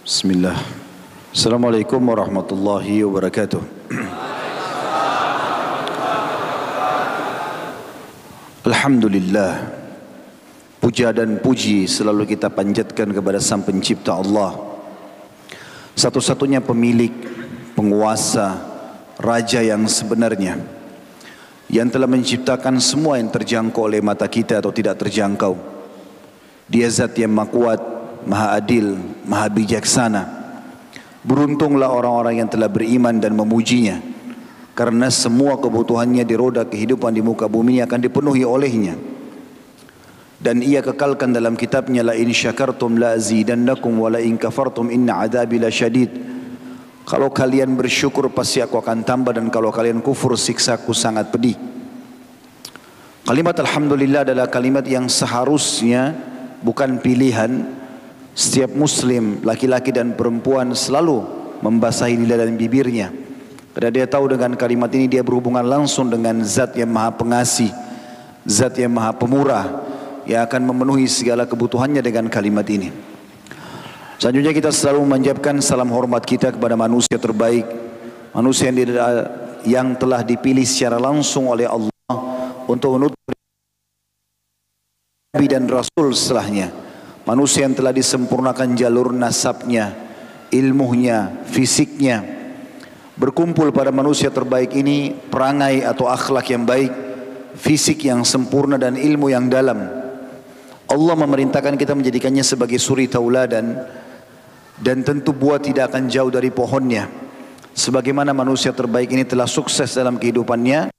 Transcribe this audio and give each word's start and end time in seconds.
Bismillah. 0.00 0.56
Assalamualaikum 1.28 2.00
warahmatullahi 2.00 3.04
wabarakatuh. 3.04 3.60
Alhamdulillah. 8.64 9.76
Puja 10.80 11.12
dan 11.12 11.36
puji 11.44 11.84
selalu 11.84 12.24
kita 12.32 12.48
panjatkan 12.48 13.12
kepada 13.12 13.36
Sang 13.44 13.60
Pencipta 13.60 14.16
Allah. 14.16 14.56
Satu-satunya 15.92 16.64
pemilik, 16.64 17.12
penguasa, 17.76 18.56
raja 19.20 19.60
yang 19.60 19.84
sebenarnya 19.84 20.80
yang 21.68 21.92
telah 21.92 22.08
menciptakan 22.08 22.80
semua 22.80 23.20
yang 23.20 23.28
terjangkau 23.28 23.84
oleh 23.84 24.00
mata 24.00 24.24
kita 24.24 24.64
atau 24.64 24.72
tidak 24.72 24.96
terjangkau. 24.96 25.54
Dia 26.72 26.88
zat 26.88 27.14
yang 27.20 27.36
maha 27.36 27.52
kuat, 27.52 27.99
maha 28.26 28.58
adil, 28.58 28.98
maha 29.24 29.48
bijaksana. 29.48 30.22
Beruntunglah 31.20 31.92
orang-orang 31.92 32.40
yang 32.40 32.48
telah 32.48 32.72
beriman 32.72 33.20
dan 33.20 33.36
memujinya. 33.36 34.00
Karena 34.72 35.12
semua 35.12 35.60
kebutuhannya 35.60 36.24
di 36.24 36.34
roda 36.38 36.64
kehidupan 36.64 37.12
di 37.12 37.20
muka 37.20 37.44
bumi 37.44 37.76
ini 37.76 37.84
akan 37.84 38.00
dipenuhi 38.00 38.48
olehnya. 38.48 38.96
Dan 40.40 40.64
ia 40.64 40.80
kekalkan 40.80 41.36
dalam 41.36 41.52
kitabnya 41.52 42.00
la 42.00 42.16
in 42.16 42.32
syakartum 42.32 42.96
la 42.96 43.12
azidannakum 43.12 43.92
wa 44.00 44.08
la 44.08 44.24
in 44.24 44.40
kafartum 44.40 44.88
inna 44.88 45.28
la 45.28 45.68
syadid. 45.68 46.08
Kalau 47.04 47.28
kalian 47.28 47.76
bersyukur 47.76 48.32
pasti 48.32 48.64
aku 48.64 48.80
akan 48.80 49.04
tambah 49.04 49.36
dan 49.36 49.52
kalau 49.52 49.68
kalian 49.68 50.00
kufur 50.00 50.32
siksaku 50.40 50.96
sangat 50.96 51.28
pedih. 51.28 51.60
Kalimat 53.26 53.52
alhamdulillah 53.60 54.24
adalah 54.24 54.48
kalimat 54.48 54.86
yang 54.88 55.12
seharusnya 55.12 56.16
bukan 56.64 56.98
pilihan 57.04 57.79
setiap 58.40 58.72
muslim 58.72 59.44
laki-laki 59.44 59.92
dan 59.92 60.16
perempuan 60.16 60.72
selalu 60.72 61.20
membasahi 61.60 62.16
lidah 62.24 62.48
dan 62.48 62.56
bibirnya. 62.56 63.12
Karena 63.76 63.90
dia 63.92 64.06
tahu 64.08 64.32
dengan 64.32 64.56
kalimat 64.56 64.88
ini 64.96 65.12
dia 65.12 65.20
berhubungan 65.20 65.60
langsung 65.60 66.08
dengan 66.08 66.40
zat 66.40 66.72
yang 66.72 66.88
maha 66.88 67.12
pengasih, 67.12 67.68
zat 68.48 68.80
yang 68.80 68.96
maha 68.96 69.12
pemurah, 69.12 69.84
yang 70.24 70.40
akan 70.48 70.72
memenuhi 70.72 71.04
segala 71.04 71.44
kebutuhannya 71.44 72.00
dengan 72.00 72.32
kalimat 72.32 72.64
ini. 72.72 72.88
Selanjutnya 74.16 74.56
kita 74.56 74.72
selalu 74.72 75.04
menjawabkan 75.04 75.60
salam 75.60 75.92
hormat 75.92 76.24
kita 76.24 76.56
kepada 76.56 76.80
manusia 76.80 77.20
terbaik, 77.20 77.68
manusia 78.32 78.72
yang, 78.72 78.80
yang 79.68 79.88
telah 80.00 80.24
dipilih 80.24 80.64
secara 80.64 80.96
langsung 80.96 81.52
oleh 81.52 81.68
Allah 81.68 82.16
untuk 82.64 82.96
menutup 82.96 83.20
Nabi 85.36 85.46
dan 85.46 85.68
Rasul 85.68 86.16
setelahnya. 86.16 86.89
Manusia 87.28 87.68
yang 87.68 87.76
telah 87.76 87.92
disempurnakan 87.92 88.72
jalur 88.74 89.12
nasabnya, 89.12 89.92
ilmunya, 90.48 91.44
fisiknya. 91.46 92.24
Berkumpul 93.20 93.68
pada 93.76 93.92
manusia 93.92 94.32
terbaik 94.32 94.72
ini 94.72 95.12
perangai 95.12 95.84
atau 95.84 96.08
akhlak 96.08 96.48
yang 96.48 96.64
baik, 96.64 96.92
fisik 97.60 98.08
yang 98.08 98.24
sempurna 98.24 98.80
dan 98.80 98.96
ilmu 98.96 99.28
yang 99.28 99.52
dalam. 99.52 99.76
Allah 100.90 101.14
memerintahkan 101.14 101.76
kita 101.76 101.92
menjadikannya 101.94 102.42
sebagai 102.42 102.80
suri 102.80 103.06
tauladan 103.06 103.78
dan 104.80 105.04
tentu 105.04 105.36
buah 105.36 105.60
tidak 105.60 105.92
akan 105.92 106.08
jauh 106.08 106.32
dari 106.32 106.48
pohonnya. 106.48 107.29
Sebagaimana 107.70 108.34
manusia 108.34 108.74
terbaik 108.74 109.14
ini 109.14 109.22
telah 109.22 109.46
sukses 109.46 109.94
dalam 109.94 110.18
kehidupannya, 110.18 110.90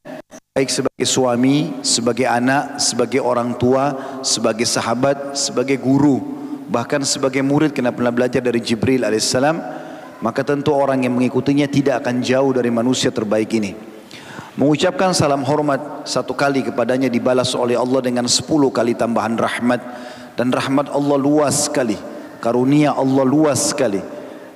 baik 0.56 0.70
sebagai 0.72 1.08
suami, 1.08 1.84
sebagai 1.84 2.28
anak, 2.28 2.80
sebagai 2.80 3.20
orang 3.20 3.56
tua, 3.60 4.20
sebagai 4.24 4.64
sahabat, 4.64 5.36
sebagai 5.36 5.80
guru, 5.80 6.20
bahkan 6.72 7.04
sebagai 7.04 7.44
murid 7.44 7.76
kena 7.76 7.92
pernah 7.92 8.16
belajar 8.16 8.40
dari 8.40 8.64
Jibril 8.64 9.04
alaihissalam, 9.04 9.60
maka 10.24 10.42
tentu 10.46 10.72
orang 10.72 11.04
yang 11.04 11.18
mengikutinya 11.18 11.68
tidak 11.68 12.06
akan 12.06 12.24
jauh 12.24 12.56
dari 12.56 12.72
manusia 12.72 13.12
terbaik 13.12 13.52
ini. 13.58 13.74
Mengucapkan 14.60 15.16
salam 15.16 15.48
hormat 15.48 16.04
satu 16.04 16.36
kali 16.36 16.62
kepadanya 16.62 17.08
dibalas 17.08 17.56
oleh 17.56 17.80
Allah 17.80 18.04
dengan 18.04 18.28
sepuluh 18.28 18.68
kali 18.68 18.94
tambahan 18.94 19.40
rahmat. 19.40 19.80
Dan 20.36 20.52
rahmat 20.52 20.92
Allah 20.92 21.18
luas 21.20 21.72
sekali. 21.72 21.96
Karunia 22.44 22.92
Allah 22.92 23.24
luas 23.24 23.72
sekali. 23.72 24.04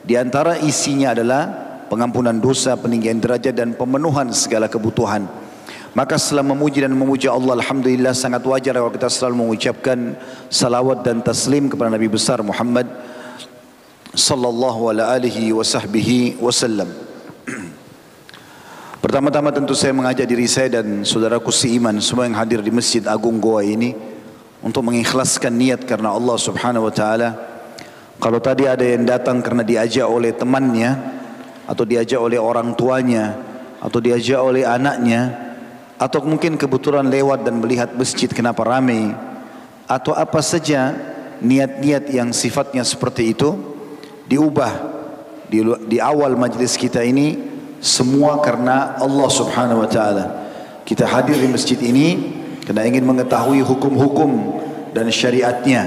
Di 0.04 0.20
antara 0.20 0.60
isinya 0.60 1.16
adalah 1.16 1.65
pengampunan 1.88 2.36
dosa, 2.38 2.76
peninggian 2.76 3.22
derajat 3.22 3.56
dan 3.56 3.74
pemenuhan 3.74 4.34
segala 4.36 4.66
kebutuhan. 4.70 5.26
Maka 5.96 6.20
setelah 6.20 6.44
memuji 6.44 6.84
dan 6.84 6.92
memuja 6.92 7.32
Allah 7.32 7.56
Alhamdulillah 7.56 8.12
sangat 8.12 8.44
wajar 8.44 8.76
kalau 8.76 8.92
kita 8.92 9.08
selalu 9.08 9.48
mengucapkan 9.48 10.20
salawat 10.52 11.08
dan 11.08 11.24
taslim 11.24 11.72
kepada 11.72 11.88
Nabi 11.88 12.12
besar 12.12 12.44
Muhammad 12.44 12.84
sallallahu 14.12 14.92
alaihi 14.92 15.56
wasallam. 16.36 16.92
Pertama-tama 19.04 19.56
tentu 19.56 19.72
saya 19.72 19.96
mengajak 19.96 20.28
diri 20.28 20.52
saya 20.52 20.84
dan 20.84 21.08
saudaraku 21.08 21.56
seiman 21.56 22.04
semua 22.04 22.28
yang 22.28 22.36
hadir 22.44 22.60
di 22.60 22.76
Masjid 22.76 23.08
Agung 23.08 23.40
Goa 23.40 23.64
ini 23.64 23.96
untuk 24.60 24.84
mengikhlaskan 24.84 25.56
niat 25.56 25.88
karena 25.88 26.12
Allah 26.12 26.36
Subhanahu 26.36 26.92
wa 26.92 26.94
taala. 26.94 27.30
Kalau 28.20 28.44
tadi 28.44 28.68
ada 28.68 28.84
yang 28.84 29.08
datang 29.08 29.40
karena 29.40 29.64
diajak 29.64 30.12
oleh 30.12 30.36
temannya 30.36 31.15
atau 31.66 31.84
diajak 31.84 32.22
oleh 32.22 32.38
orang 32.38 32.74
tuanya 32.78 33.36
atau 33.82 34.00
diajak 34.02 34.40
oleh 34.42 34.66
anaknya 34.66 35.34
atau 35.96 36.22
mungkin 36.26 36.60
kebetulan 36.60 37.08
lewat 37.08 37.46
dan 37.46 37.62
melihat 37.62 37.94
masjid 37.96 38.28
kenapa 38.28 38.66
ramai 38.66 39.16
atau 39.86 40.12
apa 40.18 40.42
saja 40.42 40.94
niat-niat 41.40 42.10
yang 42.10 42.34
sifatnya 42.34 42.82
seperti 42.82 43.36
itu 43.36 43.54
diubah 44.26 44.72
di, 45.50 45.62
di 45.86 45.98
awal 46.02 46.34
majlis 46.36 46.76
kita 46.76 47.06
ini 47.06 47.38
semua 47.86 48.42
karena 48.42 48.98
Allah 48.98 49.30
Subhanahu 49.30 49.86
wa 49.86 49.90
taala. 49.90 50.26
Kita 50.86 51.06
hadir 51.06 51.38
di 51.38 51.50
masjid 51.50 51.78
ini 51.82 52.18
karena 52.66 52.86
ingin 52.86 53.06
mengetahui 53.06 53.62
hukum-hukum 53.62 54.62
dan 54.94 55.06
syariatnya 55.14 55.86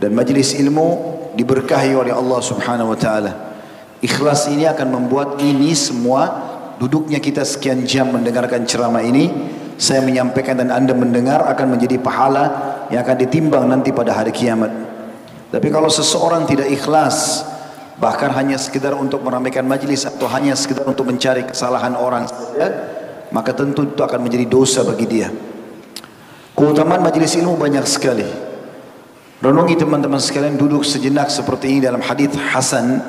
dan 0.00 0.10
majlis 0.12 0.52
ilmu 0.56 1.16
diberkahi 1.32 1.96
oleh 1.96 2.12
Allah 2.12 2.40
Subhanahu 2.44 2.92
wa 2.92 2.98
taala. 2.98 3.32
Ikhlas 4.04 4.52
ini 4.52 4.68
akan 4.68 4.88
membuat 4.92 5.40
ini 5.40 5.72
semua 5.72 6.52
duduknya 6.76 7.24
kita 7.24 7.40
sekian 7.40 7.88
jam 7.88 8.12
mendengarkan 8.12 8.68
ceramah 8.68 9.00
ini 9.00 9.32
saya 9.80 10.04
menyampaikan 10.04 10.60
dan 10.60 10.68
anda 10.68 10.92
mendengar 10.92 11.40
akan 11.48 11.72
menjadi 11.72 11.96
pahala 11.96 12.44
yang 12.92 13.00
akan 13.00 13.16
ditimbang 13.16 13.64
nanti 13.64 13.96
pada 13.96 14.12
hari 14.12 14.28
kiamat. 14.28 14.68
Tapi 15.48 15.72
kalau 15.72 15.88
seseorang 15.88 16.44
tidak 16.44 16.68
ikhlas 16.68 17.48
bahkan 17.96 18.28
hanya 18.36 18.60
sekedar 18.60 18.92
untuk 18.92 19.24
meramaikan 19.24 19.64
majlis 19.64 20.04
atau 20.04 20.28
hanya 20.28 20.52
sekedar 20.52 20.84
untuk 20.84 21.08
mencari 21.08 21.46
kesalahan 21.48 21.96
orang 21.96 22.28
saja 22.28 22.66
maka 23.32 23.56
tentu 23.56 23.88
itu 23.88 24.02
akan 24.04 24.20
menjadi 24.20 24.44
dosa 24.44 24.84
bagi 24.84 25.08
dia. 25.08 25.32
Keutamaan 26.52 27.00
majlis 27.00 27.40
ilmu 27.40 27.56
banyak 27.56 27.88
sekali. 27.88 28.28
Renungi 29.40 29.74
teman-teman 29.80 30.20
sekalian 30.20 30.60
duduk 30.60 30.84
sejenak 30.84 31.32
seperti 31.32 31.72
ini 31.72 31.80
dalam 31.82 32.04
hadis 32.04 32.30
Hasan 32.52 33.02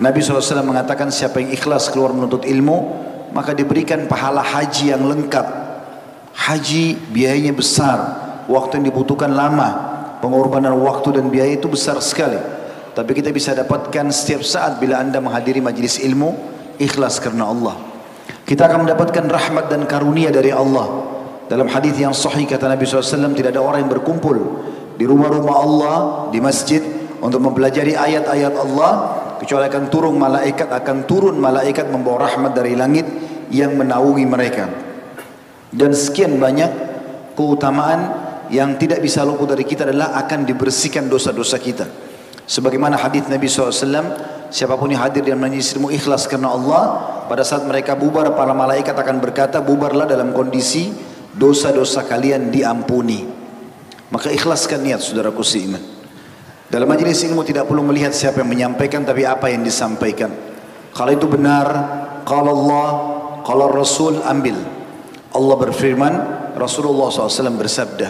Nabi 0.00 0.24
SAW 0.24 0.64
mengatakan 0.64 1.12
siapa 1.12 1.44
yang 1.44 1.52
ikhlas 1.52 1.92
keluar 1.92 2.16
menuntut 2.16 2.48
ilmu 2.48 3.06
maka 3.36 3.52
diberikan 3.52 4.08
pahala 4.08 4.40
haji 4.40 4.96
yang 4.96 5.04
lengkap 5.04 5.46
haji 6.34 6.96
biayanya 7.12 7.52
besar 7.52 7.98
waktu 8.48 8.80
yang 8.80 8.90
dibutuhkan 8.90 9.30
lama 9.30 9.68
pengorbanan 10.24 10.72
waktu 10.80 11.20
dan 11.20 11.28
biaya 11.28 11.60
itu 11.60 11.68
besar 11.68 12.00
sekali 12.00 12.40
tapi 12.96 13.14
kita 13.14 13.30
bisa 13.30 13.54
dapatkan 13.54 14.10
setiap 14.10 14.42
saat 14.42 14.82
bila 14.82 14.98
anda 14.98 15.22
menghadiri 15.22 15.62
majlis 15.62 16.02
ilmu 16.02 16.34
ikhlas 16.80 17.22
karena 17.22 17.46
Allah. 17.46 17.78
Kita 18.42 18.66
akan 18.66 18.88
mendapatkan 18.88 19.24
rahmat 19.30 19.70
dan 19.70 19.86
karunia 19.86 20.34
dari 20.34 20.50
Allah. 20.50 21.06
Dalam 21.46 21.70
hadis 21.70 21.94
yang 21.98 22.14
sahih 22.14 22.46
kata 22.46 22.66
Nabi 22.66 22.86
SAW 22.86 23.34
tidak 23.34 23.54
ada 23.54 23.62
orang 23.62 23.86
yang 23.86 23.92
berkumpul 23.92 24.38
di 24.98 25.04
rumah-rumah 25.06 25.54
Allah 25.54 25.96
di 26.34 26.42
masjid 26.42 26.82
untuk 27.22 27.42
mempelajari 27.42 27.94
ayat-ayat 27.94 28.54
Allah 28.58 29.19
kecuali 29.40 29.64
akan 29.66 29.84
turun 29.88 30.20
malaikat 30.20 30.68
akan 30.68 31.08
turun 31.08 31.40
malaikat 31.40 31.88
membawa 31.88 32.28
rahmat 32.28 32.52
dari 32.52 32.76
langit 32.76 33.08
yang 33.48 33.72
menaungi 33.74 34.24
mereka. 34.28 34.68
Dan 35.72 35.96
sekian 35.96 36.36
banyak 36.36 36.70
keutamaan 37.32 38.00
yang 38.52 38.76
tidak 38.76 39.00
bisa 39.00 39.24
luput 39.24 39.48
dari 39.48 39.64
kita 39.64 39.88
adalah 39.88 40.12
akan 40.20 40.44
dibersihkan 40.44 41.08
dosa-dosa 41.08 41.56
kita. 41.56 41.86
Sebagaimana 42.44 42.98
hadis 42.98 43.30
Nabi 43.30 43.46
SAW, 43.46 44.50
siapa 44.50 44.74
pun 44.74 44.90
yang 44.90 45.06
hadir 45.06 45.22
dan 45.22 45.38
majlis 45.38 45.70
ilmu 45.78 45.94
ikhlas 45.94 46.26
karena 46.26 46.50
Allah, 46.50 46.82
pada 47.30 47.46
saat 47.46 47.62
mereka 47.62 47.94
bubar, 47.94 48.34
para 48.34 48.50
malaikat 48.50 48.90
akan 48.90 49.22
berkata, 49.22 49.62
bubarlah 49.62 50.10
dalam 50.10 50.34
kondisi 50.34 50.90
dosa-dosa 51.30 52.02
kalian 52.10 52.50
diampuni. 52.50 53.22
Maka 54.10 54.34
ikhlaskan 54.34 54.82
niat 54.82 54.98
saudaraku 54.98 55.46
seiman. 55.46 55.99
Dalam 56.70 56.86
majlis 56.86 57.26
ilmu 57.26 57.42
tidak 57.42 57.66
perlu 57.66 57.82
melihat 57.82 58.14
siapa 58.14 58.46
yang 58.46 58.50
menyampaikan, 58.54 59.02
tapi 59.02 59.26
apa 59.26 59.50
yang 59.50 59.66
disampaikan. 59.66 60.30
Kalau 60.94 61.10
itu 61.10 61.26
benar, 61.26 61.66
kalau 62.22 62.54
Allah, 62.54 62.88
kalau 63.42 63.66
Rasul 63.74 64.22
ambil. 64.22 64.54
Allah 65.34 65.56
berfirman, 65.58 66.12
Rasulullah 66.54 67.10
SAW 67.10 67.58
bersabda, 67.58 68.08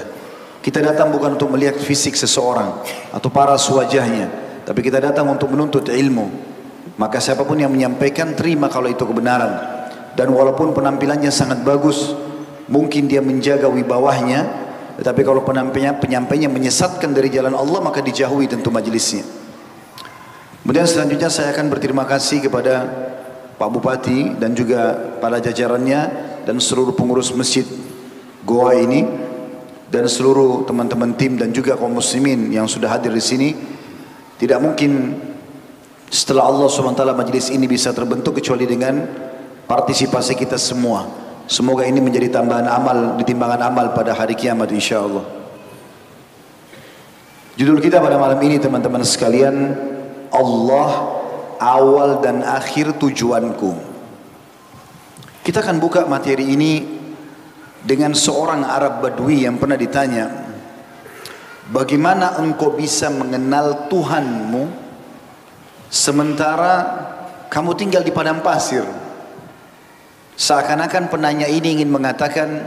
kita 0.61 0.85
datang 0.85 1.09
bukan 1.09 1.41
untuk 1.41 1.49
melihat 1.57 1.81
fisik 1.81 2.12
seseorang 2.17 2.85
atau 3.17 3.29
paras 3.33 3.65
wajahnya, 3.73 4.29
Tapi 4.61 4.87
kita 4.87 5.01
datang 5.01 5.27
untuk 5.27 5.51
menuntut 5.51 5.89
ilmu. 5.89 6.29
Maka 7.01 7.17
siapa 7.17 7.49
pun 7.49 7.57
yang 7.57 7.73
menyampaikan 7.73 8.37
terima 8.37 8.69
kalau 8.69 8.93
itu 8.93 9.09
kebenaran. 9.09 9.57
Dan 10.12 10.37
walaupun 10.37 10.77
penampilannya 10.77 11.33
sangat 11.33 11.65
bagus, 11.65 12.12
mungkin 12.69 13.09
dia 13.09 13.25
menjaga 13.25 13.67
wibawahnya, 13.73 14.69
tetapi 14.98 15.20
kalau 15.22 15.46
penyampainya, 15.46 15.94
penyampainya 16.00 16.48
menyesatkan 16.50 17.14
dari 17.14 17.31
jalan 17.31 17.54
Allah, 17.54 17.78
maka 17.78 18.02
dijauhi 18.02 18.50
tentu 18.50 18.72
majelisnya. 18.72 19.22
Kemudian 20.64 20.87
selanjutnya 20.87 21.31
saya 21.32 21.54
akan 21.54 21.66
berterima 21.72 22.04
kasih 22.04 22.44
kepada 22.44 22.84
Pak 23.60 23.69
Bupati 23.69 24.40
dan 24.40 24.56
juga 24.56 24.96
para 25.20 25.37
jajarannya 25.37 26.00
dan 26.48 26.56
seluruh 26.56 26.96
pengurus 26.96 27.32
masjid 27.37 27.64
Goa 28.40 28.72
ini 28.72 29.04
dan 29.92 30.08
seluruh 30.08 30.64
teman-teman 30.64 31.12
tim 31.12 31.37
dan 31.37 31.52
juga 31.52 31.76
kaum 31.76 31.92
muslimin 31.92 32.48
yang 32.48 32.64
sudah 32.64 32.88
hadir 32.88 33.12
di 33.12 33.20
sini 33.20 33.52
tidak 34.40 34.62
mungkin 34.64 35.12
setelah 36.08 36.48
Allah 36.48 36.72
SWT 36.72 37.04
majlis 37.12 37.52
ini 37.52 37.69
bisa 37.69 37.92
terbentuk 37.92 38.40
kecuali 38.40 38.64
dengan 38.64 39.04
partisipasi 39.69 40.38
kita 40.40 40.56
semua 40.56 41.04
semoga 41.50 41.82
ini 41.82 41.99
menjadi 41.99 42.31
tambahan 42.31 42.70
amal 42.70 43.19
ditimbangan 43.19 43.67
amal 43.67 43.91
pada 43.91 44.14
hari 44.14 44.38
kiamat 44.38 44.70
insyaAllah 44.70 45.26
judul 47.58 47.82
kita 47.82 47.99
pada 47.99 48.14
malam 48.14 48.38
ini 48.47 48.62
teman-teman 48.62 49.02
sekalian 49.02 49.75
Allah 50.31 51.19
awal 51.58 52.23
dan 52.23 52.47
akhir 52.47 52.94
tujuanku 53.02 53.91
kita 55.41 55.67
akan 55.67 55.82
buka 55.82 56.06
materi 56.06 56.55
ini 56.55 57.00
dengan 57.81 58.12
seorang 58.12 58.61
Arab 58.61 59.00
Badui 59.00 59.49
yang 59.49 59.56
pernah 59.56 59.76
ditanya, 59.76 60.29
bagaimana 61.73 62.37
engkau 62.37 62.76
bisa 62.76 63.08
mengenal 63.08 63.88
Tuhanmu 63.88 64.69
sementara 65.88 66.75
kamu 67.49 67.73
tinggal 67.81 68.05
di 68.05 68.12
padang 68.12 68.44
pasir? 68.44 68.85
Seakan-akan 70.40 71.12
penanya 71.12 71.44
ini 71.44 71.76
ingin 71.76 71.92
mengatakan, 71.92 72.64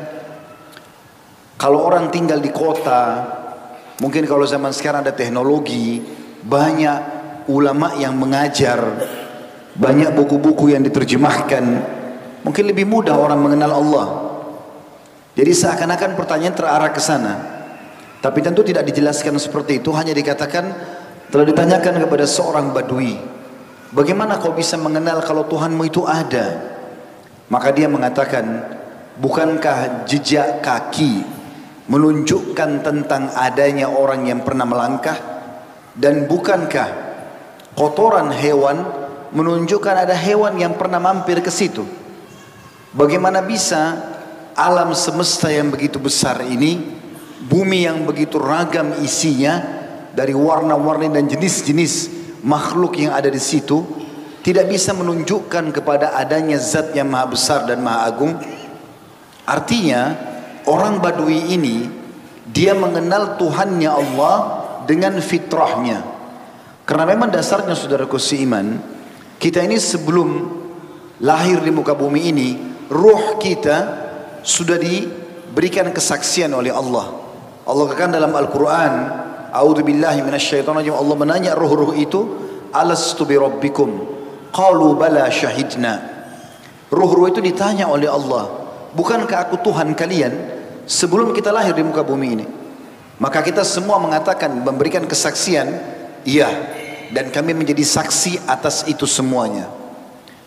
kalau 1.57 1.89
orang 1.89 2.13
tinggal 2.13 2.37
di 2.37 2.53
kota, 2.53 3.25
mungkin 3.97 4.29
kalau 4.29 4.45
zaman 4.45 4.69
sekarang 4.69 5.01
ada 5.01 5.09
teknologi, 5.09 5.97
banyak 6.45 6.99
ulama 7.49 7.97
yang 7.97 8.13
mengajar, 8.13 8.77
banyak 9.73 10.13
buku-buku 10.13 10.69
yang 10.69 10.85
diterjemahkan, 10.85 11.65
mungkin 12.45 12.63
lebih 12.69 12.85
mudah 12.85 13.17
orang 13.17 13.41
mengenal 13.41 13.73
Allah. 13.73 14.07
Jadi 15.33 15.49
seakan-akan 15.49 16.13
pertanyaan 16.13 16.53
terarah 16.53 16.93
ke 16.93 17.01
sana. 17.01 17.33
Tapi 18.21 18.37
tentu 18.45 18.61
tidak 18.61 18.85
dijelaskan 18.85 19.41
seperti 19.41 19.81
itu, 19.81 19.89
hanya 19.97 20.13
dikatakan 20.13 20.65
telah 21.33 21.45
ditanyakan 21.49 22.05
kepada 22.05 22.29
seorang 22.29 22.69
badui, 22.69 23.17
bagaimana 23.89 24.37
kau 24.37 24.53
bisa 24.53 24.77
mengenal 24.77 25.25
kalau 25.25 25.49
Tuhanmu 25.49 25.89
itu 25.89 26.05
ada? 26.05 26.72
Maka 27.53 27.69
dia 27.69 27.85
mengatakan, 27.85 28.65
bukankah 29.21 30.09
jejak 30.09 30.65
kaki 30.65 31.21
menunjukkan 31.85 32.81
tentang 32.81 33.29
adanya 33.37 33.93
orang 33.93 34.25
yang 34.25 34.41
pernah 34.41 34.65
melangkah? 34.65 35.13
Dan 35.93 36.25
bukankah 36.25 36.89
kotoran 37.77 38.33
hewan 38.33 38.81
menunjukkan 39.37 40.09
ada 40.09 40.17
hewan 40.17 40.57
yang 40.57 40.73
pernah 40.81 40.97
mampir 40.97 41.45
ke 41.45 41.53
situ? 41.53 41.85
Bagaimana 42.89 43.45
bisa 43.45 44.01
alam 44.57 44.89
semesta 44.97 45.53
yang 45.53 45.69
begitu 45.69 46.01
besar 46.01 46.41
ini, 46.41 46.81
bumi 47.45 47.85
yang 47.85 48.01
begitu 48.09 48.41
ragam 48.41 48.97
isinya 49.05 49.61
dari 50.09 50.33
warna-warni 50.33 51.13
dan 51.13 51.29
jenis-jenis 51.29 52.09
makhluk 52.41 52.97
yang 52.97 53.13
ada 53.13 53.29
di 53.29 53.37
situ 53.37 53.85
tidak 54.43 54.67
bisa 54.67 54.91
menunjukkan 54.91 55.71
kepada 55.71 56.19
adanya 56.19 56.59
zat 56.59 56.91
yang 56.91 57.07
maha 57.07 57.31
besar 57.31 57.63
dan 57.63 57.79
maha 57.79 58.11
agung. 58.11 58.35
Artinya 59.47 60.19
orang 60.67 60.99
Badui 60.99 61.55
ini 61.55 61.87
dia 62.51 62.75
mengenal 62.75 63.39
Tuhannya 63.39 63.87
Allah 63.87 64.35
dengan 64.83 65.15
fitrahnya. 65.23 66.03
Karena 66.83 67.07
memang 67.07 67.31
dasarnya 67.31 67.71
saudaraku 67.71 68.19
seiman, 68.19 68.83
kita 69.39 69.63
ini 69.63 69.79
sebelum 69.79 70.51
lahir 71.23 71.63
di 71.63 71.71
muka 71.71 71.95
bumi 71.95 72.27
ini, 72.27 72.49
ruh 72.91 73.39
kita 73.39 73.77
sudah 74.43 74.75
diberikan 74.75 75.87
kesaksian 75.95 76.51
oleh 76.51 76.75
Allah. 76.75 77.15
Allah 77.63 77.83
katakan 77.87 78.11
dalam 78.11 78.35
Al-Quran, 78.35 78.93
A'udhu 79.55 79.87
billahi. 79.87 80.19
Allah 80.91 81.15
menanya 81.15 81.55
ruh-ruh 81.55 81.95
itu, 81.95 82.27
Alastu 82.75 83.23
bi 83.23 83.39
rabbikum? 83.39 84.12
Qalu 84.53 84.93
bala 84.93 85.25
syahidna. 85.33 86.13
Ruh-ruh 86.93 87.33
itu 87.33 87.41
ditanya 87.41 87.89
oleh 87.89 88.05
Allah, 88.05 88.69
bukankah 88.93 89.49
aku 89.49 89.57
Tuhan 89.65 89.97
kalian 89.97 90.33
sebelum 90.85 91.33
kita 91.33 91.49
lahir 91.49 91.73
di 91.73 91.81
muka 91.81 92.05
bumi 92.05 92.27
ini? 92.37 92.45
Maka 93.17 93.41
kita 93.41 93.65
semua 93.65 93.97
mengatakan, 93.97 94.53
memberikan 94.61 95.09
kesaksian, 95.09 95.73
iya. 96.21 96.49
Dan 97.13 97.29
kami 97.29 97.53
menjadi 97.53 97.81
saksi 97.81 98.45
atas 98.45 98.85
itu 98.89 99.05
semuanya. 99.05 99.69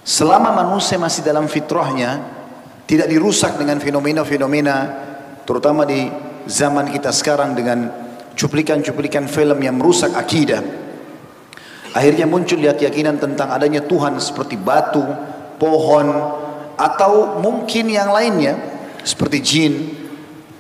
Selama 0.07 0.55
manusia 0.55 0.99
masih 0.99 1.27
dalam 1.27 1.51
fitrahnya, 1.51 2.23
tidak 2.87 3.11
dirusak 3.11 3.59
dengan 3.59 3.83
fenomena-fenomena 3.83 4.77
terutama 5.43 5.83
di 5.83 6.07
zaman 6.47 6.91
kita 6.95 7.11
sekarang 7.11 7.59
dengan 7.59 7.91
cuplikan-cuplikan 8.39 9.27
film 9.27 9.59
yang 9.63 9.79
merusak 9.79 10.15
akidah. 10.15 10.86
Akhirnya 11.97 12.29
muncul 12.29 12.61
lihat 12.61 12.77
keyakinan 12.77 13.17
tentang 13.17 13.49
adanya 13.49 13.81
Tuhan 13.81 14.21
seperti 14.21 14.61
batu, 14.61 15.01
pohon, 15.57 16.13
atau 16.77 17.41
mungkin 17.41 17.89
yang 17.89 18.13
lainnya 18.13 18.61
seperti 19.01 19.39
jin, 19.41 19.73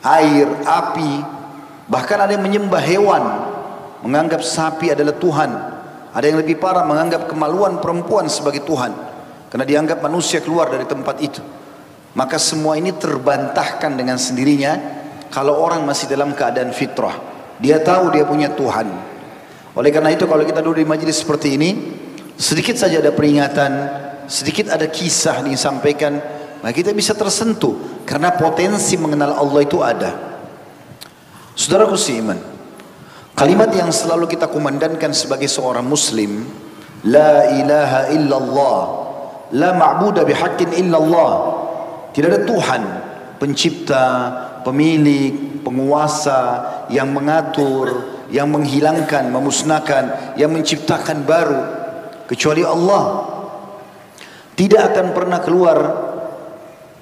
air, 0.01 0.49
api, 0.65 1.21
bahkan 1.93 2.25
ada 2.25 2.33
yang 2.33 2.41
menyembah 2.41 2.81
hewan, 2.81 3.25
menganggap 4.01 4.41
sapi 4.41 4.97
adalah 4.97 5.13
Tuhan. 5.21 5.51
Ada 6.17 6.33
yang 6.33 6.41
lebih 6.41 6.57
parah 6.57 6.89
menganggap 6.89 7.29
kemaluan 7.29 7.85
perempuan 7.85 8.25
sebagai 8.33 8.65
Tuhan 8.65 8.97
karena 9.53 9.69
dianggap 9.69 10.01
manusia 10.01 10.41
keluar 10.41 10.73
dari 10.73 10.89
tempat 10.89 11.21
itu. 11.21 11.45
Maka 12.17 12.41
semua 12.41 12.81
ini 12.81 12.97
terbantahkan 12.97 13.93
dengan 13.93 14.17
sendirinya 14.17 14.73
kalau 15.29 15.61
orang 15.61 15.85
masih 15.85 16.09
dalam 16.09 16.33
keadaan 16.33 16.73
fitrah. 16.73 17.13
Dia 17.61 17.85
tahu 17.85 18.09
dia 18.17 18.25
punya 18.25 18.49
Tuhan. 18.57 19.16
Oleh 19.77 19.93
karena 19.93 20.09
itu 20.09 20.25
kalau 20.25 20.41
kita 20.41 20.65
duduk 20.65 20.81
di 20.81 20.89
majelis 20.89 21.21
seperti 21.21 21.61
ini, 21.61 21.71
sedikit 22.41 22.81
saja 22.81 23.05
ada 23.05 23.13
peringatan, 23.13 23.73
sedikit 24.25 24.73
ada 24.73 24.89
kisah 24.89 25.45
yang 25.45 25.53
disampaikan, 25.53 26.17
maka 26.65 26.73
kita 26.73 26.97
bisa 26.97 27.13
tersentuh 27.13 28.03
karena 28.09 28.33
potensi 28.33 28.97
mengenal 28.97 29.37
Allah 29.37 29.61
itu 29.61 29.85
ada. 29.85 30.41
Saudaraku 31.53 31.93
seiman, 31.93 32.41
kalimat 33.37 33.69
yang 33.77 33.93
selalu 33.93 34.33
kita 34.33 34.49
kumandankan 34.49 35.13
sebagai 35.13 35.49
seorang 35.49 35.85
muslim, 35.85 36.49
la 37.05 37.53
ilaha 37.53 38.01
illallah, 38.17 38.81
la 39.53 39.77
ma'budu 39.77 40.25
bihaqqin 40.25 40.73
illallah. 40.73 41.33
Tidak 42.17 42.29
ada 42.33 42.41
Tuhan 42.49 42.83
pencipta, 43.37 44.05
pemilik, 44.65 45.61
penguasa 45.61 46.41
yang 46.89 47.13
mengatur, 47.13 48.16
yang 48.31 48.51
menghilangkan, 48.51 49.31
memusnahkan, 49.31 50.35
yang 50.41 50.51
menciptakan 50.51 51.23
baru 51.23 51.63
kecuali 52.27 52.67
Allah. 52.67 53.35
Tidak 54.57 54.83
akan 54.93 55.07
pernah 55.13 55.39
keluar 55.45 55.79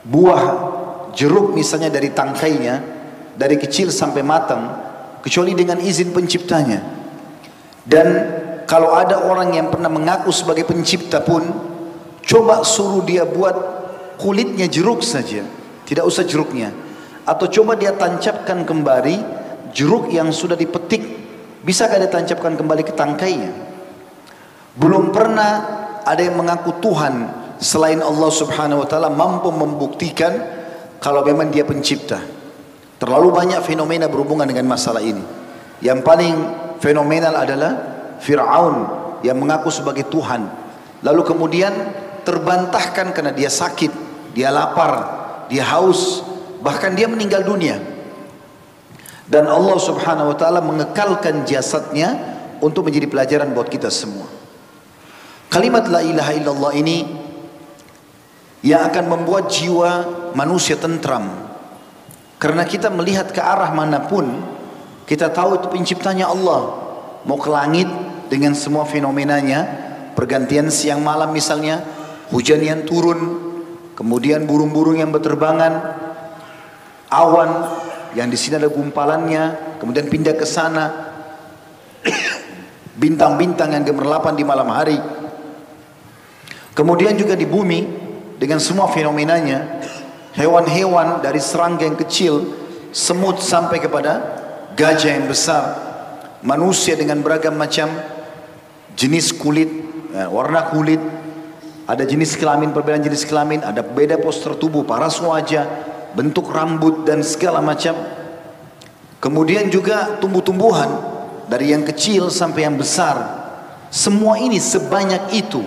buah 0.04 0.43
jeruk 1.14 1.54
misalnya 1.54 1.88
dari 1.88 2.11
tangkainya 2.11 2.95
dari 3.35 3.59
kecil 3.59 3.90
sampai 3.90 4.23
matang 4.23 4.62
kecuali 5.21 5.52
dengan 5.54 5.78
izin 5.83 6.14
penciptanya. 6.14 6.81
Dan 7.85 8.09
kalau 8.64 8.97
ada 8.97 9.28
orang 9.28 9.52
yang 9.54 9.69
pernah 9.69 9.93
mengaku 9.93 10.33
sebagai 10.33 10.64
pencipta 10.64 11.21
pun 11.21 11.45
coba 12.25 12.64
suruh 12.64 13.04
dia 13.04 13.28
buat 13.28 13.54
kulitnya 14.16 14.71
jeruk 14.71 15.04
saja, 15.04 15.45
tidak 15.85 16.04
usah 16.09 16.25
jeruknya. 16.25 16.73
Atau 17.25 17.49
coba 17.49 17.76
dia 17.76 17.93
tancapkan 17.93 18.64
kembali 18.64 19.44
jeruk 19.75 20.09
yang 20.14 20.31
sudah 20.31 20.54
dipetik, 20.54 21.02
bisakah 21.66 21.99
dia 21.99 22.09
tancapkan 22.09 22.54
kembali 22.54 22.83
ke 22.87 22.95
tangkainya? 22.95 23.52
Belum 24.78 25.11
pernah 25.11 25.52
ada 26.07 26.23
yang 26.23 26.38
mengaku 26.38 26.78
Tuhan 26.78 27.28
selain 27.59 27.99
Allah 27.99 28.31
Subhanahu 28.31 28.87
wa 28.87 28.88
taala 28.88 29.11
mampu 29.11 29.50
membuktikan 29.50 30.33
kalau 31.02 31.26
memang 31.26 31.50
dia 31.50 31.66
pencipta. 31.66 32.23
Terlalu 32.97 33.35
banyak 33.35 33.61
fenomena 33.66 34.07
berhubungan 34.07 34.47
dengan 34.47 34.71
masalah 34.71 35.02
ini. 35.02 35.21
Yang 35.83 36.00
paling 36.07 36.35
fenomenal 36.81 37.35
adalah 37.37 37.73
Fir'aun 38.23 38.76
yang 39.21 39.37
mengaku 39.37 39.69
sebagai 39.69 40.09
Tuhan. 40.09 40.49
Lalu 41.04 41.23
kemudian 41.26 41.73
terbantahkan 42.25 43.12
karena 43.12 43.35
dia 43.37 43.52
sakit, 43.52 43.93
dia 44.33 44.49
lapar, 44.49 44.93
dia 45.52 45.66
haus, 45.76 46.25
bahkan 46.64 46.97
dia 46.97 47.04
meninggal 47.04 47.45
dunia. 47.45 47.94
Dan 49.25 49.49
Allah 49.49 49.78
Subhanahu 49.81 50.33
wa 50.33 50.37
taala 50.37 50.61
mengekalkan 50.61 51.49
jasadnya 51.49 52.12
untuk 52.61 52.88
menjadi 52.88 53.09
pelajaran 53.09 53.57
buat 53.57 53.73
kita 53.73 53.88
semua. 53.88 54.28
Kalimat 55.49 55.88
la 55.88 56.04
ilaha 56.04 56.33
illallah 56.35 56.73
ini 56.76 56.99
yang 58.64 58.88
akan 58.88 59.04
membuat 59.12 59.52
jiwa 59.52 59.90
manusia 60.33 60.76
tentram. 60.81 61.31
Karena 62.40 62.64
kita 62.69 62.93
melihat 62.93 63.33
ke 63.33 63.40
arah 63.40 63.73
mana 63.73 64.04
pun, 64.04 64.28
kita 65.09 65.33
tahu 65.33 65.61
itu 65.61 65.69
penciptanya 65.73 66.28
Allah. 66.28 66.85
Mau 67.25 67.40
ke 67.40 67.49
langit 67.49 67.88
dengan 68.28 68.52
semua 68.52 68.85
fenomenanya, 68.85 69.64
pergantian 70.12 70.69
siang 70.69 71.00
malam 71.00 71.33
misalnya, 71.33 71.81
hujan 72.28 72.61
yang 72.61 72.85
turun, 72.85 73.40
kemudian 73.97 74.45
burung-burung 74.45 75.00
yang 75.00 75.09
berterbangan, 75.09 75.73
awan 77.09 77.74
yang 78.14 78.30
di 78.30 78.38
sini 78.38 78.56
ada 78.56 78.71
gumpalannya, 78.71 79.76
kemudian 79.83 80.06
pindah 80.06 80.35
ke 80.38 80.47
sana, 80.47 81.14
bintang-bintang 82.94 83.75
yang 83.75 83.83
gemerlapan 83.83 84.35
di 84.38 84.44
malam 84.47 84.71
hari. 84.71 84.99
Kemudian 86.75 87.14
juga 87.14 87.35
di 87.38 87.47
bumi 87.47 87.87
dengan 88.38 88.59
semua 88.59 88.90
fenomenanya, 88.90 89.83
hewan-hewan 90.35 91.23
dari 91.23 91.38
serangga 91.38 91.87
yang 91.87 91.99
kecil, 91.99 92.35
semut 92.90 93.38
sampai 93.42 93.78
kepada 93.83 94.12
gajah 94.75 95.11
yang 95.14 95.26
besar, 95.30 95.62
manusia 96.42 96.99
dengan 96.99 97.23
beragam 97.23 97.54
macam 97.54 97.90
jenis 98.94 99.35
kulit, 99.35 99.71
ya, 100.14 100.30
warna 100.30 100.71
kulit, 100.71 100.99
ada 101.87 102.02
jenis 102.02 102.35
kelamin, 102.38 102.75
perbedaan 102.75 103.02
jenis 103.02 103.26
kelamin, 103.26 103.62
ada 103.62 103.83
beda 103.83 104.18
postur 104.18 104.59
tubuh, 104.59 104.83
paras 104.83 105.18
wajah, 105.23 105.94
bentuk 106.14 106.49
rambut 106.49 107.02
dan 107.04 107.21
segala 107.21 107.59
macam. 107.59 107.94
Kemudian 109.18 109.68
juga 109.68 110.16
tumbuh-tumbuhan 110.23 110.88
dari 111.50 111.75
yang 111.75 111.83
kecil 111.85 112.30
sampai 112.30 112.64
yang 112.64 112.78
besar. 112.78 113.44
Semua 113.90 114.40
ini 114.40 114.59
sebanyak 114.59 115.35
itu 115.35 115.62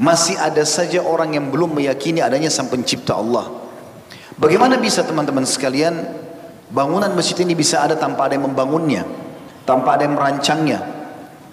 masih 0.00 0.40
ada 0.40 0.64
saja 0.64 1.04
orang 1.04 1.36
yang 1.36 1.52
belum 1.52 1.76
meyakini 1.76 2.24
adanya 2.24 2.48
sang 2.48 2.72
pencipta 2.72 3.16
Allah. 3.16 3.48
Bagaimana 4.40 4.80
bisa 4.80 5.04
teman-teman 5.04 5.44
sekalian 5.44 5.94
bangunan 6.72 7.12
masjid 7.12 7.36
ini 7.44 7.52
bisa 7.52 7.84
ada 7.84 7.94
tanpa 7.94 8.26
ada 8.26 8.34
yang 8.40 8.48
membangunnya, 8.48 9.04
tanpa 9.68 10.00
ada 10.00 10.08
yang 10.08 10.16
merancangnya. 10.16 10.80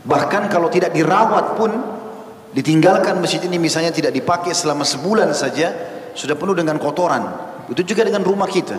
Bahkan 0.07 0.47
kalau 0.47 0.71
tidak 0.71 0.95
dirawat 0.95 1.59
pun 1.59 1.71
ditinggalkan 2.55 3.19
masjid 3.19 3.43
ini 3.43 3.59
misalnya 3.59 3.91
tidak 3.91 4.15
dipakai 4.15 4.55
selama 4.55 4.87
sebulan 4.87 5.35
saja 5.35 5.75
sudah 6.15 6.33
penuh 6.39 6.55
dengan 6.55 6.79
kotoran. 6.79 7.48
Itu 7.69 7.81
juga 7.85 8.05
dengan 8.05 8.25
rumah 8.25 8.49
kita. 8.49 8.77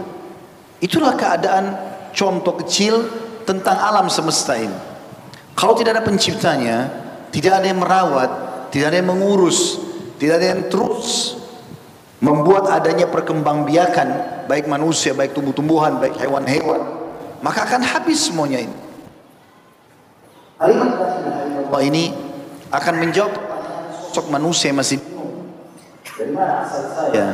Itulah 0.83 1.15
keadaan 1.15 1.77
contoh 2.11 2.59
kecil 2.65 3.07
tentang 3.47 3.79
alam 3.79 4.11
semesta 4.11 4.59
ini. 4.59 4.75
Kalau 5.55 5.77
tidak 5.77 6.01
ada 6.01 6.05
penciptanya, 6.07 6.89
tidak 7.31 7.63
ada 7.63 7.67
yang 7.69 7.81
merawat, 7.83 8.31
tidak 8.75 8.95
ada 8.95 8.97
yang 9.03 9.11
mengurus, 9.13 9.79
tidak 10.19 10.41
ada 10.41 10.47
yang 10.57 10.63
terus 10.73 11.37
membuat 12.21 12.69
adanya 12.69 13.09
perkembangbiakan 13.09 14.09
baik 14.51 14.69
manusia, 14.69 15.17
baik 15.17 15.33
tumbuh-tumbuhan, 15.33 15.97
baik 16.03 16.21
hewan-hewan, 16.21 16.81
maka 17.41 17.65
akan 17.65 17.83
habis 17.85 18.29
semuanya 18.29 18.67
ini. 18.67 18.77
Allah 20.61 21.83
ini 21.87 22.13
akan 22.69 22.95
menjawab 23.01 23.33
sosok 24.11 24.29
manusia 24.29 24.69
yang 24.75 24.79
masih 24.83 25.01
saya? 26.21 27.27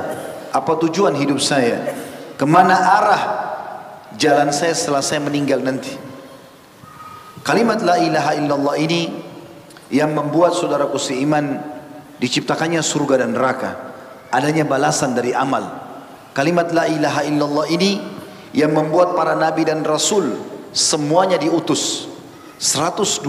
Apa 0.56 0.80
tujuan 0.80 1.12
hidup 1.20 1.36
saya? 1.36 1.84
Ke 2.40 2.48
mana 2.48 2.72
arah 2.72 3.22
jalan 4.16 4.48
saya 4.56 4.72
setelah 4.72 5.04
saya 5.04 5.20
meninggal 5.20 5.60
nanti. 5.60 5.92
Kalimat 7.44 7.84
la 7.84 8.00
ilaha 8.00 8.32
illallah 8.40 8.76
ini 8.80 9.12
yang 9.92 10.16
membuat 10.16 10.56
saudaraku 10.56 10.96
seiman 10.96 11.60
diciptakannya 12.16 12.80
surga 12.80 13.28
dan 13.28 13.36
neraka. 13.36 13.70
Adanya 14.32 14.64
balasan 14.64 15.12
dari 15.12 15.36
amal. 15.36 15.84
Kalimat 16.32 16.72
la 16.72 16.88
ilaha 16.88 17.20
illallah 17.28 17.68
ini 17.68 18.00
yang 18.56 18.72
membuat 18.72 19.12
para 19.12 19.36
nabi 19.36 19.68
dan 19.68 19.84
rasul 19.84 20.40
semuanya 20.72 21.36
diutus. 21.36 22.08
124 22.56 23.20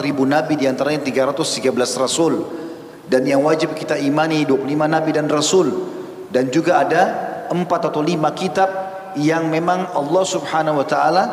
ribu 0.00 0.24
nabi 0.24 0.56
di 0.56 0.64
antaranya 0.64 1.04
313 1.04 1.68
rasul. 2.00 2.64
Dan 3.04 3.28
yang 3.28 3.44
wajib 3.44 3.76
kita 3.76 4.00
imani 4.00 4.48
25 4.48 4.88
nabi 4.88 5.10
dan 5.12 5.28
rasul. 5.28 6.00
Dan 6.32 6.48
juga 6.48 6.80
ada 6.80 7.02
empat 7.52 7.92
atau 7.92 8.00
lima 8.00 8.32
kitab 8.32 8.68
yang 9.20 9.52
memang 9.52 9.92
Allah 9.92 10.24
Subhanahu 10.24 10.80
wa 10.80 10.86
taala 10.88 11.24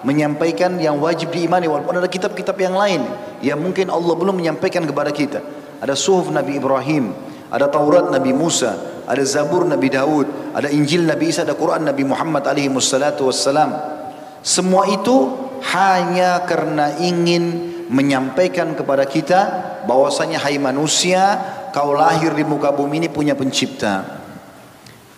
menyampaikan 0.00 0.80
yang 0.80 0.96
wajib 0.96 1.28
diimani 1.34 1.68
walaupun 1.68 2.00
ada 2.00 2.08
kitab-kitab 2.08 2.56
yang 2.56 2.72
lain 2.78 3.04
yang 3.44 3.60
mungkin 3.60 3.92
Allah 3.92 4.16
belum 4.16 4.40
menyampaikan 4.40 4.84
kepada 4.88 5.12
kita. 5.12 5.44
Ada 5.76 5.92
suhuf 5.92 6.32
Nabi 6.32 6.56
Ibrahim, 6.56 7.12
ada 7.52 7.68
Taurat 7.68 8.08
Nabi 8.08 8.32
Musa, 8.32 9.04
ada 9.04 9.20
Zabur 9.28 9.68
Nabi 9.68 9.92
Daud, 9.92 10.56
ada 10.56 10.72
Injil 10.72 11.04
Nabi 11.04 11.28
Isa, 11.28 11.44
ada 11.44 11.52
Quran 11.52 11.84
Nabi 11.84 12.08
Muhammad 12.08 12.48
alaihi 12.48 12.72
wassalatu 12.72 13.28
wassalam. 13.28 13.76
Semua 14.40 14.88
itu 14.88 15.36
hanya 15.76 16.48
karena 16.48 16.96
ingin 16.96 17.74
menyampaikan 17.92 18.72
kepada 18.72 19.04
kita 19.04 19.40
bahwasanya 19.84 20.42
hai 20.42 20.58
manusia 20.58 21.38
kau 21.70 21.94
lahir 21.94 22.34
di 22.34 22.42
muka 22.42 22.72
bumi 22.72 23.04
ini 23.04 23.08
punya 23.12 23.36
pencipta. 23.36 24.25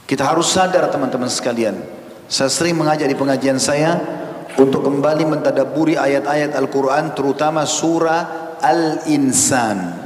Kita 0.08 0.24
harus 0.24 0.48
sadar 0.48 0.88
teman-teman 0.88 1.28
sekalian 1.28 1.98
saya 2.28 2.52
sering 2.52 2.76
mengajar 2.76 3.08
di 3.08 3.16
pengajian 3.16 3.56
saya 3.56 3.96
untuk 4.60 4.84
kembali 4.84 5.24
mentadaburi 5.24 5.96
ayat-ayat 5.96 6.52
Al-Quran 6.52 7.16
terutama 7.16 7.64
surah 7.64 8.60
Al-Insan. 8.60 9.96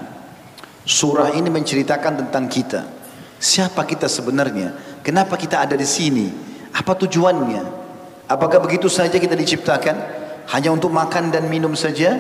Surah 0.87 1.35
ini 1.35 1.51
menceritakan 1.51 2.23
tentang 2.23 2.47
kita. 2.47 2.87
Siapa 3.43 3.83
kita 3.83 4.07
sebenarnya? 4.07 5.03
Kenapa 5.03 5.35
kita 5.35 5.67
ada 5.67 5.75
di 5.75 5.83
sini? 5.83 6.31
Apa 6.71 6.95
tujuannya? 6.95 7.63
Apakah 8.31 8.63
begitu 8.63 8.87
saja 8.87 9.19
kita 9.19 9.35
diciptakan? 9.35 9.99
Hanya 10.47 10.71
untuk 10.71 10.95
makan 10.95 11.35
dan 11.35 11.51
minum 11.51 11.75
saja? 11.75 12.15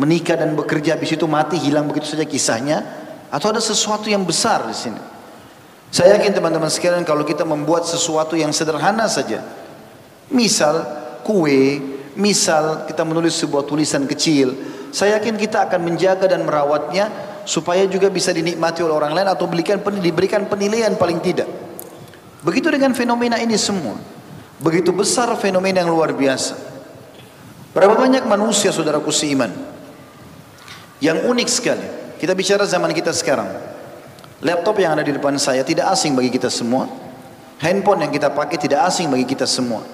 Menikah 0.00 0.40
dan 0.40 0.56
bekerja 0.56 0.96
habis 0.96 1.12
itu 1.12 1.28
mati 1.28 1.60
hilang 1.60 1.92
begitu 1.92 2.08
saja 2.08 2.24
kisahnya? 2.24 2.80
Atau 3.28 3.52
ada 3.52 3.60
sesuatu 3.60 4.08
yang 4.08 4.24
besar 4.24 4.64
di 4.64 4.76
sini? 4.76 5.11
Saya 5.92 6.16
yakin 6.16 6.32
teman-teman 6.32 6.72
sekalian 6.72 7.04
kalau 7.04 7.20
kita 7.20 7.44
membuat 7.44 7.84
sesuatu 7.84 8.32
yang 8.32 8.48
sederhana 8.48 9.04
saja. 9.12 9.44
Misal 10.32 10.88
kue, 11.20 11.84
misal 12.16 12.88
kita 12.88 13.04
menulis 13.04 13.36
sebuah 13.36 13.68
tulisan 13.68 14.08
kecil. 14.08 14.56
Saya 14.88 15.20
yakin 15.20 15.36
kita 15.36 15.68
akan 15.68 15.84
menjaga 15.84 16.32
dan 16.32 16.48
merawatnya 16.48 17.12
supaya 17.44 17.84
juga 17.84 18.08
bisa 18.08 18.32
dinikmati 18.32 18.80
oleh 18.80 18.96
orang 18.96 19.12
lain 19.12 19.28
atau 19.28 19.44
berikan 19.44 19.76
diberikan 20.00 20.48
penilaian 20.48 20.96
paling 20.96 21.20
tidak. 21.20 21.48
Begitu 22.40 22.72
dengan 22.72 22.96
fenomena 22.96 23.36
ini 23.36 23.60
semua. 23.60 24.00
Begitu 24.64 24.96
besar 24.96 25.28
fenomena 25.36 25.84
yang 25.84 25.92
luar 25.92 26.16
biasa. 26.16 26.56
Berapa 27.76 28.00
banyak 28.00 28.24
manusia 28.24 28.72
saudaraku 28.72 29.12
seiman 29.12 29.52
yang 31.04 31.20
unik 31.28 31.48
sekali. 31.52 31.86
Kita 32.16 32.32
bicara 32.32 32.64
zaman 32.64 32.96
kita 32.96 33.12
sekarang. 33.12 33.71
Laptop 34.42 34.74
yang 34.82 34.98
ada 34.98 35.06
di 35.06 35.14
depan 35.14 35.38
saya 35.38 35.62
tidak 35.62 35.94
asing 35.94 36.18
bagi 36.18 36.34
kita 36.34 36.50
semua. 36.50 36.90
Handphone 37.62 38.02
yang 38.02 38.10
kita 38.10 38.34
pakai 38.34 38.58
tidak 38.58 38.90
asing 38.90 39.06
bagi 39.06 39.22
kita 39.22 39.46
semua. 39.46 39.86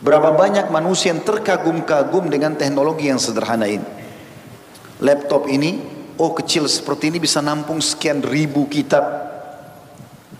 Berapa 0.00 0.32
banyak 0.32 0.72
manusia 0.72 1.12
yang 1.12 1.20
terkagum-kagum 1.20 2.32
dengan 2.32 2.56
teknologi 2.56 3.12
yang 3.12 3.20
sederhana 3.20 3.68
ini. 3.68 3.84
Laptop 5.04 5.44
ini, 5.44 5.76
oh 6.16 6.32
kecil 6.32 6.64
seperti 6.72 7.12
ini 7.12 7.20
bisa 7.20 7.44
nampung 7.44 7.84
sekian 7.84 8.24
ribu 8.24 8.64
kitab. 8.64 9.04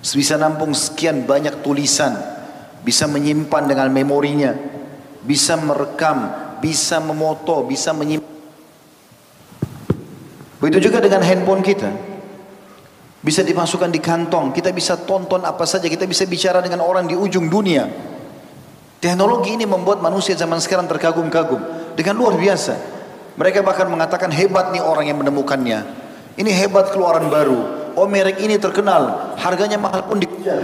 Bisa 0.00 0.40
nampung 0.40 0.72
sekian 0.72 1.28
banyak 1.28 1.60
tulisan. 1.60 2.16
Bisa 2.80 3.04
menyimpan 3.04 3.68
dengan 3.68 3.92
memorinya. 3.92 4.56
Bisa 5.22 5.60
merekam, 5.60 6.32
bisa 6.64 7.04
memoto, 7.04 7.68
bisa 7.68 7.92
menyimpan. 7.92 8.32
Begitu 10.56 10.88
juga 10.88 11.04
dengan 11.04 11.20
handphone 11.20 11.60
kita. 11.60 12.11
Bisa 13.22 13.46
dimasukkan 13.46 13.86
di 13.86 14.02
kantong, 14.02 14.50
kita 14.50 14.74
bisa 14.74 14.98
tonton 14.98 15.46
apa 15.46 15.62
saja, 15.62 15.86
kita 15.86 16.10
bisa 16.10 16.26
bicara 16.26 16.58
dengan 16.58 16.82
orang 16.82 17.06
di 17.06 17.14
ujung 17.14 17.46
dunia. 17.46 17.86
Teknologi 18.98 19.54
ini 19.54 19.62
membuat 19.62 20.02
manusia 20.02 20.34
zaman 20.34 20.58
sekarang 20.58 20.90
terkagum-kagum 20.90 21.94
dengan 21.94 22.18
luar 22.18 22.34
biasa. 22.34 22.74
Mereka 23.38 23.62
bahkan 23.62 23.86
mengatakan 23.86 24.34
hebat 24.34 24.74
nih 24.74 24.82
orang 24.82 25.06
yang 25.06 25.22
menemukannya. 25.22 25.86
Ini 26.34 26.50
hebat 26.50 26.90
keluaran 26.90 27.30
baru. 27.30 27.94
Oh 27.94 28.10
merek 28.10 28.42
ini 28.42 28.58
terkenal, 28.58 29.34
harganya 29.38 29.78
mahal 29.78 30.02
pun 30.02 30.18
dikejar. 30.18 30.58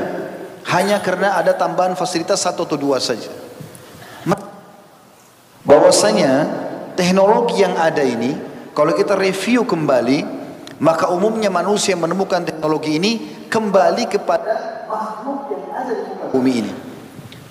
Hanya 0.66 0.98
karena 0.98 1.38
ada 1.38 1.54
tambahan 1.54 1.94
fasilitas 1.94 2.42
satu 2.42 2.66
atau 2.66 2.76
dua 2.76 2.98
saja. 2.98 3.30
Bahwasanya 5.68 6.48
teknologi 6.96 7.60
yang 7.60 7.76
ada 7.76 8.00
ini, 8.00 8.32
kalau 8.72 8.96
kita 8.96 9.12
review 9.12 9.68
kembali, 9.68 10.37
maka 10.78 11.10
umumnya 11.10 11.50
manusia 11.50 11.94
yang 11.98 12.06
menemukan 12.06 12.46
teknologi 12.46 12.98
ini 12.98 13.12
kembali 13.50 14.06
kepada 14.06 14.86
makhluk 14.86 15.50
yang 15.50 15.64
ada 15.74 15.92
di 15.94 16.12
bumi 16.30 16.52
ini. 16.64 16.72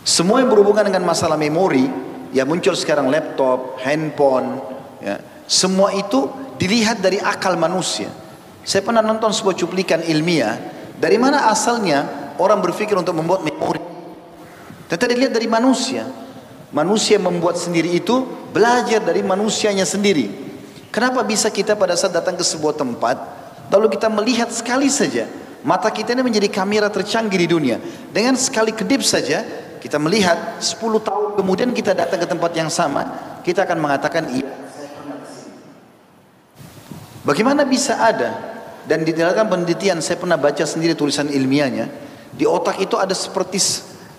Semua 0.08 0.40
yang 0.40 0.48
berhubungan 0.48 0.88
dengan 0.88 1.04
masalah 1.04 1.36
memori 1.36 1.84
yang 2.32 2.48
muncul 2.48 2.72
sekarang 2.76 3.12
laptop, 3.12 3.80
handphone, 3.84 4.64
ya, 5.04 5.20
Semua 5.48 5.96
itu 5.96 6.28
dilihat 6.60 7.00
dari 7.00 7.24
akal 7.24 7.56
manusia. 7.56 8.12
Saya 8.68 8.84
pernah 8.84 9.00
nonton 9.00 9.32
sebuah 9.32 9.56
cuplikan 9.56 10.04
ilmiah. 10.04 10.60
Dari 11.00 11.16
mana 11.16 11.48
asalnya 11.48 12.32
orang 12.36 12.60
berpikir 12.60 13.00
untuk 13.00 13.16
membuat 13.16 13.48
memori? 13.48 13.80
Tetapi 14.92 15.16
dilihat 15.16 15.32
dari 15.32 15.48
manusia. 15.48 16.04
Manusia 16.76 17.16
membuat 17.16 17.56
sendiri 17.56 17.96
itu 17.96 18.28
belajar 18.52 19.00
dari 19.00 19.24
manusianya 19.24 19.88
sendiri. 19.88 20.57
Kenapa 20.90 21.22
bisa 21.22 21.52
kita 21.52 21.76
pada 21.76 21.94
saat 22.00 22.16
datang 22.16 22.40
ke 22.40 22.44
sebuah 22.44 22.80
tempat, 22.80 23.16
lalu 23.70 23.94
kita 23.94 24.08
melihat 24.08 24.50
sekali 24.50 24.88
saja, 24.88 25.28
mata 25.62 25.92
kita 25.92 26.16
ini 26.16 26.24
menjadi 26.24 26.48
kamera 26.48 26.88
tercanggih 26.88 27.38
di 27.38 27.48
dunia. 27.48 27.78
Dengan 28.10 28.40
sekali 28.40 28.72
kedip 28.72 29.04
saja, 29.04 29.44
kita 29.84 30.00
melihat 30.00 30.58
10 30.64 30.80
tahun 31.04 31.30
kemudian 31.38 31.70
kita 31.76 31.94
datang 31.94 32.24
ke 32.24 32.28
tempat 32.28 32.52
yang 32.56 32.72
sama, 32.72 33.04
kita 33.44 33.68
akan 33.68 33.78
mengatakan 33.78 34.32
iya. 34.32 34.50
Bagaimana 37.28 37.68
bisa 37.68 38.00
ada 38.00 38.40
dan 38.88 39.04
di 39.04 39.12
dalam 39.12 39.52
penelitian 39.52 40.00
saya 40.00 40.16
pernah 40.16 40.40
baca 40.40 40.64
sendiri 40.64 40.96
tulisan 40.96 41.28
ilmiahnya 41.28 41.92
di 42.32 42.48
otak 42.48 42.80
itu 42.80 42.96
ada 42.96 43.12
seperti 43.12 43.60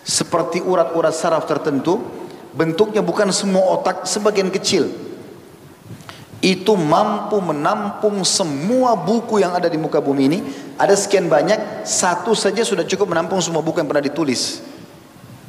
seperti 0.05 0.61
urat-urat 0.61 1.17
saraf 1.17 1.49
tertentu 1.49 2.05
bentuknya 2.53 3.01
bukan 3.01 3.33
semua 3.33 3.81
otak 3.81 4.05
sebagian 4.05 4.53
kecil 4.53 5.08
itu 6.39 6.79
mampu 6.79 7.43
menampung 7.43 8.23
semua 8.23 8.95
buku 8.95 9.43
yang 9.43 9.59
ada 9.59 9.67
di 9.67 9.75
muka 9.75 9.99
bumi 9.99 10.23
ini. 10.31 10.39
Ada 10.79 10.95
sekian 10.95 11.27
banyak 11.27 11.83
satu 11.83 12.31
saja 12.39 12.63
sudah 12.63 12.87
cukup 12.87 13.11
menampung 13.11 13.43
semua 13.43 13.59
buku 13.59 13.83
yang 13.83 13.91
pernah 13.91 14.07
ditulis. 14.07 14.63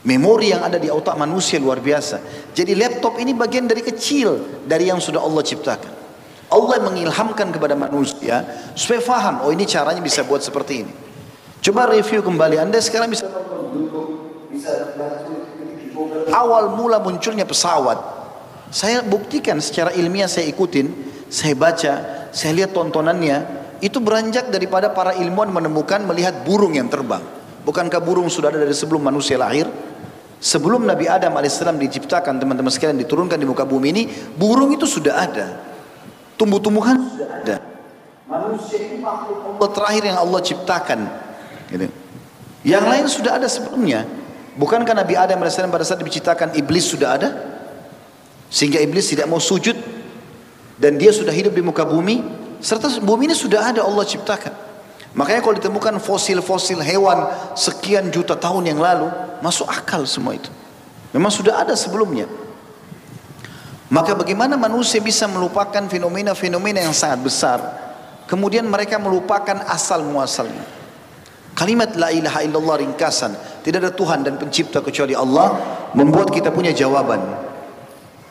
Memori 0.02 0.50
yang 0.50 0.66
ada 0.66 0.82
di 0.82 0.90
otak 0.90 1.14
manusia 1.14 1.62
luar 1.62 1.78
biasa. 1.78 2.50
Jadi 2.58 2.74
laptop 2.74 3.22
ini 3.22 3.38
bagian 3.38 3.70
dari 3.70 3.86
kecil 3.86 4.64
dari 4.66 4.90
yang 4.90 4.98
sudah 4.98 5.22
Allah 5.22 5.46
ciptakan. 5.46 5.94
Allah 6.50 6.82
mengilhamkan 6.82 7.54
kepada 7.54 7.78
manusia 7.78 8.42
supaya 8.74 8.98
faham, 9.06 9.46
oh 9.46 9.54
ini 9.54 9.70
caranya 9.70 10.02
bisa 10.02 10.26
buat 10.26 10.42
seperti 10.42 10.82
ini. 10.82 10.94
Coba 11.62 11.86
review 11.94 12.26
kembali, 12.26 12.58
Anda 12.58 12.82
sekarang 12.82 13.14
bisa 13.14 13.30
awal 16.34 16.74
mula 16.74 16.98
munculnya 16.98 17.46
pesawat. 17.46 18.19
Saya 18.70 19.02
buktikan 19.02 19.58
secara 19.58 19.90
ilmiah 19.98 20.30
saya 20.30 20.46
ikutin, 20.46 20.94
saya 21.30 21.58
baca, 21.58 21.94
saya 22.30 22.52
lihat 22.54 22.74
tontonannya, 22.74 23.60
itu 23.82 23.98
beranjak 23.98 24.54
daripada 24.54 24.94
para 24.94 25.18
ilmuwan 25.18 25.50
menemukan 25.50 26.06
melihat 26.06 26.46
burung 26.46 26.78
yang 26.78 26.86
terbang. 26.86 27.22
Bukankah 27.66 27.98
burung 27.98 28.30
sudah 28.30 28.54
ada 28.54 28.62
dari 28.62 28.76
sebelum 28.78 29.02
manusia 29.02 29.42
lahir? 29.42 29.66
Sebelum 30.40 30.88
Nabi 30.88 31.10
Adam 31.10 31.36
alaihissalam 31.36 31.76
diciptakan, 31.82 32.40
teman-teman 32.40 32.72
sekalian 32.72 32.96
diturunkan 33.04 33.36
di 33.36 33.44
muka 33.44 33.68
bumi 33.68 33.88
ini, 33.92 34.04
burung 34.38 34.72
itu 34.72 34.88
sudah 34.88 35.20
ada. 35.20 35.48
Tumbuh-tumbuhan 36.40 36.96
sudah 36.96 37.30
ada. 37.44 37.56
Manusia 38.30 38.80
ini 38.86 39.02
makhluk 39.04 39.60
Allah 39.60 39.70
terakhir 39.74 40.04
yang 40.06 40.18
Allah 40.22 40.40
ciptakan. 40.46 41.00
Gitu. 41.68 41.86
Yang 42.64 42.86
lain 42.86 43.06
sudah 43.10 43.32
ada 43.36 43.48
sebelumnya. 43.52 44.08
Bukankah 44.56 44.96
Nabi 44.96 45.18
Adam 45.20 45.44
AS 45.44 45.60
pada 45.60 45.84
saat 45.84 46.00
diciptakan 46.00 46.56
iblis 46.56 46.88
sudah 46.88 47.20
ada? 47.20 47.30
Sehingga 48.50 48.82
iblis 48.82 49.14
tidak 49.14 49.30
mau 49.30 49.38
sujud. 49.38 49.78
Dan 50.80 50.98
dia 50.98 51.14
sudah 51.14 51.32
hidup 51.32 51.54
di 51.54 51.62
muka 51.62 51.86
bumi. 51.86 52.26
Serta 52.60 52.90
bumi 53.00 53.32
ini 53.32 53.36
sudah 53.38 53.72
ada 53.72 53.86
Allah 53.86 54.04
ciptakan. 54.04 54.52
Makanya 55.14 55.42
kalau 55.42 55.56
ditemukan 55.58 55.98
fosil-fosil 56.02 56.82
hewan 56.86 57.30
sekian 57.58 58.14
juta 58.14 58.38
tahun 58.38 58.74
yang 58.74 58.80
lalu 58.82 59.10
masuk 59.42 59.66
akal 59.66 60.06
semua 60.06 60.38
itu. 60.38 60.52
Memang 61.16 61.34
sudah 61.34 61.66
ada 61.66 61.74
sebelumnya. 61.74 62.30
Maka 63.90 64.14
bagaimana 64.14 64.54
manusia 64.54 65.02
bisa 65.02 65.26
melupakan 65.26 65.82
fenomena-fenomena 65.90 66.86
yang 66.86 66.94
sangat 66.94 67.26
besar? 67.26 67.58
Kemudian 68.30 68.70
mereka 68.70 69.02
melupakan 69.02 69.66
asal 69.66 70.06
muasalnya. 70.06 70.62
Kalimat 71.58 71.98
la 71.98 72.14
ilaha 72.14 72.46
illallah 72.46 72.86
ringkasan. 72.86 73.34
Tidak 73.66 73.82
ada 73.82 73.90
Tuhan 73.90 74.22
dan 74.22 74.38
pencipta 74.38 74.86
kecuali 74.86 75.18
Allah. 75.18 75.58
Membuat 75.98 76.30
kita 76.30 76.54
punya 76.54 76.70
jawaban 76.70 77.49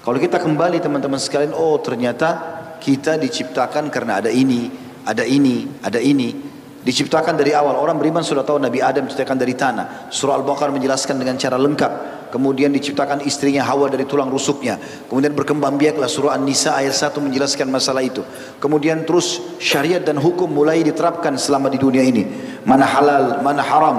Kalau 0.08 0.16
kita 0.24 0.40
kembali 0.40 0.80
teman-teman 0.80 1.20
sekalian 1.20 1.52
Oh 1.52 1.76
ternyata 1.84 2.40
kita 2.80 3.20
diciptakan 3.20 3.92
karena 3.92 4.24
ada 4.24 4.32
ini 4.32 4.72
Ada 5.04 5.28
ini, 5.28 5.68
ada 5.84 6.00
ini 6.00 6.32
Diciptakan 6.80 7.36
dari 7.36 7.52
awal 7.52 7.76
Orang 7.76 8.00
beriman 8.00 8.24
sudah 8.24 8.40
tahu 8.40 8.56
Nabi 8.56 8.80
Adam 8.80 9.04
diciptakan 9.04 9.36
dari 9.36 9.52
tanah 9.52 10.08
Surah 10.08 10.40
Al-Baqarah 10.40 10.72
menjelaskan 10.72 11.12
dengan 11.20 11.36
cara 11.36 11.60
lengkap 11.60 11.92
Kemudian 12.32 12.72
diciptakan 12.72 13.20
istrinya 13.28 13.64
Hawa 13.64 13.88
dari 13.88 14.04
tulang 14.04 14.28
rusuknya. 14.28 14.76
Kemudian 15.08 15.32
berkembang 15.32 15.80
biaklah 15.80 16.12
surah 16.12 16.36
An-Nisa 16.36 16.76
ayat 16.76 16.92
1 16.92 17.16
menjelaskan 17.24 17.72
masalah 17.72 18.04
itu. 18.04 18.20
Kemudian 18.60 19.08
terus 19.08 19.40
syariat 19.56 20.04
dan 20.04 20.20
hukum 20.20 20.44
mulai 20.44 20.84
diterapkan 20.84 21.40
selama 21.40 21.72
di 21.72 21.80
dunia 21.80 22.04
ini. 22.04 22.28
Mana 22.68 22.84
halal, 22.84 23.40
mana 23.40 23.64
haram. 23.64 23.96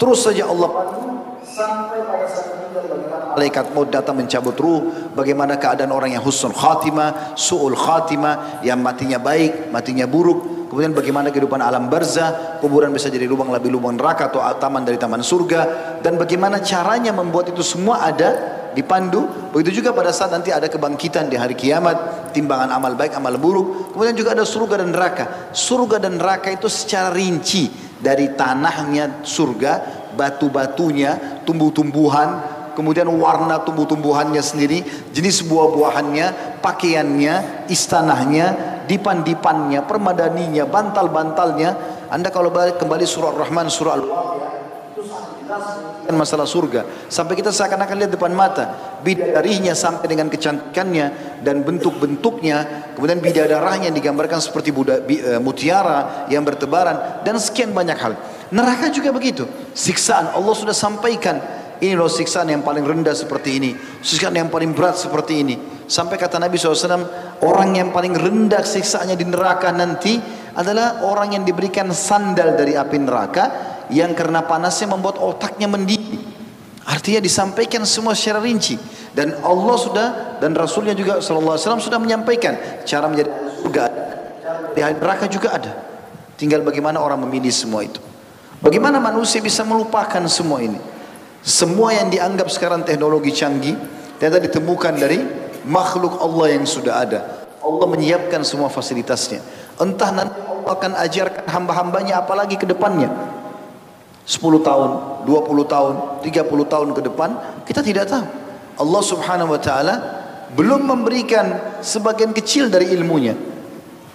Terus 0.00 0.24
saja 0.24 0.48
Allah 0.48 0.72
sampai 1.44 2.00
pada 2.00 2.26
saat 2.32 2.55
malaikat 3.36 3.76
maut 3.76 3.92
datang 3.92 4.16
mencabut 4.16 4.56
ruh 4.56 4.80
bagaimana 5.12 5.60
keadaan 5.60 5.92
orang 5.92 6.16
yang 6.16 6.24
husnul 6.24 6.56
khatimah 6.56 7.36
su'ul 7.36 7.76
khatimah 7.76 8.64
yang 8.64 8.80
matinya 8.80 9.20
baik 9.20 9.68
matinya 9.68 10.08
buruk 10.08 10.56
Kemudian 10.66 10.98
bagaimana 10.98 11.30
kehidupan 11.30 11.62
alam 11.62 11.86
barzah, 11.86 12.58
kuburan 12.58 12.90
bisa 12.90 13.06
jadi 13.06 13.30
lubang 13.30 13.54
lebih 13.54 13.70
lubang 13.70 13.94
neraka 13.94 14.34
atau 14.34 14.42
taman 14.58 14.82
dari 14.82 14.98
taman 14.98 15.22
surga 15.22 15.60
dan 16.02 16.18
bagaimana 16.18 16.58
caranya 16.58 17.14
membuat 17.14 17.54
itu 17.54 17.62
semua 17.62 18.02
ada 18.02 18.34
dipandu. 18.74 19.24
Begitu 19.54 19.80
juga 19.80 19.94
pada 19.94 20.10
saat 20.10 20.34
nanti 20.34 20.50
ada 20.50 20.66
kebangkitan 20.66 21.30
di 21.30 21.38
hari 21.38 21.54
kiamat, 21.54 22.28
timbangan 22.34 22.74
amal 22.74 22.98
baik, 22.98 23.14
amal 23.14 23.38
buruk. 23.38 23.94
Kemudian 23.94 24.18
juga 24.18 24.34
ada 24.34 24.42
surga 24.42 24.82
dan 24.82 24.90
neraka. 24.90 25.54
Surga 25.54 25.96
dan 26.02 26.18
neraka 26.18 26.50
itu 26.50 26.66
secara 26.66 27.14
rinci 27.14 27.70
dari 28.02 28.34
tanahnya 28.34 29.22
surga, 29.22 29.72
batu-batunya, 30.18 31.40
tumbuh-tumbuhan, 31.46 32.55
kemudian 32.76 33.08
warna 33.08 33.64
tumbuh-tumbuhannya 33.64 34.44
sendiri, 34.44 34.84
jenis 35.16 35.40
buah-buahannya, 35.48 36.60
pakaiannya, 36.60 37.66
istanahnya, 37.72 38.46
dipan-dipannya, 38.84 39.80
permadaninya, 39.88 40.68
bantal-bantalnya. 40.68 41.70
Anda 42.12 42.28
kalau 42.28 42.52
balik 42.52 42.76
kembali 42.76 43.08
surah 43.08 43.32
Ar-Rahman, 43.32 43.66
surah 43.72 43.94
Al-Waqiah, 43.96 44.52
jelas 45.48 45.86
masalah 46.14 46.46
surga. 46.46 47.10
Sampai 47.10 47.34
kita 47.34 47.50
seakan-akan 47.50 47.96
lihat 47.98 48.12
depan 48.14 48.30
mata. 48.30 48.98
Bidadarinya 49.02 49.74
sampai 49.74 50.06
dengan 50.06 50.30
kecantikannya 50.30 51.38
dan 51.42 51.66
bentuk-bentuknya. 51.66 52.90
Kemudian 52.94 53.18
bidadarahnya 53.18 53.90
digambarkan 53.90 54.38
seperti 54.38 54.70
buda, 54.70 55.02
e, 55.02 55.42
mutiara 55.42 56.28
yang 56.30 56.46
bertebaran. 56.46 57.26
Dan 57.26 57.42
sekian 57.42 57.74
banyak 57.74 57.98
hal. 57.98 58.14
Neraka 58.54 58.86
juga 58.94 59.10
begitu. 59.10 59.48
Siksaan 59.74 60.30
Allah 60.30 60.54
sudah 60.54 60.76
sampaikan. 60.76 61.42
Ini 61.76 61.92
loh 61.92 62.08
siksaan 62.08 62.48
yang 62.48 62.64
paling 62.64 62.84
rendah 62.84 63.12
seperti 63.12 63.60
ini. 63.60 63.70
Siksaan 64.00 64.32
yang 64.32 64.48
paling 64.48 64.72
berat 64.72 64.96
seperti 64.96 65.44
ini. 65.44 65.54
Sampai 65.86 66.16
kata 66.16 66.40
Nabi 66.40 66.56
SAW, 66.56 67.04
orang 67.44 67.76
yang 67.76 67.92
paling 67.92 68.16
rendah 68.16 68.64
siksaannya 68.64 69.14
di 69.14 69.26
neraka 69.28 69.70
nanti 69.70 70.16
adalah 70.56 71.04
orang 71.04 71.36
yang 71.36 71.44
diberikan 71.44 71.92
sandal 71.92 72.56
dari 72.56 72.74
api 72.74 72.96
neraka 72.96 73.44
yang 73.92 74.16
karena 74.16 74.42
panasnya 74.42 74.88
membuat 74.90 75.20
otaknya 75.20 75.68
mendidih. 75.68 76.18
Artinya 76.86 77.20
disampaikan 77.20 77.82
semua 77.82 78.14
secara 78.14 78.38
rinci 78.40 78.78
dan 79.10 79.42
Allah 79.42 79.76
sudah 79.76 80.08
dan 80.38 80.54
Rasulnya 80.54 80.94
juga 80.94 81.18
SAW 81.18 81.58
sudah 81.58 81.98
menyampaikan 81.98 82.84
cara 82.86 83.10
menjadi 83.10 83.30
surga 83.58 83.84
di 84.70 84.80
neraka 84.80 85.26
juga 85.26 85.48
ada. 85.56 85.72
Tinggal 86.36 86.62
bagaimana 86.62 87.00
orang 87.00 87.24
memilih 87.26 87.50
semua 87.50 87.82
itu. 87.82 87.98
Bagaimana 88.60 89.00
manusia 89.00 89.40
bisa 89.40 89.64
melupakan 89.64 90.20
semua 90.28 90.60
ini? 90.60 90.95
Semua 91.46 91.94
yang 91.94 92.10
dianggap 92.10 92.50
sekarang 92.50 92.82
teknologi 92.82 93.30
canggih 93.30 93.78
ternyata 94.18 94.42
ditemukan 94.50 94.98
dari 94.98 95.22
makhluk 95.62 96.18
Allah 96.18 96.58
yang 96.58 96.66
sudah 96.66 97.06
ada. 97.06 97.20
Allah 97.62 97.86
menyiapkan 97.86 98.42
semua 98.42 98.66
fasilitasnya. 98.66 99.38
Entah 99.78 100.10
nanti 100.10 100.42
Allah 100.42 100.72
akan 100.74 100.92
ajarkan 101.06 101.46
hamba-hambanya 101.46 102.18
apalagi 102.18 102.58
ke 102.58 102.66
depannya. 102.66 103.06
10 104.26 104.42
tahun, 104.42 104.90
20 105.22 105.70
tahun, 105.70 105.94
30 106.26 106.66
tahun 106.66 106.88
ke 106.98 107.00
depan 107.14 107.30
kita 107.62 107.78
tidak 107.78 108.10
tahu. 108.10 108.26
Allah 108.82 109.02
Subhanahu 109.06 109.54
wa 109.54 109.60
taala 109.62 109.94
belum 110.58 110.82
memberikan 110.82 111.78
sebagian 111.78 112.34
kecil 112.34 112.74
dari 112.74 112.90
ilmunya. 112.90 113.38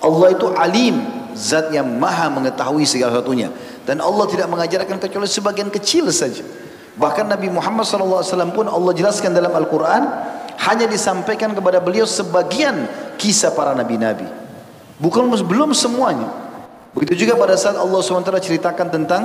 Allah 0.03 0.35
itu 0.35 0.51
alim, 0.51 0.99
zat 1.31 1.71
yang 1.71 1.87
maha 1.95 2.27
mengetahui 2.27 2.83
segala 2.83 3.23
satunya 3.23 3.55
dan 3.87 4.03
Allah 4.03 4.27
tidak 4.27 4.51
mengajarkan 4.51 4.99
kecuali 4.99 5.31
sebagian 5.31 5.71
kecil 5.71 6.11
saja. 6.11 6.43
Bahkan 6.99 7.31
Nabi 7.31 7.47
Muhammad 7.47 7.87
SAW 7.87 8.51
pun 8.51 8.67
Allah 8.67 8.91
jelaskan 8.91 9.31
dalam 9.31 9.55
Al-Quran 9.55 10.03
hanya 10.67 10.85
disampaikan 10.85 11.55
kepada 11.55 11.79
beliau 11.79 12.03
sebagian 12.03 12.85
kisah 13.15 13.55
para 13.55 13.71
nabi-nabi. 13.71 14.27
Bukan 15.01 15.25
belum 15.47 15.71
semuanya. 15.73 16.29
Begitu 16.91 17.25
juga 17.25 17.39
pada 17.39 17.55
saat 17.55 17.79
Allah 17.79 18.03
SWT 18.03 18.29
ceritakan 18.43 18.91
tentang 18.91 19.23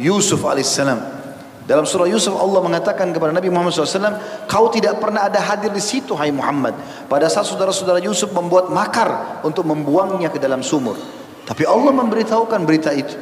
Yusuf 0.00 0.40
alaihissalam 0.40 1.20
Dalam 1.62 1.86
surah 1.86 2.10
Yusuf 2.10 2.34
Allah 2.34 2.58
mengatakan 2.58 3.14
kepada 3.14 3.30
Nabi 3.30 3.46
Muhammad 3.46 3.70
SAW, 3.70 4.18
kau 4.50 4.66
tidak 4.72 4.98
pernah 4.98 5.30
ada 5.30 5.38
hadir 5.38 5.70
di 5.70 5.78
situ, 5.78 6.10
hai 6.18 6.34
Muhammad. 6.34 6.74
Pada 7.06 7.30
saat 7.30 7.46
saudara-saudara 7.46 8.02
Yusuf 8.02 8.34
membuat 8.34 8.66
makar 8.74 9.38
untuk 9.46 9.62
membuangnya 9.62 10.26
ke 10.26 10.42
dalam 10.42 10.58
sumur. 10.66 10.98
Tapi 11.46 11.62
Allah 11.62 11.94
memberitahukan 11.94 12.60
berita 12.66 12.90
itu. 12.90 13.14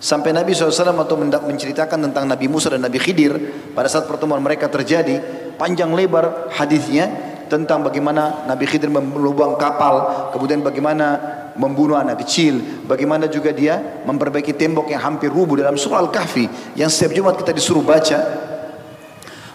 Sampai 0.00 0.32
Nabi 0.32 0.56
SAW 0.56 0.96
atau 0.96 1.16
menceritakan 1.20 2.08
tentang 2.08 2.24
Nabi 2.24 2.48
Musa 2.48 2.72
dan 2.72 2.80
Nabi 2.80 2.96
Khidir 2.96 3.36
pada 3.76 3.84
saat 3.84 4.08
pertemuan 4.08 4.40
mereka 4.40 4.64
terjadi, 4.72 5.20
panjang 5.60 5.92
lebar 5.92 6.48
hadisnya 6.56 7.12
tentang 7.52 7.84
bagaimana 7.84 8.48
Nabi 8.48 8.64
Khidir 8.64 8.88
melubang 8.88 9.60
kapal, 9.60 10.32
kemudian 10.32 10.64
bagaimana 10.64 11.20
membunuh 11.52 12.00
anak 12.00 12.24
kecil, 12.24 12.80
bagaimana 12.88 13.28
juga 13.28 13.52
dia 13.52 14.00
memperbaiki 14.08 14.56
tembok 14.56 14.88
yang 14.88 15.04
hampir 15.04 15.28
rubuh 15.28 15.60
dalam 15.60 15.76
surah 15.76 16.00
Al-Kahfi 16.00 16.48
yang 16.80 16.88
setiap 16.88 17.20
Jumat 17.20 17.36
kita 17.36 17.52
disuruh 17.52 17.84
baca. 17.84 18.48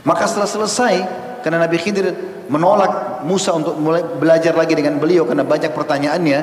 Maka 0.05 0.29
setelah 0.29 0.45
selesai, 0.45 0.93
karena 1.41 1.65
Nabi 1.65 1.81
Khidir 1.81 2.13
menolak 2.45 3.25
Musa 3.25 3.49
untuk 3.57 3.81
mulai 3.81 4.05
belajar 4.05 4.53
lagi 4.53 4.77
dengan 4.77 5.01
beliau 5.01 5.25
karena 5.25 5.41
banyak 5.41 5.73
pertanyaannya, 5.73 6.39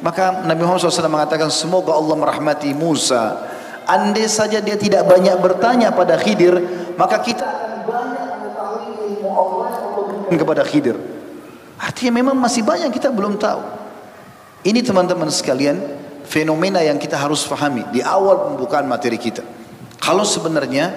maka 0.00 0.42
Nabi 0.46 0.64
Muhammad 0.64 0.88
SAW 0.88 1.12
mengatakan 1.12 1.52
semoga 1.52 1.94
Allah 1.94 2.16
merahmati 2.16 2.72
Musa. 2.72 3.38
Andai 3.84 4.24
saja 4.26 4.64
dia 4.64 4.80
tidak 4.80 5.04
banyak 5.04 5.36
bertanya 5.44 5.92
pada 5.92 6.16
Khidir, 6.16 6.56
maka 6.96 7.20
kita 7.20 7.44
banyak 7.84 8.24
kepada 10.40 10.64
Khidir. 10.64 10.96
Artinya 11.76 12.24
memang 12.24 12.36
masih 12.38 12.64
banyak 12.64 12.88
kita 12.94 13.12
belum 13.12 13.36
tahu. 13.36 13.60
Ini 14.64 14.80
teman-teman 14.80 15.28
sekalian, 15.28 15.76
fenomena 16.24 16.80
yang 16.80 16.96
kita 16.96 17.20
harus 17.20 17.44
fahami 17.44 17.84
di 17.92 18.00
awal 18.00 18.48
pembukaan 18.48 18.88
materi 18.88 19.20
kita. 19.20 19.44
Kalau 20.00 20.24
sebenarnya 20.24 20.92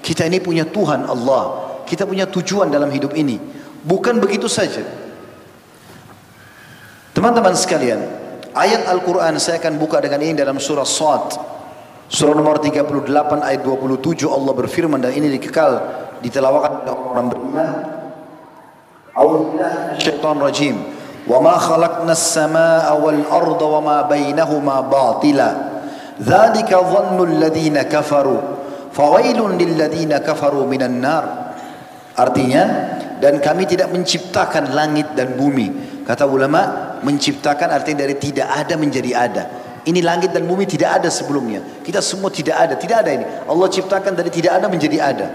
kita 0.00 0.24
ini 0.24 0.40
punya 0.40 0.64
Tuhan 0.64 1.04
Allah, 1.04 1.76
kita 1.84 2.08
punya 2.08 2.24
tujuan 2.24 2.72
dalam 2.72 2.88
hidup 2.88 3.12
ini. 3.12 3.36
Bukan 3.84 4.16
begitu 4.20 4.48
saja. 4.48 4.80
Teman-teman 7.12 7.52
sekalian, 7.52 8.00
Ayat 8.50 8.90
Al-Quran 8.90 9.38
saya 9.38 9.62
akan 9.62 9.78
buka 9.78 10.02
dengan 10.02 10.26
ini 10.26 10.34
dalam 10.34 10.58
surah 10.58 10.86
Sad. 10.86 11.38
Surah 12.10 12.34
nomor 12.34 12.58
38 12.58 12.90
ayat 13.46 13.62
27 13.62 14.26
Allah 14.26 14.50
berfirman 14.50 14.98
dan 14.98 15.14
ini 15.14 15.30
dikekal 15.38 15.78
ditelawakan 16.18 16.82
oleh 16.82 16.94
orang 17.14 17.26
beriman. 17.30 17.70
Syaitan 20.02 20.42
rajim. 20.42 20.76
Wa 21.30 21.38
ma 21.38 21.54
khalaqna 21.54 22.10
as-samaa'a 22.10 22.90
wal 22.98 23.22
arda 23.30 23.66
wa 23.78 23.80
ma 23.84 23.98
bainahuma 24.10 24.82
batila. 24.82 25.50
Dzalika 26.18 26.82
dhannu 26.82 27.22
alladziina 27.22 27.86
kafaru. 27.86 28.34
Fawailun 28.90 29.54
lilladzina 29.54 30.18
kafaru 30.18 30.66
minan 30.66 30.98
nar. 30.98 31.54
Artinya 32.18 32.64
dan 33.22 33.38
kami 33.38 33.70
tidak 33.70 33.94
menciptakan 33.94 34.74
langit 34.74 35.14
dan 35.14 35.38
bumi. 35.38 36.02
Kata 36.02 36.26
ulama 36.26 36.89
menciptakan 37.02 37.68
artinya 37.70 38.04
dari 38.04 38.16
tidak 38.16 38.48
ada 38.48 38.74
menjadi 38.76 39.10
ada 39.16 39.42
ini 39.88 40.04
langit 40.04 40.32
dan 40.36 40.44
bumi 40.44 40.68
tidak 40.68 41.00
ada 41.00 41.08
sebelumnya 41.08 41.60
kita 41.84 42.04
semua 42.04 42.28
tidak 42.28 42.56
ada 42.56 42.74
tidak 42.76 43.04
ada 43.04 43.10
ini 43.16 43.24
Allah 43.48 43.68
ciptakan 43.68 44.12
dari 44.16 44.30
tidak 44.32 44.60
ada 44.60 44.66
menjadi 44.68 44.98
ada 45.00 45.26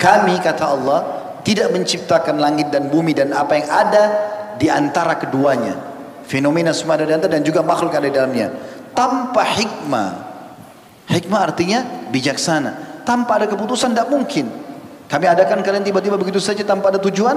kami 0.00 0.40
kata 0.40 0.64
Allah 0.64 1.00
tidak 1.44 1.72
menciptakan 1.72 2.36
langit 2.36 2.68
dan 2.68 2.88
bumi 2.92 3.16
dan 3.16 3.32
apa 3.32 3.56
yang 3.56 3.68
ada 3.68 4.04
di 4.60 4.68
antara 4.68 5.16
keduanya. 5.16 5.76
Fenomena 6.28 6.70
semua 6.76 7.00
ada 7.00 7.08
di 7.08 7.14
antara 7.16 7.32
dan 7.32 7.42
juga 7.42 7.64
makhluk 7.64 7.96
ada 7.96 8.06
di 8.06 8.14
dalamnya. 8.14 8.52
Tanpa 8.92 9.42
hikmah. 9.56 10.10
Hikmah 11.10 11.40
artinya 11.40 12.08
bijaksana. 12.12 13.02
Tanpa 13.02 13.40
ada 13.40 13.46
keputusan 13.48 13.96
tidak 13.96 14.12
mungkin. 14.12 14.46
Kami 15.10 15.26
adakan 15.26 15.64
kalian 15.64 15.82
tiba-tiba 15.82 16.14
begitu 16.14 16.38
saja 16.38 16.62
tanpa 16.62 16.94
ada 16.94 17.00
tujuan. 17.02 17.34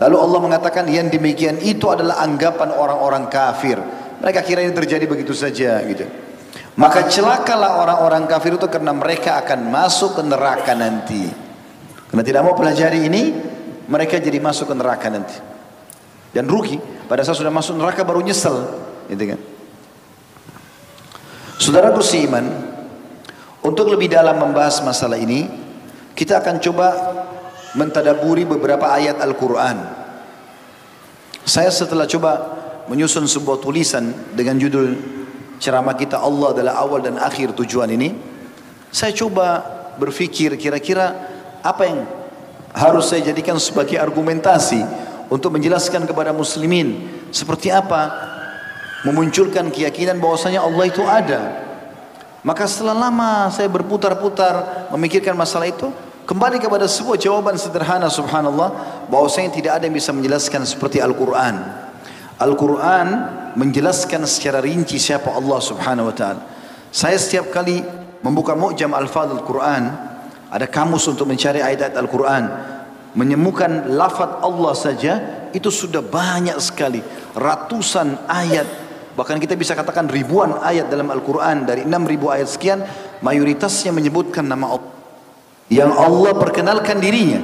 Lalu 0.00 0.16
Allah 0.16 0.40
mengatakan 0.40 0.88
yang 0.88 1.12
demikian 1.12 1.60
itu 1.60 1.84
adalah 1.92 2.24
anggapan 2.24 2.72
orang-orang 2.72 3.28
kafir. 3.28 3.76
Mereka 4.20 4.40
kira 4.44 4.64
ini 4.64 4.72
terjadi 4.72 5.04
begitu 5.04 5.36
saja 5.36 5.80
gitu. 5.84 6.08
Maka 6.80 7.04
celakalah 7.12 7.84
orang-orang 7.84 8.24
kafir 8.24 8.56
itu 8.56 8.64
karena 8.72 8.96
mereka 8.96 9.36
akan 9.44 9.68
masuk 9.68 10.16
ke 10.16 10.22
neraka 10.24 10.72
nanti. 10.72 11.28
Karena 12.08 12.24
tidak 12.24 12.42
mau 12.48 12.56
pelajari 12.56 13.04
ini, 13.04 13.22
mereka 13.90 14.16
jadi 14.16 14.40
masuk 14.40 14.72
ke 14.72 14.74
neraka 14.74 15.12
nanti 15.12 15.36
dan 16.30 16.46
rugi 16.46 16.78
pada 17.10 17.26
saat 17.26 17.38
sudah 17.38 17.50
masuk 17.50 17.74
neraka 17.74 18.06
baru 18.06 18.22
nyesel 18.22 18.56
gitu 19.10 19.34
kan 19.34 19.40
Saudaraku 21.60 22.00
seiman 22.00 22.46
untuk 23.60 23.92
lebih 23.92 24.08
dalam 24.08 24.40
membahas 24.40 24.80
masalah 24.80 25.20
ini 25.20 25.44
kita 26.16 26.40
akan 26.40 26.56
coba 26.62 26.88
mentadaburi 27.76 28.48
beberapa 28.48 28.88
ayat 28.90 29.18
Al-Quran 29.22 29.76
saya 31.46 31.70
setelah 31.70 32.06
coba 32.06 32.32
menyusun 32.86 33.26
sebuah 33.26 33.62
tulisan 33.62 34.10
dengan 34.34 34.58
judul 34.58 34.96
ceramah 35.62 35.94
kita 35.94 36.18
Allah 36.18 36.56
adalah 36.56 36.74
awal 36.82 37.04
dan 37.04 37.20
akhir 37.20 37.54
tujuan 37.54 37.90
ini 37.94 38.14
saya 38.90 39.14
coba 39.14 39.62
berpikir 40.00 40.58
kira-kira 40.58 41.14
apa 41.60 41.82
yang 41.86 42.00
harus 42.74 43.10
saya 43.10 43.30
jadikan 43.30 43.58
sebagai 43.58 43.98
argumentasi 43.98 44.82
untuk 45.30 45.54
menjelaskan 45.54 46.06
kepada 46.06 46.34
muslimin 46.34 47.06
seperti 47.30 47.70
apa 47.70 48.30
memunculkan 49.06 49.72
keyakinan 49.72 50.20
bahwasanya 50.20 50.60
Allah 50.60 50.84
itu 50.88 51.02
ada. 51.04 51.40
Maka 52.40 52.64
setelah 52.64 52.96
lama 53.08 53.52
saya 53.52 53.68
berputar-putar 53.68 54.88
memikirkan 54.96 55.36
masalah 55.36 55.68
itu, 55.68 55.92
kembali 56.30 56.62
kepada 56.62 56.86
sebuah 56.86 57.18
jawaban 57.18 57.58
sederhana 57.58 58.06
subhanallah 58.06 59.02
bahwasanya 59.10 59.50
tidak 59.50 59.72
ada 59.82 59.90
yang 59.90 59.98
bisa 59.98 60.14
menjelaskan 60.14 60.62
seperti 60.62 61.02
Al-Qur'an. 61.02 61.58
Al-Qur'an 62.38 63.08
menjelaskan 63.58 64.30
secara 64.30 64.62
rinci 64.62 65.02
siapa 65.02 65.26
Allah 65.34 65.58
Subhanahu 65.58 66.06
wa 66.06 66.14
taala. 66.14 66.46
Saya 66.94 67.18
setiap 67.18 67.50
kali 67.50 67.82
membuka 68.22 68.54
Mu'jam 68.54 68.94
Al-Fadhil 68.94 69.42
Quran, 69.42 69.90
ada 70.54 70.66
kamus 70.70 71.10
untuk 71.10 71.26
mencari 71.26 71.66
ayat-ayat 71.66 71.98
Al-Qur'an 71.98 72.44
menemukan 73.18 73.90
lafaz 73.90 74.38
Allah 74.38 74.74
saja 74.78 75.12
itu 75.50 75.66
sudah 75.66 75.98
banyak 75.98 76.54
sekali 76.62 77.02
ratusan 77.34 78.30
ayat 78.30 78.66
bahkan 79.18 79.34
kita 79.42 79.58
bisa 79.58 79.74
katakan 79.74 80.06
ribuan 80.06 80.62
ayat 80.62 80.86
dalam 80.86 81.10
Al-Quran 81.10 81.66
dari 81.66 81.82
6000 81.82 82.34
ayat 82.38 82.46
sekian 82.46 82.78
mayoritasnya 83.18 83.90
menyebutkan 83.90 84.46
nama 84.46 84.78
Allah 84.78 84.99
yang 85.70 85.94
Allah 85.94 86.34
perkenalkan 86.34 86.98
dirinya. 86.98 87.40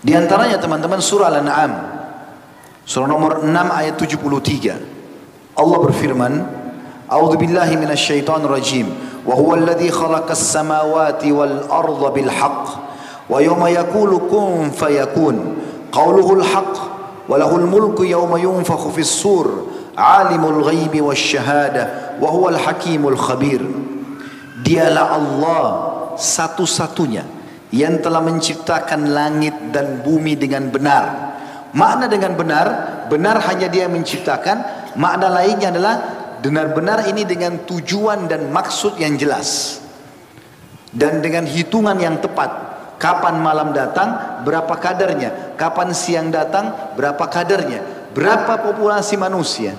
Di 0.00 0.16
antaranya 0.16 0.56
teman-teman 0.56 1.04
surah 1.04 1.28
Al-An'am. 1.28 1.72
Surah 2.88 3.04
nomor 3.04 3.44
6 3.44 3.52
ayat 3.52 4.00
73. 4.00 4.80
Allah 5.52 5.78
berfirman, 5.84 6.32
"A'udzu 7.12 7.36
billahi 7.36 7.76
minasyaitonir 7.76 8.48
rajim. 8.48 8.88
Wa 9.26 9.36
huwal 9.36 9.68
ladzi 9.68 9.92
khalaqas 9.92 10.38
samawati 10.38 11.34
wal 11.34 11.66
arda 11.68 12.08
bil 12.14 12.30
haqq. 12.30 12.66
Wa 13.26 13.42
yawma 13.42 13.68
yaqulu 13.74 14.30
kun 14.30 14.70
fayakun. 14.72 15.58
Qawluhul 15.92 16.46
haqq 16.46 16.74
wa 17.26 17.34
lahul 17.36 17.66
mulku 17.66 18.06
yawma 18.06 18.38
yunfakhu 18.38 18.94
fis 18.96 19.10
sur. 19.10 19.66
Alimul 19.98 20.62
ghaibi 20.62 21.02
wa 21.02 21.12
huwal 22.30 22.56
hakimul 22.56 23.18
khabir." 23.18 23.60
Dialah 24.62 25.18
Allah 25.18 25.95
satu-satunya 26.18 27.24
yang 27.70 28.00
telah 28.00 28.24
menciptakan 28.24 29.12
langit 29.12 29.54
dan 29.70 30.00
bumi 30.00 30.36
dengan 30.36 30.68
benar 30.72 31.04
makna 31.76 32.08
dengan 32.08 32.32
benar 32.34 32.66
benar 33.08 33.40
hanya 33.46 33.68
dia 33.68 33.86
menciptakan 33.86 34.90
makna 34.96 35.28
lainnya 35.28 35.70
adalah 35.70 35.94
benar-benar 36.40 37.08
ini 37.08 37.24
dengan 37.28 37.64
tujuan 37.68 38.28
dan 38.28 38.48
maksud 38.52 38.96
yang 38.96 39.14
jelas 39.20 39.80
dan 40.92 41.20
dengan 41.20 41.44
hitungan 41.44 41.98
yang 42.00 42.16
tepat 42.22 42.66
Kapan 42.96 43.44
malam 43.44 43.76
datang, 43.76 44.40
berapa 44.40 44.72
kadarnya. 44.80 45.52
Kapan 45.60 45.92
siang 45.92 46.32
datang, 46.32 46.96
berapa 46.96 47.28
kadarnya. 47.28 48.08
Berapa 48.16 48.56
populasi 48.64 49.20
manusia. 49.20 49.76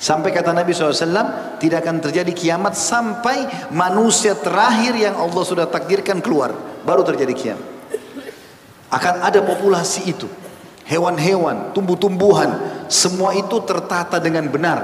Sampai 0.00 0.32
kata 0.32 0.56
Nabi 0.56 0.72
SAW, 0.72 1.60
tidak 1.60 1.84
akan 1.84 2.00
terjadi 2.00 2.32
kiamat 2.32 2.72
sampai 2.72 3.68
manusia 3.68 4.32
terakhir 4.32 4.96
yang 4.96 5.12
Allah 5.20 5.44
sudah 5.44 5.68
takdirkan 5.68 6.24
keluar. 6.24 6.56
Baru 6.80 7.04
terjadi 7.04 7.36
kiamat. 7.36 7.68
Akan 8.88 9.20
ada 9.20 9.44
populasi 9.44 10.08
itu. 10.08 10.24
Hewan-hewan, 10.88 11.76
tumbuh-tumbuhan. 11.76 12.48
Semua 12.88 13.36
itu 13.36 13.60
tertata 13.68 14.16
dengan 14.16 14.48
benar. 14.48 14.78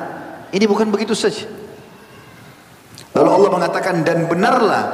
Ini 0.52 0.68
bukan 0.68 0.92
begitu 0.92 1.16
saja. 1.16 1.48
Lalu 3.16 3.31
Allah 3.33 3.50
mengatakan, 3.57 4.05
dan 4.05 4.29
benarlah 4.29 4.85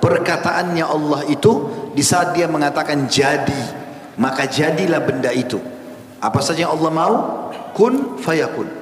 perkataannya 0.00 0.84
Allah 0.84 1.24
itu 1.32 1.52
di 1.96 2.04
saat 2.04 2.32
dia 2.36 2.48
mengatakan 2.48 3.08
jadi 3.08 3.62
maka 4.16 4.48
jadilah 4.48 5.04
benda 5.04 5.28
itu 5.32 5.60
apa 6.20 6.40
saja 6.40 6.68
yang 6.68 6.72
Allah 6.72 6.90
mau 6.92 7.14
kun 7.76 8.16
fayakun 8.16 8.79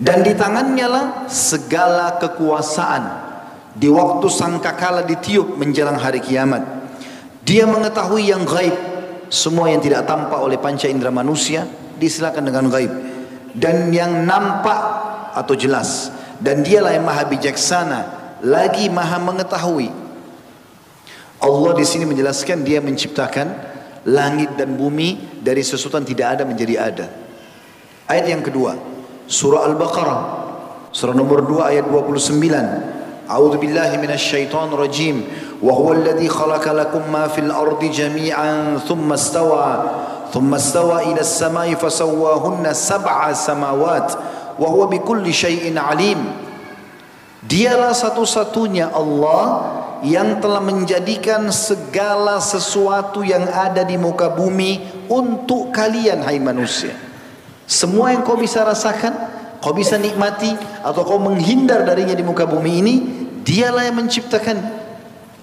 dan 0.00 0.24
di 0.24 0.32
tangannya 0.32 0.86
lah 0.88 1.06
segala 1.28 2.16
kekuasaan 2.16 3.28
di 3.76 3.86
waktu 3.92 4.26
sangkakala 4.32 5.04
ditiup 5.04 5.60
menjelang 5.60 6.00
hari 6.00 6.24
kiamat. 6.24 6.64
Dia 7.44 7.68
mengetahui 7.68 8.32
yang 8.32 8.48
gaib, 8.48 8.72
semua 9.28 9.68
yang 9.68 9.84
tidak 9.84 10.08
tampak 10.08 10.40
oleh 10.40 10.56
panca 10.56 10.88
indera 10.88 11.12
manusia 11.12 11.68
disilakan 12.00 12.48
dengan 12.48 12.72
gaib 12.72 12.92
dan 13.52 13.92
yang 13.92 14.24
nampak 14.24 14.80
atau 15.36 15.52
jelas 15.52 16.08
dan 16.40 16.64
dialah 16.64 16.96
yang 16.96 17.04
maha 17.04 17.28
bijaksana 17.28 18.00
lagi 18.40 18.88
maha 18.88 19.20
mengetahui. 19.20 19.92
Allah 21.40 21.72
di 21.76 21.84
sini 21.84 22.04
menjelaskan 22.08 22.64
dia 22.64 22.80
menciptakan 22.80 23.48
langit 24.08 24.56
dan 24.56 24.76
bumi 24.76 25.40
dari 25.44 25.60
sesuatu 25.60 26.00
yang 26.00 26.08
tidak 26.08 26.26
ada 26.36 26.42
menjadi 26.48 26.74
ada. 26.80 27.06
Ayat 28.08 28.26
yang 28.28 28.44
kedua, 28.44 28.89
surah 29.30 29.70
Al-Baqarah 29.70 30.20
surah 30.90 31.14
nomor 31.14 31.46
2 31.46 31.70
ayat 31.70 31.86
29 31.86 33.00
A'udzu 33.30 33.62
billahi 33.62 33.94
minasyaitonir 34.02 34.74
rajim. 34.74 35.22
Wa 35.62 35.70
huwa 35.70 35.94
alladhi 35.94 36.26
khalaqa 36.26 36.74
lakum 36.74 37.06
ma 37.06 37.30
fil 37.30 37.46
ardi 37.46 37.86
jami'an 37.94 38.82
thumma 38.82 39.14
istawa 39.14 39.70
thumma 40.34 40.58
istawa 40.58 41.06
ila 41.06 41.22
as-sama'i 41.22 41.78
fasawwahunna 41.78 42.74
sab'a 42.74 43.30
samawat. 43.30 44.18
Wa 44.58 44.66
huwa 44.66 44.90
bikulli 44.90 45.30
syai'in 45.30 45.78
alim. 45.78 46.26
Dialah 47.46 47.94
satu-satunya 47.94 48.90
Allah 48.90 49.78
yang 50.02 50.42
telah 50.42 50.58
menjadikan 50.58 51.54
segala 51.54 52.42
sesuatu 52.42 53.22
yang 53.22 53.46
ada 53.46 53.86
di 53.86 53.94
muka 53.94 54.26
bumi 54.26 55.06
untuk 55.06 55.70
kalian 55.70 56.26
hai 56.26 56.42
manusia. 56.42 57.09
Semua 57.70 58.10
yang 58.10 58.26
kau 58.26 58.34
bisa 58.34 58.66
rasakan, 58.66 59.14
kau 59.62 59.70
bisa 59.70 59.94
nikmati 59.94 60.50
atau 60.82 61.06
kau 61.06 61.22
menghindar 61.22 61.86
darinya 61.86 62.18
di 62.18 62.26
muka 62.26 62.42
bumi 62.42 62.82
ini, 62.82 62.94
dialah 63.46 63.86
yang 63.86 63.94
menciptakan. 63.94 64.58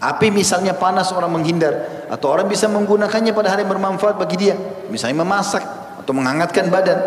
Api 0.03 0.27
misalnya 0.35 0.75
panas 0.75 1.15
orang 1.15 1.31
menghindar. 1.31 2.03
Atau 2.11 2.27
orang 2.27 2.51
bisa 2.51 2.67
menggunakannya 2.67 3.31
pada 3.31 3.55
hari 3.55 3.63
bermanfaat 3.63 4.19
bagi 4.19 4.43
dia, 4.43 4.59
misalnya 4.91 5.23
memasak 5.23 5.63
atau 6.03 6.11
menghangatkan 6.11 6.67
badan. 6.67 6.99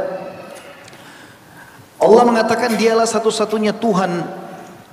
Allah 2.00 2.24
mengatakan 2.24 2.80
dialah 2.80 3.04
satu-satunya 3.04 3.76
Tuhan 3.76 4.24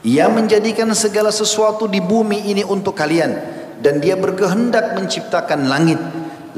yang 0.03 0.35
menjadikan 0.35 0.91
segala 0.91 1.31
sesuatu 1.31 1.87
di 1.87 2.03
bumi 2.03 2.51
ini 2.51 2.67
untuk 2.67 2.99
kalian. 2.99 3.55
Dan 3.79 4.03
dia 4.03 4.19
berkehendak 4.19 4.91
menciptakan 4.91 5.71
langit. 5.71 6.03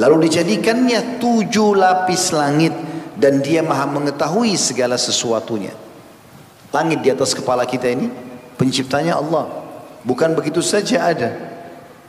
Lalu 0.02 0.26
dijadikannya 0.26 1.22
tujuh 1.22 1.78
lapis 1.78 2.34
langit 2.34 2.89
dan 3.20 3.44
dia 3.44 3.60
maha 3.60 3.84
mengetahui 3.84 4.56
segala 4.56 4.96
sesuatunya. 4.96 5.76
Langit 6.72 7.04
di 7.04 7.12
atas 7.12 7.36
kepala 7.36 7.68
kita 7.68 7.92
ini 7.92 8.08
penciptanya 8.56 9.20
Allah. 9.20 9.52
Bukan 10.08 10.32
begitu 10.40 10.64
saja 10.64 11.12
ada 11.12 11.36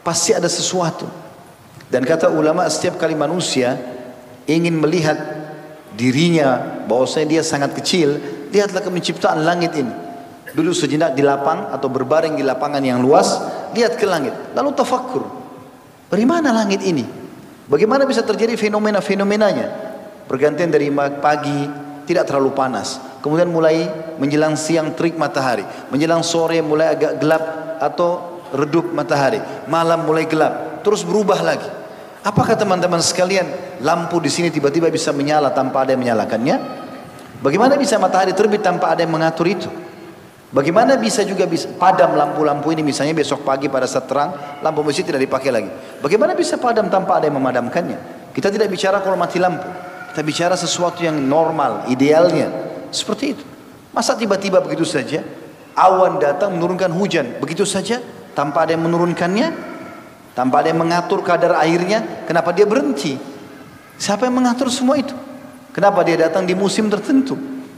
pasti 0.06 0.30
ada 0.30 0.46
sesuatu. 0.46 1.10
Dan 1.90 2.06
kata 2.06 2.30
ulama 2.30 2.62
setiap 2.70 3.02
kali 3.02 3.18
manusia 3.18 3.74
ingin 4.46 4.78
melihat 4.78 5.18
dirinya 5.98 6.62
bahwasanya 6.86 7.26
dia 7.26 7.42
sangat 7.42 7.74
kecil 7.74 8.14
lihatlah 8.54 8.78
ke 8.78 8.90
penciptaan 8.94 9.42
langit 9.42 9.74
ini. 9.74 9.90
Duduk 10.54 10.74
sejenak 10.74 11.18
di 11.18 11.26
lapang 11.26 11.74
atau 11.74 11.90
berbaring 11.90 12.38
di 12.38 12.46
lapangan 12.46 12.82
yang 12.82 13.02
luas 13.02 13.42
lihat 13.74 13.98
ke 13.98 14.06
langit. 14.06 14.54
Lalu 14.54 14.70
tafakkur 14.78 15.26
dari 16.06 16.22
mana 16.22 16.54
langit 16.54 16.86
ini? 16.86 17.02
Bagaimana 17.70 18.02
bisa 18.06 18.22
terjadi 18.22 18.54
fenomena-fenomenanya 18.58 19.89
Pergantian 20.30 20.70
dari 20.70 20.86
pagi 21.18 21.66
tidak 22.06 22.30
terlalu 22.30 22.54
panas. 22.54 23.02
Kemudian 23.18 23.50
mulai 23.50 23.90
menjelang 24.14 24.54
siang 24.54 24.94
terik 24.94 25.18
matahari. 25.18 25.66
Menjelang 25.90 26.22
sore 26.22 26.62
mulai 26.62 26.94
agak 26.94 27.18
gelap 27.18 27.42
atau 27.82 28.38
redup 28.54 28.94
matahari. 28.94 29.42
Malam 29.66 30.06
mulai 30.06 30.30
gelap. 30.30 30.86
Terus 30.86 31.02
berubah 31.02 31.42
lagi. 31.42 31.66
Apakah 32.22 32.54
teman-teman 32.54 33.02
sekalian 33.02 33.42
lampu 33.82 34.22
di 34.22 34.30
sini 34.30 34.54
tiba-tiba 34.54 34.86
bisa 34.86 35.10
menyala 35.10 35.50
tanpa 35.50 35.82
ada 35.82 35.98
yang 35.98 36.06
menyalakannya? 36.06 36.56
Bagaimana 37.42 37.74
bisa 37.74 37.98
matahari 37.98 38.30
terbit 38.30 38.62
tanpa 38.62 38.94
ada 38.94 39.02
yang 39.02 39.10
mengatur 39.10 39.50
itu? 39.50 39.66
Bagaimana 40.54 40.94
bisa 40.94 41.26
juga 41.26 41.42
bisa 41.50 41.66
padam 41.74 42.14
lampu-lampu 42.14 42.70
ini 42.70 42.86
misalnya 42.86 43.18
besok 43.18 43.42
pagi 43.42 43.66
pada 43.66 43.90
saat 43.90 44.06
terang 44.06 44.62
lampu 44.62 44.86
masjid 44.86 45.02
tidak 45.02 45.26
dipakai 45.26 45.50
lagi. 45.50 45.70
Bagaimana 45.98 46.38
bisa 46.38 46.54
padam 46.54 46.86
tanpa 46.86 47.18
ada 47.18 47.26
yang 47.26 47.34
memadamkannya? 47.34 48.30
Kita 48.30 48.46
tidak 48.46 48.70
bicara 48.70 49.02
kalau 49.02 49.18
mati 49.18 49.42
lampu. 49.42 49.89
Kita 50.10 50.26
bicara 50.26 50.58
sesuatu 50.58 51.02
yang 51.06 51.16
normal, 51.16 51.86
idealnya. 51.86 52.50
Seperti 52.90 53.24
itu. 53.38 53.44
Masa 53.90 54.14
tiba-tiba 54.14 54.62
begitu 54.62 54.86
saja 54.86 55.22
awan 55.74 56.18
datang 56.18 56.54
menurunkan 56.54 56.90
hujan 56.94 57.38
begitu 57.42 57.62
saja 57.66 58.02
tanpa 58.34 58.66
ada 58.66 58.78
yang 58.78 58.86
menurunkannya, 58.86 59.48
tanpa 60.34 60.62
ada 60.62 60.70
yang 60.70 60.80
mengatur 60.80 61.22
kadar 61.26 61.58
airnya, 61.58 62.26
kenapa 62.26 62.54
dia 62.54 62.66
berhenti? 62.66 63.18
Siapa 63.98 64.30
yang 64.30 64.38
mengatur 64.38 64.70
semua 64.70 64.96
itu? 64.96 65.12
Kenapa 65.74 66.02
dia 66.06 66.16
datang 66.16 66.46
di 66.46 66.54
musim 66.54 66.86
tertentu? 66.88 67.36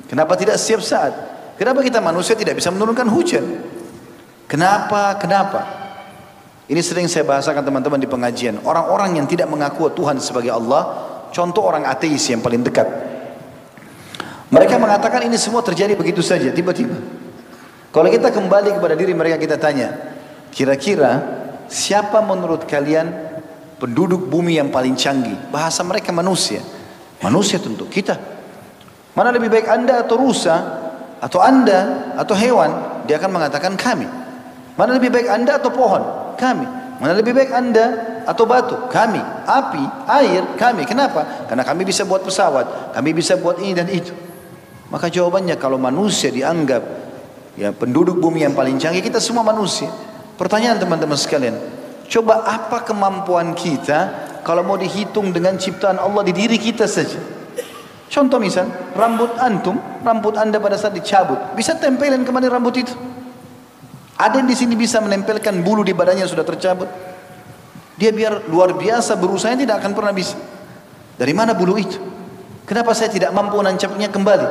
Kenapa 0.08 0.36
tidak 0.36 0.60
setiap 0.60 0.84
saat? 0.84 1.12
Kenapa 1.56 1.80
kita 1.80 2.00
manusia 2.00 2.36
tidak 2.36 2.60
bisa 2.60 2.68
menurunkan 2.68 3.08
hujan? 3.08 3.44
Kenapa? 4.48 5.16
Kenapa? 5.16 5.60
Ini 6.68 6.80
sering 6.80 7.08
saya 7.08 7.26
bahasakan 7.26 7.64
teman-teman 7.64 8.00
di 8.00 8.08
pengajian. 8.08 8.60
Orang-orang 8.64 9.18
yang 9.20 9.26
tidak 9.28 9.48
mengaku 9.50 9.92
Tuhan 9.92 10.20
sebagai 10.22 10.52
Allah, 10.54 11.11
Contoh 11.32 11.64
orang 11.64 11.88
ateis 11.88 12.28
yang 12.28 12.44
paling 12.44 12.60
dekat. 12.60 12.84
Mereka 14.52 14.76
mengatakan 14.76 15.24
ini 15.24 15.40
semua 15.40 15.64
terjadi 15.64 15.96
begitu 15.96 16.20
saja, 16.20 16.52
tiba-tiba. 16.52 16.92
Kalau 17.88 18.08
kita 18.12 18.28
kembali 18.28 18.76
kepada 18.76 18.92
diri 18.92 19.16
mereka 19.16 19.40
kita 19.40 19.56
tanya, 19.56 19.96
kira-kira 20.52 21.24
siapa 21.72 22.20
menurut 22.20 22.68
kalian 22.68 23.08
penduduk 23.80 24.28
bumi 24.28 24.60
yang 24.60 24.68
paling 24.68 24.92
canggih? 24.92 25.36
Bahasa 25.48 25.80
mereka 25.80 26.12
manusia. 26.12 26.60
Manusia 27.24 27.56
tentu 27.56 27.88
kita. 27.88 28.20
Mana 29.16 29.32
lebih 29.32 29.48
baik 29.48 29.68
anda 29.72 30.04
atau 30.04 30.20
rusa 30.20 30.56
atau 31.16 31.40
anda 31.40 32.12
atau 32.20 32.36
hewan? 32.36 33.04
Dia 33.08 33.16
akan 33.16 33.32
mengatakan 33.32 33.72
kami. 33.80 34.04
Mana 34.76 34.96
lebih 34.96 35.08
baik 35.12 35.28
anda 35.32 35.56
atau 35.56 35.72
pohon? 35.72 36.02
Kami. 36.36 36.66
Mana 37.00 37.12
lebih 37.16 37.32
baik 37.32 37.52
anda 37.52 38.11
atau 38.24 38.44
batu? 38.46 38.76
Kami. 38.88 39.20
Api, 39.46 39.82
air, 40.08 40.42
kami. 40.58 40.86
Kenapa? 40.86 41.46
Karena 41.46 41.62
kami 41.66 41.86
bisa 41.86 42.06
buat 42.06 42.22
pesawat. 42.22 42.94
Kami 42.94 43.10
bisa 43.12 43.38
buat 43.38 43.58
ini 43.58 43.72
dan 43.74 43.88
itu. 43.90 44.12
Maka 44.92 45.08
jawabannya 45.08 45.56
kalau 45.56 45.80
manusia 45.80 46.28
dianggap 46.28 46.84
ya 47.56 47.72
penduduk 47.72 48.20
bumi 48.20 48.44
yang 48.44 48.52
paling 48.52 48.76
canggih, 48.76 49.00
kita 49.00 49.18
semua 49.18 49.40
manusia. 49.40 49.88
Pertanyaan 50.36 50.76
teman-teman 50.80 51.16
sekalian. 51.16 51.56
Coba 52.12 52.44
apa 52.44 52.84
kemampuan 52.84 53.56
kita 53.56 54.30
kalau 54.44 54.60
mau 54.66 54.76
dihitung 54.76 55.32
dengan 55.32 55.56
ciptaan 55.56 55.96
Allah 55.96 56.20
di 56.26 56.32
diri 56.36 56.60
kita 56.60 56.84
saja. 56.84 57.16
Contoh 58.12 58.36
misal, 58.36 58.68
rambut 58.92 59.32
antum, 59.40 59.80
rambut 60.04 60.36
anda 60.36 60.60
pada 60.60 60.76
saat 60.76 60.92
dicabut, 60.92 61.56
bisa 61.56 61.72
tempelin 61.80 62.20
ke 62.20 62.28
mana 62.28 62.52
rambut 62.52 62.76
itu? 62.76 62.92
Ada 64.20 64.44
yang 64.44 64.48
di 64.52 64.52
sini 64.52 64.76
bisa 64.76 65.00
menempelkan 65.00 65.64
bulu 65.64 65.80
di 65.80 65.96
badannya 65.96 66.28
yang 66.28 66.30
sudah 66.30 66.44
tercabut. 66.44 66.86
Dia 68.02 68.10
biar 68.10 68.50
luar 68.50 68.74
biasa 68.74 69.14
berusaha 69.14 69.54
tidak 69.54 69.78
akan 69.78 69.94
pernah 69.94 70.10
bisa. 70.10 70.34
Dari 71.14 71.30
mana 71.30 71.54
bulu 71.54 71.78
itu? 71.78 72.02
Kenapa 72.66 72.98
saya 72.98 73.14
tidak 73.14 73.30
mampu 73.30 73.54
nancapnya 73.62 74.10
kembali? 74.10 74.48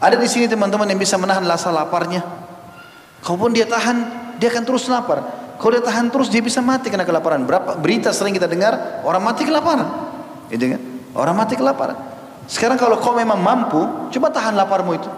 Ada 0.00 0.16
di 0.16 0.24
sini 0.24 0.48
teman-teman 0.48 0.88
yang 0.88 0.96
bisa 0.96 1.20
menahan 1.20 1.44
rasa 1.44 1.68
laparnya. 1.68 2.24
Kalaupun 3.20 3.52
dia 3.52 3.68
tahan, 3.68 3.96
dia 4.40 4.48
akan 4.48 4.64
terus 4.64 4.88
lapar. 4.88 5.20
Kalau 5.60 5.72
dia 5.76 5.84
tahan 5.84 6.08
terus, 6.08 6.32
dia 6.32 6.40
bisa 6.40 6.64
mati 6.64 6.88
karena 6.88 7.04
kelaparan. 7.04 7.44
Berapa 7.44 7.76
berita 7.76 8.08
sering 8.08 8.32
kita 8.32 8.48
dengar 8.48 9.04
orang 9.04 9.20
mati 9.20 9.44
kelaparan, 9.44 9.88
gitu 10.48 10.76
kan? 10.76 10.80
Orang 11.12 11.36
mati 11.36 11.60
kelaparan. 11.60 11.96
Sekarang 12.48 12.80
kalau 12.80 12.96
kau 13.04 13.12
memang 13.12 13.36
mampu, 13.36 13.84
coba 14.16 14.32
tahan 14.32 14.56
laparmu 14.56 14.96
itu. 14.96 15.10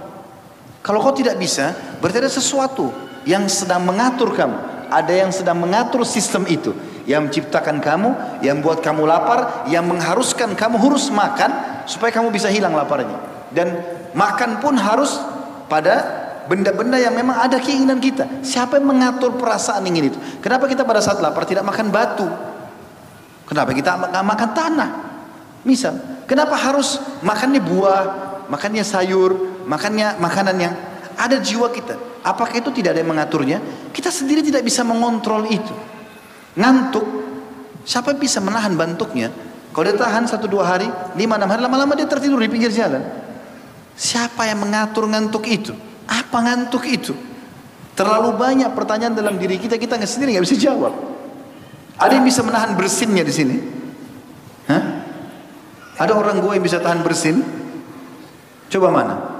Kalau 0.82 0.98
kau 1.02 1.14
tidak 1.14 1.38
bisa, 1.38 1.70
berarti 2.02 2.18
ada 2.18 2.30
sesuatu 2.30 2.90
yang 3.26 3.46
sedang 3.46 3.86
mengatur 3.86 4.34
kamu. 4.34 4.77
Ada 4.88 5.12
yang 5.12 5.30
sedang 5.30 5.60
mengatur 5.60 6.02
sistem 6.04 6.44
itu. 6.48 6.72
Yang 7.08 7.20
menciptakan 7.28 7.80
kamu, 7.80 8.10
yang 8.44 8.60
buat 8.60 8.84
kamu 8.84 9.08
lapar, 9.08 9.64
yang 9.72 9.88
mengharuskan 9.88 10.52
kamu 10.52 10.76
harus 10.76 11.08
makan 11.08 11.50
supaya 11.88 12.12
kamu 12.12 12.28
bisa 12.28 12.52
hilang 12.52 12.76
laparnya. 12.76 13.16
Dan 13.48 13.80
makan 14.12 14.60
pun 14.60 14.76
harus 14.76 15.16
pada 15.72 16.04
benda-benda 16.48 16.96
yang 16.96 17.12
memang 17.12 17.36
ada 17.44 17.60
keinginan 17.60 18.00
kita. 18.00 18.44
Siapa 18.44 18.80
yang 18.80 18.88
mengatur 18.88 19.36
perasaan 19.36 19.84
ingin 19.84 20.12
itu? 20.12 20.18
Kenapa 20.40 20.64
kita 20.68 20.84
pada 20.84 21.00
saat 21.00 21.20
lapar 21.20 21.44
tidak 21.44 21.64
makan 21.64 21.92
batu? 21.92 22.28
Kenapa 23.48 23.72
kita 23.72 24.12
nggak 24.12 24.24
makan 24.24 24.50
tanah? 24.52 24.90
Misal, 25.64 26.24
kenapa 26.28 26.56
harus 26.56 27.00
makannya 27.24 27.60
buah, 27.60 28.02
makannya 28.48 28.84
sayur, 28.84 29.64
makannya 29.68 30.16
makanan 30.20 30.56
yang 30.56 30.74
ada 31.16 31.36
jiwa 31.40 31.68
kita. 31.72 31.96
Apakah 32.22 32.58
itu 32.58 32.70
tidak 32.74 32.96
ada 32.96 33.00
yang 33.00 33.10
mengaturnya? 33.14 33.58
Kita 33.94 34.10
sendiri 34.10 34.42
tidak 34.42 34.66
bisa 34.66 34.82
mengontrol 34.82 35.46
itu. 35.46 35.74
Ngantuk, 36.58 37.06
siapa 37.86 38.14
bisa 38.18 38.42
menahan 38.42 38.74
bantuknya? 38.74 39.30
Kalau 39.70 39.84
dia 39.86 39.94
tahan 39.94 40.26
satu 40.26 40.50
dua 40.50 40.66
hari, 40.66 40.90
lima 41.14 41.38
enam 41.38 41.46
hari, 41.54 41.62
lama-lama 41.62 41.94
dia 41.94 42.08
tertidur 42.10 42.42
di 42.42 42.50
pinggir 42.50 42.74
jalan. 42.74 42.98
Siapa 43.94 44.46
yang 44.50 44.66
mengatur 44.66 45.06
ngantuk 45.06 45.46
itu? 45.46 45.70
Apa 46.10 46.42
ngantuk 46.42 46.82
itu? 46.90 47.14
Terlalu 47.94 48.34
banyak 48.34 48.70
pertanyaan 48.74 49.14
dalam 49.14 49.38
diri 49.38 49.58
kita, 49.58 49.78
kita 49.78 49.98
nggak 49.98 50.10
sendiri 50.10 50.34
nggak 50.34 50.46
bisa 50.46 50.58
jawab. 50.58 50.94
Ada 51.98 52.18
yang 52.18 52.26
bisa 52.26 52.42
menahan 52.46 52.74
bersinnya 52.78 53.22
di 53.26 53.34
sini? 53.34 53.56
Hah? 54.70 54.82
Ada 55.98 56.14
orang 56.14 56.38
gua 56.38 56.54
yang 56.54 56.62
bisa 56.62 56.78
tahan 56.78 57.02
bersin? 57.02 57.42
Coba 58.70 58.90
mana? 58.90 59.37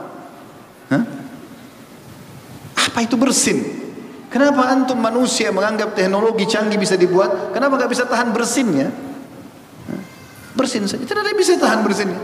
Apa 2.89 3.05
itu 3.05 3.21
bersin? 3.21 3.61
Kenapa 4.29 4.69
antum 4.73 4.97
manusia 5.01 5.53
menganggap 5.53 5.97
teknologi 5.97 6.45
canggih 6.49 6.81
bisa 6.81 6.97
dibuat? 6.97 7.53
Kenapa 7.53 7.77
nggak 7.81 7.91
bisa 7.93 8.05
tahan 8.09 8.33
bersinnya? 8.33 8.89
Bersin 10.57 10.85
saja. 10.89 11.05
Tidak 11.05 11.21
ada 11.21 11.31
yang 11.33 11.41
bisa 11.41 11.57
tahan 11.57 11.81
bersinnya. 11.85 12.21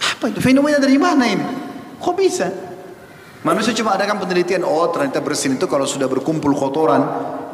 Apa 0.00 0.30
itu? 0.30 0.38
Fenomena 0.42 0.78
dari 0.78 0.98
mana 0.98 1.26
ini? 1.26 1.46
Kok 1.98 2.14
bisa? 2.18 2.48
Manusia 3.40 3.72
cuma 3.72 3.96
adakan 3.96 4.20
penelitian, 4.20 4.68
oh 4.68 4.84
ternyata 4.92 5.24
bersin 5.24 5.56
itu 5.56 5.64
kalau 5.64 5.88
sudah 5.88 6.04
berkumpul 6.04 6.52
kotoran, 6.52 7.00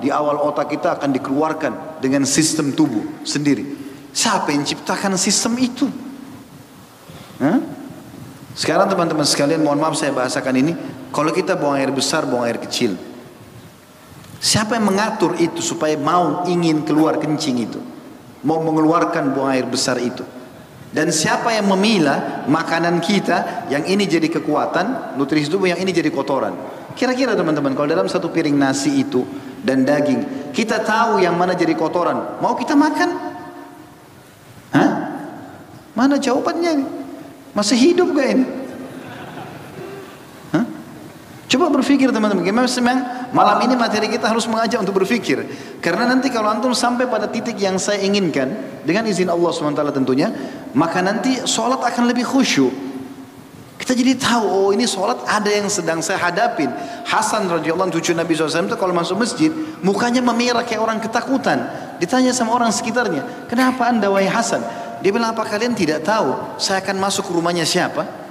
di 0.03 0.11
awal 0.11 0.43
otak 0.43 0.75
kita 0.75 0.99
akan 0.99 1.15
dikeluarkan 1.15 2.03
dengan 2.03 2.27
sistem 2.27 2.75
tubuh 2.75 3.23
sendiri. 3.23 3.63
Siapa 4.11 4.51
yang 4.51 4.67
ciptakan 4.67 5.15
sistem 5.15 5.55
itu? 5.63 5.87
Hah? 7.39 7.76
Sekarang 8.57 8.89
teman-teman 8.89 9.29
sekalian, 9.29 9.61
mohon 9.61 9.77
maaf 9.77 10.01
saya 10.01 10.17
bahasakan 10.17 10.57
ini. 10.57 10.73
Kalau 11.13 11.29
kita 11.29 11.61
buang 11.61 11.77
air 11.77 11.93
besar, 11.93 12.25
buang 12.25 12.49
air 12.49 12.57
kecil. 12.57 12.97
Siapa 14.41 14.81
yang 14.81 14.89
mengatur 14.89 15.37
itu 15.37 15.61
supaya 15.61 15.93
mau 16.01 16.49
ingin 16.49 16.81
keluar 16.89 17.21
kencing 17.21 17.57
itu? 17.61 17.81
Mau 18.49 18.65
mengeluarkan 18.65 19.37
buang 19.37 19.53
air 19.53 19.69
besar 19.69 20.01
itu? 20.01 20.25
Dan 20.89 21.13
siapa 21.13 21.53
yang 21.53 21.69
memilah 21.69 22.49
makanan 22.49 23.05
kita 23.05 23.69
yang 23.69 23.85
ini 23.85 24.09
jadi 24.09 24.33
kekuatan, 24.33 25.19
nutrisi 25.21 25.53
tubuh 25.53 25.69
yang 25.69 25.77
ini 25.77 25.93
jadi 25.93 26.09
kotoran. 26.09 26.57
Kira-kira 26.97 27.37
teman-teman 27.37 27.77
kalau 27.77 27.93
dalam 27.93 28.09
satu 28.09 28.33
piring 28.33 28.57
nasi 28.57 29.05
itu 29.05 29.21
dan 29.61 29.85
daging, 29.85 30.53
kita 30.57 30.81
tahu 30.81 31.21
yang 31.21 31.37
mana 31.37 31.53
jadi 31.53 31.77
kotoran, 31.77 32.41
mau 32.41 32.57
kita 32.57 32.73
makan? 32.73 33.11
Hah? 34.73 34.91
Mana 35.93 36.17
jawabannya? 36.17 37.05
Masih 37.57 37.77
hidup 37.81 38.13
gak 38.13 38.29
ini? 38.37 38.47
Coba 41.47 41.71
berpikir 41.71 42.11
teman-teman, 42.11 42.43
memang 42.43 42.99
malam 43.31 43.63
ini 43.63 43.79
materi 43.79 44.11
kita 44.11 44.27
harus 44.27 44.51
mengajak 44.51 44.83
untuk 44.83 44.99
berpikir. 44.99 45.47
Karena 45.79 46.11
nanti 46.11 46.27
kalau 46.27 46.51
antum 46.51 46.75
sampai 46.75 47.07
pada 47.07 47.31
titik 47.31 47.55
yang 47.63 47.79
saya 47.79 48.03
inginkan, 48.03 48.83
dengan 48.83 49.07
izin 49.07 49.31
Allah 49.31 49.55
SWT 49.55 49.79
tentunya, 49.95 50.35
maka 50.75 50.99
nanti 51.07 51.47
sholat 51.47 51.79
akan 51.87 52.11
lebih 52.11 52.27
khusyuk. 52.27 52.75
Kita 53.79 53.95
jadi 53.95 54.19
tahu, 54.19 54.43
oh 54.43 54.69
ini 54.75 54.91
sholat 54.91 55.23
ada 55.23 55.47
yang 55.47 55.71
sedang 55.71 56.03
saya 56.03 56.19
hadapin. 56.19 56.67
Hasan 57.07 57.47
radhiyallahu 57.47 57.95
cucu 57.95 58.11
Nabi 58.11 58.35
SAW 58.35 58.67
itu 58.67 58.75
kalau 58.75 58.91
masuk 58.91 59.15
masjid, 59.15 59.55
mukanya 59.87 60.27
memerah 60.27 60.67
kayak 60.67 60.83
orang 60.83 60.99
ketakutan. 60.99 61.63
Ditanya 62.03 62.35
sama 62.35 62.59
orang 62.59 62.75
sekitarnya, 62.75 63.47
kenapa 63.47 63.87
anda 63.87 64.11
wahai 64.11 64.27
Hasan? 64.27 64.67
Dia 65.07 65.15
bilang, 65.15 65.39
apa 65.39 65.47
kalian 65.47 65.71
tidak 65.79 66.03
tahu 66.03 66.59
saya 66.59 66.83
akan 66.83 66.99
masuk 66.99 67.31
rumahnya 67.31 67.63
siapa? 67.63 68.27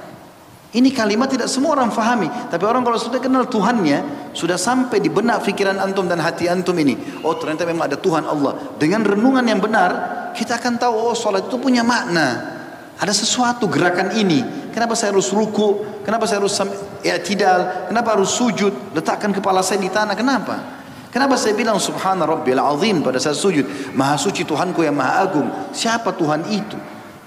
Ini 0.75 0.91
kalimat 0.91 1.31
tidak 1.31 1.47
semua 1.47 1.71
orang 1.71 1.87
fahami. 1.87 2.27
Tapi 2.27 2.67
orang 2.67 2.83
kalau 2.83 2.99
sudah 2.99 3.23
kenal 3.23 3.47
Tuhannya, 3.47 4.27
sudah 4.35 4.59
sampai 4.59 4.99
di 4.99 5.07
benak 5.07 5.39
fikiran 5.39 5.79
antum 5.79 6.03
dan 6.03 6.19
hati 6.19 6.51
antum 6.51 6.75
ini. 6.75 7.23
Oh 7.23 7.31
ternyata 7.39 7.63
memang 7.63 7.87
ada 7.87 7.95
Tuhan 7.95 8.27
Allah. 8.27 8.75
Dengan 8.75 9.07
renungan 9.07 9.47
yang 9.47 9.63
benar, 9.63 9.91
kita 10.35 10.59
akan 10.59 10.75
tahu 10.75 10.91
oh 10.99 11.15
sholat 11.15 11.47
itu 11.47 11.55
punya 11.55 11.79
makna. 11.79 12.59
Ada 12.99 13.15
sesuatu 13.15 13.71
gerakan 13.71 14.11
ini. 14.19 14.43
Kenapa 14.75 14.99
saya 14.99 15.15
harus 15.15 15.31
ruku? 15.31 16.03
Kenapa 16.03 16.27
saya 16.27 16.43
harus 16.43 16.59
ya 17.07 17.15
tidak? 17.23 17.87
Kenapa 17.87 18.19
harus 18.19 18.35
sujud? 18.35 18.91
Letakkan 18.91 19.31
kepala 19.31 19.63
saya 19.63 19.79
di 19.79 19.87
tanah. 19.87 20.11
Kenapa? 20.11 20.83
Kenapa 21.15 21.39
saya 21.39 21.55
bilang 21.55 21.79
subhana 21.79 22.27
rabbil 22.27 22.59
azim 22.59 22.99
pada 22.99 23.15
saat 23.23 23.39
sujud? 23.39 23.63
Maha 23.95 24.19
suci 24.19 24.43
Tuhanku 24.43 24.83
yang 24.83 24.99
maha 24.99 25.23
agung. 25.23 25.47
Siapa 25.71 26.11
Tuhan 26.11 26.43
itu? 26.51 26.75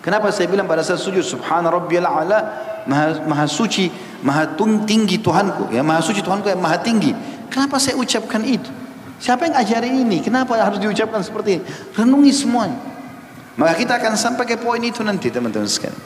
Kenapa 0.05 0.29
saya 0.29 0.45
bilang 0.45 0.69
pada 0.69 0.85
saat 0.85 1.01
sujud 1.01 1.25
subhana 1.25 1.73
rabbil 1.73 2.05
ala 2.05 2.39
maha, 2.85 3.25
maha 3.25 3.49
suci, 3.49 3.89
maha 4.21 4.45
tinggi 4.85 5.17
Tuhanku, 5.25 5.73
ya 5.73 5.81
maha 5.81 6.05
suci 6.05 6.21
Tuhanku 6.21 6.53
yang 6.53 6.61
maha 6.61 6.77
tinggi. 6.85 7.17
Kenapa 7.49 7.81
saya 7.81 7.97
ucapkan 7.97 8.45
itu? 8.45 8.69
Siapa 9.25 9.49
yang 9.49 9.57
ajarin 9.57 10.05
ini? 10.05 10.21
Kenapa 10.21 10.61
harus 10.61 10.77
diucapkan 10.85 11.25
seperti 11.25 11.57
ini? 11.57 11.63
Renungi 11.97 12.33
semuanya. 12.37 12.77
Maka 13.57 13.73
kita 13.73 13.97
akan 13.97 14.21
sampai 14.21 14.45
ke 14.45 14.61
poin 14.61 14.85
itu 14.85 15.01
nanti 15.01 15.33
teman-teman 15.33 15.65
sekalian. 15.65 15.97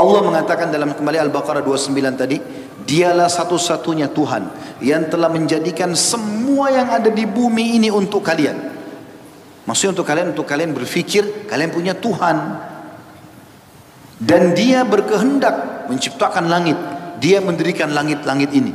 Allah 0.00 0.20
mengatakan 0.24 0.72
dalam 0.72 0.96
kembali 0.96 1.28
Al-Baqarah 1.28 1.60
29 1.60 1.92
tadi, 2.16 2.40
Dialah 2.86 3.26
satu-satunya 3.26 4.06
Tuhan 4.14 4.46
yang 4.78 5.10
telah 5.10 5.26
menjadikan 5.26 5.90
semua 5.98 6.70
yang 6.70 6.86
ada 6.86 7.10
di 7.10 7.26
bumi 7.26 7.74
ini 7.82 7.90
untuk 7.90 8.22
kalian. 8.22 8.54
Maksudnya 9.66 9.98
untuk 9.98 10.06
kalian, 10.06 10.30
untuk 10.30 10.46
kalian 10.46 10.70
berpikir, 10.70 11.50
kalian 11.50 11.74
punya 11.74 11.98
Tuhan. 11.98 12.36
Dan 14.22 14.54
dia 14.54 14.86
berkehendak 14.86 15.90
menciptakan 15.90 16.46
langit. 16.46 16.78
Dia 17.18 17.42
mendirikan 17.42 17.90
langit-langit 17.90 18.54
ini. 18.54 18.70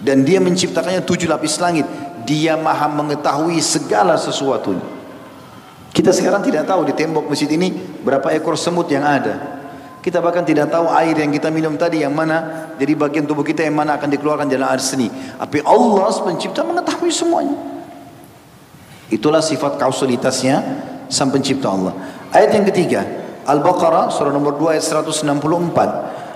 Dan 0.00 0.24
dia 0.24 0.40
menciptakannya 0.40 1.04
tujuh 1.04 1.28
lapis 1.28 1.60
langit. 1.60 1.84
Dia 2.24 2.56
maha 2.56 2.88
mengetahui 2.88 3.60
segala 3.60 4.16
sesuatu. 4.16 4.80
Kita 5.92 6.10
sekarang 6.10 6.40
tidak 6.42 6.64
tahu 6.64 6.88
di 6.88 6.96
tembok 6.96 7.28
masjid 7.28 7.46
ini 7.52 7.70
berapa 8.00 8.32
ekor 8.32 8.56
semut 8.56 8.88
yang 8.88 9.04
ada. 9.04 9.53
Kita 10.04 10.20
bahkan 10.20 10.44
tidak 10.44 10.68
tahu 10.68 10.92
air 10.92 11.16
yang 11.16 11.32
kita 11.32 11.48
minum 11.48 11.80
tadi 11.80 12.04
yang 12.04 12.12
mana 12.12 12.68
jadi 12.76 12.92
bagian 12.92 13.24
tubuh 13.24 13.40
kita 13.40 13.64
yang 13.64 13.72
mana 13.72 13.96
akan 13.96 14.12
dikeluarkan 14.12 14.52
jalan 14.52 14.68
air 14.68 14.82
seni. 14.84 15.08
Tapi 15.08 15.64
Allah 15.64 16.12
pencipta 16.20 16.60
mengetahui 16.60 17.08
semuanya. 17.08 17.56
Itulah 19.08 19.40
sifat 19.40 19.80
kausalitasnya 19.80 20.60
sang 21.08 21.32
pencipta 21.32 21.72
Allah. 21.72 21.96
Ayat 22.36 22.52
yang 22.52 22.68
ketiga, 22.68 23.00
Al-Baqarah 23.48 24.12
surah 24.12 24.28
nomor 24.28 24.60
2 24.60 24.76
ayat 24.76 24.84
164. 24.84 25.24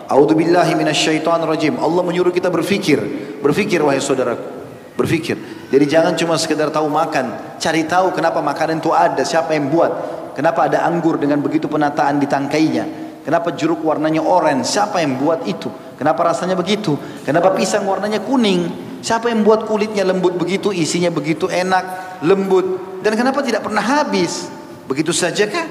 A'udzu 0.08 0.32
billahi 0.32 0.72
minasyaitonir 0.72 1.52
rajim. 1.52 1.76
Allah 1.76 2.00
menyuruh 2.00 2.32
kita 2.32 2.48
berfikir. 2.48 2.96
Berfikir 3.44 3.84
wahai 3.84 4.00
saudaraku. 4.00 4.48
Berfikir. 4.96 5.36
Jadi 5.68 5.84
jangan 5.84 6.16
cuma 6.16 6.40
sekedar 6.40 6.72
tahu 6.72 6.88
makan, 6.88 7.60
cari 7.60 7.84
tahu 7.84 8.16
kenapa 8.16 8.40
makanan 8.40 8.80
itu 8.80 8.96
ada, 8.96 9.20
siapa 9.28 9.52
yang 9.52 9.68
buat. 9.68 9.92
Kenapa 10.32 10.72
ada 10.72 10.88
anggur 10.88 11.20
dengan 11.20 11.44
begitu 11.44 11.68
penataan 11.68 12.16
di 12.16 12.24
tangkainya? 12.24 13.07
Kenapa 13.26 13.52
jeruk 13.54 13.82
warnanya 13.84 14.22
oranye? 14.24 14.64
Siapa 14.64 15.00
yang 15.02 15.18
buat 15.18 15.44
itu? 15.44 15.68
Kenapa 15.98 16.30
rasanya 16.30 16.54
begitu? 16.54 16.94
Kenapa 17.26 17.52
pisang 17.52 17.82
warnanya 17.84 18.22
kuning? 18.22 18.88
Siapa 19.02 19.30
yang 19.30 19.46
buat 19.46 19.66
kulitnya 19.66 20.02
lembut 20.02 20.34
begitu, 20.34 20.74
isinya 20.74 21.10
begitu 21.10 21.46
enak, 21.46 22.18
lembut? 22.26 22.98
Dan 23.02 23.14
kenapa 23.14 23.42
tidak 23.46 23.62
pernah 23.62 23.82
habis? 23.82 24.50
Begitu 24.90 25.14
saja 25.14 25.46
kah? 25.46 25.66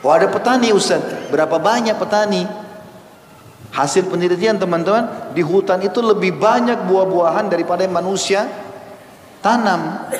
Oh 0.00 0.12
ada 0.12 0.28
petani 0.28 0.72
Ustaz, 0.72 1.00
berapa 1.28 1.60
banyak 1.60 1.96
petani? 1.96 2.44
Hasil 3.70 4.10
penelitian 4.10 4.58
teman-teman, 4.58 5.32
di 5.36 5.44
hutan 5.44 5.78
itu 5.84 6.02
lebih 6.02 6.36
banyak 6.36 6.90
buah-buahan 6.90 7.46
daripada 7.52 7.86
manusia 7.86 8.48
tanam. 9.44 10.10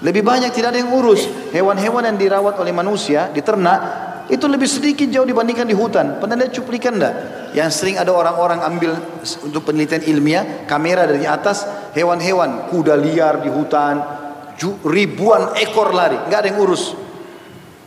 Lebih 0.00 0.24
banyak 0.24 0.50
tidak 0.52 0.76
ada 0.76 0.80
yang 0.80 0.92
urus. 0.92 1.24
Hewan-hewan 1.52 2.10
yang 2.12 2.18
dirawat 2.20 2.56
oleh 2.60 2.72
manusia, 2.72 3.28
diternak, 3.32 4.09
itu 4.30 4.46
lebih 4.46 4.70
sedikit 4.70 5.10
jauh 5.10 5.26
dibandingkan 5.26 5.66
di 5.66 5.74
hutan. 5.74 6.22
Pernah 6.22 6.38
lihat 6.38 6.54
cuplikan 6.54 6.96
enggak? 6.96 7.14
Yang 7.50 7.70
sering 7.82 7.96
ada 7.98 8.14
orang-orang 8.14 8.62
ambil 8.62 8.94
untuk 9.42 9.66
penelitian 9.66 10.06
ilmiah, 10.06 10.44
kamera 10.70 11.04
dari 11.04 11.26
atas, 11.26 11.66
hewan-hewan, 11.92 12.70
kuda 12.70 12.94
liar 12.94 13.42
di 13.42 13.50
hutan, 13.50 13.98
ribuan 14.86 15.58
ekor 15.58 15.90
lari, 15.90 16.16
enggak 16.30 16.46
ada 16.46 16.48
yang 16.54 16.62
urus. 16.62 16.94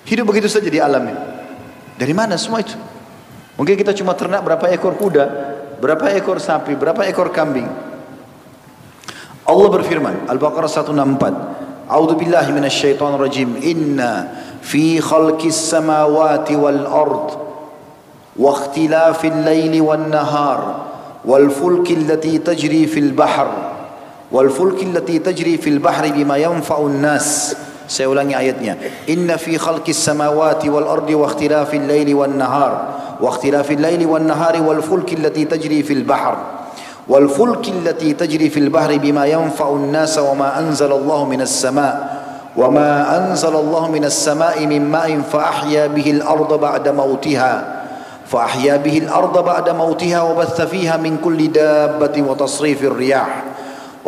Hidup 0.03 0.27
begitu 0.27 0.51
saja 0.51 0.67
di 0.67 0.83
alamnya. 0.83 1.15
Dari 1.95 2.11
mana 2.11 2.35
semua 2.35 2.59
itu? 2.59 2.75
Mungkin 3.55 3.79
kita 3.79 3.95
cuma 3.95 4.11
ternak 4.17 4.43
berapa 4.43 4.67
ekor 4.67 4.99
kuda, 4.99 5.25
berapa 5.79 6.11
ekor 6.19 6.43
sapi, 6.43 6.75
berapa 6.75 7.07
ekor 7.07 7.31
kambing. 7.31 7.69
Allah 9.43 9.69
berfirman, 9.71 10.27
Al-Baqarah 10.27 10.67
164. 10.67 11.87
A'udzu 11.87 12.15
billahi 12.15 12.49
minasyaitonir 12.55 13.19
rajim. 13.19 13.59
Inna 13.59 14.11
في 14.63 15.01
خلق 15.01 15.41
السماوات 15.45 16.51
والأرض 16.51 17.31
واختلاف 18.39 19.25
الليل 19.25 19.81
والنهار 19.81 20.75
والفلك 21.25 21.91
التي 21.91 22.37
تجري 22.37 22.87
في 22.87 22.99
البحر. 22.99 23.47
والفلك 24.31 24.83
التي 24.83 25.19
تجري 25.19 25.57
في 25.57 25.69
البحر 25.69 26.07
بما 26.07 26.37
ينفع 26.37 26.77
الناس. 26.77 27.55
سيولاني 27.87 28.37
آياتنا 28.37 28.77
إن 29.09 29.35
في 29.35 29.57
خلق 29.57 29.83
السماوات 29.89 30.65
والأرض 30.65 31.09
واختلاف 31.09 31.73
الليل 31.73 32.15
والنهار. 32.15 32.85
واختلاف 33.21 33.71
الليل 33.71 34.05
والنهار 34.05 34.61
والفلك 34.61 35.13
التي 35.13 35.45
تجري 35.45 35.83
في 35.83 35.93
البحر. 35.93 36.37
والفلك 37.07 37.67
التي 37.67 38.13
تجري 38.13 38.49
في 38.49 38.59
البحر 38.59 38.97
بما 38.97 39.25
ينفع 39.25 39.69
الناس 39.69 40.17
وما 40.17 40.59
أنزل 40.59 40.91
الله 40.91 41.25
من 41.25 41.41
السماء. 41.41 42.22
وما 42.56 42.90
أنزل 43.16 43.54
الله 43.54 43.90
من 43.90 44.04
السماء 44.04 44.66
من 44.66 44.90
ماء 44.90 45.20
فأحيا 45.32 45.86
به 45.86 46.10
الأرض 46.10 46.60
بعد 46.60 46.88
موتها 46.88 47.52
فأحيا 48.26 48.76
به 48.76 48.98
الأرض 48.98 49.44
بعد 49.44 49.66
موتها 49.70 50.22
وبث 50.22 50.60
فيها 50.60 50.96
من 50.96 51.22
كل 51.24 51.52
دابة 51.52 52.16
وتصريف 52.22 52.82
الرياح 52.82 53.44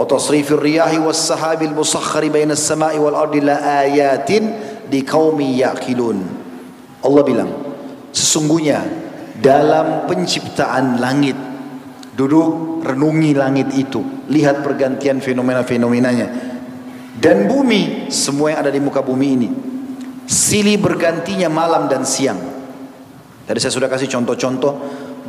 wa 0.01 0.09
tasrifir 0.09 0.57
riyahi 0.57 0.97
was 0.97 1.21
sahabil 1.21 1.77
musakhkhari 1.77 2.33
bainas 2.33 2.65
sama'i 2.65 2.97
wal 2.97 3.13
ardi 3.13 3.45
la 3.45 3.85
ayatin 3.85 4.49
liqaumi 4.89 5.61
yaqilun 5.61 6.19
Allah 7.05 7.23
bilang 7.27 7.51
sesungguhnya 8.09 8.81
dalam 9.37 10.09
penciptaan 10.09 10.97
langit 10.97 11.37
duduk 12.17 12.81
renungi 12.81 13.37
langit 13.37 13.69
itu 13.77 14.01
lihat 14.33 14.65
pergantian 14.65 15.21
fenomena-fenomenanya 15.21 16.27
dan 17.16 17.48
bumi 17.48 18.12
semua 18.12 18.52
yang 18.52 18.60
ada 18.68 18.72
di 18.72 18.82
muka 18.84 19.00
bumi 19.00 19.28
ini 19.32 19.50
silih 20.26 20.82
bergantinya 20.82 21.48
malam 21.48 21.86
dan 21.88 22.04
siang. 22.04 22.38
Tadi 23.46 23.58
saya 23.62 23.74
sudah 23.74 23.90
kasih 23.90 24.10
contoh-contoh 24.10 24.74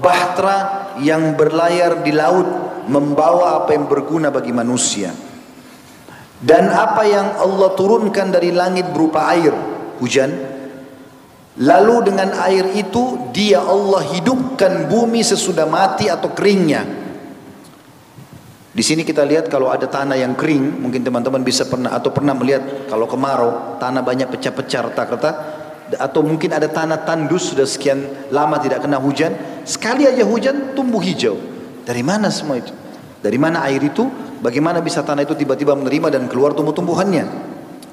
bahtera 0.01 0.93
yang 1.05 1.37
berlayar 1.37 2.01
di 2.01 2.13
laut 2.17 2.49
membawa 2.89 3.63
apa 3.63 3.77
yang 3.77 3.87
berguna 3.87 4.33
bagi 4.33 4.57
manusia. 4.57 5.13
Dan 6.37 6.69
apa 6.69 7.05
yang 7.09 7.41
Allah 7.41 7.73
turunkan 7.73 8.29
dari 8.29 8.53
langit 8.53 8.93
berupa 8.93 9.33
air 9.33 9.53
hujan. 10.01 10.33
Lalu 11.57 12.13
dengan 12.13 12.37
air 12.45 12.77
itu 12.77 13.33
dia 13.33 13.65
Allah 13.65 14.05
hidupkan 14.05 14.93
bumi 14.93 15.25
sesudah 15.25 15.65
mati 15.65 16.13
atau 16.13 16.37
keringnya 16.37 17.06
di 18.77 18.85
sini 18.85 19.09
kita 19.09 19.25
lihat 19.25 19.49
kalau 19.49 19.73
ada 19.73 19.89
tanah 19.89 20.21
yang 20.21 20.37
kering, 20.37 20.85
mungkin 20.85 21.01
teman-teman 21.01 21.41
bisa 21.41 21.65
pernah 21.65 21.97
atau 21.97 22.13
pernah 22.13 22.37
melihat 22.37 22.85
kalau 22.93 23.09
kemarau, 23.09 23.81
tanah 23.81 24.05
banyak 24.05 24.29
pecah-pecah 24.29 24.93
retak-retak 24.93 25.35
atau 25.97 26.21
mungkin 26.21 26.53
ada 26.53 26.69
tanah 26.69 27.09
tandus 27.09 27.57
sudah 27.57 27.65
sekian 27.65 28.29
lama 28.29 28.61
tidak 28.61 28.85
kena 28.85 29.01
hujan, 29.01 29.33
sekali 29.65 30.05
aja 30.05 30.21
hujan 30.29 30.77
tumbuh 30.77 31.01
hijau. 31.01 31.41
Dari 31.89 32.05
mana 32.05 32.29
semua 32.29 32.61
itu? 32.61 32.69
Dari 33.25 33.41
mana 33.41 33.65
air 33.65 33.81
itu? 33.81 34.13
Bagaimana 34.45 34.85
bisa 34.85 35.01
tanah 35.01 35.25
itu 35.25 35.33
tiba-tiba 35.33 35.73
menerima 35.73 36.13
dan 36.13 36.29
keluar 36.29 36.53
tumbuh-tumbuhannya? 36.53 37.25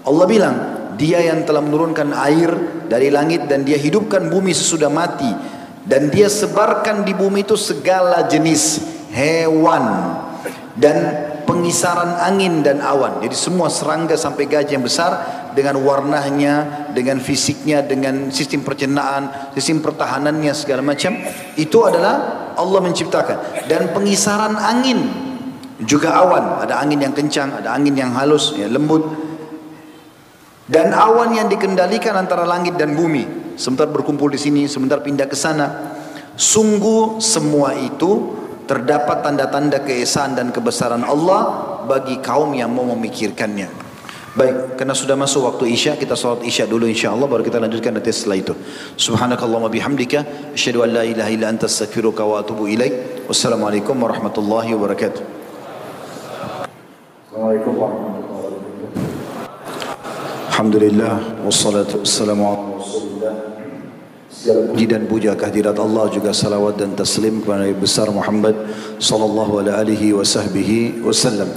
Allah 0.04 0.26
bilang, 0.28 0.56
dia 1.00 1.24
yang 1.24 1.48
telah 1.48 1.64
menurunkan 1.64 2.12
air 2.12 2.52
dari 2.92 3.08
langit 3.08 3.48
dan 3.48 3.64
dia 3.64 3.80
hidupkan 3.80 4.28
bumi 4.28 4.52
sesudah 4.52 4.92
mati 4.92 5.32
dan 5.88 6.12
dia 6.12 6.28
sebarkan 6.28 7.08
di 7.08 7.16
bumi 7.16 7.48
itu 7.48 7.56
segala 7.56 8.28
jenis 8.28 8.84
hewan 9.16 10.23
dan 10.74 10.98
pengisaran 11.46 12.18
angin 12.18 12.66
dan 12.66 12.82
awan. 12.82 13.22
Jadi 13.22 13.36
semua 13.38 13.70
serangga 13.70 14.18
sampai 14.18 14.50
gajah 14.50 14.74
yang 14.74 14.86
besar 14.86 15.12
dengan 15.54 15.78
warnanya, 15.86 16.90
dengan 16.98 17.22
fisiknya, 17.22 17.86
dengan 17.86 18.34
sistem 18.34 18.66
pencernaan, 18.66 19.54
sistem 19.54 19.86
pertahanannya 19.86 20.54
segala 20.58 20.82
macam 20.82 21.14
itu 21.54 21.78
adalah 21.86 22.50
Allah 22.58 22.80
menciptakan. 22.82 23.70
Dan 23.70 23.94
pengisaran 23.94 24.58
angin 24.58 25.00
juga 25.86 26.18
awan, 26.18 26.66
ada 26.66 26.82
angin 26.82 27.06
yang 27.06 27.14
kencang, 27.14 27.54
ada 27.62 27.74
angin 27.74 27.94
yang 27.94 28.14
halus, 28.18 28.58
ya 28.58 28.66
lembut. 28.66 29.06
Dan 30.64 30.96
awan 30.96 31.38
yang 31.38 31.52
dikendalikan 31.52 32.16
antara 32.18 32.48
langit 32.48 32.80
dan 32.80 32.98
bumi. 32.98 33.54
Sebentar 33.60 33.86
berkumpul 33.86 34.34
di 34.34 34.40
sini, 34.42 34.66
sebentar 34.66 35.06
pindah 35.06 35.30
ke 35.30 35.38
sana. 35.38 35.94
Sungguh 36.34 37.22
semua 37.22 37.78
itu 37.78 38.42
terdapat 38.66 39.24
tanda-tanda 39.24 39.84
keesaan 39.84 40.36
dan 40.36 40.52
kebesaran 40.52 41.04
Allah 41.04 41.42
bagi 41.88 42.20
kaum 42.24 42.56
yang 42.56 42.72
mau 42.72 42.88
memikirkannya. 42.96 43.84
Baik, 44.34 44.82
karena 44.82 44.98
sudah 44.98 45.14
masuk 45.14 45.46
waktu 45.46 45.78
Isya, 45.78 45.94
kita 45.94 46.18
salat 46.18 46.42
Isya 46.42 46.66
dulu 46.66 46.90
insya-Allah 46.90 47.30
baru 47.30 47.46
kita 47.46 47.62
lanjutkan 47.62 47.94
nanti 47.94 48.10
setelah 48.10 48.42
itu. 48.42 48.58
Subhanakallahumma 48.98 49.70
bihamdika 49.70 50.26
asyhadu 50.58 50.82
an 50.82 50.90
la 50.90 51.06
ilaha 51.06 51.30
illa 51.30 51.54
anta 51.54 51.70
astaghfiruka 51.70 52.26
wa 52.26 52.42
atubu 52.42 52.66
ilaik. 52.66 53.30
Wassalamualaikum 53.30 53.94
warahmatullahi 53.94 54.74
wabarakatuh. 54.74 55.22
Assalamualaikum 57.30 57.74
warahmatullahi 57.78 58.58
wabarakatuh. 58.58 60.50
Alhamdulillah 60.50 61.14
wassalatu 61.46 62.02
wassalamu 62.02 62.42
ala 62.50 62.82
Rasulillah 62.82 63.53
puji 64.44 64.92
dan 64.92 65.08
puja 65.08 65.40
kehadirat 65.40 65.80
Allah 65.80 66.12
juga 66.12 66.36
salawat 66.36 66.76
dan 66.76 66.92
taslim 67.00 67.40
kepada 67.40 67.64
Nabi 67.64 67.80
besar 67.80 68.12
Muhammad 68.12 68.52
sallallahu 69.00 69.64
alaihi 69.64 70.12
wasallam. 70.12 71.48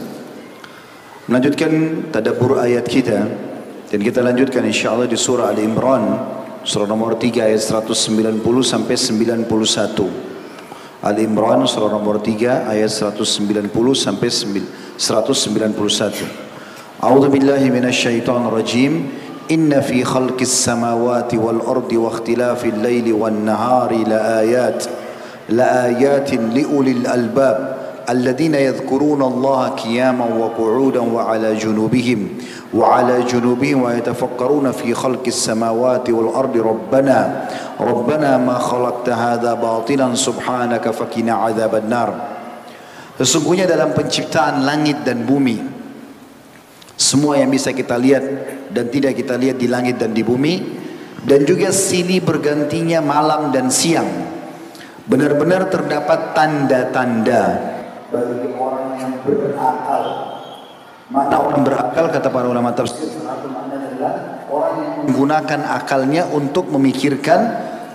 Melanjutkan 1.27 2.07
tadabbur 2.15 2.63
ayat 2.63 2.87
kita 2.87 3.27
dan 3.91 3.99
kita 3.99 4.23
lanjutkan 4.23 4.63
insyaallah 4.63 5.11
di 5.11 5.19
surah 5.19 5.51
Ali 5.51 5.67
Imran 5.67 6.15
surah 6.63 6.87
nomor 6.87 7.19
3 7.19 7.51
ayat 7.51 7.63
190 7.63 8.39
sampai 8.63 8.95
91. 8.95 9.43
Ali 11.03 11.27
Imran 11.27 11.67
surah 11.67 11.91
nomor 11.91 12.23
3 12.23 12.71
ayat 12.71 12.91
190 12.91 13.67
sampai 13.95 14.31
191. 14.31 16.47
A'udzu 17.03 17.29
billahi 17.31 17.71
minasyaitonir 17.71 18.51
rajim. 18.51 19.07
إن 19.51 19.81
في 19.81 20.05
خلق 20.05 20.39
السماوات 20.41 21.35
والأرض 21.35 21.93
واختلاف 21.93 22.65
الليل 22.65 23.13
والنهار 23.13 23.91
لآيات 24.07 24.85
لآيات 25.49 26.35
لأولي 26.35 26.91
الألباب 26.91 27.77
الذين 28.11 28.55
يذكرون 28.55 29.23
الله 29.23 29.69
قياما 29.69 30.25
وقعودا 30.25 31.01
وعلى 31.01 31.55
جنوبهم 31.55 32.29
وعلى 32.75 33.23
جنوبهم 33.23 33.83
ويتفكرون 33.83 34.67
في 34.73 34.95
خلق 34.95 35.23
السماوات 35.27 36.11
والأرض. 36.11 36.57
ربنا 36.57 37.49
ربنا 37.81 38.31
ما 38.39 38.59
خلقت 38.59 39.09
هذا 39.09 39.55
باطلا 39.55 40.15
سبحانك 40.15 40.91
فكنا 40.91 41.35
عذاب 41.35 41.75
النار. 41.75 42.11
Sesungguhnya 43.17 43.65
dalam 43.65 43.97
penciptaan 43.97 44.61
langit 44.69 45.01
dan 45.01 45.25
bumi 45.25 45.76
Semua 46.97 47.37
yang 47.37 47.53
bisa 47.53 47.77
kita 47.77 48.01
lihat 48.01 48.25
dan 48.73 48.89
tidak 48.89 49.21
kita 49.21 49.37
lihat 49.37 49.61
di 49.61 49.69
langit 49.69 50.01
dan 50.01 50.17
di 50.17 50.25
bumi 50.25 50.55
dan 51.29 51.45
juga 51.45 51.69
silih 51.69 52.25
bergantinya 52.25 53.05
malam 53.05 53.53
dan 53.53 53.69
siang. 53.69 54.09
Benar-benar 55.05 55.69
terdapat 55.69 56.33
tanda-tanda 56.33 57.43
bagi 58.09 58.49
orang 58.57 58.89
yang 58.97 59.13
berakal. 59.23 60.05
Mana 61.07 61.37
orang 61.39 61.63
berakal 61.63 62.11
kata 62.11 62.29
para 62.33 62.51
ulama 62.51 62.75
adalah 62.75 64.43
orang 64.51 64.75
yang 64.83 64.95
menggunakan 65.07 65.61
akalnya 65.69 66.27
untuk 66.33 66.73
memikirkan 66.73 67.41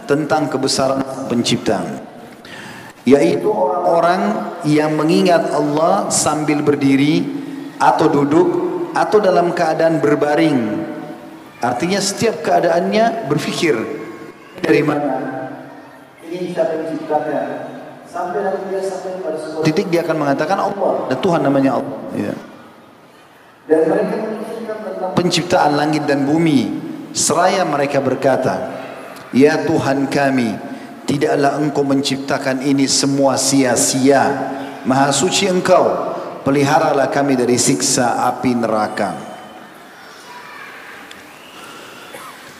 tentang 0.07 0.47
kebesaran 0.47 1.03
pencipta. 1.27 1.83
Yaitu 3.03 3.49
orang-orang 3.49 4.21
yang 4.63 4.93
mengingat 4.93 5.49
Allah 5.51 6.07
sambil 6.13 6.61
berdiri 6.61 7.25
atau 7.81 8.07
duduk 8.07 8.70
atau 8.95 9.17
dalam 9.23 9.55
keadaan 9.55 9.99
berbaring. 10.03 10.59
Artinya 11.61 12.01
setiap 12.01 12.41
keadaannya 12.41 13.29
berfikir 13.29 13.77
dari 14.65 14.81
mana 14.81 15.41
ini 16.31 16.55
siapa. 16.55 17.69
Sampai 18.11 18.43
nanti 18.43 18.67
dia 18.67 18.81
sampai 18.83 19.23
pada 19.23 19.37
sebuah 19.39 19.63
titik 19.63 19.87
dia 19.87 20.03
akan 20.03 20.17
mengatakan 20.19 20.57
Allah 20.59 20.91
dan 21.07 21.17
Tuhan 21.23 21.41
namanya 21.47 21.79
Allah. 21.79 21.99
Ya. 22.11 22.33
Dan 23.71 23.81
mereka 23.87 24.15
tentang 24.83 25.11
penciptaan 25.15 25.71
langit 25.79 26.03
dan 26.03 26.27
bumi. 26.27 26.91
Seraya 27.15 27.63
mereka 27.63 28.03
berkata, 28.03 28.67
Ya 29.31 29.63
Tuhan 29.63 30.11
kami, 30.11 30.59
tidaklah 31.07 31.55
engkau 31.59 31.87
menciptakan 31.87 32.63
ini 32.63 32.87
semua 32.87 33.39
sia-sia. 33.39 34.51
Maha 34.83 35.15
suci 35.15 35.47
engkau 35.47 36.10
peliharalah 36.41 37.09
kami 37.09 37.37
dari 37.37 37.57
siksa 37.57 38.27
api 38.29 38.51
neraka. 38.57 39.31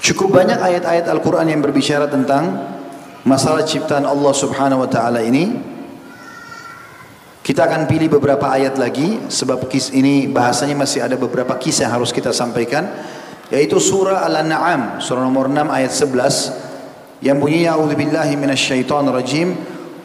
Cukup 0.02 0.34
banyak 0.34 0.58
ayat-ayat 0.58 1.06
Al-Quran 1.06 1.54
yang 1.54 1.62
berbicara 1.62 2.10
tentang 2.10 2.58
masalah 3.22 3.62
ciptaan 3.62 4.02
Allah 4.02 4.34
subhanahu 4.34 4.82
wa 4.82 4.90
ta'ala 4.90 5.22
ini. 5.22 5.70
Kita 7.42 7.66
akan 7.66 7.90
pilih 7.90 8.10
beberapa 8.10 8.50
ayat 8.50 8.78
lagi 8.78 9.18
sebab 9.30 9.66
kis 9.66 9.90
ini 9.94 10.30
bahasanya 10.30 10.78
masih 10.78 11.06
ada 11.06 11.18
beberapa 11.18 11.58
kisah 11.58 11.90
yang 11.90 11.98
harus 11.98 12.14
kita 12.14 12.30
sampaikan 12.30 12.86
yaitu 13.52 13.82
surah 13.82 14.24
Al-An'am 14.24 15.04
surah 15.04 15.26
nomor 15.26 15.52
6 15.52 15.68
ayat 15.68 15.92
11 15.92 17.26
yang 17.26 17.38
bunyinya 17.38 17.76
a'udzubillahi 17.76 18.34
minasyaitonir 18.40 19.14
rajim 19.14 19.58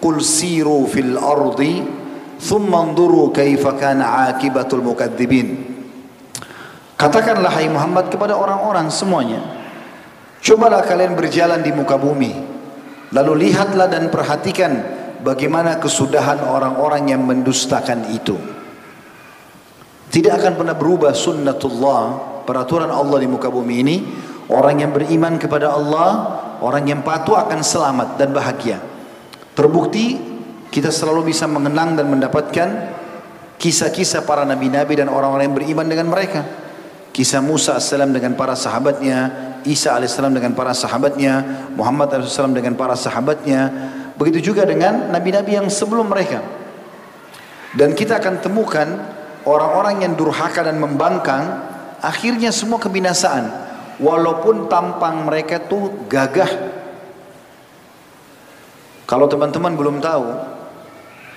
qul 0.02 0.18
siru 0.20 0.84
fil 0.90 1.14
ardi 1.16 1.84
thumma 2.40 2.86
anzuru 2.86 3.32
kaifa 3.32 3.76
kana 3.76 4.30
akibatul 4.32 4.82
mukadzibin 4.82 5.76
Katakanlah 6.96 7.52
hai 7.52 7.68
Muhammad 7.68 8.08
kepada 8.08 8.32
orang-orang 8.32 8.88
semuanya 8.88 9.56
Cobalah 10.46 10.86
kalian 10.86 11.18
berjalan 11.18 11.58
di 11.58 11.74
muka 11.74 11.98
bumi. 11.98 12.30
Lalu 13.10 13.50
lihatlah 13.50 13.90
dan 13.90 14.14
perhatikan 14.14 14.78
bagaimana 15.18 15.82
kesudahan 15.82 16.38
orang-orang 16.38 17.10
yang 17.10 17.26
mendustakan 17.26 18.06
itu. 18.14 18.38
Tidak 20.06 20.32
akan 20.38 20.54
pernah 20.54 20.78
berubah 20.78 21.10
sunnatullah 21.10 22.02
Peraturan 22.46 22.94
Allah 22.94 23.18
di 23.18 23.26
muka 23.26 23.50
bumi 23.50 23.74
ini. 23.82 23.96
Orang 24.46 24.78
yang 24.78 24.94
beriman 24.94 25.34
kepada 25.34 25.74
Allah 25.74 26.10
Orang 26.62 26.86
yang 26.86 27.02
patuh 27.02 27.36
akan 27.36 27.60
selamat 27.60 28.14
dan 28.14 28.30
bahagia. 28.30 28.78
Terbukti 29.52 30.16
kita 30.76 30.92
selalu 30.92 31.32
bisa 31.32 31.48
mengenang 31.48 31.96
dan 31.96 32.04
mendapatkan 32.04 32.68
kisah-kisah 33.56 34.28
para 34.28 34.44
nabi-nabi 34.44 35.00
dan 35.00 35.08
orang-orang 35.08 35.48
yang 35.48 35.56
beriman 35.56 35.88
dengan 35.88 36.12
mereka. 36.12 36.44
Kisah 37.16 37.40
Musa 37.40 37.80
AS 37.80 37.96
dengan 37.96 38.36
para 38.36 38.52
sahabatnya, 38.52 39.32
Isa 39.64 39.96
AS 39.96 40.20
dengan 40.20 40.52
para 40.52 40.76
sahabatnya, 40.76 41.64
Muhammad 41.72 42.20
AS 42.20 42.36
dengan 42.52 42.76
para 42.76 42.92
sahabatnya. 42.92 43.72
Begitu 44.20 44.52
juga 44.52 44.68
dengan 44.68 45.08
nabi-nabi 45.08 45.56
yang 45.56 45.72
sebelum 45.72 46.12
mereka. 46.12 46.44
Dan 47.72 47.96
kita 47.96 48.20
akan 48.20 48.44
temukan 48.44 48.88
orang-orang 49.48 50.04
yang 50.04 50.12
durhaka 50.12 50.60
dan 50.60 50.76
membangkang, 50.76 51.56
akhirnya 52.04 52.52
semua 52.52 52.76
kebinasaan. 52.76 53.48
Walaupun 53.96 54.68
tampang 54.68 55.24
mereka 55.24 55.56
tuh 55.56 56.04
gagah. 56.04 56.76
Kalau 59.08 59.24
teman-teman 59.24 59.72
belum 59.72 60.04
tahu, 60.04 60.55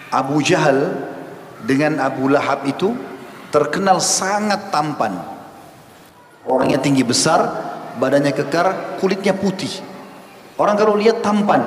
Abu 0.09 0.41
Jahal 0.41 0.89
dengan 1.65 2.01
Abu 2.01 2.29
Lahab 2.29 2.65
itu 2.65 2.93
terkenal 3.53 4.01
sangat 4.01 4.73
tampan. 4.73 5.17
Orangnya 6.45 6.81
tinggi 6.81 7.05
besar, 7.05 7.45
badannya 8.01 8.33
kekar, 8.33 8.97
kulitnya 8.97 9.37
putih. 9.37 9.69
Orang 10.57 10.75
kalau 10.75 10.97
lihat 10.97 11.21
tampan, 11.21 11.61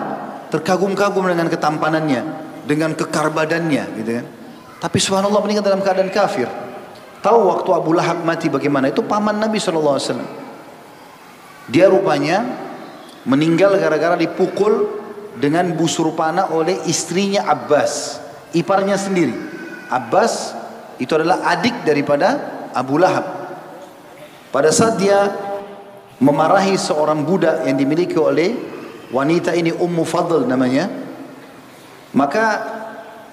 terkagum-kagum 0.51 1.29
dengan 1.31 1.47
ketampanannya, 1.47 2.23
dengan 2.67 2.93
kekar 2.99 3.31
badannya, 3.31 3.85
gitu 4.03 4.11
kan. 4.21 4.27
Tapi 4.83 4.99
subhanallah 4.99 5.41
meninggal 5.47 5.65
dalam 5.71 5.81
keadaan 5.85 6.11
kafir. 6.11 6.51
Tahu 7.23 7.39
waktu 7.47 7.71
Abu 7.71 7.95
Lahab 7.95 8.27
mati 8.27 8.51
bagaimana? 8.51 8.91
Itu 8.91 9.07
paman 9.07 9.39
Nabi 9.39 9.63
SAW. 9.63 10.19
Dia 11.71 11.87
rupanya 11.87 12.43
meninggal 13.23 13.79
gara-gara 13.79 14.19
dipukul 14.19 14.99
dengan 15.39 15.71
busur 15.79 16.11
panah 16.19 16.51
oleh 16.51 16.83
istrinya 16.91 17.47
Abbas. 17.47 18.22
Iparnya 18.53 19.01
sendiri. 19.01 19.33
Abbas 19.89 20.57
itu 21.01 21.13
adalah 21.13 21.45
adik 21.53 21.85
daripada 21.85 22.41
Abu 22.73 22.97
Lahab. 23.01 23.25
Pada 24.53 24.69
saat 24.69 25.01
dia 25.01 25.33
memarahi 26.21 26.77
seorang 26.77 27.25
budak 27.25 27.65
yang 27.65 27.77
dimiliki 27.77 28.17
oleh 28.17 28.53
wanita 29.13 29.57
ini 29.57 29.73
Ummu 29.73 30.05
Fadl 30.05 30.45
namanya, 30.45 30.89
maka 32.13 32.45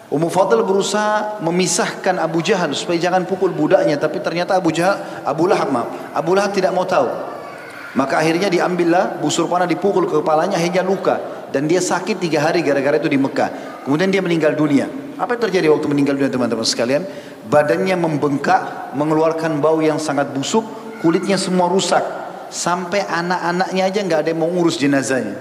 Ummu 0.09 0.31
Fadl 0.31 0.63
berusaha 0.65 1.43
memisahkan 1.43 2.17
Abu 2.17 2.41
Jahal 2.41 2.73
supaya 2.73 2.97
jangan 2.97 3.27
pukul 3.29 3.53
budaknya, 3.53 3.99
tapi 3.99 4.23
ternyata 4.23 4.57
Abu 4.57 4.73
Jahal, 4.73 5.23
Abu 5.27 5.45
Lahab 5.45 5.69
maaf, 5.69 5.89
Abu 6.15 6.33
Lahab 6.33 6.51
tidak 6.55 6.73
mau 6.73 6.87
tahu. 6.87 7.07
Maka 7.93 8.21
akhirnya 8.21 8.53
diambillah 8.53 9.17
busur 9.17 9.49
panah 9.49 9.65
dipukul 9.65 10.05
ke 10.05 10.21
kepalanya 10.21 10.61
hingga 10.61 10.85
luka 10.85 11.38
dan 11.49 11.65
dia 11.65 11.81
sakit 11.81 12.21
tiga 12.21 12.45
hari 12.45 12.61
gara-gara 12.61 12.97
itu 12.97 13.09
di 13.09 13.17
Mekah. 13.17 13.83
Kemudian 13.85 14.09
dia 14.13 14.21
meninggal 14.21 14.53
dunia. 14.53 14.89
Apa 15.19 15.35
yang 15.35 15.49
terjadi 15.49 15.67
waktu 15.73 15.87
meninggal 15.89 16.15
dunia 16.15 16.31
teman-teman 16.31 16.63
sekalian? 16.63 17.03
Badannya 17.49 17.97
membengkak, 17.97 18.93
mengeluarkan 18.95 19.59
bau 19.59 19.81
yang 19.81 19.97
sangat 19.97 20.31
busuk, 20.31 20.63
kulitnya 20.99 21.39
semua 21.39 21.71
rusak 21.71 22.01
sampai 22.49 23.05
anak-anaknya 23.05 23.83
aja 23.87 23.99
nggak 24.03 24.19
ada 24.25 24.29
yang 24.33 24.41
mau 24.41 24.49
ngurus 24.49 24.75
jenazahnya 24.81 25.37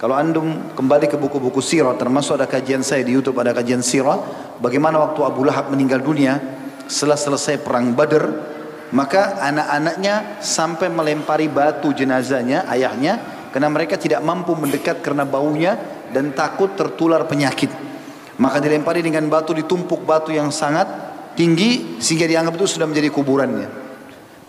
kalau 0.00 0.18
andum 0.18 0.74
kembali 0.74 1.06
ke 1.06 1.14
buku-buku 1.20 1.62
sirah 1.62 1.94
termasuk 1.94 2.34
ada 2.40 2.48
kajian 2.48 2.82
saya 2.82 3.06
di 3.06 3.14
YouTube 3.14 3.38
ada 3.38 3.54
kajian 3.54 3.84
sirah 3.84 4.18
bagaimana 4.58 4.98
waktu 4.98 5.20
Abu 5.22 5.46
Lahab 5.46 5.70
meninggal 5.70 6.02
dunia 6.02 6.40
setelah 6.88 7.20
selesai 7.20 7.60
perang 7.62 7.92
Badr 7.94 8.24
maka 8.92 9.40
anak-anaknya 9.40 10.42
sampai 10.42 10.88
melempari 10.90 11.48
batu 11.48 11.92
jenazahnya 11.94 12.66
ayahnya 12.68 13.41
karena 13.52 13.68
mereka 13.68 14.00
tidak 14.00 14.24
mampu 14.24 14.56
mendekat 14.56 15.04
karena 15.04 15.28
baunya 15.28 15.76
dan 16.10 16.32
takut 16.32 16.72
tertular 16.74 17.28
penyakit 17.28 17.68
maka 18.40 18.58
dilempari 18.58 19.04
dengan 19.04 19.28
batu 19.28 19.52
ditumpuk 19.52 20.02
batu 20.08 20.32
yang 20.32 20.48
sangat 20.48 20.88
tinggi 21.36 22.00
sehingga 22.00 22.26
dianggap 22.26 22.56
itu 22.56 22.66
sudah 22.66 22.88
menjadi 22.88 23.12
kuburannya 23.12 23.82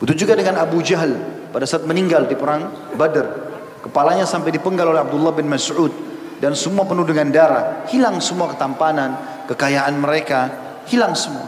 Begitu 0.03 0.27
juga 0.27 0.35
dengan 0.35 0.59
Abu 0.59 0.83
Jahal 0.83 1.15
pada 1.55 1.63
saat 1.63 1.87
meninggal 1.87 2.27
di 2.27 2.35
perang 2.35 2.91
Badar. 2.99 3.55
Kepalanya 3.79 4.27
sampai 4.27 4.51
dipenggal 4.51 4.91
oleh 4.91 4.99
Abdullah 4.99 5.31
bin 5.31 5.47
Mas'ud 5.47 5.95
dan 6.43 6.59
semua 6.59 6.83
penuh 6.83 7.07
dengan 7.07 7.31
darah. 7.31 7.87
Hilang 7.87 8.19
semua 8.19 8.51
ketampanan, 8.51 9.15
kekayaan 9.47 9.95
mereka, 9.95 10.51
hilang 10.91 11.15
semua. 11.15 11.47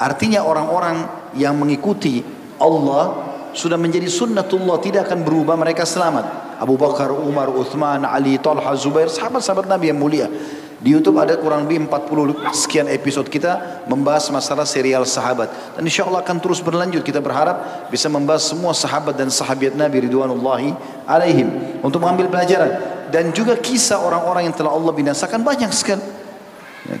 Artinya 0.00 0.40
orang-orang 0.48 1.04
yang 1.36 1.52
mengikuti 1.52 2.24
Allah 2.56 3.28
sudah 3.52 3.76
menjadi 3.76 4.08
sunnatullah 4.08 4.80
tidak 4.80 5.12
akan 5.12 5.20
berubah 5.20 5.60
mereka 5.60 5.84
selamat. 5.84 6.45
Abu 6.56 6.80
Bakar, 6.80 7.12
Umar, 7.12 7.52
Uthman, 7.52 8.04
Ali, 8.04 8.40
Talha, 8.40 8.72
Zubair, 8.76 9.12
sahabat-sahabat 9.12 9.68
Nabi 9.68 9.92
yang 9.92 10.00
mulia. 10.00 10.28
Di 10.76 10.92
YouTube 10.92 11.16
ada 11.16 11.32
kurang 11.40 11.64
lebih 11.64 11.88
40 11.88 12.52
sekian 12.52 12.84
episode 12.92 13.32
kita 13.32 13.82
membahas 13.88 14.28
masalah 14.28 14.68
serial 14.68 15.08
sahabat. 15.08 15.48
Dan 15.72 15.88
insya 15.88 16.04
Allah 16.04 16.20
akan 16.20 16.36
terus 16.36 16.60
berlanjut. 16.60 17.00
Kita 17.00 17.24
berharap 17.24 17.88
bisa 17.88 18.12
membahas 18.12 18.44
semua 18.44 18.76
sahabat 18.76 19.16
dan 19.16 19.32
sahabat 19.32 19.72
Nabi 19.72 20.04
Ridwanullahi 20.04 20.76
alaihim. 21.08 21.80
Untuk 21.80 22.04
mengambil 22.04 22.28
pelajaran. 22.28 22.76
Dan 23.08 23.32
juga 23.32 23.56
kisah 23.56 24.04
orang-orang 24.04 24.52
yang 24.52 24.56
telah 24.56 24.76
Allah 24.76 24.92
binasakan 24.92 25.40
banyak 25.40 25.72
sekali. 25.72 26.04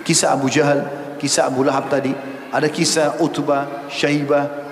Kisah 0.08 0.32
Abu 0.32 0.48
Jahal, 0.48 0.82
kisah 1.20 1.44
Abu 1.44 1.60
Lahab 1.60 1.92
tadi. 1.92 2.16
Ada 2.48 2.72
kisah 2.72 3.20
Utbah, 3.20 3.92
Syaibah. 3.92 4.64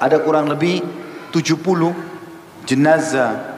Ada 0.00 0.16
kurang 0.24 0.48
lebih 0.48 0.80
70 1.30 1.60
jenazah 2.64 3.57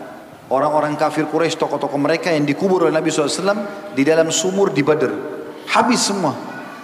orang-orang 0.50 0.98
kafir 0.98 1.30
Quraisy 1.30 1.56
tokoh-tokoh 1.56 1.96
mereka 1.96 2.34
yang 2.34 2.42
dikubur 2.42 2.84
oleh 2.84 2.94
Nabi 2.94 3.08
SAW 3.08 3.94
di 3.94 4.02
dalam 4.02 4.28
sumur 4.34 4.74
di 4.74 4.82
Badr. 4.82 5.12
Habis 5.70 6.00
semua. 6.10 6.34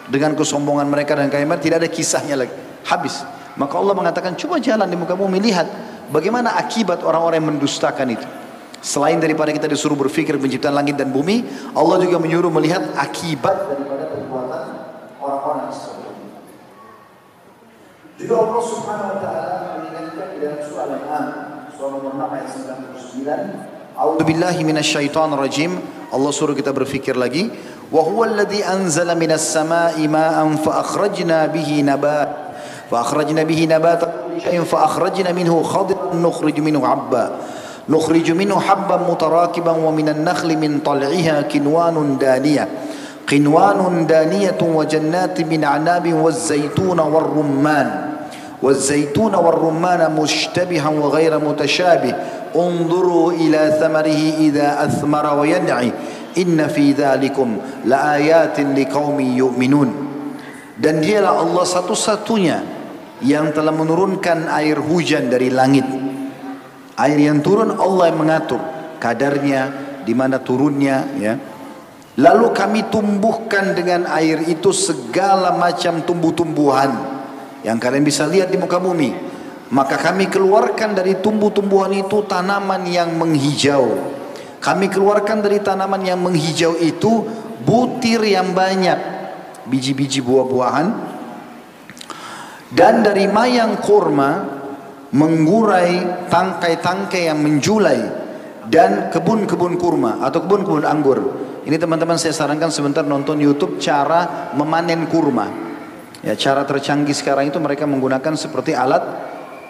Dengan 0.07 0.39
kesombongan 0.39 0.87
mereka 0.87 1.19
dan 1.19 1.27
kalimat 1.27 1.59
tidak 1.59 1.83
ada 1.83 1.91
kisahnya 1.91 2.47
lagi. 2.47 2.55
Habis. 2.87 3.27
Maka 3.59 3.75
Allah 3.75 3.95
mengatakan 3.99 4.39
coba 4.39 4.63
jalan 4.63 4.87
di 4.87 4.95
muka 4.95 5.19
bumi 5.19 5.43
lihat 5.43 5.67
bagaimana 6.15 6.55
akibat 6.55 7.03
orang-orang 7.03 7.43
yang 7.43 7.49
mendustakan 7.59 8.15
itu. 8.15 8.27
Selain 8.79 9.19
daripada 9.19 9.51
kita 9.51 9.67
disuruh 9.67 9.99
berfikir 9.99 10.39
penciptaan 10.39 10.71
langit 10.71 10.95
dan 10.95 11.11
bumi 11.11 11.43
Allah 11.75 11.99
juga 11.99 12.23
menyuruh 12.23 12.55
melihat 12.55 12.95
akibat 12.95 13.67
daripada 13.67 14.07
perbuatan 14.15 14.65
orang-orang 15.19 15.75
tersebut. 15.75 16.15
Juga 18.23 18.35
Allah 18.47 18.63
Subhanahu 18.63 19.11
wa 19.11 19.19
taala 19.19 19.57
mengingatkan 19.75 20.27
di 20.31 20.39
dalam 20.39 20.61
surah 20.63 20.87
Al-An'am 20.87 21.46
surah 21.77 22.01
6 22.01 22.17
ayat 22.17 22.49
99 23.21 24.01
A'udzu 24.01 24.25
billahi 24.25 24.61
minasyaitonir 24.65 25.37
rajim 25.37 25.77
Allah 26.09 26.33
suruh 26.33 26.57
kita 26.57 26.73
berfikir 26.73 27.17
lagi 27.21 27.53
wa 27.93 28.01
huwa 28.01 28.25
alladhi 28.33 28.65
anzala 28.65 29.13
minas 29.13 29.45
sama'i 29.45 30.09
ma'an 30.09 30.57
fa 30.57 30.81
akhrajna 30.81 31.53
bihi 31.53 31.85
nabat 31.85 32.29
fa 32.89 33.05
akhrajna 33.05 33.45
bihi 33.45 33.69
nabata 33.69 34.41
shay'in 34.41 34.65
fa 34.65 34.89
akhrajna 34.89 35.37
minhu 35.37 35.61
khadiran 35.61 36.17
nukhrij 36.17 36.57
minhu 36.65 36.81
'abba 36.81 37.45
نخرج 37.87 38.35
منه 38.35 38.61
حبا 38.61 38.97
متراكبا 39.07 39.71
ومن 39.71 40.09
النخل 40.09 40.59
من 40.59 40.83
طلعها 40.83 41.43
كنوان 41.47 42.19
دانية 42.19 42.69
قنوان 43.31 44.07
دانية 44.07 44.59
وجنات 44.59 45.41
من 45.41 45.65
عناب 45.65 46.15
والزيتون 46.15 47.01
والرمان 47.01 48.16
والزيتون 48.66 49.36
والرمان 49.36 50.16
مشتبها 50.22 50.90
وغير 50.90 51.40
متشابه 51.40 52.16
انظروا 52.56 53.32
إلى 53.32 53.62
ثمره 53.82 54.22
إذا 54.38 54.86
أثمر 54.86 55.40
وينعي 55.40 55.92
إن 56.38 56.68
في 56.68 56.92
ذلكم 56.92 57.58
لآيات 57.86 58.60
لقوم 58.60 59.20
يؤمنون 59.20 59.90
dan 60.82 60.98
dialah 60.98 61.46
Allah 61.46 61.62
satu-satunya 61.62 62.58
yang 63.22 63.54
telah 63.54 63.70
menurunkan 63.70 64.50
air 64.50 64.82
hujan 64.82 65.30
dari 65.30 65.54
langit 65.54 65.86
air 66.98 67.20
yang 67.22 67.38
turun 67.46 67.78
Allah 67.78 68.10
yang 68.10 68.18
mengatur 68.18 68.62
kadarnya 68.98 69.62
di 70.02 70.14
mana 70.18 70.42
turunnya 70.42 71.06
ya 71.22 71.38
lalu 72.18 72.50
kami 72.50 72.90
tumbuhkan 72.90 73.78
dengan 73.78 74.10
air 74.10 74.42
itu 74.50 74.74
segala 74.74 75.54
macam 75.54 76.02
tumbuh-tumbuhan 76.02 77.15
yang 77.63 77.81
kalian 77.81 78.05
bisa 78.05 78.29
lihat 78.29 78.53
di 78.53 78.59
muka 78.61 78.77
bumi. 78.77 79.37
Maka 79.67 79.99
kami 79.99 80.31
keluarkan 80.31 80.95
dari 80.95 81.19
tumbuh-tumbuhan 81.19 81.91
itu 81.97 82.23
tanaman 82.27 82.87
yang 82.87 83.15
menghijau. 83.19 84.15
Kami 84.63 84.87
keluarkan 84.87 85.43
dari 85.43 85.59
tanaman 85.59 86.03
yang 86.07 86.23
menghijau 86.23 86.79
itu 86.79 87.27
butir 87.67 88.23
yang 88.23 88.55
banyak. 88.55 88.99
Biji-biji 89.67 90.23
buah-buahan. 90.23 90.87
Dan 92.71 93.03
dari 93.03 93.27
mayang 93.27 93.79
kurma 93.83 94.43
menggurai 95.11 96.27
tangkai-tangkai 96.31 97.31
yang 97.31 97.39
menjulai 97.43 98.01
dan 98.67 99.11
kebun-kebun 99.11 99.79
kurma 99.79 100.23
atau 100.23 100.43
kebun-kebun 100.47 100.87
anggur. 100.87 101.19
Ini 101.67 101.75
teman-teman 101.79 102.15
saya 102.15 102.35
sarankan 102.35 102.71
sebentar 102.71 103.03
nonton 103.03 103.43
YouTube 103.43 103.83
cara 103.83 104.55
memanen 104.55 105.11
kurma. 105.11 105.66
Ya, 106.27 106.35
cara 106.35 106.67
tercanggih 106.67 107.15
sekarang 107.15 107.47
itu 107.47 107.63
mereka 107.63 107.87
menggunakan 107.87 108.35
seperti 108.35 108.75
alat 108.75 108.99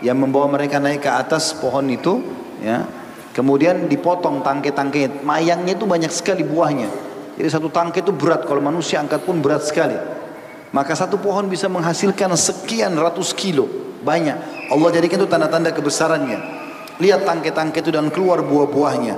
yang 0.01 0.17
membawa 0.17 0.49
mereka 0.49 0.81
naik 0.81 1.05
ke 1.05 1.11
atas 1.13 1.53
pohon 1.53 1.85
itu, 1.93 2.25
ya. 2.65 2.89
Kemudian 3.37 3.85
dipotong 3.93 4.41
tangkai-tangkai, 4.41 5.21
mayangnya 5.21 5.77
itu 5.77 5.85
banyak 5.85 6.09
sekali 6.09 6.41
buahnya. 6.41 6.89
Jadi 7.37 7.49
satu 7.53 7.69
tangkai 7.69 8.01
itu 8.01 8.09
berat, 8.09 8.49
kalau 8.49 8.65
manusia 8.65 8.97
angkat 8.97 9.21
pun 9.29 9.45
berat 9.45 9.69
sekali. 9.69 9.93
Maka 10.73 10.97
satu 10.97 11.21
pohon 11.21 11.45
bisa 11.45 11.69
menghasilkan 11.69 12.33
sekian 12.33 12.97
ratus 12.97 13.37
kilo. 13.37 13.69
Banyak. 14.01 14.73
Allah 14.73 14.89
jadikan 14.97 15.21
itu 15.21 15.29
tanda-tanda 15.29 15.77
kebesarannya. 15.77 16.41
Lihat 16.97 17.29
tangkai-tangkai 17.29 17.85
itu 17.85 17.93
dan 17.93 18.09
keluar 18.09 18.41
buah-buahnya. 18.41 19.15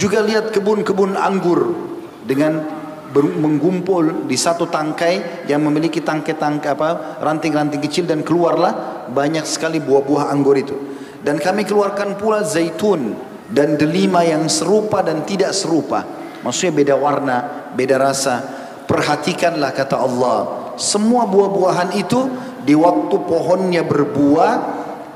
Juga 0.00 0.24
lihat 0.24 0.56
kebun-kebun 0.56 1.20
anggur 1.20 1.76
dengan 2.24 2.77
menggumpul 3.16 4.28
di 4.28 4.36
satu 4.36 4.68
tangkai 4.68 5.48
yang 5.48 5.64
memiliki 5.64 6.04
tangkai-tangkai 6.04 6.70
apa 6.76 6.88
ranting-ranting 7.24 7.80
kecil 7.80 8.04
dan 8.04 8.20
keluarlah 8.20 9.08
banyak 9.08 9.48
sekali 9.48 9.80
buah-buah 9.80 10.28
anggur 10.28 10.56
itu. 10.60 10.76
Dan 11.24 11.40
kami 11.40 11.64
keluarkan 11.64 12.20
pula 12.20 12.44
zaitun 12.44 13.16
dan 13.48 13.80
delima 13.80 14.22
yang 14.22 14.44
serupa 14.46 15.00
dan 15.00 15.24
tidak 15.24 15.56
serupa. 15.56 16.04
Maksudnya 16.44 16.72
beda 16.72 16.94
warna, 16.94 17.36
beda 17.74 17.96
rasa. 17.98 18.44
Perhatikanlah 18.88 19.72
kata 19.76 19.96
Allah, 20.00 20.38
semua 20.80 21.28
buah-buahan 21.28 21.96
itu 21.96 22.28
di 22.64 22.72
waktu 22.76 23.16
pohonnya 23.24 23.84
berbuah 23.84 24.52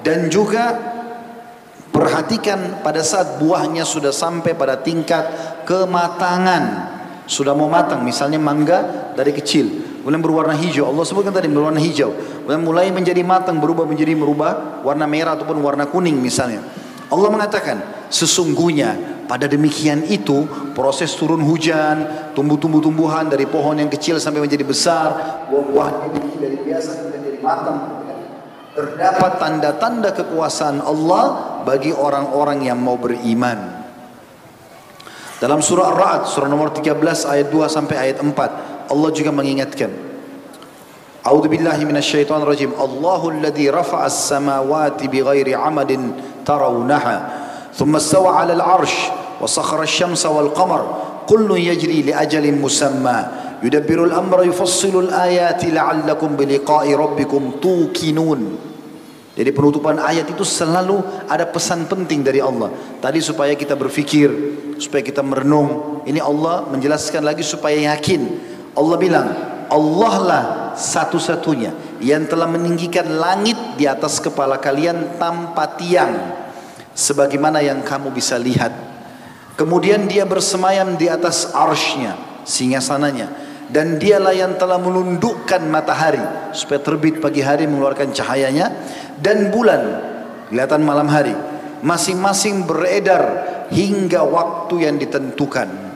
dan 0.05 0.28
juga 0.28 0.93
perhatikan 1.93 2.82
pada 2.82 3.05
saat 3.05 3.38
buahnya 3.38 3.84
sudah 3.86 4.11
sampai 4.12 4.57
pada 4.57 4.80
tingkat 4.80 5.24
kematangan. 5.68 6.91
Sudah 7.27 7.55
mau 7.55 7.70
matang, 7.70 8.03
misalnya 8.03 8.43
mangga 8.43 9.12
dari 9.14 9.31
kecil, 9.31 9.70
kemudian 10.03 10.18
berwarna 10.18 10.59
hijau. 10.59 10.91
Allah 10.91 11.07
sebutkan 11.07 11.31
tadi 11.31 11.47
berwarna 11.47 11.79
hijau. 11.79 12.11
Kemudian 12.43 12.62
mulai 12.66 12.91
menjadi 12.91 13.23
matang, 13.23 13.62
berubah 13.62 13.87
menjadi 13.87 14.18
merubah 14.18 14.83
warna 14.83 15.07
merah 15.07 15.39
ataupun 15.39 15.62
warna 15.62 15.87
kuning 15.87 16.18
misalnya. 16.18 16.66
Allah 17.12 17.29
mengatakan, 17.31 18.09
sesungguhnya 18.11 19.23
pada 19.31 19.47
demikian 19.47 20.03
itu 20.09 20.49
proses 20.75 21.14
turun 21.14 21.45
hujan, 21.45 22.31
tumbuh-tumbuh-tumbuhan 22.35 23.31
dari 23.31 23.47
pohon 23.47 23.79
yang 23.79 23.93
kecil 23.93 24.18
sampai 24.18 24.43
menjadi 24.43 24.64
besar, 24.66 25.09
buah-buahnya 25.53 26.09
dari 26.41 26.59
biasa 26.64 26.91
menjadi 27.12 27.39
matang. 27.39 27.79
Terdapat 28.73 29.37
tanda-tanda 29.37 30.16
kekuasaan 30.16 30.81
Allah 30.81 31.25
bagi 31.68 31.93
orang-orang 31.93 32.64
yang 32.64 32.81
mau 32.81 32.97
beriman. 32.97 33.82
Dalam 35.43 35.59
surah 35.59 35.90
Ra'd, 35.90 36.30
surah 36.30 36.47
nomor 36.47 36.70
13 36.70 37.03
ayat 37.26 37.51
2 37.51 37.66
sampai 37.66 37.97
ayat 37.99 38.22
4 38.22 38.95
Allah 38.95 39.11
juga 39.11 39.34
mengingatkan. 39.34 39.90
A'udzu 41.26 41.51
billahi 41.51 41.82
minasyaitonir 41.82 42.47
rajim. 42.47 42.70
Allahu 42.78 43.34
alladhi 43.34 43.66
rafa'as 43.66 44.30
samawati 44.30 45.11
bighairi 45.11 45.59
'amadin 45.59 46.14
tarawnaha 46.47 47.43
ثم 47.72 47.97
استوى 47.97 48.28
على 48.28 48.53
العرش 48.53 48.95
وسخر 49.40 49.82
الشمس 49.82 50.26
والقمر 50.26 50.82
كل 51.24 51.49
يجري 51.57 52.12
لأجل 52.12 52.45
مسمى 52.61 53.18
يدبر 53.64 54.12
al-ayati 54.12 55.72
la'allakum 55.72 56.36
bi 56.36 56.45
liqa'i 56.53 56.93
rabbikum 56.93 57.57
tuqinun. 57.64 58.72
Jadi 59.33 59.49
penutupan 59.49 59.97
ayat 59.97 60.28
itu 60.28 60.45
selalu 60.45 61.01
ada 61.24 61.49
pesan 61.49 61.89
penting 61.89 62.20
dari 62.20 62.45
Allah. 62.45 62.68
Tadi 63.01 63.16
supaya 63.24 63.57
kita 63.57 63.72
berfikir, 63.72 64.28
supaya 64.76 65.01
kita 65.01 65.24
merenung. 65.24 66.05
Ini 66.05 66.20
Allah 66.20 66.68
menjelaskan 66.68 67.24
lagi 67.24 67.41
supaya 67.41 67.97
yakin. 67.97 68.20
Allah 68.76 68.97
bilang, 69.01 69.28
Allah 69.72 70.14
lah 70.20 70.45
satu-satunya 70.76 72.01
yang 72.05 72.28
telah 72.28 72.45
meninggikan 72.45 73.09
langit 73.09 73.57
di 73.80 73.89
atas 73.89 74.20
kepala 74.20 74.61
kalian 74.61 75.16
tanpa 75.16 75.64
tiang 75.80 76.12
sebagaimana 76.93 77.64
yang 77.64 77.80
kamu 77.80 78.12
bisa 78.12 78.37
lihat 78.37 78.72
kemudian 79.57 80.05
dia 80.09 80.28
bersemayam 80.28 80.97
di 80.97 81.09
atas 81.09 81.49
arsnya 81.53 82.16
singgasananya 82.45 83.33
dan 83.73 83.97
dialah 83.97 84.37
yang 84.37 84.61
telah 84.61 84.77
menundukkan 84.77 85.64
matahari 85.64 86.20
supaya 86.53 86.79
terbit 86.85 87.18
pagi 87.25 87.41
hari 87.41 87.64
mengeluarkan 87.64 88.12
cahayanya 88.12 88.68
dan 89.16 89.49
bulan 89.49 89.81
kelihatan 90.53 90.85
malam 90.85 91.09
hari 91.09 91.33
masing-masing 91.81 92.68
beredar 92.68 93.49
hingga 93.73 94.20
waktu 94.29 94.85
yang 94.85 95.01
ditentukan 95.01 95.93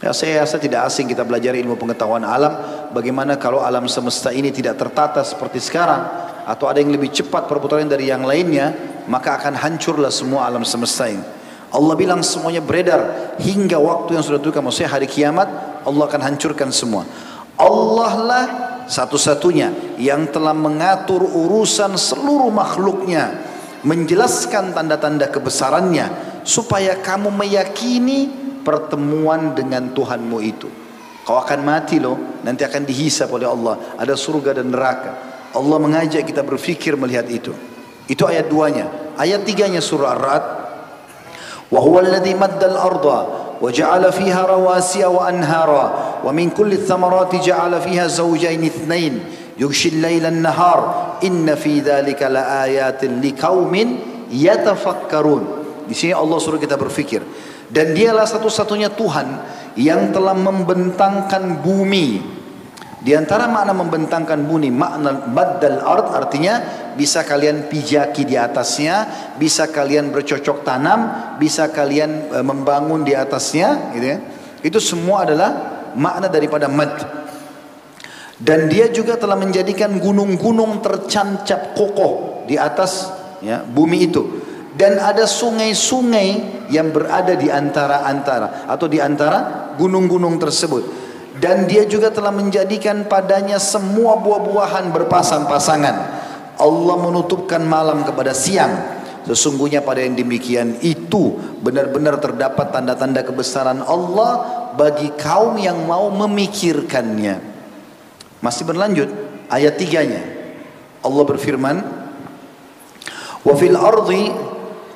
Ya, 0.00 0.16
saya 0.16 0.40
rasa 0.40 0.56
tidak 0.56 0.88
asing 0.88 1.12
kita 1.12 1.28
belajar 1.28 1.52
ilmu 1.52 1.76
pengetahuan 1.76 2.24
alam. 2.24 2.56
Bagaimana 2.88 3.36
kalau 3.36 3.60
alam 3.60 3.84
semesta 3.84 4.32
ini 4.32 4.48
tidak 4.48 4.80
tertata 4.80 5.20
seperti 5.20 5.60
sekarang. 5.60 6.32
Atau 6.48 6.72
ada 6.72 6.80
yang 6.80 6.88
lebih 6.88 7.12
cepat 7.12 7.44
perputaran 7.44 7.84
dari 7.84 8.08
yang 8.08 8.24
lainnya. 8.24 8.72
Maka 9.12 9.36
akan 9.36 9.60
hancurlah 9.60 10.08
semua 10.08 10.48
alam 10.48 10.64
semesta 10.64 11.04
ini. 11.04 11.20
Allah 11.70 11.94
bilang 12.00 12.24
semuanya 12.24 12.64
beredar 12.64 13.00
hingga 13.44 13.76
waktu 13.76 14.16
yang 14.16 14.24
sudah 14.24 14.40
ditentukan. 14.40 14.64
Maksudnya 14.64 14.88
hari 14.88 15.04
kiamat 15.04 15.48
Allah 15.84 16.04
akan 16.08 16.22
hancurkan 16.22 16.68
semua. 16.72 17.04
Allah 17.60 18.12
lah 18.20 18.46
satu-satunya 18.88 20.00
yang 20.00 20.26
telah 20.32 20.56
mengatur 20.56 21.22
urusan 21.22 21.94
seluruh 21.94 22.50
makhluknya. 22.50 23.48
Menjelaskan 23.84 24.76
tanda-tanda 24.76 25.28
kebesarannya. 25.28 26.28
Supaya 26.44 26.96
kamu 26.98 27.30
meyakini 27.30 28.32
pertemuan 28.64 29.52
dengan 29.52 29.92
Tuhanmu 29.92 30.38
itu. 30.40 30.68
Kau 31.24 31.36
akan 31.36 31.60
mati 31.62 32.00
loh. 32.00 32.40
Nanti 32.42 32.64
akan 32.64 32.82
dihisap 32.88 33.28
oleh 33.30 33.46
Allah. 33.46 33.96
Ada 34.00 34.16
surga 34.16 34.56
dan 34.58 34.72
neraka. 34.72 35.12
Allah 35.54 35.78
mengajak 35.78 36.26
kita 36.26 36.42
berfikir 36.42 36.96
melihat 36.96 37.28
itu. 37.28 37.52
Itu 38.10 38.26
ayat 38.26 38.50
duanya. 38.50 39.14
Ayat 39.14 39.44
tiganya 39.46 39.78
surah 39.78 40.16
Ar-Ra'd. 40.16 40.44
وجعل 43.60 44.12
فيها 44.12 44.46
رواسي 44.46 45.04
وأنهارا 45.04 45.84
ومن 46.24 46.50
كل 46.50 46.72
الثمرات 46.72 47.36
جعل 47.36 47.80
فيها 47.80 48.06
زوجين 48.06 48.64
اثنين 48.64 49.24
يغشي 49.58 49.88
الليل 49.88 50.26
النهار 50.26 50.80
إن 51.24 51.54
في 51.54 51.80
ذلك 51.80 52.22
لآيات 52.22 53.04
لقوم 53.04 53.74
يتفكرون 54.32 55.44
Di 55.90 55.98
sini 55.98 56.14
Allah 56.14 56.38
suruh 56.38 56.62
kita 56.62 56.78
berfikir. 56.78 57.18
Dan 57.66 57.98
dialah 57.98 58.22
satu-satunya 58.22 58.94
Tuhan 58.94 59.26
yang 59.74 60.14
telah 60.14 60.38
membentangkan 60.38 61.58
bumi. 61.58 62.38
Di 63.00 63.16
antara 63.16 63.48
makna 63.48 63.72
membentangkan 63.72 64.44
bumi, 64.44 64.68
makna 64.68 65.24
baddal 65.32 65.80
ard 65.80 66.12
artinya 66.12 66.60
bisa 66.92 67.24
kalian 67.24 67.64
pijaki 67.72 68.28
di 68.28 68.36
atasnya, 68.36 69.08
bisa 69.40 69.72
kalian 69.72 70.12
bercocok 70.12 70.60
tanam, 70.60 71.32
bisa 71.40 71.72
kalian 71.72 72.28
e, 72.28 72.38
membangun 72.44 73.00
di 73.00 73.16
atasnya, 73.16 73.96
gitu 73.96 74.04
ya. 74.04 74.18
Itu 74.60 74.78
semua 74.84 75.24
adalah 75.24 75.50
makna 75.96 76.28
daripada 76.28 76.68
mad. 76.68 76.92
Dan 78.36 78.68
dia 78.68 78.92
juga 78.92 79.16
telah 79.16 79.36
menjadikan 79.36 79.96
gunung-gunung 79.96 80.84
tercancap 80.84 81.72
kokoh 81.72 82.44
di 82.44 82.60
atas 82.60 83.08
ya, 83.40 83.64
bumi 83.64 84.12
itu 84.12 84.40
dan 84.80 84.96
ada 84.96 85.28
sungai-sungai 85.28 86.28
yang 86.72 86.88
berada 86.94 87.36
di 87.36 87.52
antara-antara 87.52 88.64
atau 88.64 88.86
di 88.88 88.96
antara 88.96 89.72
gunung-gunung 89.76 90.40
tersebut 90.40 91.09
dan 91.38 91.70
dia 91.70 91.86
juga 91.86 92.10
telah 92.10 92.34
menjadikan 92.34 93.06
padanya 93.06 93.62
semua 93.62 94.18
buah-buahan 94.18 94.90
berpasang-pasangan. 94.90 95.96
Allah 96.58 96.96
menutupkan 96.98 97.62
malam 97.62 98.02
kepada 98.02 98.34
siang. 98.34 98.98
Sesungguhnya 99.30 99.84
pada 99.84 100.02
yang 100.02 100.18
demikian 100.18 100.80
itu 100.82 101.38
benar-benar 101.62 102.18
terdapat 102.18 102.72
tanda-tanda 102.72 103.22
kebesaran 103.22 103.84
Allah 103.84 104.32
bagi 104.74 105.12
kaum 105.14 105.54
yang 105.60 105.86
mau 105.86 106.10
memikirkannya. 106.10 107.38
Masih 108.40 108.64
berlanjut 108.66 109.08
ayat 109.52 109.76
tiganya. 109.76 110.24
Allah 111.04 111.24
berfirman, 111.24 111.76
Wafil 113.46 113.76
ardi 113.78 114.34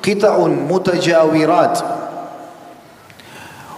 kitaun 0.03 0.67
mutajawirat." 0.67 2.04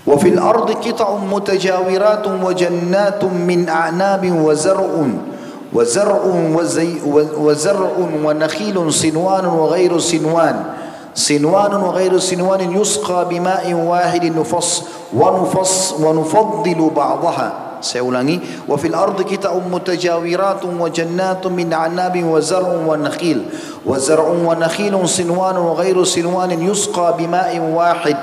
وفي 0.07 0.29
الأرض 0.29 0.71
قطع 0.71 1.15
متجاورات 1.31 2.27
وجنات 2.27 3.23
من 3.23 3.69
أعناب 3.69 4.31
وزرع 4.31 4.87
وزرع 5.73 6.21
وزي 6.55 6.89
وزرع 7.37 7.91
ونخيل 8.23 8.93
صنوان 8.93 9.45
وغير 9.45 9.97
صنوان. 9.99 10.63
صنوان 11.15 11.73
وغير 11.75 12.19
صنوان 12.19 12.61
يسقى 12.81 13.29
بماء 13.29 13.73
واحد 13.73 14.25
نفص 14.25 14.83
ونفص 15.13 15.93
ونفضل 15.99 16.91
بعضها. 16.95 17.53
سيولاني 17.81 18.39
وفي 18.69 18.87
الأرض 18.87 19.21
قطع 19.21 19.53
متجاورات 19.71 20.61
وجنات 20.79 21.47
من 21.47 21.73
عناب 21.73 22.23
وزرع 22.23 22.69
ونخيل. 22.87 23.39
وزرع 23.85 24.27
ونخيل 24.27 25.09
صنوان 25.09 25.57
وغير 25.57 26.03
صنوان 26.03 26.51
يسقى 26.51 27.17
بماء 27.17 27.59
واحد. 27.59 28.17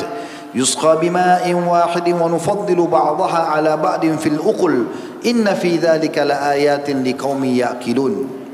Bima'in 0.54 1.58
wahidin 1.58 2.14
wa 2.14 2.30
nufaddilu 2.30 2.86
ba'daha 2.86 3.58
'ala 3.58 3.74
ba'din 3.74 4.16
fil 4.22 4.38
uqul 4.38 4.86
inna 5.26 5.58
fi 5.58 5.76
dhalika 5.82 6.22
laayatin 6.22 7.02
liqaumin 7.02 7.58
ya'qilun 7.58 8.44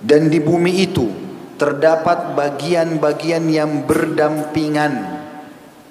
dan 0.00 0.32
di 0.32 0.40
bumi 0.40 0.80
itu 0.80 1.04
terdapat 1.60 2.32
bagian-bagian 2.32 3.44
yang 3.52 3.84
berdampingan. 3.84 5.20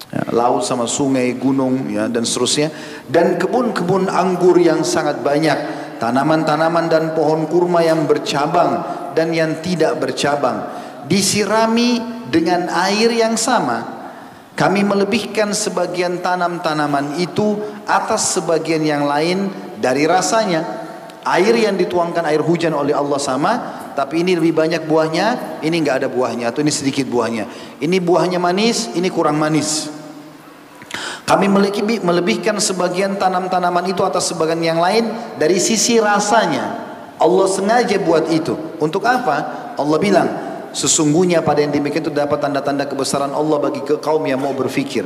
Ya, 0.09 0.25
laut 0.33 0.65
sama 0.65 0.89
sungai, 0.89 1.37
gunung 1.37 1.85
ya 1.93 2.09
dan 2.09 2.25
seterusnya. 2.25 2.73
Dan 3.05 3.37
kebun-kebun 3.37 4.09
anggur 4.09 4.57
yang 4.57 4.81
sangat 4.81 5.21
banyak. 5.21 5.77
Tanaman-tanaman 6.01 6.89
dan 6.89 7.13
pohon 7.13 7.45
kurma 7.45 7.85
yang 7.85 8.09
bercabang 8.09 8.81
dan 9.13 9.29
yang 9.29 9.61
tidak 9.61 10.01
bercabang. 10.01 10.65
Disirami 11.05 12.01
dengan 12.33 12.65
air 12.73 13.13
yang 13.13 13.37
sama 13.37 13.98
kami 14.59 14.83
melebihkan 14.83 15.55
sebagian 15.55 16.19
tanam-tanaman 16.19 17.15
itu 17.23 17.55
atas 17.87 18.35
sebagian 18.35 18.83
yang 18.83 19.07
lain 19.07 19.47
dari 19.79 20.03
rasanya 20.03 20.67
air 21.23 21.55
yang 21.55 21.79
dituangkan 21.79 22.27
air 22.27 22.43
hujan 22.43 22.75
oleh 22.75 22.91
Allah 22.91 23.19
sama 23.23 23.51
tapi 23.95 24.19
ini 24.27 24.35
lebih 24.35 24.59
banyak 24.59 24.83
buahnya 24.83 25.59
ini 25.63 25.79
enggak 25.79 26.03
ada 26.03 26.09
buahnya 26.11 26.51
atau 26.51 26.59
ini 26.59 26.75
sedikit 26.75 27.07
buahnya 27.07 27.47
ini 27.79 28.03
buahnya 28.03 28.35
manis 28.35 28.91
ini 28.99 29.07
kurang 29.07 29.39
manis 29.39 29.99
kami 31.29 31.45
melebihkan 32.01 32.57
sebagian 32.57 33.21
tanam-tanaman 33.21 33.85
itu 33.85 34.01
atas 34.01 34.33
sebagian 34.33 34.65
yang 34.65 34.81
lain 34.81 35.13
dari 35.37 35.61
sisi 35.61 36.01
rasanya. 36.01 36.89
Allah 37.21 37.45
sengaja 37.45 38.01
buat 38.01 38.33
itu. 38.33 38.57
Untuk 38.81 39.05
apa? 39.05 39.69
Allah 39.77 39.99
bilang, 40.01 40.25
sesungguhnya 40.71 41.41
pada 41.41 41.63
yang 41.65 41.73
demikian 41.73 42.05
itu 42.05 42.13
dapat 42.13 42.39
tanda-tanda 42.41 42.85
kebesaran 42.85 43.33
Allah 43.33 43.57
bagi 43.57 43.81
kaum 43.85 44.23
yang 44.25 44.41
mau 44.41 44.53
berfikir. 44.53 45.05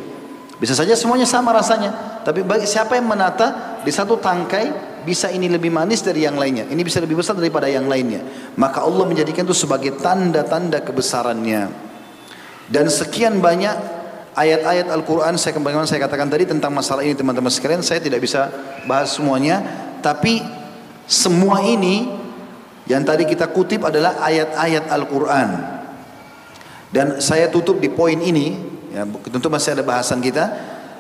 Bisa 0.62 0.78
saja 0.78 0.96
semuanya 0.96 1.28
sama 1.28 1.52
rasanya, 1.52 2.22
tapi 2.24 2.40
bagi 2.46 2.64
siapa 2.64 2.96
yang 2.96 3.10
menata 3.10 3.80
di 3.84 3.92
satu 3.92 4.16
tangkai 4.16 4.96
bisa 5.04 5.28
ini 5.28 5.52
lebih 5.52 5.68
manis 5.68 6.00
dari 6.00 6.24
yang 6.24 6.40
lainnya, 6.40 6.64
ini 6.72 6.80
bisa 6.88 7.04
lebih 7.04 7.20
besar 7.20 7.36
daripada 7.36 7.68
yang 7.68 7.92
lainnya. 7.92 8.24
Maka 8.56 8.86
Allah 8.88 9.04
menjadikan 9.04 9.44
itu 9.44 9.58
sebagai 9.58 10.00
tanda-tanda 10.00 10.80
kebesarannya. 10.80 11.68
Dan 12.72 12.88
sekian 12.88 13.44
banyak 13.44 13.76
ayat-ayat 14.34 14.88
Al-Quran 14.90 15.36
saya 15.38 15.54
kembali 15.54 15.86
saya 15.86 16.02
katakan 16.08 16.32
tadi 16.32 16.48
tentang 16.50 16.74
masalah 16.74 17.06
ini 17.06 17.14
teman-teman 17.14 17.52
sekalian 17.54 17.86
saya 17.86 18.02
tidak 18.02 18.24
bisa 18.24 18.50
bahas 18.90 19.14
semuanya 19.14 19.62
tapi 20.02 20.42
semua 21.06 21.62
ini 21.62 22.23
yang 22.90 23.04
tadi 23.08 23.24
kita 23.24 23.52
kutip 23.52 23.88
adalah 23.88 24.20
ayat-ayat 24.24 24.92
Al-Quran 24.92 25.50
dan 26.94 27.24
saya 27.24 27.50
tutup 27.50 27.80
di 27.80 27.90
poin 27.90 28.20
ini 28.20 28.60
ya, 28.92 29.08
tentu 29.08 29.48
masih 29.48 29.80
ada 29.80 29.84
bahasan 29.84 30.20
kita 30.20 30.52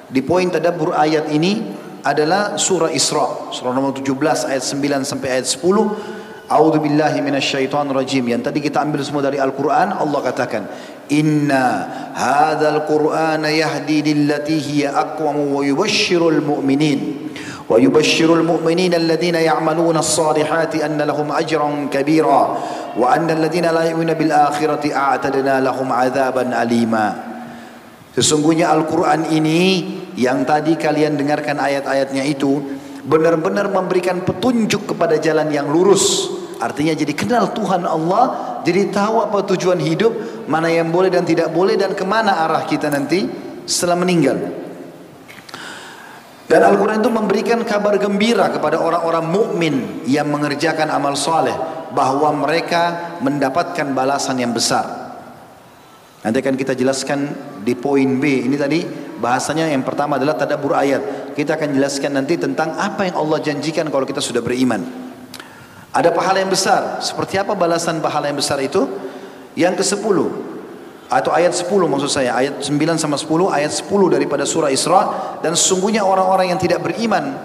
di 0.10 0.24
poin 0.24 0.48
tadabur 0.48 0.96
ayat 0.96 1.30
ini 1.30 1.82
adalah 2.04 2.60
surah 2.60 2.92
Isra 2.92 3.52
surah 3.52 3.72
nomor 3.72 3.96
17 3.96 4.12
ayat 4.52 4.64
9 4.64 5.08
sampai 5.08 5.28
ayat 5.40 5.48
10 5.48 6.24
A'udzu 6.44 6.84
billahi 6.84 7.24
minasyaitonir 7.24 7.96
rajim. 7.96 8.28
Yang 8.28 8.52
tadi 8.52 8.60
kita 8.60 8.84
ambil 8.84 9.00
semua 9.02 9.24
dari 9.24 9.40
Al-Qur'an, 9.40 9.96
Allah 9.96 10.20
katakan, 10.20 10.68
"Inna 11.08 11.88
hadzal 12.12 12.84
Qur'ana 12.84 13.48
yahdi 13.48 14.04
lillati 14.04 14.60
hiya 14.60 14.92
aqwam 14.92 15.40
wa 15.50 15.64
yubashshirul 15.64 16.44
mu'minin." 16.44 17.32
ويبشر 17.69 18.35
المؤمنين 18.35 18.95
الذين 18.95 19.35
يعملون 19.35 19.97
الصالحات 19.97 20.75
أن 20.75 20.99
لهم 21.03 21.33
أجرا 21.33 21.89
كبيرا 21.93 22.59
وأن 22.97 23.31
الذين 23.31 23.67
لا 23.67 23.83
يؤمنون 23.83 24.15
بالآخرة 24.15 24.95
أعتدنا 24.95 25.61
لهم 25.61 25.93
عذابا 25.93 26.63
أليما 26.63 27.09
Sesungguhnya 28.19 28.75
Al-Quran 28.75 29.31
ini 29.31 29.87
yang 30.19 30.43
tadi 30.43 30.75
kalian 30.75 31.15
dengarkan 31.15 31.55
ayat-ayatnya 31.55 32.27
itu 32.27 32.59
benar-benar 33.07 33.71
memberikan 33.71 34.27
petunjuk 34.27 34.91
kepada 34.91 35.23
jalan 35.23 35.47
yang 35.55 35.71
lurus. 35.71 36.27
Artinya 36.59 36.99
jadi 36.99 37.15
kenal 37.15 37.55
Tuhan 37.55 37.87
Allah, 37.87 38.59
jadi 38.67 38.91
tahu 38.91 39.23
apa 39.23 39.47
tujuan 39.55 39.79
hidup, 39.79 40.11
mana 40.51 40.67
yang 40.67 40.91
boleh 40.91 41.15
dan 41.15 41.23
tidak 41.23 41.55
boleh 41.55 41.79
dan 41.79 41.95
kemana 41.95 42.43
arah 42.43 42.67
kita 42.67 42.91
nanti 42.91 43.31
setelah 43.63 44.03
meninggal. 44.03 44.62
Dan 46.54 46.62
Al-Quran 46.62 47.02
itu 47.02 47.10
memberikan 47.10 47.66
kabar 47.66 47.98
gembira 47.98 48.46
kepada 48.54 48.78
orang-orang 48.78 49.26
mukmin 49.26 50.06
yang 50.06 50.30
mengerjakan 50.30 50.86
amal 50.94 51.18
soleh 51.18 51.58
bahwa 51.98 52.30
mereka 52.30 53.18
mendapatkan 53.26 53.90
balasan 53.90 54.38
yang 54.38 54.54
besar. 54.54 54.86
Nanti 56.22 56.38
akan 56.46 56.54
kita 56.54 56.78
jelaskan 56.78 57.34
di 57.66 57.74
poin 57.74 58.22
B. 58.22 58.46
Ini 58.46 58.54
tadi 58.54 58.86
bahasanya 59.18 59.66
yang 59.66 59.82
pertama 59.82 60.22
adalah 60.22 60.38
tadabur 60.38 60.78
ayat. 60.78 61.34
Kita 61.34 61.58
akan 61.58 61.74
jelaskan 61.74 62.22
nanti 62.22 62.38
tentang 62.38 62.78
apa 62.78 63.10
yang 63.10 63.18
Allah 63.18 63.42
janjikan 63.42 63.90
kalau 63.90 64.06
kita 64.06 64.22
sudah 64.22 64.46
beriman. 64.46 64.86
Ada 65.90 66.14
pahala 66.14 66.38
yang 66.38 66.54
besar. 66.54 67.02
Seperti 67.02 67.42
apa 67.42 67.58
balasan 67.58 67.98
pahala 67.98 68.30
yang 68.30 68.38
besar 68.38 68.62
itu? 68.62 68.86
Yang 69.58 69.82
ke-10 69.82 70.53
atau 71.12 71.32
ayat 71.36 71.56
10 71.56 71.68
maksud 71.68 72.12
saya. 72.12 72.36
Ayat 72.36 72.64
9 72.64 73.00
sama 73.00 73.20
10 73.20 73.52
ayat 73.52 73.72
10 73.72 73.88
daripada 74.14 74.44
surah 74.48 74.72
Isra. 74.72 75.02
Dan 75.44 75.54
sesungguhnya 75.54 76.04
orang-orang 76.04 76.56
yang 76.56 76.60
tidak 76.60 76.84
beriman 76.84 77.36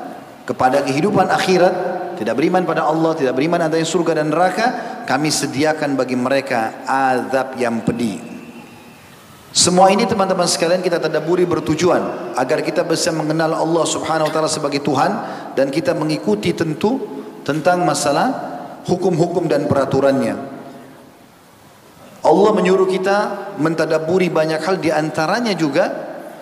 kepada 0.49 0.81
kehidupan 0.87 1.29
akhirat 1.29 1.75
tidak 2.19 2.35
beriman 2.35 2.67
pada 2.67 2.83
Allah 2.83 3.15
tidak 3.15 3.39
beriman 3.39 3.71
adanya 3.71 3.87
surga 3.87 4.19
dan 4.19 4.35
neraka 4.35 4.67
kami 5.07 5.31
sediakan 5.31 5.95
bagi 5.95 6.19
mereka 6.19 6.83
azab 6.83 7.55
yang 7.63 7.79
pedih. 7.87 8.19
Semua 9.55 9.89
ini 9.95 10.03
teman-teman 10.03 10.45
sekalian 10.45 10.83
kita 10.83 10.99
tadaburi 10.99 11.47
bertujuan 11.47 12.35
agar 12.35 12.61
kita 12.67 12.83
bisa 12.83 13.15
mengenal 13.15 13.55
Allah 13.55 13.85
Subhanahu 13.87 14.29
wa 14.29 14.33
taala 14.35 14.51
sebagai 14.51 14.83
Tuhan 14.83 15.11
dan 15.55 15.71
kita 15.71 15.95
mengikuti 15.95 16.51
tentu 16.53 16.99
tentang 17.47 17.87
masalah 17.87 18.29
hukum-hukum 18.85 19.47
dan 19.47 19.71
peraturannya. 19.71 20.58
Allah 22.19 22.51
menyuruh 22.51 22.91
kita 22.91 23.19
mentadaburi 23.63 24.27
banyak 24.27 24.59
hal 24.59 24.83
di 24.83 24.91
antaranya 24.91 25.55
juga 25.55 25.87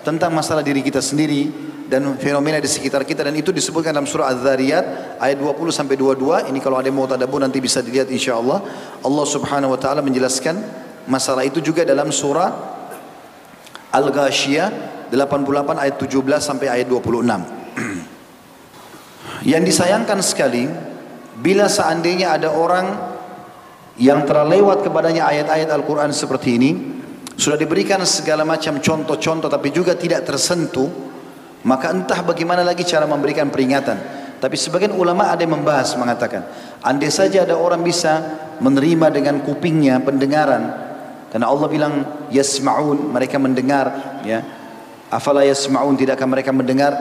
tentang 0.01 0.33
masalah 0.33 0.65
diri 0.65 0.81
kita 0.81 1.03
sendiri 1.03 1.53
dan 1.85 2.17
fenomena 2.17 2.57
di 2.57 2.65
sekitar 2.65 3.05
kita. 3.05 3.21
Dan 3.21 3.37
itu 3.37 3.53
disebutkan 3.53 3.93
dalam 3.93 4.09
surah 4.09 4.33
Az-Zariyat 4.33 4.85
ayat 5.21 5.37
20 5.37 5.69
sampai 5.69 5.95
22 5.95 6.49
ini 6.49 6.59
kalau 6.59 6.81
ada 6.81 6.89
yang 6.89 6.97
mau 6.97 7.05
tadabbur 7.05 7.39
nanti 7.39 7.61
bisa 7.61 7.85
dilihat 7.85 8.09
insyaallah 8.09 8.59
Allah. 9.05 9.25
Subhanahu 9.27 9.77
wa 9.77 9.79
taala 9.79 10.01
menjelaskan 10.01 10.57
masalah 11.05 11.45
itu 11.45 11.61
juga 11.61 11.85
dalam 11.85 12.09
surah 12.09 12.49
Al-Ghashiyah 13.93 14.67
88 15.13 15.83
ayat 15.83 15.95
17 15.95 16.19
sampai 16.43 16.67
ayat 16.67 16.87
26. 16.89 17.07
yang 19.51 19.63
disayangkan 19.63 20.19
sekali 20.25 20.67
bila 21.37 21.69
seandainya 21.69 22.35
ada 22.35 22.51
orang 22.51 23.16
yang 23.97 24.25
telah 24.25 24.45
lewat 24.45 24.85
kepadanya 24.85 25.25
ayat-ayat 25.25 25.69
Al-Quran 25.73 26.13
seperti 26.13 26.49
ini 26.57 26.71
sudah 27.37 27.57
diberikan 27.57 28.01
segala 28.05 28.45
macam 28.45 28.81
contoh-contoh 28.81 29.49
tapi 29.49 29.69
juga 29.73 29.93
tidak 29.93 30.25
tersentuh 30.25 30.89
maka 31.65 31.93
entah 31.93 32.21
bagaimana 32.21 32.61
lagi 32.61 32.85
cara 32.85 33.09
memberikan 33.09 33.49
peringatan 33.49 33.97
tapi 34.37 34.53
sebagian 34.53 34.93
ulama 34.93 35.33
ada 35.33 35.41
yang 35.41 35.57
membahas 35.57 35.97
mengatakan 35.97 36.45
andai 36.85 37.09
saja 37.09 37.45
ada 37.45 37.57
orang 37.57 37.81
bisa 37.81 38.21
menerima 38.61 39.09
dengan 39.09 39.41
kupingnya 39.41 40.01
pendengaran 40.01 40.87
karena 41.27 41.45
Allah 41.51 41.67
bilang 41.67 41.93
yasmaun 42.31 43.11
mereka 43.11 43.35
mendengar 43.35 44.19
ya. 44.23 44.39
Afala 45.07 45.43
yasmaun 45.43 45.95
tidakkah 45.95 46.27
mereka 46.27 46.51
mendengar? 46.51 46.91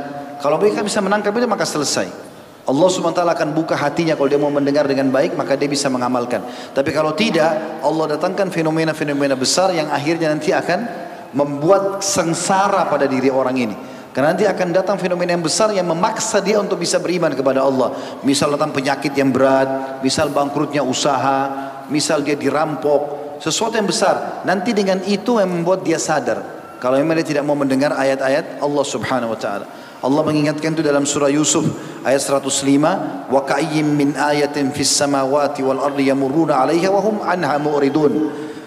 Kalau 0.42 0.58
mereka 0.58 0.82
bisa 0.82 1.02
menangkap 1.02 1.34
itu 1.34 1.46
maka 1.46 1.66
selesai. 1.66 2.25
Allah 2.66 2.88
SWT 2.90 3.22
akan 3.22 3.48
buka 3.54 3.78
hatinya 3.78 4.18
kalau 4.18 4.26
dia 4.26 4.42
mau 4.42 4.50
mendengar 4.50 4.90
dengan 4.90 5.06
baik 5.14 5.38
maka 5.38 5.54
dia 5.54 5.70
bisa 5.70 5.86
mengamalkan. 5.86 6.42
Tapi 6.74 6.90
kalau 6.90 7.14
tidak 7.14 7.78
Allah 7.78 8.18
datangkan 8.18 8.50
fenomena-fenomena 8.50 9.38
besar 9.38 9.70
yang 9.70 9.86
akhirnya 9.86 10.34
nanti 10.34 10.50
akan 10.50 11.06
membuat 11.30 12.02
sengsara 12.02 12.90
pada 12.90 13.06
diri 13.06 13.30
orang 13.30 13.54
ini. 13.54 13.76
Karena 14.10 14.32
nanti 14.32 14.48
akan 14.48 14.72
datang 14.72 14.96
fenomena 14.96 15.36
yang 15.36 15.44
besar 15.44 15.70
yang 15.76 15.86
memaksa 15.86 16.40
dia 16.40 16.56
untuk 16.56 16.80
bisa 16.80 16.96
beriman 16.96 17.36
kepada 17.36 17.62
Allah. 17.62 18.18
Misal 18.24 18.56
datang 18.56 18.72
penyakit 18.72 19.12
yang 19.12 19.28
berat, 19.28 20.00
misal 20.00 20.32
bangkrutnya 20.32 20.80
usaha, 20.80 21.52
misal 21.92 22.24
dia 22.24 22.32
dirampok, 22.32 23.36
sesuatu 23.44 23.76
yang 23.76 23.84
besar. 23.84 24.40
Nanti 24.48 24.72
dengan 24.72 25.04
itu 25.04 25.36
yang 25.36 25.52
membuat 25.60 25.84
dia 25.84 26.00
sadar. 26.00 26.40
Kalau 26.80 26.96
memang 26.96 27.20
dia 27.20 27.28
tidak 27.28 27.44
mau 27.44 27.54
mendengar 27.54 27.92
ayat-ayat 27.92 28.64
Allah 28.64 28.84
Subhanahu 28.88 29.36
wa 29.36 29.38
taala. 29.38 29.66
Allah 30.04 30.22
mengingatkan 30.24 30.76
itu 30.76 30.84
dalam 30.84 31.08
surah 31.08 31.32
Yusuf 31.32 31.64
ayat 32.04 32.20
105, 32.20 33.28
"Wa 33.32 33.40
ka'ayyim 33.48 33.86
min 33.86 34.12
ayatin 34.12 34.72
fis 34.76 34.92
samawati 34.92 35.64
wal 35.64 35.80
ardi 35.80 36.12
yamurruna 36.12 36.60
'alaiha 36.60 36.88
wa 36.92 37.00
hum 37.00 37.16
anha 37.24 37.56
mu'ridun." 37.56 38.12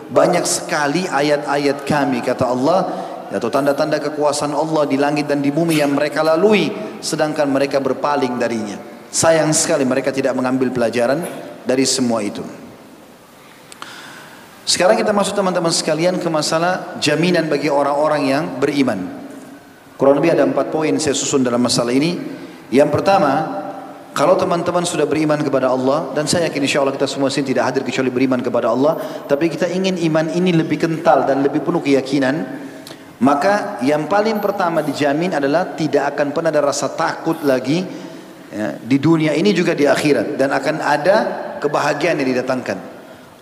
Banyak 0.09 0.41
sekali 0.41 1.05
ayat-ayat 1.05 1.85
kami 1.85 2.25
kata 2.25 2.49
Allah 2.49 2.79
atau 3.29 3.45
tanda-tanda 3.53 4.01
kekuasaan 4.01 4.57
Allah 4.57 4.89
di 4.89 4.97
langit 4.97 5.29
dan 5.29 5.37
di 5.37 5.53
bumi 5.53 5.77
yang 5.77 5.93
mereka 5.93 6.25
lalui 6.25 6.73
sedangkan 6.97 7.45
mereka 7.45 7.77
berpaling 7.77 8.41
darinya. 8.41 8.81
Sayang 9.13 9.53
sekali 9.53 9.85
mereka 9.85 10.09
tidak 10.09 10.33
mengambil 10.33 10.73
pelajaran 10.73 11.21
dari 11.61 11.85
semua 11.85 12.25
itu. 12.25 12.41
Sekarang 14.65 14.97
kita 14.97 15.09
masuk 15.09 15.33
teman-teman 15.33 15.73
sekalian 15.73 16.21
ke 16.21 16.29
masalah 16.29 16.97
jaminan 17.01 17.49
bagi 17.49 17.73
orang-orang 17.73 18.21
yang 18.29 18.43
beriman. 18.61 19.28
Kurang 19.99 20.15
lebih 20.15 20.31
ada 20.31 20.47
empat 20.47 20.71
poin 20.71 20.95
saya 20.95 21.11
susun 21.11 21.43
dalam 21.43 21.59
masalah 21.59 21.91
ini. 21.91 22.15
Yang 22.71 22.89
pertama, 22.95 23.31
kalau 24.15 24.39
teman-teman 24.39 24.87
sudah 24.87 25.03
beriman 25.03 25.43
kepada 25.43 25.67
Allah 25.67 26.15
dan 26.15 26.23
saya 26.23 26.47
yakin 26.47 26.63
insya 26.63 26.79
Allah 26.79 26.95
kita 26.95 27.03
semua 27.03 27.27
sini 27.27 27.51
tidak 27.51 27.67
hadir 27.67 27.83
kecuali 27.83 28.07
beriman 28.07 28.39
kepada 28.39 28.71
Allah, 28.71 28.95
tapi 29.27 29.51
kita 29.51 29.67
ingin 29.67 29.99
iman 30.07 30.31
ini 30.31 30.55
lebih 30.55 30.79
kental 30.79 31.27
dan 31.27 31.43
lebih 31.43 31.67
penuh 31.67 31.83
keyakinan, 31.83 32.47
maka 33.19 33.83
yang 33.83 34.07
paling 34.07 34.39
pertama 34.39 34.79
dijamin 34.79 35.35
adalah 35.35 35.75
tidak 35.75 36.15
akan 36.15 36.31
pernah 36.31 36.49
ada 36.55 36.63
rasa 36.63 36.87
takut 36.95 37.43
lagi 37.43 38.07
Ya, 38.49 38.81
di 38.81 38.97
dunia 38.97 39.37
ini 39.37 39.53
juga 39.53 39.77
di 39.77 39.85
akhirat 39.85 40.33
dan 40.33 40.49
akan 40.49 40.81
ada 40.81 41.17
kebahagiaan 41.61 42.17
yang 42.17 42.33
didatangkan. 42.33 42.77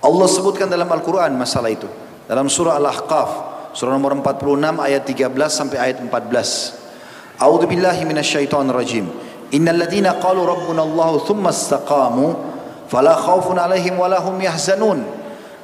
Allah 0.03 0.28
sebutkan 0.28 0.68
dalam 0.68 0.88
Al-Quran 0.91 1.32
masalah 1.39 1.72
itu. 1.72 1.88
Dalam 2.28 2.51
surah 2.51 2.76
Al-Ahqaf, 2.76 3.30
surah 3.78 3.93
nomor 3.93 4.17
46 4.17 4.82
ayat 4.82 5.05
13 5.05 5.38
sampai 5.53 5.78
ayat 5.78 6.01
14. 6.01 7.38
A'udzu 7.38 7.69
billahi 7.69 8.09
minasyaitonir 8.09 8.73
rajim. 8.73 9.05
Innal 9.53 9.78
ladzina 9.78 10.17
qalu 10.17 10.41
rabbuna 10.49 10.82
Allah 10.82 11.21
thumma 11.21 11.53
istaqamu 11.53 12.25
fala 12.89 13.13
khaufun 13.13 13.61
'alaihim 13.61 14.01
wala 14.01 14.17
hum 14.17 14.41
yahzanun. 14.41 15.05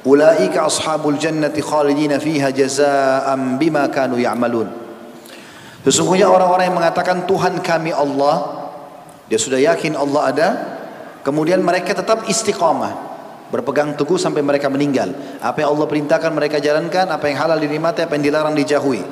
Ulaika 0.06 0.62
ashabul 0.62 1.18
jannati 1.18 1.58
khalidina 1.58 2.22
fiha 2.22 2.54
jazaa'an 2.54 3.58
bima 3.58 3.90
kanu 3.90 4.22
ya'malun. 4.22 4.70
Sesungguhnya 5.82 6.30
orang-orang 6.30 6.70
yang 6.70 6.78
mengatakan 6.78 7.26
Tuhan 7.26 7.58
kami 7.66 7.90
Allah, 7.90 8.70
dia 9.26 9.42
sudah 9.42 9.58
yakin 9.58 9.98
Allah 9.98 10.22
ada, 10.30 10.48
kemudian 11.26 11.58
mereka 11.58 11.98
tetap 11.98 12.30
istiqamah 12.30 13.13
berpegang 13.52 13.96
teguh 13.98 14.16
sampai 14.16 14.40
mereka 14.40 14.70
meninggal. 14.72 15.12
Apa 15.40 15.64
yang 15.64 15.76
Allah 15.76 15.86
perintahkan 15.88 16.32
mereka 16.32 16.56
jalankan, 16.62 17.10
apa 17.10 17.24
yang 17.28 17.36
halal 17.40 17.58
dinikmati, 17.60 18.04
apa 18.04 18.12
yang 18.16 18.24
dilarang 18.24 18.54
dijauhi. 18.56 19.02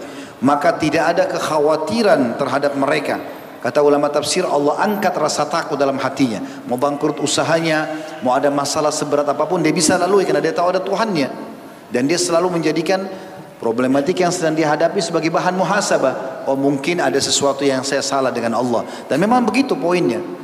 Maka 0.43 0.75
tidak 0.81 1.05
ada 1.17 1.25
kekhawatiran 1.31 2.41
terhadap 2.41 2.73
mereka. 2.75 3.23
Kata 3.63 3.79
ulama 3.79 4.11
tafsir 4.11 4.43
Allah 4.43 4.75
angkat 4.83 5.15
rasa 5.15 5.47
takut 5.47 5.79
dalam 5.79 5.95
hatinya. 5.95 6.43
Mau 6.67 6.75
bangkrut 6.75 7.23
usahanya, 7.23 7.87
mau 8.27 8.35
ada 8.35 8.51
masalah 8.51 8.91
seberat 8.91 9.23
apa 9.23 9.47
pun 9.47 9.63
dia 9.63 9.71
bisa 9.71 9.95
lalui 9.95 10.27
karena 10.27 10.43
dia 10.43 10.51
tahu 10.51 10.75
ada 10.75 10.83
Tuhannya. 10.83 11.31
Dan 11.95 12.11
dia 12.11 12.19
selalu 12.19 12.59
menjadikan 12.59 13.07
problematik 13.63 14.19
yang 14.19 14.35
sedang 14.35 14.59
dihadapi 14.59 14.99
sebagai 14.99 15.31
bahan 15.31 15.55
muhasabah. 15.55 16.43
Oh 16.51 16.59
mungkin 16.59 16.99
ada 16.99 17.23
sesuatu 17.23 17.63
yang 17.63 17.87
saya 17.87 18.03
salah 18.03 18.35
dengan 18.35 18.59
Allah. 18.59 18.83
Dan 19.07 19.23
memang 19.23 19.47
begitu 19.47 19.79
poinnya. 19.79 20.42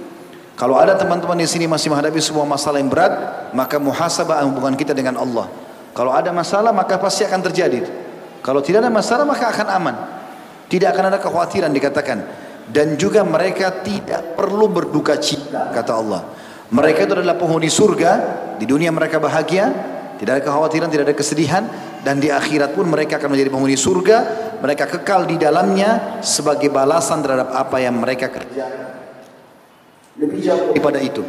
Kalau 0.59 0.75
ada 0.75 0.99
teman-teman 0.99 1.39
di 1.39 1.47
sini 1.47 1.71
masih 1.71 1.87
menghadapi 1.95 2.19
sebuah 2.19 2.43
masalah 2.43 2.83
yang 2.83 2.91
berat, 2.91 3.15
maka 3.55 3.79
muhasabah 3.79 4.43
hubungan 4.43 4.75
kita 4.75 4.91
dengan 4.91 5.15
Allah. 5.15 5.47
Kalau 5.95 6.11
ada 6.11 6.35
masalah 6.35 6.75
maka 6.75 6.99
pasti 6.99 7.23
akan 7.23 7.47
terjadi. 7.47 7.87
Kalau 8.43 8.59
tidak 8.59 8.83
ada 8.83 8.91
masalah 8.91 9.23
maka 9.23 9.55
akan 9.55 9.67
aman. 9.71 9.95
Tidak 10.67 10.91
akan 10.91 11.15
ada 11.15 11.19
kekhawatiran 11.23 11.71
dikatakan. 11.71 12.19
Dan 12.67 12.99
juga 12.99 13.23
mereka 13.23 13.71
tidak 13.87 14.35
perlu 14.35 14.67
berduka 14.67 15.15
cita 15.23 15.71
kata 15.71 15.93
Allah. 15.95 16.27
Mereka 16.75 17.07
itu 17.07 17.15
adalah 17.17 17.39
penghuni 17.39 17.71
surga, 17.71 18.13
di 18.59 18.67
dunia 18.67 18.91
mereka 18.91 19.23
bahagia, 19.23 19.71
tidak 20.19 20.33
ada 20.37 20.43
kekhawatiran, 20.43 20.91
tidak 20.91 21.05
ada 21.09 21.17
kesedihan 21.17 21.63
dan 22.03 22.19
di 22.19 22.35
akhirat 22.35 22.75
pun 22.75 22.91
mereka 22.91 23.23
akan 23.23 23.31
menjadi 23.31 23.51
penghuni 23.55 23.79
surga, 23.79 24.17
mereka 24.59 24.91
kekal 24.91 25.23
di 25.23 25.39
dalamnya 25.39 26.19
sebagai 26.21 26.67
balasan 26.69 27.23
terhadap 27.23 27.55
apa 27.55 27.79
yang 27.79 27.95
mereka 27.95 28.27
kerjakan. 28.27 28.98
Lebih 30.19 30.41
jauh 30.43 30.75
daripada 30.75 30.99
itu. 30.99 31.23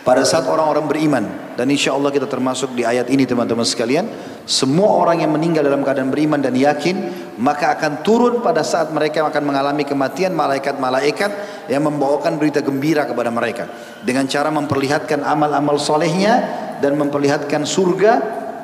Pada 0.00 0.24
saat 0.24 0.48
orang-orang 0.48 0.88
beriman 0.88 1.24
dan 1.60 1.68
insya 1.68 1.92
Allah 1.92 2.08
kita 2.08 2.24
termasuk 2.24 2.72
di 2.72 2.88
ayat 2.88 3.12
ini 3.12 3.28
teman-teman 3.28 3.68
sekalian, 3.68 4.08
semua 4.48 4.96
orang 4.96 5.20
yang 5.20 5.28
meninggal 5.28 5.60
dalam 5.60 5.84
keadaan 5.84 6.08
beriman 6.08 6.40
dan 6.40 6.56
yakin 6.56 6.96
maka 7.36 7.76
akan 7.76 8.00
turun 8.00 8.40
pada 8.40 8.64
saat 8.64 8.88
mereka 8.96 9.20
akan 9.28 9.44
mengalami 9.44 9.84
kematian 9.84 10.32
malaikat-malaikat 10.32 11.30
yang 11.68 11.84
membawakan 11.84 12.40
berita 12.40 12.64
gembira 12.64 13.04
kepada 13.04 13.28
mereka 13.28 13.68
dengan 14.00 14.24
cara 14.24 14.48
memperlihatkan 14.48 15.20
amal-amal 15.20 15.76
solehnya 15.76 16.48
dan 16.80 16.96
memperlihatkan 16.96 17.68
surga 17.68 18.12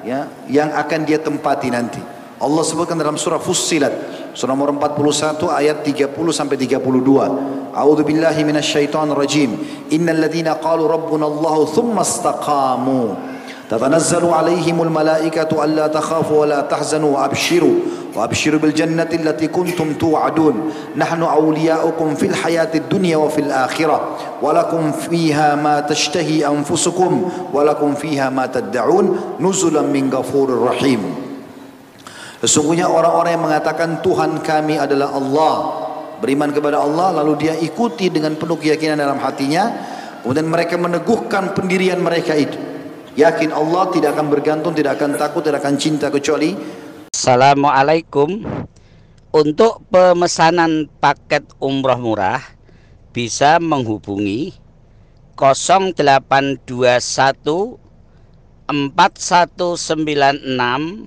ya, 0.09 0.25
yang 0.49 0.73
akan 0.73 1.05
dia 1.05 1.21
tempati 1.21 1.69
nanti. 1.69 2.01
Allah 2.37 2.65
sebutkan 2.65 2.97
dalam 2.97 3.21
surah 3.21 3.41
Fussilat 3.41 3.93
surah 4.37 4.53
nomor 4.53 4.69
41 4.77 5.49
ayat 5.49 5.81
30 5.81 6.13
sampai 6.29 6.61
32. 6.61 7.73
A'udzu 7.73 8.05
billahi 8.05 8.45
minasyaitonir 8.45 9.17
rajim. 9.17 9.57
Innal 9.89 10.21
ladzina 10.21 10.61
qalu 10.61 10.85
rabbuna 10.85 11.25
Allah 11.25 11.57
tsumma 11.65 12.05
istaqamu 12.05 13.17
malaikatu 14.93 15.59
alla 15.59 15.89
takhafu 15.89 16.45
wa 16.45 16.47
la 16.47 16.61
tahzanu 16.69 17.17
wa 17.17 17.25
abshiru 17.25 18.05
وابشروا 18.17 18.61
بالجنة 18.61 19.13
التي 19.13 19.53
كنتم 19.53 19.93
توعدون 20.01 20.73
نحن 20.97 21.23
أولياؤكم 21.23 22.15
في 22.15 22.27
الحياة 22.27 22.73
الدنيا 22.75 23.17
وفي 23.17 23.41
الآخرة 23.41 24.01
ولكم 24.43 24.93
فيها 24.93 25.55
ما 25.55 25.81
تشتهي 25.81 26.49
أنفسكم 26.49 27.31
ولكم 27.53 27.95
فيها 27.95 28.31
ما 28.31 28.47
تدعون 28.47 29.21
نزلا 29.41 29.83
من 29.83 30.11
غفور 30.15 30.63
رحيم 30.63 31.26
Sesungguhnya 32.45 32.89
orang-orang 32.89 33.37
yang 33.37 33.45
mengatakan 33.49 34.05
Tuhan 34.05 34.45
kami 34.45 34.77
adalah 34.77 35.17
Allah 35.17 35.55
Beriman 36.17 36.53
kepada 36.53 36.81
Allah 36.81 37.21
lalu 37.21 37.49
dia 37.49 37.55
ikuti 37.61 38.09
dengan 38.09 38.37
penuh 38.37 38.57
keyakinan 38.57 38.97
dalam 38.97 39.21
hatinya 39.21 39.97
Kemudian 40.27 40.51
mereka 40.51 40.75
meneguhkan 40.75 41.55
pendirian 41.55 42.03
mereka 42.03 42.35
itu. 42.35 42.59
Yakin 43.15 43.55
Allah 43.55 43.95
tidak 43.95 44.19
akan 44.19 44.27
bergantung, 44.27 44.75
tidak 44.75 44.99
akan 44.99 45.15
takut, 45.15 45.47
tidak 45.47 45.63
akan 45.63 45.79
cinta 45.79 46.11
kecuali 46.11 46.51
Assalamualaikum. 47.15 48.43
Untuk 49.31 49.87
pemesanan 49.87 50.91
paket 50.99 51.47
umroh 51.63 52.03
murah 52.03 52.43
Bisa 53.15 53.63
menghubungi 53.63 54.51
0821 55.39 56.67
4196 58.67 61.07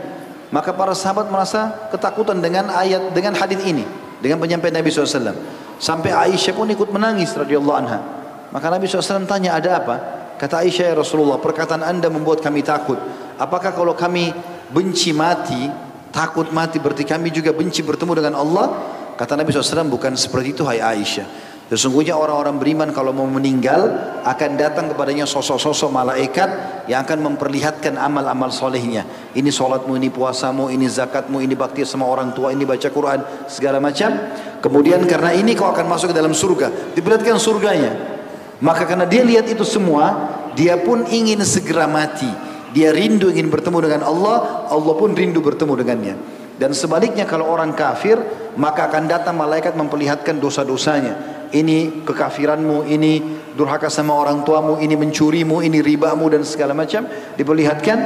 maka 0.51 0.75
para 0.75 0.91
sahabat 0.91 1.31
merasa 1.31 1.87
ketakutan 1.87 2.43
dengan 2.43 2.67
ayat 2.67 3.15
dengan 3.15 3.31
hadis 3.39 3.63
ini 3.63 3.87
dengan 4.19 4.43
penyampaian 4.43 4.75
Nabi 4.75 4.91
SAW 4.91 5.31
sampai 5.79 6.11
Aisyah 6.11 6.51
pun 6.51 6.67
ikut 6.67 6.91
menangis 6.91 7.31
radhiyallahu 7.31 7.77
anha 7.79 8.20
maka 8.51 8.67
Nabi 8.67 8.87
SAW 8.87 9.27
tanya 9.27 9.55
ada 9.55 9.79
apa? 9.79 9.95
Kata 10.35 10.59
Aisyah 10.65 10.91
ya 10.91 10.95
Rasulullah 10.97 11.39
perkataan 11.39 11.85
anda 11.87 12.11
membuat 12.11 12.43
kami 12.43 12.65
takut. 12.65 12.99
Apakah 13.39 13.71
kalau 13.71 13.95
kami 13.95 14.33
benci 14.69 15.15
mati, 15.15 15.71
takut 16.11 16.51
mati 16.51 16.77
berarti 16.77 17.07
kami 17.07 17.31
juga 17.31 17.55
benci 17.55 17.79
bertemu 17.79 18.11
dengan 18.19 18.35
Allah? 18.37 18.67
Kata 19.15 19.37
Nabi 19.39 19.53
SAW 19.53 19.87
bukan 19.87 20.17
seperti 20.19 20.57
itu 20.57 20.65
hai 20.67 20.83
Aisyah. 20.83 21.51
Sesungguhnya 21.71 22.19
orang-orang 22.19 22.59
beriman 22.59 22.89
kalau 22.91 23.15
mau 23.15 23.23
meninggal 23.23 23.95
akan 24.27 24.59
datang 24.59 24.91
kepadanya 24.91 25.23
sosok-sosok 25.23 25.87
malaikat 25.87 26.49
yang 26.91 27.07
akan 27.07 27.31
memperlihatkan 27.31 27.95
amal-amal 27.95 28.51
solehnya. 28.51 29.07
Ini 29.31 29.47
solatmu, 29.47 29.95
ini 29.95 30.11
puasamu, 30.11 30.67
ini 30.67 30.91
zakatmu, 30.91 31.39
ini 31.39 31.55
bakti 31.55 31.87
sama 31.87 32.11
orang 32.11 32.35
tua, 32.35 32.51
ini 32.51 32.67
baca 32.67 32.91
Quran, 32.91 33.23
segala 33.47 33.79
macam. 33.79 34.11
Kemudian 34.59 34.99
karena 35.07 35.31
ini 35.31 35.55
kau 35.55 35.71
akan 35.71 35.87
masuk 35.87 36.11
ke 36.11 36.15
dalam 36.19 36.35
surga. 36.35 36.91
Diperlihatkan 36.91 37.39
surganya. 37.39 38.19
Maka 38.61 38.85
karena 38.85 39.09
dia 39.09 39.25
lihat 39.25 39.49
itu 39.49 39.65
semua, 39.65 40.37
dia 40.53 40.77
pun 40.77 41.03
ingin 41.09 41.41
segera 41.41 41.89
mati. 41.89 42.29
Dia 42.71 42.93
rindu 42.95 43.27
ingin 43.27 43.51
bertemu 43.51 43.77
dengan 43.83 44.01
Allah, 44.07 44.69
Allah 44.71 44.93
pun 44.95 45.11
rindu 45.11 45.43
bertemu 45.43 45.73
dengannya. 45.81 46.15
Dan 46.55 46.77
sebaliknya 46.77 47.25
kalau 47.25 47.49
orang 47.49 47.73
kafir, 47.73 48.21
maka 48.55 48.87
akan 48.87 49.09
datang 49.09 49.35
malaikat 49.35 49.73
memperlihatkan 49.73 50.37
dosa-dosanya. 50.37 51.41
ini 51.51 52.07
kekafiranmu, 52.07 52.87
ini 52.87 53.19
durhaka 53.59 53.91
sama 53.91 54.15
orang 54.15 54.47
tuamu, 54.47 54.79
ini 54.79 54.95
mencurimu, 54.95 55.59
ini 55.59 55.83
ribamu 55.83 56.31
dan 56.31 56.47
segala 56.47 56.71
macam 56.71 57.03
diperlihatkan, 57.35 57.97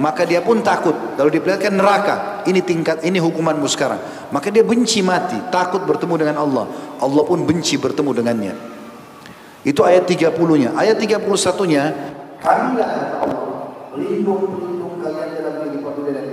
maka 0.00 0.24
dia 0.24 0.40
pun 0.40 0.64
takut. 0.64 0.96
Lalu 1.20 1.36
diperlihatkan 1.36 1.72
neraka, 1.76 2.14
ini 2.48 2.64
tingkat, 2.64 3.04
ini 3.04 3.20
hukumanmu 3.20 3.68
sekarang. 3.68 4.00
Maka 4.32 4.48
dia 4.48 4.64
benci 4.64 5.04
mati, 5.04 5.36
takut 5.52 5.84
bertemu 5.84 6.14
dengan 6.16 6.36
Allah. 6.40 6.64
Allah 7.04 7.22
pun 7.28 7.44
benci 7.44 7.76
bertemu 7.76 8.10
dengannya. 8.16 8.73
Itu 9.64 9.80
ayat 9.80 10.04
30-nya. 10.04 10.76
Ayat 10.76 11.00
31-nya, 11.00 11.82
kamilah 12.44 12.88
kata 12.92 13.16
Allah, 13.24 13.52
pelindung-pelindung 13.96 15.00
kalian 15.00 15.28
dalam 15.40 15.54
kehidupan 15.64 15.92
dunia 15.96 16.12
dan. 16.12 16.24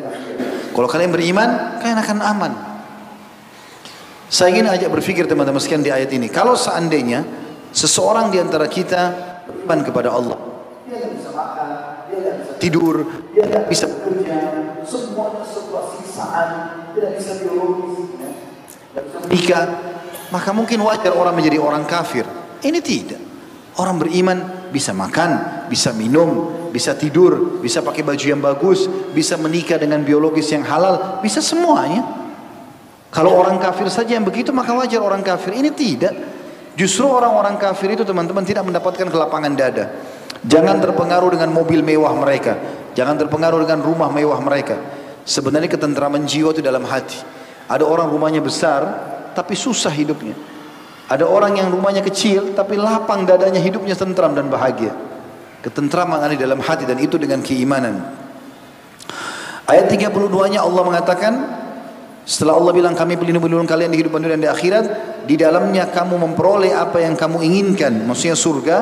Kalau 0.72 0.88
kalian 0.88 1.12
beriman, 1.16 1.50
kalian 1.80 2.00
akan 2.00 2.18
aman. 2.20 2.54
Saya 4.32 4.56
ingin 4.56 4.68
ajak 4.68 4.88
berfikir 4.92 5.28
teman-teman 5.28 5.60
sekalian 5.60 5.84
di 5.84 5.92
ayat 5.92 6.12
ini. 6.16 6.32
Kalau 6.32 6.56
seandainya 6.56 7.24
seseorang 7.76 8.32
di 8.32 8.40
antara 8.40 8.68
kita 8.68 9.12
beriman 9.48 9.80
kepada 9.84 10.12
Allah, 10.12 10.40
dia 10.88 11.00
tidak 11.00 11.12
bisa 11.20 11.30
makan, 11.36 11.68
dia 12.08 12.16
tidak 12.20 12.36
bisa 12.40 12.52
tidur, 12.60 12.96
dia 13.36 13.44
tidak 13.48 13.66
bisa 13.68 13.86
bekerja, 13.92 14.38
semuanya 14.88 15.44
sebuah 15.44 15.84
siksaan, 16.00 16.50
tidak 16.96 17.12
bisa 17.20 17.32
biologis, 17.44 18.00
ya. 18.16 18.30
tidak 18.92 19.04
bisa 19.08 19.18
menikah, 19.28 19.66
maka 20.32 20.50
mungkin 20.56 20.80
wajar 20.84 21.12
orang 21.12 21.36
menjadi 21.36 21.60
orang 21.60 21.84
kafir. 21.84 22.24
Ini 22.62 22.80
tidak. 22.80 23.22
Orang 23.80 23.98
beriman 23.98 24.70
bisa 24.70 24.92
makan, 24.92 25.66
bisa 25.72 25.92
minum, 25.96 26.70
bisa 26.72 26.96
tidur, 26.96 27.60
bisa 27.60 27.84
pakai 27.84 28.04
baju 28.04 28.26
yang 28.26 28.40
bagus, 28.40 28.88
bisa 29.12 29.36
menikah 29.36 29.80
dengan 29.80 30.02
biologis 30.02 30.48
yang 30.52 30.64
halal, 30.64 31.20
bisa 31.20 31.44
semuanya. 31.44 32.04
Kalau 33.12 33.36
orang 33.36 33.60
kafir 33.60 33.92
saja 33.92 34.16
yang 34.16 34.24
begitu 34.24 34.56
maka 34.56 34.72
wajar 34.72 35.04
orang 35.04 35.20
kafir. 35.20 35.52
Ini 35.52 35.76
tidak. 35.76 36.16
Justru 36.80 37.04
orang-orang 37.04 37.60
kafir 37.60 37.92
itu 37.92 38.08
teman-teman 38.08 38.48
tidak 38.48 38.64
mendapatkan 38.64 39.12
kelapangan 39.12 39.52
dada. 39.52 39.92
Jangan 40.48 40.80
terpengaruh 40.80 41.36
dengan 41.36 41.52
mobil 41.52 41.84
mewah 41.84 42.16
mereka. 42.16 42.56
Jangan 42.96 43.20
terpengaruh 43.20 43.68
dengan 43.68 43.84
rumah 43.84 44.08
mewah 44.08 44.40
mereka. 44.40 44.80
Sebenarnya 45.28 45.68
ketentraman 45.68 46.24
jiwa 46.24 46.56
itu 46.56 46.64
dalam 46.64 46.88
hati. 46.88 47.20
Ada 47.68 47.84
orang 47.84 48.08
rumahnya 48.08 48.40
besar 48.40 48.82
tapi 49.36 49.60
susah 49.60 49.92
hidupnya. 49.92 50.34
Ada 51.12 51.28
orang 51.28 51.60
yang 51.60 51.68
rumahnya 51.68 52.00
kecil 52.00 52.56
tapi 52.56 52.80
lapang 52.80 53.28
dadanya 53.28 53.60
hidupnya 53.60 54.00
tentram 54.00 54.32
dan 54.32 54.48
bahagia. 54.48 54.96
Ketentraman 55.60 56.24
ada 56.24 56.34
dalam 56.40 56.64
hati 56.64 56.88
dan 56.88 56.96
itu 57.04 57.20
dengan 57.20 57.44
keimanan. 57.44 58.00
Ayat 59.68 59.92
32-nya 59.92 60.64
Allah 60.64 60.84
mengatakan 60.88 61.34
setelah 62.24 62.56
Allah 62.56 62.72
bilang 62.72 62.96
kami 62.96 63.20
pelindung-pelindung 63.20 63.68
kalian 63.68 63.92
di 63.92 64.00
kehidupan 64.00 64.24
dunia 64.24 64.40
dan 64.40 64.44
di 64.46 64.50
akhirat, 64.50 64.86
di 65.28 65.36
dalamnya 65.36 65.92
kamu 65.92 66.16
memperoleh 66.16 66.72
apa 66.72 67.04
yang 67.04 67.20
kamu 67.20 67.44
inginkan, 67.44 68.08
maksudnya 68.08 68.38
surga, 68.38 68.78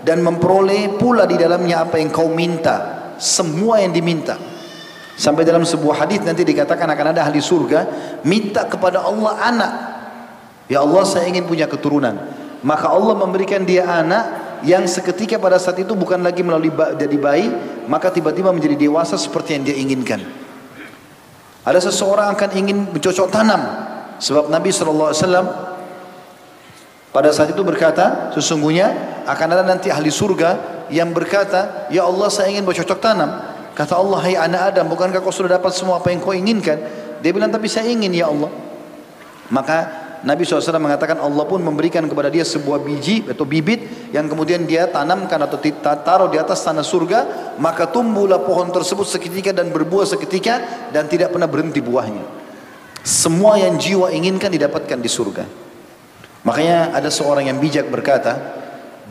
dan 0.00 0.22
memperoleh 0.22 0.96
pula 0.96 1.28
di 1.28 1.34
dalamnya 1.34 1.84
apa 1.84 2.00
yang 2.00 2.08
kau 2.08 2.30
minta, 2.30 3.12
semua 3.20 3.82
yang 3.82 3.90
diminta. 3.90 4.38
Sampai 5.14 5.46
dalam 5.46 5.62
sebuah 5.62 6.06
hadis 6.06 6.26
nanti 6.26 6.42
dikatakan 6.42 6.90
akan 6.90 7.06
ada 7.14 7.30
ahli 7.30 7.38
surga 7.38 7.86
minta 8.26 8.66
kepada 8.66 9.06
Allah 9.06 9.32
anak. 9.38 9.72
Ya 10.68 10.80
Allah 10.80 11.04
saya 11.04 11.28
ingin 11.28 11.44
punya 11.44 11.68
keturunan. 11.68 12.16
Maka 12.64 12.88
Allah 12.88 13.12
memberikan 13.12 13.60
dia 13.64 13.84
anak 13.84 14.44
yang 14.64 14.88
seketika 14.88 15.36
pada 15.36 15.60
saat 15.60 15.76
itu 15.76 15.92
bukan 15.92 16.24
lagi 16.24 16.40
melalui 16.40 16.72
jadi 16.96 17.16
bayi, 17.20 17.52
maka 17.84 18.08
tiba-tiba 18.08 18.48
menjadi 18.48 18.88
dewasa 18.88 19.20
seperti 19.20 19.60
yang 19.60 19.62
dia 19.68 19.76
inginkan. 19.76 20.24
Ada 21.64 21.92
seseorang 21.92 22.32
akan 22.32 22.50
ingin 22.56 22.88
bercocok 22.88 23.28
tanam. 23.28 23.60
Sebab 24.20 24.48
Nabi 24.48 24.72
SAW 24.72 25.12
pada 27.12 27.28
saat 27.30 27.52
itu 27.52 27.60
berkata, 27.60 28.32
sesungguhnya 28.32 29.20
akan 29.28 29.46
ada 29.52 29.64
nanti 29.64 29.92
ahli 29.92 30.08
surga 30.08 30.84
yang 30.88 31.12
berkata, 31.12 31.88
Ya 31.92 32.04
Allah 32.08 32.28
saya 32.32 32.52
ingin 32.52 32.64
bercocok 32.64 33.00
tanam. 33.00 33.30
Kata 33.74 33.98
Allah, 33.98 34.18
hai 34.22 34.38
anak 34.38 34.74
Adam, 34.74 34.86
bukankah 34.86 35.18
kau 35.18 35.34
sudah 35.34 35.58
dapat 35.58 35.74
semua 35.74 35.98
apa 35.98 36.08
yang 36.10 36.22
kau 36.22 36.30
inginkan? 36.30 36.78
Dia 37.20 37.30
bilang, 37.34 37.50
tapi 37.50 37.66
saya 37.66 37.90
ingin 37.90 38.12
ya 38.14 38.30
Allah. 38.30 38.52
Maka 39.50 40.03
Nabi 40.24 40.48
SAW 40.48 40.80
mengatakan 40.80 41.20
Allah 41.20 41.44
pun 41.44 41.60
memberikan 41.60 42.00
kepada 42.08 42.32
dia 42.32 42.48
sebuah 42.48 42.80
biji 42.80 43.28
atau 43.28 43.44
bibit 43.44 44.08
yang 44.08 44.24
kemudian 44.24 44.64
dia 44.64 44.88
tanamkan 44.88 45.36
atau 45.44 45.60
taruh 46.00 46.32
di 46.32 46.40
atas 46.40 46.64
tanah 46.64 46.80
surga 46.80 47.52
maka 47.60 47.92
tumbuhlah 47.92 48.40
pohon 48.40 48.72
tersebut 48.72 49.04
seketika 49.04 49.52
dan 49.52 49.68
berbuah 49.68 50.08
seketika 50.08 50.88
dan 50.90 51.04
tidak 51.12 51.28
pernah 51.28 51.44
berhenti 51.44 51.84
buahnya. 51.84 52.24
Semua 53.04 53.60
yang 53.60 53.76
jiwa 53.76 54.08
inginkan 54.16 54.48
didapatkan 54.48 54.96
di 54.96 55.10
surga. 55.12 55.44
Makanya 56.48 56.96
ada 56.96 57.12
seorang 57.12 57.52
yang 57.52 57.60
bijak 57.60 57.92
berkata 57.92 58.40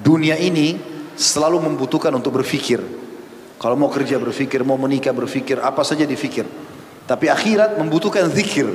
dunia 0.02 0.34
ini 0.42 0.82
selalu 1.14 1.62
membutuhkan 1.70 2.10
untuk 2.10 2.42
berfikir. 2.42 2.82
Kalau 3.62 3.78
mau 3.78 3.94
kerja 3.94 4.18
berfikir 4.18 4.66
mau 4.66 4.82
menikah 4.82 5.14
berfikir 5.14 5.62
apa 5.62 5.86
saja 5.86 6.10
difikir 6.10 6.50
tapi 7.04 7.28
akhirat 7.28 7.76
membutuhkan 7.76 8.32
zikir 8.32 8.72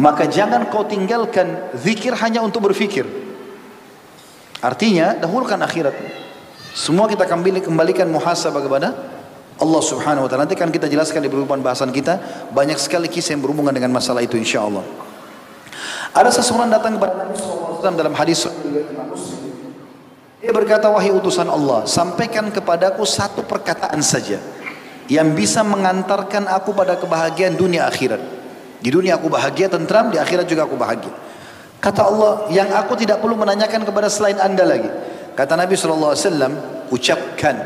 maka 0.00 0.24
jangan 0.24 0.72
kau 0.72 0.88
tinggalkan 0.88 1.76
zikir 1.76 2.16
hanya 2.16 2.40
untuk 2.40 2.64
berfikir. 2.64 3.04
Artinya 4.64 5.20
dahulukan 5.20 5.60
akhirat. 5.60 5.92
Semua 6.72 7.04
kita 7.04 7.28
kembali 7.28 7.60
kembalikan 7.60 8.08
muhasabah 8.08 8.64
kepada 8.64 8.96
Allah 9.60 9.82
Subhanahu 9.84 10.24
wa 10.24 10.28
taala. 10.32 10.48
Nanti 10.48 10.56
akan 10.56 10.72
kita 10.72 10.88
jelaskan 10.88 11.20
di 11.20 11.28
beberapa 11.28 11.52
bahasan 11.60 11.92
kita 11.92 12.16
banyak 12.48 12.80
sekali 12.80 13.12
kisah 13.12 13.36
yang 13.36 13.44
berhubungan 13.44 13.76
dengan 13.76 13.92
masalah 13.92 14.24
itu 14.24 14.40
insyaallah. 14.40 14.80
Ada 16.16 16.40
seseorang 16.40 16.72
datang 16.72 16.96
kepada 16.96 17.12
Nabi 17.28 17.36
SAW 17.36 17.94
dalam 17.94 18.14
hadis 18.16 18.48
dia 20.40 20.56
berkata 20.56 20.88
wahai 20.88 21.12
utusan 21.12 21.52
Allah 21.52 21.84
sampaikan 21.84 22.48
kepadaku 22.48 23.04
satu 23.04 23.44
perkataan 23.44 24.00
saja 24.00 24.40
yang 25.12 25.36
bisa 25.36 25.60
mengantarkan 25.60 26.48
aku 26.48 26.72
pada 26.72 26.96
kebahagiaan 26.96 27.60
dunia 27.60 27.84
akhirat. 27.84 28.39
Di 28.80 28.88
dunia 28.88 29.20
aku 29.20 29.28
bahagia, 29.28 29.68
tentram, 29.68 30.08
di 30.08 30.16
akhirat 30.16 30.48
juga 30.48 30.64
aku 30.64 30.76
bahagia. 30.76 31.12
Kata 31.80 32.00
Allah, 32.04 32.48
yang 32.52 32.72
aku 32.72 32.96
tidak 32.96 33.20
perlu 33.20 33.36
menanyakan 33.36 33.84
kepada 33.84 34.08
selain 34.08 34.40
anda 34.40 34.64
lagi. 34.64 34.88
Kata 35.36 35.56
Nabi 35.56 35.76
SAW, 35.76 36.16
ucapkan, 36.92 37.56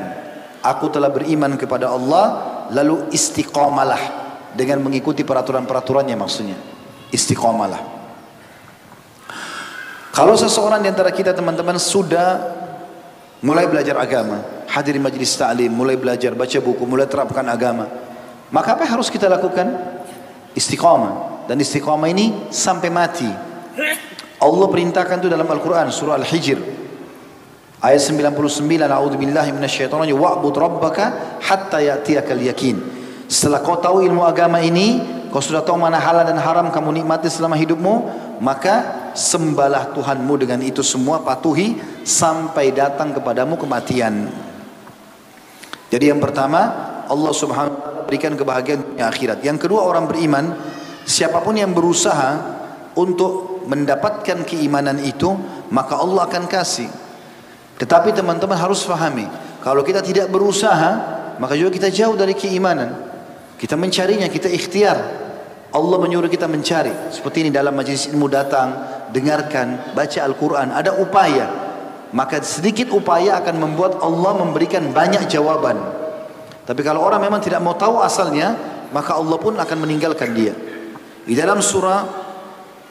aku 0.62 0.86
telah 0.90 1.10
beriman 1.10 1.54
kepada 1.58 1.90
Allah, 1.90 2.24
lalu 2.70 3.10
istiqamalah. 3.10 4.22
Dengan 4.54 4.86
mengikuti 4.86 5.26
peraturan-peraturannya 5.26 6.14
maksudnya. 6.14 6.54
Istiqamalah. 7.10 7.82
Kalau 10.14 10.38
seseorang 10.38 10.78
di 10.78 10.86
antara 10.86 11.10
kita 11.10 11.34
teman-teman 11.34 11.74
sudah 11.74 12.38
mulai 13.42 13.66
belajar 13.66 13.98
agama, 13.98 14.46
hadir 14.70 14.94
majlis 15.02 15.34
ta'lim, 15.34 15.74
mulai 15.74 15.98
belajar, 15.98 16.38
baca 16.38 16.58
buku, 16.62 16.86
mulai 16.86 17.10
terapkan 17.10 17.42
agama. 17.50 17.90
Maka 18.54 18.78
apa 18.78 18.86
yang 18.86 19.02
harus 19.02 19.10
kita 19.10 19.26
lakukan? 19.26 19.74
Istiqamah. 20.54 21.46
Dan 21.50 21.60
istiqamah 21.60 22.08
ini 22.08 22.48
sampai 22.48 22.88
mati. 22.88 23.28
Allah 24.40 24.66
perintahkan 24.68 25.20
itu 25.20 25.28
dalam 25.28 25.46
Al-Quran 25.46 25.92
surah 25.92 26.16
Al-Hijr. 26.16 26.58
Ayat 27.84 28.00
99 28.00 28.80
a'udzubillahi 28.88 29.52
minasyaitonir 29.52 30.16
wa'bud 30.16 30.56
rabbaka 30.56 31.36
hatta 31.44 31.84
ya'tiyakal 31.84 32.40
yakin. 32.40 32.80
Setelah 33.28 33.60
kau 33.60 33.76
tahu 33.76 34.00
ilmu 34.00 34.24
agama 34.24 34.60
ini 34.64 35.00
kau 35.28 35.42
sudah 35.42 35.60
tahu 35.60 35.76
mana 35.76 36.00
halal 36.00 36.24
dan 36.24 36.40
haram 36.40 36.72
kamu 36.72 37.02
nikmati 37.02 37.28
selama 37.28 37.58
hidupmu 37.58 37.94
maka 38.40 39.10
sembahlah 39.12 39.92
Tuhanmu 39.92 40.34
dengan 40.40 40.60
itu 40.62 40.80
semua 40.80 41.20
patuhi 41.20 41.76
sampai 42.06 42.72
datang 42.72 43.12
kepadamu 43.12 43.58
kematian. 43.60 44.32
Jadi 45.92 46.10
yang 46.10 46.18
pertama 46.18 46.93
Allah 47.08 47.32
subhanahu 47.32 47.74
wa 47.74 47.80
ta'ala 47.80 48.00
berikan 48.06 48.32
kebahagiaan 48.36 48.80
dunia 48.84 49.06
akhirat. 49.08 49.38
Yang 49.42 49.68
kedua 49.68 49.84
orang 49.84 50.06
beriman, 50.06 50.54
siapa 51.04 51.40
pun 51.40 51.56
yang 51.56 51.72
berusaha 51.72 52.54
untuk 52.94 53.64
mendapatkan 53.66 54.44
keimanan 54.44 55.00
itu, 55.00 55.32
maka 55.72 55.98
Allah 55.98 56.28
akan 56.28 56.44
kasih. 56.46 56.88
Tetapi 57.80 58.14
teman-teman 58.14 58.54
harus 58.54 58.86
fahami, 58.86 59.26
kalau 59.64 59.82
kita 59.82 60.04
tidak 60.04 60.28
berusaha, 60.28 60.90
maka 61.40 61.56
juga 61.58 61.74
kita 61.74 61.88
jauh 61.90 62.14
dari 62.14 62.36
keimanan. 62.36 62.94
Kita 63.58 63.74
mencarinya, 63.74 64.28
kita 64.28 64.46
ikhtiar. 64.52 64.98
Allah 65.74 65.96
menyuruh 65.98 66.30
kita 66.30 66.46
mencari. 66.46 67.10
Seperti 67.10 67.48
ini 67.48 67.50
dalam 67.50 67.74
majlis 67.74 68.06
ilmu 68.12 68.30
datang, 68.30 68.76
dengarkan, 69.10 69.96
baca 69.96 70.18
Al-Quran. 70.22 70.70
Ada 70.70 71.00
upaya. 71.02 71.50
Maka 72.14 72.38
sedikit 72.46 72.94
upaya 72.94 73.42
akan 73.42 73.58
membuat 73.58 73.98
Allah 73.98 74.38
memberikan 74.38 74.86
banyak 74.94 75.26
jawaban. 75.26 76.03
Tapi 76.64 76.80
kalau 76.80 77.04
orang 77.04 77.20
memang 77.20 77.44
tidak 77.44 77.60
mau 77.60 77.76
tahu 77.76 78.00
asalnya, 78.00 78.56
maka 78.88 79.20
Allah 79.20 79.36
pun 79.36 79.52
akan 79.56 79.78
meninggalkan 79.84 80.32
dia. 80.32 80.56
Di 81.24 81.36
dalam 81.36 81.60
surah 81.60 82.24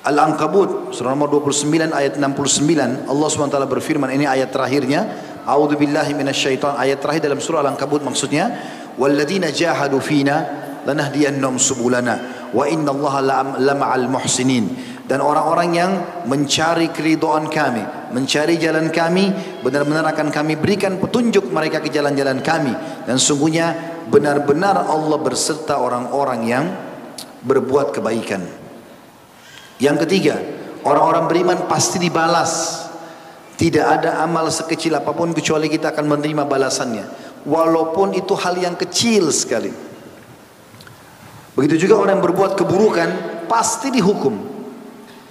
Al-Ankabut, 0.04 0.92
surah 0.92 1.16
nomor 1.16 1.32
29 1.32 1.90
ayat 1.96 2.20
69, 2.20 3.08
Allah 3.08 3.28
SWT 3.32 3.58
berfirman, 3.66 4.12
ini 4.12 4.28
ayat 4.28 4.52
terakhirnya, 4.52 5.08
A'udzu 5.44 5.76
billahi 5.76 6.16
minasyaiton 6.16 6.76
ayat 6.76 7.04
terakhir 7.04 7.28
dalam 7.28 7.40
surah 7.40 7.64
Al-Ankabut 7.64 8.00
maksudnya, 8.04 8.52
"Walladzina 8.96 9.52
jahadu 9.52 10.00
fina 10.00 10.44
lanahdiyannahum 10.88 11.60
subulana 11.60 12.48
wa 12.56 12.64
inna 12.64 12.96
Allaha 12.96 13.20
lama'al 13.60 14.08
muhsinin." 14.08 14.93
Dan 15.04 15.20
orang-orang 15.20 15.70
yang 15.76 15.92
mencari 16.32 16.88
keridhaan 16.96 17.52
kami, 17.52 17.84
mencari 18.16 18.56
jalan 18.56 18.88
kami, 18.88 19.36
benar-benar 19.60 20.08
akan 20.16 20.32
kami 20.32 20.56
berikan 20.56 20.96
petunjuk 20.96 21.52
mereka 21.52 21.84
ke 21.84 21.92
jalan-jalan 21.92 22.40
kami 22.40 22.72
dan 23.04 23.20
sungguhnya 23.20 23.76
benar-benar 24.08 24.88
Allah 24.88 25.20
berserta 25.20 25.76
orang-orang 25.76 26.40
yang 26.48 26.66
berbuat 27.44 27.92
kebaikan. 27.92 28.48
Yang 29.84 30.08
ketiga, 30.08 30.40
orang-orang 30.88 31.28
beriman 31.28 31.60
pasti 31.68 32.00
dibalas. 32.00 32.84
Tidak 33.60 33.84
ada 33.84 34.24
amal 34.24 34.48
sekecil 34.48 34.96
apa 34.96 35.12
pun 35.12 35.36
kecuali 35.36 35.68
kita 35.68 35.92
akan 35.92 36.16
menerima 36.16 36.48
balasannya. 36.48 37.06
Walaupun 37.44 38.16
itu 38.16 38.34
hal 38.40 38.56
yang 38.56 38.80
kecil 38.80 39.30
sekali. 39.36 39.70
Begitu 41.54 41.86
juga 41.86 42.00
orang 42.00 42.18
yang 42.18 42.26
berbuat 42.26 42.56
keburukan 42.56 43.10
pasti 43.52 43.92
dihukum. 43.92 44.53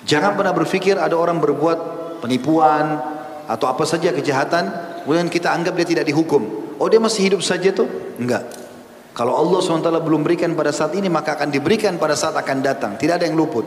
Jangan 0.03 0.35
pernah 0.35 0.55
berpikir 0.55 0.99
ada 0.99 1.15
orang 1.15 1.39
berbuat 1.39 1.79
penipuan 2.23 2.99
atau 3.47 3.67
apa 3.71 3.83
saja 3.87 4.11
kejahatan, 4.11 4.71
kemudian 5.03 5.31
kita 5.31 5.51
anggap 5.51 5.75
dia 5.79 5.87
tidak 5.99 6.05
dihukum. 6.07 6.75
Oh 6.79 6.91
dia 6.91 6.99
masih 6.99 7.31
hidup 7.31 7.43
saja 7.43 7.71
tuh? 7.71 7.87
Enggak. 8.19 8.43
Kalau 9.13 9.37
Allah 9.37 9.61
SWT 9.61 9.93
belum 10.01 10.25
berikan 10.25 10.57
pada 10.57 10.73
saat 10.73 10.97
ini 10.97 11.13
maka 11.13 11.37
akan 11.37 11.53
diberikan 11.53 12.01
pada 12.01 12.17
saat 12.17 12.33
akan 12.33 12.65
datang. 12.65 12.97
Tidak 12.97 13.21
ada 13.21 13.29
yang 13.29 13.37
luput. 13.37 13.63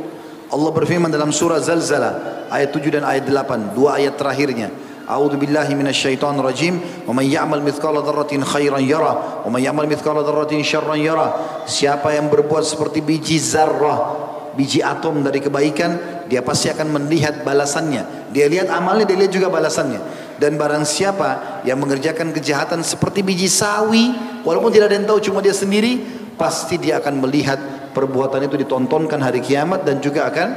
Allah 0.50 0.72
berfirman 0.74 1.10
dalam 1.10 1.30
surah 1.30 1.62
Zalzala 1.62 2.46
ayat 2.50 2.74
7 2.74 3.02
dan 3.02 3.04
ayat 3.06 3.30
8, 3.30 3.78
dua 3.78 4.02
ayat 4.02 4.18
terakhirnya. 4.18 4.70
A'udzu 5.06 5.38
billahi 5.38 5.78
minasyaitonir 5.78 6.42
rajim. 6.42 6.82
Wa 7.06 7.14
may 7.14 7.30
ya'mal 7.30 7.62
mithqala 7.62 8.02
dzarratin 8.02 8.42
khairan 8.42 8.82
yara 8.82 9.46
wa 9.46 9.50
may 9.54 9.62
ya'mal 9.62 9.86
mithqala 9.86 10.26
dzarratin 10.26 10.66
syarran 10.66 10.98
yara. 10.98 11.62
Siapa 11.70 12.14
yang 12.18 12.34
berbuat 12.34 12.66
seperti 12.66 13.06
biji 13.06 13.38
zarrah, 13.38 14.34
biji 14.56 14.80
atom 14.82 15.22
dari 15.22 15.44
kebaikan, 15.44 16.24
dia 16.32 16.42
pasti 16.42 16.72
akan 16.72 16.98
melihat 17.00 17.44
balasannya. 17.46 18.32
Dia 18.32 18.50
lihat 18.50 18.72
amalnya, 18.72 19.06
dia 19.06 19.20
lihat 19.20 19.32
juga 19.36 19.52
balasannya. 19.52 20.02
Dan 20.36 20.60
barang 20.60 20.84
siapa 20.84 21.62
yang 21.64 21.80
mengerjakan 21.80 22.36
kejahatan 22.36 22.84
seperti 22.84 23.24
biji 23.24 23.48
sawi, 23.48 24.12
walaupun 24.44 24.72
tidak 24.72 24.92
ada 24.92 24.96
yang 25.00 25.08
tahu, 25.08 25.20
cuma 25.24 25.40
dia 25.40 25.56
sendiri, 25.56 26.02
pasti 26.36 26.76
dia 26.76 27.00
akan 27.00 27.24
melihat 27.24 27.60
perbuatan 27.96 28.44
itu 28.44 28.60
ditontonkan 28.68 29.24
hari 29.24 29.40
kiamat 29.40 29.88
dan 29.88 30.04
juga 30.04 30.28
akan 30.28 30.48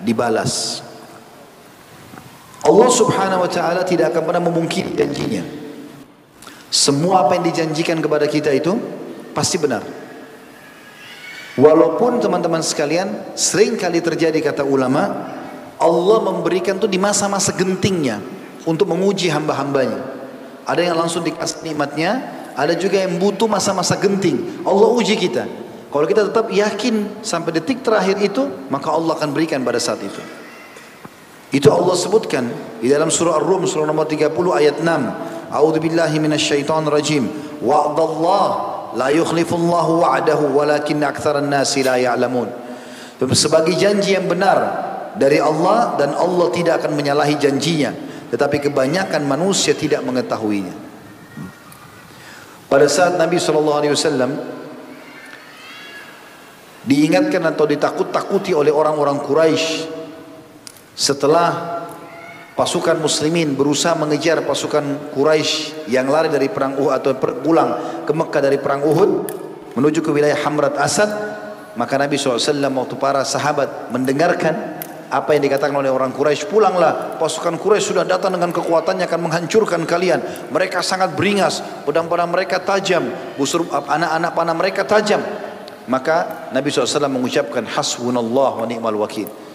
dibalas. 0.00 0.80
Allah 2.64 2.90
subhanahu 2.90 3.44
wa 3.44 3.50
ta'ala 3.50 3.84
tidak 3.84 4.12
akan 4.16 4.22
pernah 4.24 4.42
memungkiri 4.44 4.92
janjinya. 4.96 5.44
Semua 6.68 7.24
apa 7.24 7.40
yang 7.40 7.48
dijanjikan 7.48 8.00
kepada 8.00 8.28
kita 8.28 8.52
itu 8.52 8.76
pasti 9.32 9.56
benar. 9.56 10.07
Walaupun 11.58 12.22
teman-teman 12.22 12.62
sekalian 12.62 13.34
sering 13.34 13.74
kali 13.74 13.98
terjadi 13.98 14.38
kata 14.38 14.62
ulama 14.62 15.34
Allah 15.78 16.18
memberikan 16.22 16.78
itu 16.78 16.86
di 16.86 17.02
masa-masa 17.02 17.50
gentingnya 17.50 18.22
untuk 18.62 18.86
menguji 18.90 19.26
hamba-hambanya. 19.26 19.98
Ada 20.62 20.90
yang 20.90 20.96
langsung 21.02 21.26
dikasih 21.26 21.66
nikmatnya, 21.66 22.22
ada 22.54 22.78
juga 22.78 23.02
yang 23.02 23.18
butuh 23.18 23.50
masa-masa 23.50 23.98
genting. 23.98 24.62
Allah 24.62 24.86
uji 24.94 25.18
kita. 25.18 25.46
Kalau 25.88 26.04
kita 26.04 26.28
tetap 26.28 26.46
yakin 26.52 27.24
sampai 27.24 27.50
detik 27.56 27.80
terakhir 27.80 28.20
itu, 28.20 28.44
maka 28.68 28.92
Allah 28.92 29.16
akan 29.16 29.30
berikan 29.34 29.64
pada 29.64 29.80
saat 29.80 29.98
itu. 30.04 30.20
Itu 31.48 31.72
Allah 31.72 31.96
sebutkan 31.96 32.44
di 32.78 32.92
dalam 32.92 33.08
surah 33.08 33.40
Ar-Rum 33.40 33.64
surah 33.64 33.88
nomor 33.88 34.04
30 34.04 34.28
ayat 34.52 34.84
6. 34.84 35.48
A'udzu 35.48 35.80
billahi 35.80 36.20
minasyaitonir 36.20 36.92
rajim. 36.92 37.24
La 38.98 39.14
yukhlifullahu 39.14 40.02
wa'dahu 40.02 40.58
walakin 40.58 40.98
aktsaran 41.06 41.46
nasi 41.46 41.86
la 41.86 41.94
ya'lamun. 42.02 42.50
Sebagai 43.30 43.78
janji 43.78 44.18
yang 44.18 44.26
benar 44.26 44.58
dari 45.14 45.38
Allah 45.38 45.94
dan 45.94 46.18
Allah 46.18 46.50
tidak 46.50 46.82
akan 46.82 46.98
menyalahi 46.98 47.38
janjinya, 47.38 47.94
tetapi 48.34 48.58
kebanyakan 48.58 49.22
manusia 49.22 49.78
tidak 49.78 50.02
mengetahuinya. 50.02 50.74
Pada 52.66 52.90
saat 52.90 53.14
Nabi 53.14 53.38
SAW 53.38 53.94
diingatkan 56.84 57.42
atau 57.54 57.64
ditakut-takuti 57.70 58.50
oleh 58.50 58.74
orang-orang 58.74 59.22
Quraisy 59.22 59.88
setelah 60.98 61.77
pasukan 62.58 62.98
muslimin 62.98 63.54
berusaha 63.54 63.94
mengejar 63.94 64.42
pasukan 64.42 65.14
Quraisy 65.14 65.86
yang 65.86 66.10
lari 66.10 66.26
dari 66.26 66.50
perang 66.50 66.74
Uhud 66.74 66.90
atau 66.90 67.14
pulang 67.38 68.02
ke 68.02 68.10
Mekah 68.10 68.42
dari 68.42 68.58
perang 68.58 68.82
Uhud 68.82 69.10
menuju 69.78 70.02
ke 70.02 70.10
wilayah 70.10 70.34
Hamrat 70.42 70.74
Asad. 70.74 71.06
Maka 71.78 71.94
Nabi 71.94 72.18
SAW 72.18 72.42
waktu 72.50 72.98
para 72.98 73.22
sahabat 73.22 73.94
mendengarkan 73.94 74.82
apa 75.06 75.38
yang 75.38 75.46
dikatakan 75.46 75.78
oleh 75.78 75.86
orang 75.86 76.10
Quraisy 76.10 76.50
pulanglah 76.50 77.14
pasukan 77.22 77.54
Quraisy 77.54 77.94
sudah 77.94 78.02
datang 78.02 78.34
dengan 78.34 78.50
kekuatannya 78.50 79.06
akan 79.06 79.20
menghancurkan 79.30 79.86
kalian. 79.86 80.50
Mereka 80.50 80.82
sangat 80.82 81.14
beringas 81.14 81.62
pedang-pedang 81.86 82.26
mereka 82.26 82.58
tajam 82.58 83.06
busur 83.38 83.70
anak-anak 83.70 84.34
panah 84.34 84.56
mereka 84.58 84.82
tajam. 84.82 85.22
Maka 85.86 86.50
Nabi 86.50 86.74
SAW 86.74 87.06
mengucapkan 87.06 87.62
hasbunallah 87.70 88.50
wa 88.60 88.66
ni'mal 88.66 88.98
wakil 88.98 89.47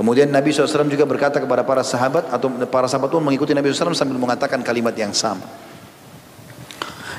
Kemudian 0.00 0.32
Nabi 0.32 0.48
SAW 0.48 0.88
juga 0.88 1.04
berkata 1.04 1.36
kepada 1.36 1.60
para 1.60 1.84
sahabat 1.84 2.32
atau 2.32 2.48
para 2.72 2.88
sahabat 2.88 3.12
pun 3.12 3.20
mengikuti 3.20 3.52
Nabi 3.52 3.68
SAW 3.68 3.92
sambil 3.92 4.16
mengatakan 4.16 4.64
kalimat 4.64 4.96
yang 4.96 5.12
sama. 5.12 5.44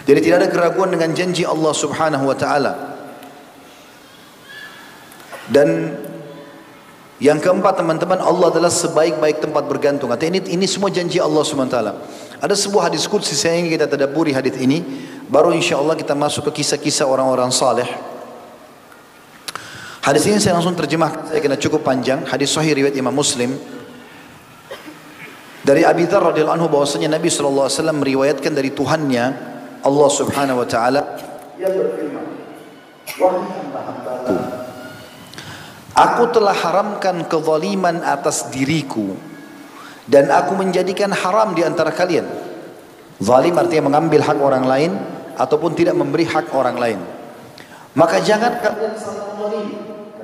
Jadi 0.09 0.25
tidak 0.25 0.37
ada 0.41 0.49
keraguan 0.49 0.89
dengan 0.89 1.13
janji 1.13 1.45
Allah 1.45 1.77
Subhanahu 1.77 2.25
wa 2.25 2.33
taala. 2.33 2.73
Dan 5.45 5.93
yang 7.21 7.37
keempat 7.37 7.85
teman-teman 7.85 8.17
Allah 8.17 8.49
adalah 8.49 8.73
sebaik-baik 8.73 9.45
tempat 9.45 9.61
bergantung. 9.69 10.09
Ini 10.09 10.41
ini 10.49 10.65
semua 10.65 10.89
janji 10.89 11.21
Allah 11.21 11.45
Subhanahu 11.45 11.69
wa 11.69 11.75
taala. 11.77 11.93
Ada 12.41 12.57
sebuah 12.57 12.89
hadis 12.89 13.05
qudsi 13.05 13.37
saya 13.37 13.61
ingin 13.61 13.77
kita 13.77 13.85
tadabburi 13.85 14.33
hadis 14.33 14.57
ini 14.57 14.81
baru 15.29 15.53
insya 15.53 15.77
Allah 15.77 15.93
kita 15.93 16.17
masuk 16.17 16.49
ke 16.49 16.65
kisah-kisah 16.65 17.05
orang-orang 17.05 17.53
saleh. 17.53 17.85
Hadis 20.01 20.25
ini 20.25 20.41
saya 20.41 20.57
langsung 20.57 20.73
terjemah, 20.73 21.29
saya 21.29 21.37
kena 21.37 21.61
cukup 21.61 21.85
panjang. 21.85 22.25
Hadis 22.25 22.49
sahih 22.49 22.73
riwayat 22.73 22.97
Imam 22.97 23.13
Muslim. 23.13 23.53
Dari 25.61 25.85
Abi 25.85 26.09
Dzar 26.09 26.25
radhiyallahu 26.25 26.57
anhu 26.57 26.73
bahwasanya 26.73 27.21
Nabi 27.21 27.29
sallallahu 27.29 27.69
alaihi 27.69 27.77
wasallam 27.77 27.97
meriwayatkan 28.01 28.49
dari 28.49 28.73
Tuhannya 28.73 29.25
Allah 29.85 30.09
Subhanahu 30.09 30.57
wa 30.57 30.67
taala 30.67 31.01
berfirman, 31.61 32.25
"Wahai 33.21 33.45
hamba-hambaku, 33.45 34.35
aku 35.93 36.23
telah 36.33 36.55
haramkan 36.57 37.29
kezaliman 37.29 38.01
atas 38.01 38.49
diriku 38.49 39.13
dan 40.09 40.33
aku 40.33 40.57
menjadikan 40.57 41.13
haram 41.13 41.53
di 41.53 41.61
antara 41.61 41.93
kalian." 41.93 42.25
Zalim 43.21 43.53
artinya 43.53 43.85
mengambil 43.85 44.25
hak 44.25 44.41
orang 44.41 44.65
lain 44.65 44.91
ataupun 45.37 45.77
tidak 45.77 45.93
memberi 45.93 46.25
hak 46.25 46.57
orang 46.57 46.73
lain. 46.81 46.99
Maka 47.93 48.17
jangan 48.17 48.57
kalian 48.65 48.97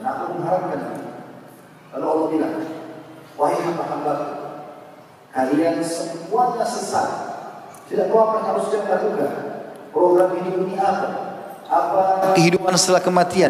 aku 0.07 0.39
mengharapkan 0.39 1.07
Lalu 1.97 2.05
Allah 2.05 2.27
bilang, 2.29 2.53
wahai 3.39 3.57
hamba-hamba, 3.57 4.13
kalian 5.33 5.81
semuanya 5.81 6.61
sesat. 6.61 7.09
Tidak 7.89 8.11
tahu 8.11 8.19
apa 8.19 8.33
yang 8.37 8.47
harus 8.53 8.65
kita 8.69 8.85
lakukan. 8.85 9.31
Program 9.95 10.29
hidup 10.37 10.55
ini 10.67 10.75
apa? 10.77 11.07
Apa 11.65 11.99
kehidupan 12.37 12.75
setelah 12.77 13.01
kematian? 13.01 13.49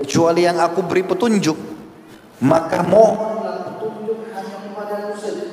Kecuali 0.00 0.48
yang 0.48 0.56
aku 0.56 0.80
beri 0.80 1.04
petunjuk, 1.04 1.58
maka 2.40 2.80
mohonlah 2.80 3.76
petunjuk 3.76 4.24
hanya 4.32 4.56
kepada 4.64 4.94
saja. 5.18 5.44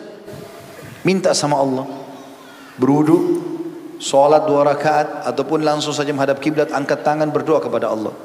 Minta 1.04 1.36
sama 1.36 1.60
Allah. 1.60 1.86
Berwudu, 2.80 3.44
sholat 4.00 4.48
dua 4.48 4.64
rakaat, 4.64 5.28
ataupun 5.28 5.60
langsung 5.60 5.92
saja 5.92 6.16
menghadap 6.16 6.40
kiblat, 6.40 6.72
angkat 6.72 7.04
tangan 7.04 7.28
berdoa 7.30 7.60
kepada 7.60 7.92
Allah. 7.92 8.16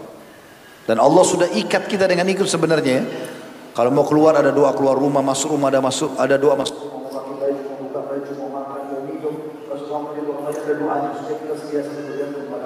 Dan 0.85 1.01
Allah 1.01 1.25
sudah 1.25 1.49
ikat 1.49 1.89
kita 1.89 2.05
dengan 2.05 2.29
ikut 2.29 2.45
sebenarnya 2.45 2.93
ya. 3.01 3.05
Kalau 3.75 3.91
mau 3.91 4.07
keluar 4.07 4.39
ada 4.39 4.55
doa 4.55 4.71
keluar 4.77 4.95
rumah, 4.95 5.25
masuk 5.25 5.57
rumah 5.57 5.73
ada 5.73 5.83
masuk, 5.83 6.15
ada 6.15 6.39
doa 6.39 6.55
masuk 6.55 6.95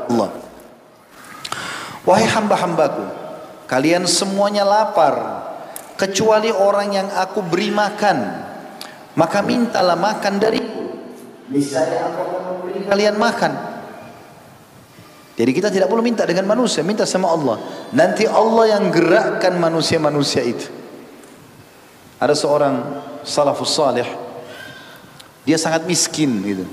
Allah. 0.08 0.30
Wahai 2.08 2.24
hamba-hambaku, 2.24 3.04
kalian 3.68 4.08
semuanya 4.08 4.64
lapar 4.64 5.44
kecuali 6.00 6.48
orang 6.48 6.88
yang 6.96 7.08
aku 7.12 7.44
beri 7.44 7.68
makan. 7.68 8.48
Maka 9.18 9.42
mintalah 9.42 9.98
makan 9.98 10.38
dariku. 10.38 10.94
Niscaya 11.50 12.06
aku 12.08 12.22
memberi 12.38 12.86
kalian 12.86 13.16
makan. 13.18 13.67
Jadi 15.38 15.50
kita 15.54 15.70
tidak 15.70 15.86
perlu 15.86 16.02
minta 16.02 16.26
dengan 16.26 16.50
manusia, 16.50 16.82
minta 16.82 17.06
sama 17.06 17.30
Allah. 17.30 17.62
Nanti 17.94 18.26
Allah 18.26 18.74
yang 18.74 18.90
gerakkan 18.90 19.54
manusia-manusia 19.54 20.42
itu. 20.42 20.66
Ada 22.18 22.34
seorang 22.34 22.74
salafus 23.22 23.70
salih, 23.70 24.08
dia 25.46 25.54
sangat 25.54 25.86
miskin 25.86 26.42
gitu. 26.42 26.66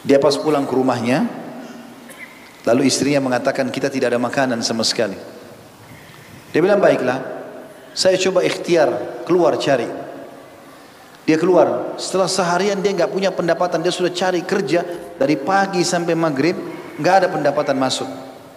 Dia 0.00 0.16
pas 0.16 0.32
pulang 0.40 0.64
ke 0.64 0.72
rumahnya, 0.72 1.28
lalu 2.64 2.88
istrinya 2.88 3.20
mengatakan 3.20 3.68
kita 3.68 3.92
tidak 3.92 4.16
ada 4.16 4.18
makanan 4.18 4.64
sama 4.64 4.80
sekali. 4.80 5.20
Dia 6.56 6.60
bilang 6.64 6.80
baiklah, 6.80 7.20
saya 7.92 8.16
coba 8.16 8.40
ikhtiar 8.48 9.22
keluar 9.28 9.60
cari. 9.60 9.86
Dia 11.28 11.36
keluar, 11.36 11.94
setelah 12.00 12.26
seharian 12.26 12.80
dia 12.80 12.96
nggak 12.96 13.12
punya 13.12 13.28
pendapatan, 13.28 13.84
dia 13.84 13.92
sudah 13.92 14.10
cari 14.10 14.40
kerja 14.40 14.82
dari 15.20 15.36
pagi 15.36 15.84
sampai 15.86 16.16
maghrib, 16.16 16.56
nggak 16.98 17.14
ada 17.24 17.28
pendapatan 17.30 17.76
masuk. 17.78 18.08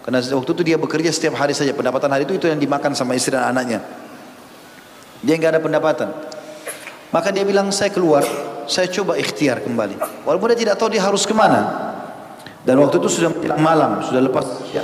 Karena 0.06 0.22
waktu 0.22 0.50
itu 0.54 0.62
dia 0.62 0.76
bekerja 0.78 1.10
setiap 1.10 1.34
hari 1.34 1.50
saja, 1.50 1.74
pendapatan 1.74 2.06
hari 2.06 2.22
itu 2.22 2.38
itu 2.38 2.46
yang 2.46 2.60
dimakan 2.62 2.94
sama 2.94 3.18
istri 3.18 3.34
dan 3.34 3.50
anaknya. 3.50 3.82
Dia 5.24 5.34
nggak 5.34 5.58
ada 5.58 5.60
pendapatan. 5.62 6.08
Maka 7.10 7.34
dia 7.34 7.42
bilang 7.42 7.74
saya 7.74 7.90
keluar, 7.90 8.22
saya 8.70 8.86
coba 8.86 9.18
ikhtiar 9.18 9.66
kembali. 9.66 9.98
Walaupun 10.22 10.46
dia 10.54 10.58
tidak 10.62 10.76
tahu 10.78 10.94
dia 10.94 11.02
harus 11.02 11.26
ke 11.26 11.34
mana. 11.34 11.90
Dan 12.62 12.78
waktu 12.82 12.98
itu 13.02 13.08
sudah 13.10 13.30
menjelang 13.34 13.62
malam, 13.62 13.90
sudah 14.02 14.22
lepas 14.22 14.46
ya. 14.70 14.82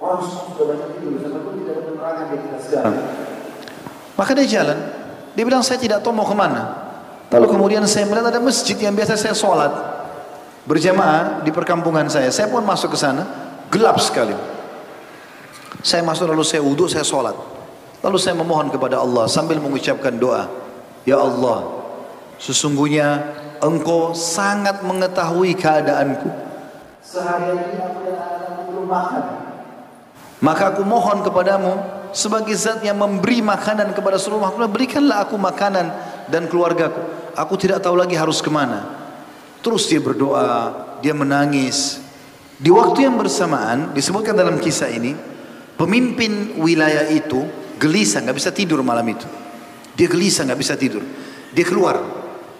Orang 0.00 0.24
sudah 0.24 0.64
banyak 0.72 0.88
tidur, 1.00 1.20
sampai 1.20 1.40
pun 1.44 1.52
tidak 1.60 1.72
ada 1.74 1.82
penerangan 1.84 2.24
di 2.24 2.36
kita 2.44 2.58
sekarang. 2.64 2.94
Maka 4.16 4.30
dia 4.36 4.46
jalan, 4.60 4.78
dia 5.36 5.44
bilang 5.44 5.60
saya 5.64 5.80
tidak 5.80 6.00
tahu 6.00 6.16
mau 6.16 6.24
ke 6.24 6.36
mana. 6.36 6.62
Lalu 7.28 7.46
kemudian 7.52 7.84
saya 7.84 8.08
melihat 8.08 8.32
ada 8.32 8.40
masjid 8.40 8.76
yang 8.80 8.96
biasa 8.96 9.20
saya 9.20 9.36
sholat 9.36 9.97
berjamaah 10.68 11.40
di 11.40 11.48
perkampungan 11.48 12.12
saya. 12.12 12.28
Saya 12.28 12.52
pun 12.52 12.60
masuk 12.60 12.92
ke 12.92 12.98
sana, 13.00 13.24
gelap 13.72 13.96
sekali. 13.96 14.36
Saya 15.80 16.04
masuk 16.04 16.28
lalu 16.28 16.44
saya 16.44 16.60
wudhu, 16.60 16.84
saya 16.84 17.02
sholat. 17.02 17.32
Lalu 18.04 18.20
saya 18.20 18.36
memohon 18.36 18.68
kepada 18.68 19.00
Allah 19.00 19.24
sambil 19.26 19.56
mengucapkan 19.58 20.12
doa. 20.12 20.46
Ya 21.08 21.16
Allah, 21.16 21.64
sesungguhnya 22.36 23.24
engkau 23.64 24.12
sangat 24.12 24.84
mengetahui 24.84 25.56
keadaanku. 25.56 26.28
Seharian 27.00 27.56
ini 27.56 27.80
aku 27.80 28.62
belum 28.68 28.86
makan. 28.86 29.24
Maka 30.38 30.76
aku 30.76 30.84
mohon 30.86 31.24
kepadamu 31.24 31.98
sebagai 32.12 32.54
zat 32.54 32.84
yang 32.84 33.00
memberi 33.00 33.40
makanan 33.42 33.92
kepada 33.96 34.20
seluruh 34.20 34.48
makhluk 34.48 34.70
berikanlah 34.70 35.24
aku 35.24 35.36
makanan 35.36 35.92
dan 36.28 36.48
keluargaku 36.48 37.00
aku 37.36 37.54
tidak 37.60 37.84
tahu 37.84 37.98
lagi 38.00 38.16
harus 38.16 38.40
ke 38.40 38.48
mana 38.48 38.97
terus 39.62 39.86
dia 39.90 40.02
berdoa 40.02 40.88
dia 41.02 41.14
menangis. 41.14 42.02
Di 42.58 42.74
waktu 42.74 43.06
yang 43.06 43.14
bersamaan 43.14 43.94
disebutkan 43.94 44.34
dalam 44.34 44.58
kisah 44.58 44.90
ini 44.90 45.14
pemimpin 45.78 46.58
wilayah 46.58 47.06
itu 47.06 47.46
gelisah 47.78 48.26
nggak 48.26 48.36
bisa 48.36 48.50
tidur 48.50 48.82
malam 48.82 49.06
itu. 49.06 49.26
Dia 49.94 50.10
gelisah 50.10 50.42
nggak 50.46 50.60
bisa 50.60 50.74
tidur. 50.74 51.02
Dia 51.54 51.64
keluar. 51.66 52.02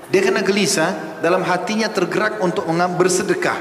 Dia 0.09 0.25
kena 0.25 0.41
gelisah 0.41 1.21
dalam 1.21 1.45
hatinya 1.45 1.91
tergerak 1.91 2.41
untuk 2.41 2.65
bersedekah. 2.71 3.59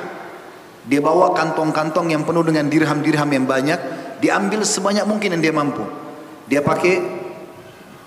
Dia 0.88 1.04
bawa 1.04 1.36
kantong-kantong 1.36 2.16
yang 2.16 2.24
penuh 2.24 2.48
dengan 2.48 2.72
dirham-dirham 2.72 3.28
yang 3.28 3.44
banyak 3.44 3.80
diambil 4.24 4.64
sebanyak 4.64 5.04
mungkin 5.04 5.36
yang 5.36 5.42
dia 5.44 5.52
mampu. 5.52 5.84
Dia 6.48 6.64
pakai 6.64 6.96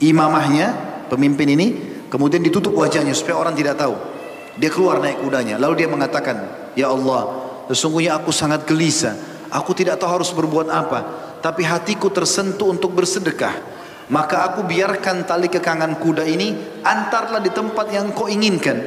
imamahnya, 0.00 0.72
pemimpin 1.12 1.52
ini, 1.52 1.66
kemudian 2.08 2.40
ditutup 2.40 2.72
wajahnya 2.72 3.12
supaya 3.12 3.36
orang 3.36 3.52
tidak 3.52 3.76
tahu. 3.76 3.92
Dia 4.58 4.70
keluar 4.72 4.98
naik 4.98 5.22
kudanya, 5.22 5.60
lalu 5.60 5.84
dia 5.84 5.88
mengatakan, 5.90 6.36
Ya 6.74 6.90
Allah, 6.90 7.30
sesungguhnya 7.70 8.18
aku 8.18 8.34
sangat 8.34 8.66
gelisah. 8.66 9.14
Aku 9.50 9.74
tidak 9.74 9.98
tahu 9.98 10.22
harus 10.22 10.30
berbuat 10.30 10.70
apa, 10.70 11.00
tapi 11.42 11.66
hatiku 11.66 12.10
tersentuh 12.10 12.70
untuk 12.70 12.94
bersedekah. 12.94 13.78
Maka 14.10 14.42
aku 14.50 14.66
biarkan 14.66 15.22
tali 15.22 15.46
kekangan 15.46 15.98
kuda 16.02 16.26
ini 16.26 16.82
antarlah 16.82 17.38
di 17.38 17.50
tempat 17.50 17.86
yang 17.94 18.10
kau 18.10 18.26
inginkan. 18.26 18.78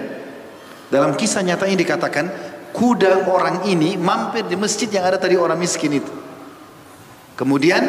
Dalam 0.92 1.16
kisah 1.16 1.44
nyata 1.44 1.64
ini 1.68 1.80
dikatakan, 1.80 2.26
kuda 2.76 3.28
orang 3.32 3.64
ini 3.68 3.96
mampir 3.96 4.44
di 4.48 4.60
masjid 4.60 4.92
yang 4.92 5.08
ada 5.08 5.16
tadi 5.16 5.40
orang 5.40 5.56
miskin 5.56 5.96
itu. 5.96 6.12
Kemudian 7.40 7.82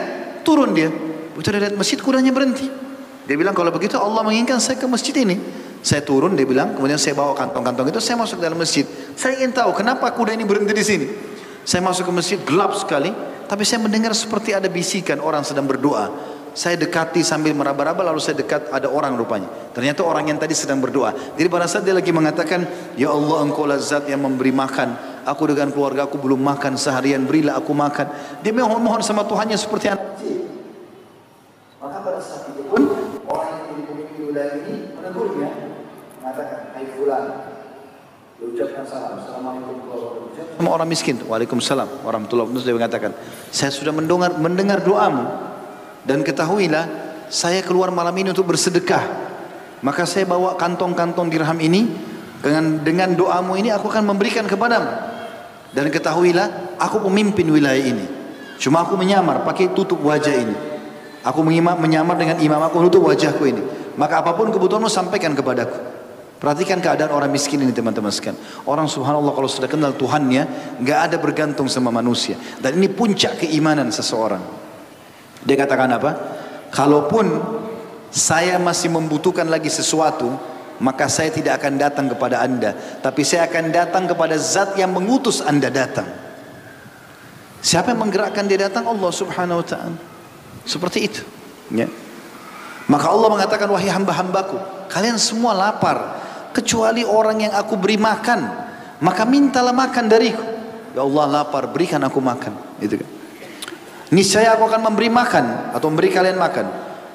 turun 0.46 0.72
dia. 0.72 0.88
Begitu 1.34 1.74
masjid 1.74 1.98
kudanya 1.98 2.30
berhenti. 2.30 2.83
Dia 3.24 3.36
bilang 3.40 3.56
kalau 3.56 3.72
begitu 3.72 3.96
Allah 3.96 4.20
menginginkan 4.20 4.60
saya 4.60 4.76
ke 4.76 4.86
masjid 4.88 5.16
ini. 5.16 5.40
Saya 5.84 6.00
turun 6.00 6.32
dia 6.32 6.48
bilang, 6.48 6.72
kemudian 6.72 6.96
saya 6.96 7.12
bawa 7.12 7.36
kantong-kantong 7.36 7.92
itu, 7.92 8.00
saya 8.00 8.16
masuk 8.16 8.40
dalam 8.40 8.56
masjid. 8.56 8.88
Saya 9.20 9.36
ingin 9.36 9.52
tahu 9.52 9.76
kenapa 9.76 10.08
kuda 10.16 10.32
ini 10.32 10.48
berhenti 10.48 10.72
di 10.72 10.84
sini. 10.84 11.06
Saya 11.60 11.84
masuk 11.84 12.08
ke 12.08 12.12
masjid 12.12 12.38
gelap 12.40 12.72
sekali, 12.72 13.12
tapi 13.44 13.68
saya 13.68 13.84
mendengar 13.84 14.16
seperti 14.16 14.56
ada 14.56 14.64
bisikan 14.72 15.20
orang 15.20 15.44
sedang 15.44 15.68
berdoa. 15.68 16.08
Saya 16.56 16.80
dekati 16.80 17.20
sambil 17.20 17.52
meraba-raba 17.52 18.00
lalu 18.00 18.16
saya 18.22 18.40
dekat 18.40 18.72
ada 18.72 18.88
orang 18.88 19.12
rupanya. 19.12 19.50
Ternyata 19.76 20.06
orang 20.06 20.24
yang 20.32 20.40
tadi 20.40 20.56
sedang 20.56 20.80
berdoa. 20.80 21.12
Jadi 21.36 21.48
pada 21.52 21.68
saat 21.68 21.84
dia 21.84 21.92
lagi 21.92 22.14
mengatakan, 22.16 22.64
Ya 22.96 23.12
Allah 23.12 23.44
engkau 23.44 23.68
lazat 23.68 24.08
yang 24.08 24.24
memberi 24.24 24.54
makan 24.54 25.14
Aku 25.24 25.48
dengan 25.48 25.72
keluarga 25.72 26.04
aku 26.04 26.20
belum 26.20 26.36
makan 26.36 26.76
seharian, 26.76 27.24
berilah 27.24 27.56
aku 27.56 27.72
makan. 27.72 28.12
Dia 28.44 28.52
mohon-mohon 28.52 29.00
sama 29.00 29.24
Tuhannya 29.24 29.56
seperti 29.56 29.88
anak. 29.88 30.20
Maka 31.80 31.98
pada 32.04 32.20
saat 32.20 32.52
itu 32.52 32.64
pun 32.68 33.03
wilayah 34.34 34.58
ini 34.66 34.90
menegurnya, 34.98 35.50
mengatakan, 36.18 36.74
Hai 36.74 36.90
fulan, 36.98 37.24
salam, 38.82 39.22
Assalamualaikum 39.22 39.86
warahmatullahi 39.86 40.26
wabarakatuh. 40.26 40.58
Sama 40.58 40.70
orang 40.74 40.88
miskin, 40.90 41.16
Waalaikumsalam 41.22 41.88
warahmatullahi 42.02 42.46
wabarakatuh. 42.50 42.66
Dia 42.66 42.74
mengatakan, 42.74 43.10
saya 43.54 43.70
sudah 43.70 43.94
mendengar 43.94 44.34
mendengar 44.34 44.82
doamu 44.82 45.22
dan 46.02 46.26
ketahuilah 46.26 46.84
saya 47.30 47.62
keluar 47.62 47.94
malam 47.94 48.12
ini 48.18 48.34
untuk 48.34 48.50
bersedekah. 48.50 49.22
Maka 49.86 50.02
saya 50.02 50.26
bawa 50.26 50.58
kantong-kantong 50.58 51.30
dirham 51.30 51.60
ini 51.62 51.94
dengan 52.42 52.82
dengan 52.82 53.14
doamu 53.14 53.54
ini 53.54 53.70
aku 53.70 53.86
akan 53.86 54.10
memberikan 54.10 54.50
kepadamu. 54.50 55.14
Dan 55.70 55.90
ketahuilah, 55.94 56.78
aku 56.82 57.06
pemimpin 57.06 57.46
wilayah 57.50 57.82
ini. 57.82 58.06
Cuma 58.58 58.82
aku 58.82 58.98
menyamar, 58.98 59.46
pakai 59.46 59.74
tutup 59.74 60.02
wajah 60.02 60.34
ini. 60.34 60.56
Aku 61.26 61.42
menyamar 61.42 62.14
dengan 62.14 62.38
imam 62.38 62.62
aku 62.62 62.86
tutup 62.90 63.10
wajahku 63.10 63.42
ini. 63.48 63.83
Maka 63.94 64.24
apa 64.24 64.34
pun 64.34 64.50
kebutuhanmu 64.50 64.90
sampaikan 64.90 65.34
kepadaku. 65.34 65.78
Perhatikan 66.42 66.82
keadaan 66.82 67.14
orang 67.14 67.32
miskin 67.32 67.62
ini 67.62 67.72
teman-teman 67.72 68.12
sekalian. 68.12 68.36
Orang 68.68 68.84
subhanallah 68.84 69.32
kalau 69.32 69.48
sudah 69.48 69.70
kenal 69.70 69.96
Tuhannya, 69.96 70.76
nggak 70.82 70.98
ada 71.08 71.16
bergantung 71.16 71.70
sama 71.72 71.88
manusia. 71.88 72.36
Dan 72.60 72.76
ini 72.76 72.92
puncak 72.92 73.40
keimanan 73.40 73.88
seseorang. 73.88 74.44
Dia 75.40 75.56
katakan 75.56 75.88
apa? 75.96 76.10
Kalaupun 76.68 77.26
saya 78.12 78.60
masih 78.60 78.92
membutuhkan 78.92 79.48
lagi 79.48 79.72
sesuatu, 79.72 80.36
maka 80.82 81.06
saya 81.06 81.30
tidak 81.30 81.62
akan 81.62 81.78
datang 81.78 82.06
kepada 82.10 82.42
anda 82.42 82.74
tapi 82.98 83.22
saya 83.22 83.46
akan 83.46 83.70
datang 83.70 84.10
kepada 84.10 84.34
zat 84.34 84.74
yang 84.74 84.90
mengutus 84.90 85.38
anda 85.38 85.70
datang 85.70 86.08
siapa 87.62 87.94
yang 87.94 88.02
menggerakkan 88.02 88.42
dia 88.50 88.66
datang 88.66 88.90
Allah 88.90 89.10
subhanahu 89.14 89.62
wa 89.62 89.66
ta'ala 89.66 89.98
seperti 90.66 90.98
itu 91.06 91.22
ya. 91.70 91.86
Maka 92.84 93.08
Allah 93.08 93.28
mengatakan 93.32 93.68
wahai 93.72 93.88
hamba-hambaku 93.88 94.60
kalian 94.92 95.16
semua 95.16 95.56
lapar 95.56 96.20
kecuali 96.52 97.00
orang 97.00 97.48
yang 97.48 97.52
aku 97.56 97.80
beri 97.80 97.96
makan. 97.96 98.62
Maka 99.00 99.26
mintalah 99.26 99.72
makan 99.74 100.04
dariku. 100.06 100.44
Ya 100.94 101.02
Allah 101.02 101.42
lapar 101.42 101.66
berikan 101.72 102.00
aku 102.04 102.20
makan. 102.20 102.54
Itu 102.78 103.00
kan. 103.00 103.08
Niscaya 104.14 104.54
aku 104.54 104.70
akan 104.70 104.92
memberi 104.92 105.10
makan 105.10 105.74
atau 105.74 105.90
memberi 105.90 106.12
kalian 106.12 106.38
makan. 106.38 106.66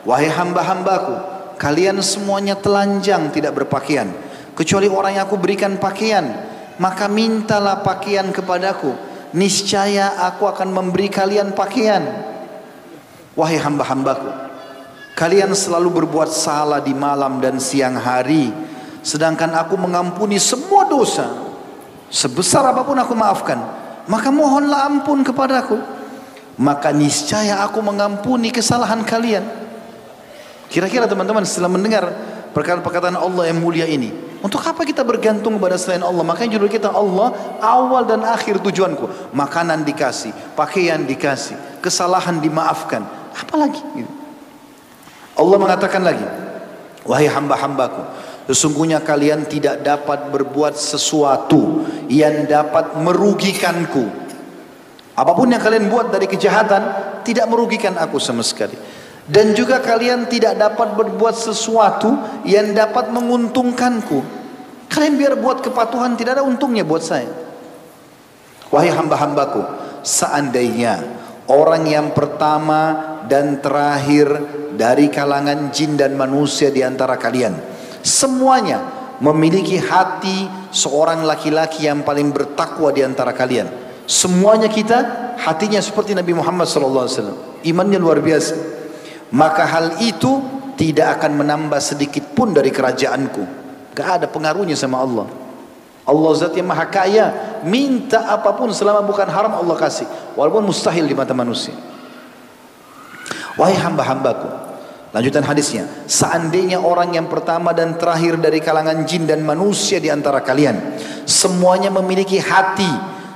Wahai 0.03 0.27
hamba-hambaku 0.27 1.15
kalian 1.61 2.01
semuanya 2.01 2.57
telanjang 2.57 3.29
tidak 3.29 3.55
berpakaian. 3.55 4.09
Kecuali 4.57 4.91
orang 4.91 5.15
yang 5.15 5.23
aku 5.29 5.39
berikan 5.39 5.79
pakaian 5.79 6.25
maka 6.81 7.07
mintalah 7.07 7.85
pakaian 7.85 8.27
kepadaku. 8.33 8.91
Niscaya 9.37 10.17
aku 10.25 10.49
akan 10.49 10.73
memberi 10.73 11.07
kalian 11.07 11.53
pakaian. 11.53 12.01
Wahai 13.37 13.61
hamba-hambaku 13.61 14.48
kalian 15.19 15.51
selalu 15.51 16.03
berbuat 16.03 16.31
salah 16.31 16.79
di 16.79 16.95
malam 16.95 17.43
dan 17.43 17.59
siang 17.59 17.99
hari 17.99 18.47
sedangkan 19.03 19.51
aku 19.59 19.75
mengampuni 19.75 20.39
semua 20.39 20.87
dosa 20.87 21.27
sebesar 22.07 22.63
apa 22.63 22.87
pun 22.87 22.95
aku 22.95 23.11
maafkan 23.11 23.59
maka 24.07 24.31
mohonlah 24.31 24.87
ampun 24.87 25.27
kepadaku 25.27 25.75
maka 26.55 26.95
niscaya 26.95 27.59
aku 27.67 27.83
mengampuni 27.83 28.47
kesalahan 28.47 29.03
kalian 29.03 29.59
Kira-kira 30.69 31.09
teman-teman 31.09 31.41
setelah 31.49 31.67
mendengar 31.67 32.05
perkataan-perkataan 32.53 33.17
Allah 33.17 33.49
yang 33.49 33.57
mulia 33.57 33.89
ini, 33.89 34.13
untuk 34.45 34.61
apa 34.61 34.85
kita 34.85 35.01
bergantung 35.01 35.57
kepada 35.57 35.81
selain 35.81 36.05
Allah? 36.05 36.21
Makanya 36.21 36.61
judul 36.61 36.69
kita 36.69 36.93
Allah 36.93 37.33
awal 37.57 38.05
dan 38.05 38.21
akhir 38.21 38.61
tujuanku. 38.61 39.33
Makanan 39.33 39.81
dikasih, 39.81 40.29
pakaian 40.53 41.01
dikasih, 41.01 41.81
kesalahan 41.81 42.37
dimaafkan. 42.37 43.01
Apalagi? 43.33 43.81
Gitu. 43.97 44.13
Allah 45.39 45.55
mengatakan 45.55 46.03
lagi, 46.03 46.27
wahai 47.07 47.31
hamba-hambaku, 47.31 48.03
sesungguhnya 48.51 48.99
kalian 48.99 49.47
tidak 49.47 49.79
dapat 49.79 50.27
berbuat 50.35 50.75
sesuatu 50.75 51.87
yang 52.11 52.43
dapat 52.43 52.99
merugikanku. 52.99 54.03
Apa 55.15 55.31
pun 55.31 55.47
yang 55.47 55.63
kalian 55.63 55.87
buat 55.87 56.11
dari 56.11 56.27
kejahatan 56.27 56.83
tidak 57.23 57.47
merugikan 57.47 57.95
aku 57.95 58.19
sama 58.19 58.43
sekali 58.43 58.75
dan 59.29 59.53
juga 59.53 59.77
kalian 59.79 60.25
tidak 60.25 60.57
dapat 60.57 60.97
berbuat 60.97 61.37
sesuatu 61.37 62.41
yang 62.49 62.73
dapat 62.73 63.13
menguntungkanku. 63.13 64.25
Kalian 64.89 65.15
biar 65.21 65.33
buat 65.37 65.61
kepatuhan 65.61 66.17
tidak 66.17 66.41
ada 66.41 66.43
untungnya 66.43 66.81
buat 66.81 67.05
saya. 67.05 67.29
Wahai 68.73 68.89
hamba-hambaku, 68.89 69.61
seandainya 70.01 71.05
orang 71.45 71.85
yang 71.85 72.09
pertama 72.09 73.18
dan 73.29 73.61
terakhir 73.61 74.27
dari 74.73 75.07
kalangan 75.13 75.69
jin 75.69 75.93
dan 75.93 76.17
manusia 76.17 76.73
di 76.73 76.81
antara 76.81 77.15
kalian. 77.15 77.53
Semuanya 78.01 78.99
memiliki 79.21 79.77
hati 79.77 80.49
seorang 80.73 81.21
laki-laki 81.27 81.85
yang 81.85 82.01
paling 82.01 82.33
bertakwa 82.33 82.89
di 82.89 83.05
antara 83.05 83.31
kalian. 83.35 83.69
Semuanya 84.09 84.65
kita 84.65 84.97
hatinya 85.37 85.77
seperti 85.77 86.17
Nabi 86.17 86.33
Muhammad 86.33 86.65
SAW. 86.65 87.61
Imannya 87.61 88.01
luar 88.01 88.17
biasa. 88.25 88.57
Maka 89.29 89.69
hal 89.69 90.01
itu 90.01 90.41
tidak 90.73 91.21
akan 91.21 91.45
menambah 91.45 91.77
sedikit 91.77 92.33
pun 92.33 92.49
dari 92.49 92.73
kerajaanku. 92.73 93.43
Gak 93.93 94.09
ada 94.23 94.25
pengaruhnya 94.25 94.73
sama 94.73 95.05
Allah. 95.05 95.29
Allah 96.09 96.31
zat 96.33 96.57
yang 96.57 96.65
maha 96.65 96.89
kaya. 96.89 97.59
Minta 97.61 98.33
apa 98.33 98.55
pun 98.57 98.73
selama 98.73 99.05
bukan 99.05 99.29
haram 99.29 99.53
Allah 99.53 99.77
kasih. 99.77 100.09
Walaupun 100.33 100.65
mustahil 100.65 101.05
di 101.05 101.13
mata 101.13 101.37
manusia. 101.37 101.75
Wahai 103.59 103.75
hamba-hambaku. 103.75 104.47
Lanjutan 105.11 105.43
hadisnya. 105.43 105.83
Seandainya 106.07 106.79
orang 106.79 107.11
yang 107.11 107.27
pertama 107.27 107.75
dan 107.75 107.99
terakhir 107.99 108.39
dari 108.39 108.63
kalangan 108.63 109.03
jin 109.03 109.27
dan 109.27 109.43
manusia 109.43 109.99
di 109.99 110.07
antara 110.07 110.39
kalian. 110.39 110.95
Semuanya 111.27 111.91
memiliki 111.91 112.39
hati. 112.39 112.87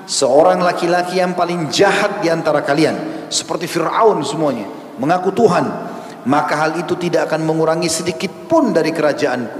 Seorang 0.08 0.64
laki-laki 0.64 1.20
yang 1.20 1.36
paling 1.36 1.68
jahat 1.68 2.24
di 2.24 2.32
antara 2.32 2.64
kalian. 2.64 3.28
Seperti 3.28 3.68
Fir'aun 3.68 4.24
semuanya. 4.24 4.64
Mengaku 4.96 5.36
Tuhan. 5.36 5.92
Maka 6.24 6.56
hal 6.56 6.72
itu 6.80 6.96
tidak 6.96 7.28
akan 7.28 7.44
mengurangi 7.44 7.92
sedikit 7.92 8.32
pun 8.48 8.72
dari 8.72 8.96
kerajaanku. 8.96 9.60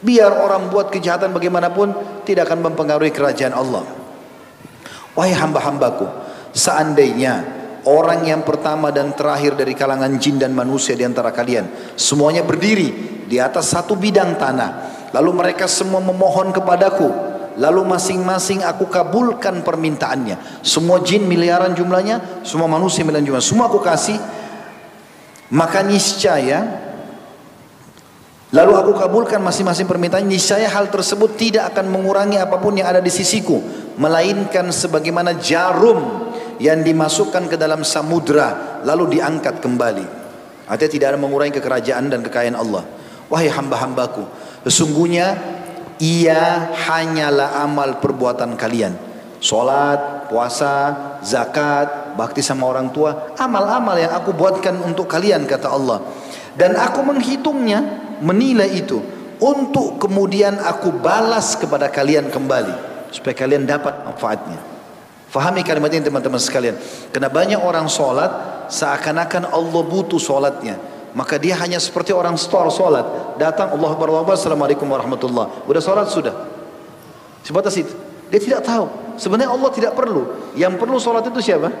Biar 0.00 0.32
orang 0.32 0.72
buat 0.72 0.88
kejahatan 0.88 1.36
bagaimanapun 1.36 1.94
tidak 2.24 2.48
akan 2.48 2.72
mempengaruhi 2.72 3.12
kerajaan 3.12 3.52
Allah. 3.52 3.84
Wahai 5.12 5.36
hamba-hambaku, 5.36 6.08
seandainya 6.56 7.61
orang 7.88 8.26
yang 8.26 8.42
pertama 8.46 8.94
dan 8.94 9.14
terakhir 9.14 9.58
dari 9.58 9.74
kalangan 9.74 10.14
jin 10.18 10.38
dan 10.38 10.54
manusia 10.54 10.94
di 10.94 11.02
antara 11.02 11.34
kalian. 11.34 11.94
Semuanya 11.98 12.46
berdiri 12.46 13.22
di 13.26 13.40
atas 13.42 13.72
satu 13.72 13.98
bidang 13.98 14.38
tanah. 14.38 14.70
Lalu 15.12 15.30
mereka 15.32 15.68
semua 15.68 16.00
memohon 16.00 16.54
kepadaku. 16.54 17.32
Lalu 17.60 17.84
masing-masing 17.84 18.64
aku 18.64 18.88
kabulkan 18.88 19.60
permintaannya. 19.60 20.64
Semua 20.64 21.04
jin 21.04 21.28
miliaran 21.28 21.76
jumlahnya, 21.76 22.44
semua 22.48 22.64
manusia 22.64 23.04
miliaran 23.04 23.28
jumlahnya. 23.28 23.44
Semua 23.44 23.68
aku 23.68 23.82
kasih. 23.82 24.16
Maka 25.52 25.84
niscaya 25.84 26.80
Lalu 28.52 28.72
aku 28.76 28.92
kabulkan 28.92 29.40
masing-masing 29.40 29.88
permintaan. 29.88 30.28
Niscaya 30.28 30.68
hal 30.68 30.92
tersebut 30.92 31.40
tidak 31.40 31.72
akan 31.72 31.88
mengurangi 31.88 32.36
apa 32.36 32.60
pun 32.60 32.76
yang 32.76 32.84
ada 32.84 33.00
di 33.00 33.08
sisiku. 33.08 33.56
Melainkan 33.96 34.68
sebagaimana 34.68 35.40
jarum 35.40 36.21
yang 36.58 36.84
dimasukkan 36.84 37.48
ke 37.48 37.56
dalam 37.56 37.86
samudra 37.86 38.82
lalu 38.84 39.18
diangkat 39.18 39.62
kembali. 39.62 40.06
Artinya 40.68 40.90
tidak 40.90 41.06
ada 41.14 41.18
mengurangi 41.20 41.54
kekerajaan 41.56 42.08
dan 42.08 42.20
kekayaan 42.24 42.58
Allah. 42.58 42.84
Wahai 43.28 43.48
hamba-hambaku, 43.48 44.24
sesungguhnya 44.68 45.36
ia 46.02 46.72
hanyalah 46.74 47.64
amal 47.64 48.02
perbuatan 48.02 48.58
kalian. 48.58 48.96
Salat, 49.42 50.30
puasa, 50.30 51.18
zakat, 51.24 52.14
bakti 52.14 52.44
sama 52.44 52.70
orang 52.70 52.94
tua, 52.94 53.34
amal-amal 53.38 53.98
yang 53.98 54.14
aku 54.14 54.30
buatkan 54.30 54.78
untuk 54.86 55.10
kalian 55.10 55.44
kata 55.50 55.66
Allah. 55.66 55.98
Dan 56.54 56.78
aku 56.78 57.02
menghitungnya, 57.02 57.80
menilai 58.22 58.70
itu 58.70 59.02
untuk 59.42 59.98
kemudian 59.98 60.62
aku 60.62 60.94
balas 60.94 61.58
kepada 61.58 61.90
kalian 61.90 62.30
kembali 62.30 62.74
supaya 63.10 63.34
kalian 63.34 63.66
dapat 63.66 64.06
manfaatnya. 64.06 64.71
Fahami 65.32 65.64
kalimat 65.64 65.88
ini 65.88 66.04
teman-teman 66.04 66.36
sekalian. 66.36 66.76
Karena 67.08 67.32
banyak 67.32 67.56
orang 67.56 67.88
sholat 67.88 68.28
seakan-akan 68.68 69.48
Allah 69.48 69.80
butuh 69.80 70.20
sholatnya. 70.20 70.76
Maka 71.16 71.40
dia 71.40 71.56
hanya 71.56 71.80
seperti 71.80 72.12
orang 72.12 72.36
store 72.36 72.68
sholat. 72.68 73.36
Datang 73.40 73.72
Allah 73.72 73.96
Akbar, 73.96 74.12
Assalamualaikum 74.28 74.84
warahmatullah. 74.84 75.64
Udah 75.64 75.80
sholat 75.80 76.12
sudah. 76.12 76.36
Sebatas 77.40 77.72
itu. 77.80 77.96
Dia 78.28 78.44
tidak 78.44 78.60
tahu. 78.60 78.84
Sebenarnya 79.16 79.56
Allah 79.56 79.72
tidak 79.72 79.96
perlu. 79.96 80.52
Yang 80.52 80.76
perlu 80.76 81.00
sholat 81.00 81.24
itu 81.24 81.40
siapa? 81.40 81.72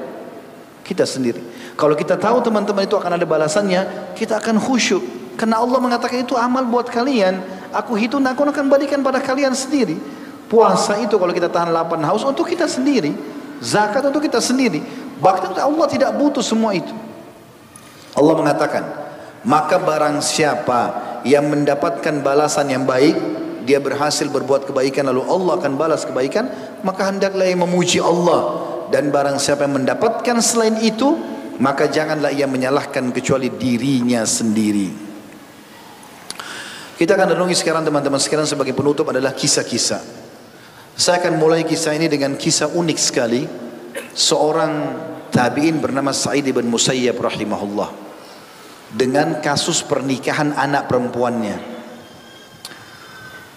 Kita 0.80 1.04
sendiri. 1.04 1.44
Kalau 1.76 1.92
kita 1.92 2.16
tahu 2.16 2.40
teman-teman 2.40 2.88
itu 2.88 2.96
akan 2.96 3.20
ada 3.20 3.26
balasannya, 3.28 4.16
kita 4.16 4.40
akan 4.40 4.64
khusyuk. 4.64 5.36
Karena 5.36 5.60
Allah 5.60 5.76
mengatakan 5.76 6.24
itu 6.24 6.40
amal 6.40 6.64
buat 6.64 6.88
kalian. 6.88 7.36
Aku 7.72 8.00
hitung, 8.00 8.24
aku 8.24 8.48
akan 8.48 8.68
balikan 8.72 9.04
pada 9.04 9.20
kalian 9.20 9.52
sendiri. 9.52 9.96
Puasa 10.48 11.00
itu 11.00 11.16
kalau 11.16 11.32
kita 11.32 11.48
tahan 11.48 11.72
lapar 11.72 12.00
haus 12.00 12.24
untuk 12.24 12.48
kita 12.48 12.64
sendiri. 12.64 13.12
Zakat 13.62 14.02
untuk 14.02 14.26
kita 14.26 14.42
sendiri. 14.42 14.82
Bahkan 15.22 15.54
Allah 15.54 15.86
tidak 15.86 16.10
butuh 16.18 16.42
semua 16.42 16.74
itu. 16.74 16.90
Allah 18.18 18.34
mengatakan, 18.34 18.84
maka 19.46 19.78
barang 19.78 20.18
siapa 20.18 20.80
yang 21.22 21.46
mendapatkan 21.46 22.20
balasan 22.26 22.74
yang 22.74 22.82
baik, 22.82 23.14
dia 23.62 23.78
berhasil 23.78 24.26
berbuat 24.26 24.66
kebaikan 24.66 25.06
lalu 25.06 25.22
Allah 25.30 25.62
akan 25.62 25.78
balas 25.78 26.02
kebaikan, 26.02 26.50
maka 26.82 27.06
hendaklah 27.06 27.46
ia 27.46 27.54
memuji 27.54 28.02
Allah. 28.02 28.74
Dan 28.90 29.14
barang 29.14 29.38
siapa 29.38 29.64
yang 29.64 29.78
mendapatkan 29.78 30.36
selain 30.42 30.82
itu, 30.82 31.14
maka 31.62 31.86
janganlah 31.86 32.34
ia 32.34 32.50
menyalahkan 32.50 33.14
kecuali 33.14 33.48
dirinya 33.48 34.26
sendiri. 34.26 34.90
Kita 36.98 37.14
akan 37.14 37.38
renungi 37.38 37.56
sekarang 37.56 37.86
teman-teman 37.86 38.18
sekarang 38.18 38.44
sebagai 38.44 38.74
penutup 38.74 39.08
adalah 39.10 39.32
kisah-kisah. 39.32 40.21
Saya 40.92 41.24
akan 41.24 41.40
mulai 41.40 41.64
kisah 41.64 41.96
ini 41.96 42.06
dengan 42.06 42.36
kisah 42.36 42.68
unik 42.68 42.98
sekali. 43.00 43.42
Seorang 44.12 44.72
tabi'in 45.32 45.80
bernama 45.80 46.12
Sa'id 46.12 46.44
bin 46.44 46.68
Musayyab 46.68 47.16
rahimahullah. 47.16 47.90
Dengan 48.92 49.40
kasus 49.40 49.80
pernikahan 49.80 50.52
anak 50.52 50.92
perempuannya. 50.92 51.56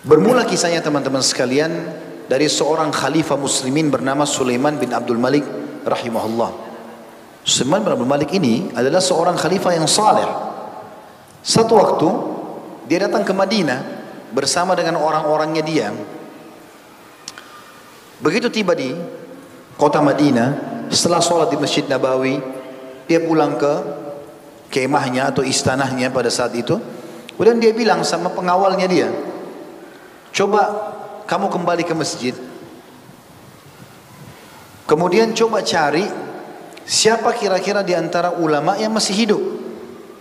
Bermula 0.06 0.48
kisahnya 0.48 0.80
teman-teman 0.80 1.20
sekalian 1.20 1.92
dari 2.32 2.48
seorang 2.48 2.94
khalifah 2.94 3.36
muslimin 3.36 3.92
bernama 3.92 4.24
Sulaiman 4.24 4.80
bin 4.80 4.96
Abdul 4.96 5.20
Malik 5.20 5.44
rahimahullah. 5.84 6.52
Sulaiman 7.44 7.84
bin 7.84 7.92
Abdul 8.00 8.10
Malik 8.10 8.30
ini 8.32 8.72
adalah 8.72 9.04
seorang 9.04 9.36
khalifah 9.36 9.76
yang 9.76 9.90
saleh. 9.90 10.30
Satu 11.44 11.74
waktu 11.76 12.10
dia 12.88 13.04
datang 13.04 13.28
ke 13.28 13.34
Madinah 13.36 13.80
bersama 14.32 14.72
dengan 14.74 15.04
orang-orangnya 15.04 15.64
dia 15.66 15.92
Begitu 18.24 18.48
tiba 18.48 18.72
di 18.72 18.96
kota 19.76 20.00
Madinah, 20.00 20.56
setelah 20.88 21.20
sholat 21.20 21.52
di 21.52 21.58
Masjid 21.60 21.84
Nabawi, 21.84 22.40
dia 23.10 23.20
pulang 23.20 23.60
ke 23.60 23.74
kemahnya 24.72 25.32
atau 25.32 25.44
istanahnya 25.44 26.12
pada 26.12 26.32
saat 26.32 26.56
itu. 26.56 26.80
Kemudian 27.36 27.60
dia 27.60 27.76
bilang 27.76 28.00
sama 28.08 28.32
pengawalnya 28.32 28.88
dia, 28.88 29.12
coba 30.32 30.62
kamu 31.28 31.52
kembali 31.52 31.84
ke 31.84 31.92
masjid. 31.92 32.36
Kemudian 34.86 35.36
coba 35.36 35.66
cari 35.66 36.06
siapa 36.86 37.34
kira-kira 37.36 37.82
di 37.82 37.92
antara 37.98 38.32
ulama 38.38 38.78
yang 38.80 38.94
masih 38.94 39.18
hidup. 39.18 39.42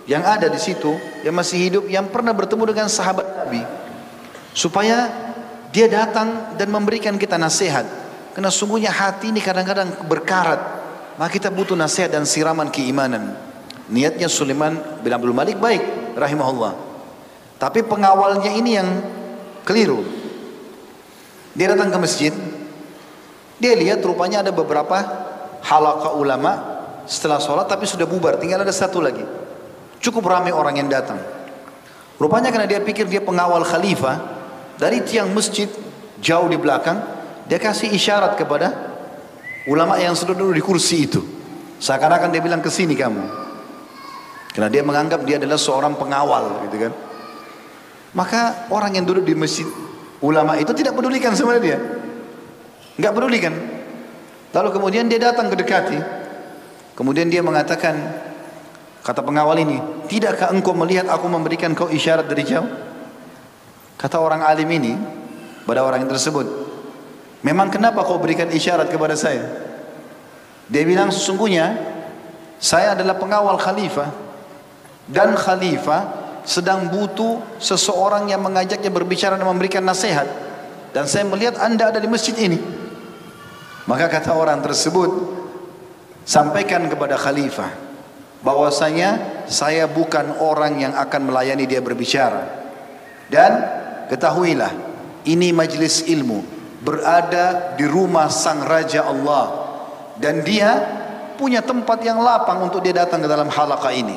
Yang 0.05 0.23
ada 0.25 0.47
di 0.53 0.61
situ, 0.61 0.93
yang 1.25 1.33
masih 1.33 1.57
hidup, 1.57 1.85
yang 1.89 2.11
pernah 2.13 2.35
bertemu 2.35 2.65
dengan 2.69 2.89
sahabat 2.91 3.25
Nabi. 3.25 3.63
Supaya 4.53 5.09
dia 5.75 5.91
datang 5.91 6.55
dan 6.55 6.71
memberikan 6.71 7.19
kita 7.19 7.35
nasihat. 7.35 7.83
Karena 8.31 8.47
sungguhnya 8.47 8.95
hati 8.95 9.35
ini 9.35 9.43
kadang-kadang 9.43 10.07
berkarat. 10.07 10.63
Maka 11.19 11.31
kita 11.35 11.51
butuh 11.51 11.75
nasihat 11.75 12.15
dan 12.15 12.23
siraman 12.23 12.71
keimanan. 12.71 13.35
Niatnya 13.91 14.31
Sulaiman 14.31 14.79
bin 15.03 15.11
Abdul 15.11 15.35
Malik 15.35 15.59
baik, 15.59 16.15
rahimahullah. 16.15 16.79
Tapi 17.59 17.83
pengawalnya 17.83 18.55
ini 18.55 18.71
yang 18.79 18.89
keliru. 19.67 20.07
Dia 21.59 21.75
datang 21.75 21.91
ke 21.91 21.99
masjid. 21.99 22.33
Dia 23.59 23.75
lihat 23.75 23.99
rupanya 24.07 24.47
ada 24.47 24.55
beberapa 24.55 24.95
halaka 25.63 26.15
ulama 26.15 26.53
setelah 27.07 27.43
sholat 27.43 27.67
tapi 27.67 27.87
sudah 27.87 28.07
bubar. 28.07 28.39
Tinggal 28.39 28.63
ada 28.63 28.75
satu 28.75 29.03
lagi. 29.03 29.23
Cukup 29.99 30.23
ramai 30.27 30.55
orang 30.55 30.79
yang 30.79 30.91
datang. 30.91 31.19
Rupanya 32.19 32.55
karena 32.55 32.67
dia 32.67 32.79
pikir 32.83 33.07
dia 33.07 33.23
pengawal 33.23 33.63
khalifah, 33.67 34.34
dari 34.79 35.03
tiang 35.07 35.31
masjid 35.31 35.71
jauh 36.19 36.49
di 36.51 36.59
belakang 36.59 36.99
dia 37.45 37.61
kasih 37.61 37.93
isyarat 37.93 38.41
kepada 38.41 38.73
ulama 39.69 40.01
yang 40.01 40.17
sudah 40.17 40.33
duduk 40.33 40.57
di 40.57 40.63
kursi 40.65 41.05
itu. 41.05 41.21
Seakan-akan 41.81 42.33
dia 42.33 42.41
bilang 42.41 42.65
ke 42.65 42.73
sini 42.73 42.97
kamu. 42.97 43.45
Karena 44.55 44.69
dia 44.71 44.81
menganggap 44.87 45.27
dia 45.27 45.37
adalah 45.37 45.59
seorang 45.59 45.99
pengawal 45.99 46.65
gitu 46.69 46.89
kan. 46.89 46.93
Maka 48.15 48.71
orang 48.71 48.95
yang 48.97 49.05
duduk 49.05 49.27
di 49.27 49.35
masjid 49.35 49.67
ulama 50.23 50.57
itu 50.57 50.71
tidak 50.73 50.95
pedulikan 50.95 51.35
sama 51.35 51.59
dia. 51.59 51.77
Nggak 52.97 53.13
pedulikan. 53.13 53.55
Lalu 54.55 54.69
kemudian 54.71 55.05
dia 55.11 55.19
datang 55.19 55.51
ke 55.51 55.59
dekati. 55.59 55.99
Kemudian 56.95 57.27
dia 57.27 57.43
mengatakan 57.43 57.99
kata 59.03 59.21
pengawal 59.21 59.59
ini 59.59 59.83
tidakkah 60.07 60.55
engkau 60.55 60.73
melihat 60.73 61.11
aku 61.11 61.27
memberikan 61.27 61.75
kau 61.75 61.91
isyarat 61.91 62.31
dari 62.31 62.47
jauh 62.47 62.94
Kata 63.95 64.19
orang 64.21 64.43
alim 64.43 64.69
ini 64.69 64.93
pada 65.65 65.87
orang 65.87 66.05
yang 66.05 66.13
tersebut, 66.13 66.47
memang 67.47 67.71
kenapa 67.71 68.03
kau 68.03 68.19
berikan 68.19 68.51
isyarat 68.51 68.91
kepada 68.91 69.15
saya? 69.15 69.45
Dia 70.69 70.83
bilang 70.85 71.13
sesungguhnya 71.13 71.93
Saya 72.55 72.97
adalah 72.97 73.21
pengawal 73.21 73.61
khalifah 73.61 74.09
dan 75.05 75.37
khalifah 75.37 76.25
sedang 76.49 76.89
butuh 76.89 77.61
seseorang 77.61 78.29
yang 78.33 78.41
mengajaknya 78.41 78.89
berbicara 78.89 79.37
dan 79.37 79.45
memberikan 79.45 79.85
nasihat. 79.85 80.25
Dan 80.97 81.05
saya 81.05 81.29
melihat 81.29 81.61
anda 81.61 81.93
ada 81.93 82.01
di 82.01 82.09
masjid 82.09 82.33
ini. 82.41 82.57
Maka 83.85 84.09
kata 84.09 84.33
orang 84.33 84.65
tersebut, 84.65 85.11
sampaikan 86.25 86.89
kepada 86.89 87.21
khalifah 87.21 87.69
bahwasanya 88.41 89.45
saya 89.45 89.85
bukan 89.85 90.41
orang 90.41 90.81
yang 90.81 90.93
akan 90.97 91.29
melayani 91.29 91.69
dia 91.69 91.85
berbicara. 91.85 92.49
Dan 93.29 93.84
ketahuilah, 94.11 94.73
ini 95.25 95.53
majlis 95.53 96.05
ilmu 96.05 96.55
berada 96.85 97.75
di 97.81 97.89
rumah 97.89 98.29
sang 98.29 98.61
raja 98.61 99.09
Allah 99.09 99.65
dan 100.21 100.45
dia 100.45 100.71
punya 101.41 101.65
tempat 101.65 101.99
yang 102.05 102.21
lapang 102.21 102.61
untuk 102.63 102.85
dia 102.85 102.95
datang 102.95 103.25
ke 103.25 103.29
dalam 103.29 103.49
halaqah 103.49 103.93
ini. 103.97 104.17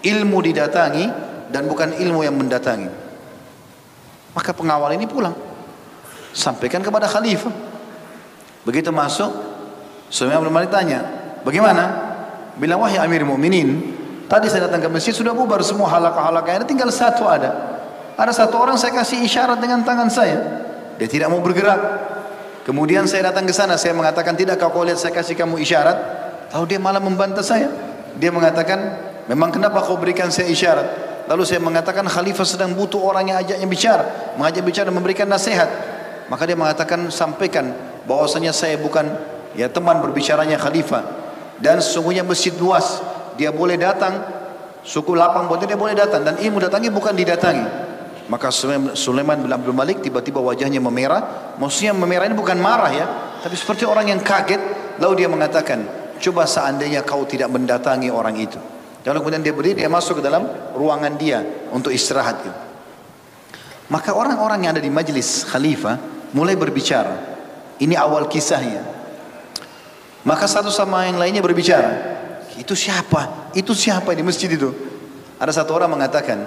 Ilmu 0.00 0.38
didatangi 0.42 1.06
dan 1.48 1.70
bukan 1.70 1.96
ilmu 1.96 2.26
yang 2.26 2.36
mendatangi. 2.36 2.90
Maka 4.34 4.50
pengawal 4.52 4.94
ini 4.94 5.06
pulang. 5.06 5.34
Sampaikan 6.30 6.82
kepada 6.84 7.10
khalifah. 7.10 7.50
Begitu 8.62 8.92
masuk, 8.92 9.32
bin 10.12 10.52
Malik 10.52 10.70
tanya, 10.70 11.02
"Bagaimana?" 11.42 12.12
Bilang, 12.60 12.84
"Wahai 12.84 13.00
Amir 13.00 13.24
Mu'minin, 13.24 13.96
tadi 14.28 14.52
saya 14.52 14.68
datang 14.68 14.84
ke 14.84 14.88
masjid 14.92 15.16
sudah 15.16 15.32
bubar 15.32 15.64
semua 15.64 15.88
halakah-halakah, 15.88 16.68
tinggal 16.68 16.92
satu 16.92 17.24
ada. 17.24 17.79
Ada 18.20 18.44
satu 18.44 18.60
orang 18.60 18.76
saya 18.76 18.92
kasih 18.92 19.24
isyarat 19.24 19.56
dengan 19.64 19.80
tangan 19.80 20.12
saya. 20.12 20.36
Dia 21.00 21.08
tidak 21.08 21.32
mau 21.32 21.40
bergerak. 21.40 21.80
Kemudian 22.68 23.08
saya 23.08 23.32
datang 23.32 23.48
ke 23.48 23.56
sana, 23.56 23.80
saya 23.80 23.96
mengatakan, 23.96 24.36
"Tidak 24.36 24.60
kau 24.60 24.84
lihat 24.84 25.00
saya 25.00 25.16
kasih 25.16 25.32
kamu 25.32 25.56
isyarat?" 25.64 25.96
Tahu 26.52 26.68
dia 26.68 26.76
malah 26.76 27.00
membantah 27.00 27.40
saya. 27.40 27.72
Dia 28.20 28.28
mengatakan, 28.28 28.76
"Memang 29.24 29.48
kenapa 29.48 29.80
kau 29.80 29.96
berikan 29.96 30.28
saya 30.28 30.52
isyarat?" 30.52 31.08
Lalu 31.32 31.48
saya 31.48 31.64
mengatakan 31.64 32.04
khalifah 32.04 32.44
sedang 32.44 32.76
butuh 32.76 33.00
orang 33.00 33.32
yang 33.32 33.40
ajaknya 33.40 33.64
bicara, 33.64 34.04
mengajak 34.36 34.68
bicara 34.68 34.92
dan 34.92 34.96
memberikan 35.00 35.24
nasihat. 35.24 35.70
Maka 36.28 36.44
dia 36.44 36.58
mengatakan 36.60 37.08
sampaikan 37.08 37.72
bahwasanya 38.04 38.52
saya 38.52 38.76
bukan 38.76 39.08
ya 39.56 39.72
teman 39.72 39.96
berbicaranya 40.04 40.60
khalifah 40.60 41.06
dan 41.56 41.80
sesungguhnya 41.80 42.28
masjid 42.28 42.52
luas, 42.60 43.00
dia 43.40 43.48
boleh 43.48 43.80
datang 43.80 44.20
suku 44.84 45.16
lapang 45.16 45.48
buat 45.48 45.64
dia 45.64 45.78
boleh 45.78 45.96
datang 45.96 46.20
dan 46.20 46.36
ilmu 46.36 46.60
datangi 46.60 46.92
bukan 46.92 47.16
didatangi. 47.16 47.89
Maka 48.30 48.54
Sulaiman 48.94 49.42
bin 49.42 49.50
Abdul 49.50 49.74
Malik 49.74 50.06
tiba-tiba 50.06 50.38
wajahnya 50.38 50.78
memerah. 50.78 51.54
Maksudnya 51.58 51.90
memerah 51.90 52.30
ini 52.30 52.38
bukan 52.38 52.62
marah 52.62 52.92
ya, 52.94 53.06
tapi 53.42 53.58
seperti 53.58 53.82
orang 53.82 54.06
yang 54.06 54.22
kaget. 54.22 54.62
Lalu 55.02 55.26
dia 55.26 55.28
mengatakan, 55.28 55.82
coba 56.22 56.46
seandainya 56.46 57.02
kau 57.02 57.26
tidak 57.26 57.50
mendatangi 57.50 58.06
orang 58.06 58.38
itu. 58.38 58.60
Lalu 59.02 59.18
kemudian 59.18 59.42
dia 59.42 59.50
berdiri, 59.50 59.82
dia 59.82 59.90
masuk 59.90 60.20
ke 60.20 60.22
dalam 60.22 60.46
ruangan 60.78 61.10
dia 61.18 61.42
untuk 61.74 61.90
istirahat. 61.90 62.38
Maka 63.90 64.14
orang-orang 64.14 64.62
yang 64.62 64.78
ada 64.78 64.82
di 64.84 64.92
majlis 64.94 65.50
khalifah 65.50 65.98
mulai 66.30 66.54
berbicara. 66.54 67.16
Ini 67.82 67.98
awal 67.98 68.30
kisahnya. 68.30 68.86
Maka 70.22 70.46
satu 70.46 70.70
sama 70.70 71.02
yang 71.08 71.18
lainnya 71.18 71.42
berbicara. 71.42 71.90
Itu 72.54 72.78
siapa? 72.78 73.50
Itu 73.58 73.74
siapa 73.74 74.14
di 74.14 74.22
masjid 74.22 74.52
itu? 74.52 74.70
Ada 75.40 75.64
satu 75.64 75.74
orang 75.74 75.96
mengatakan, 75.96 76.44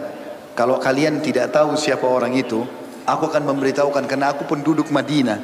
kalau 0.54 0.78
kalian 0.78 1.18
tidak 1.22 1.50
tahu 1.50 1.74
siapa 1.74 2.06
orang 2.06 2.38
itu, 2.38 2.62
aku 3.10 3.24
akan 3.30 3.44
memberitahukan 3.54 4.06
karena 4.06 4.34
aku 4.34 4.46
penduduk 4.46 4.94
Madinah. 4.94 5.42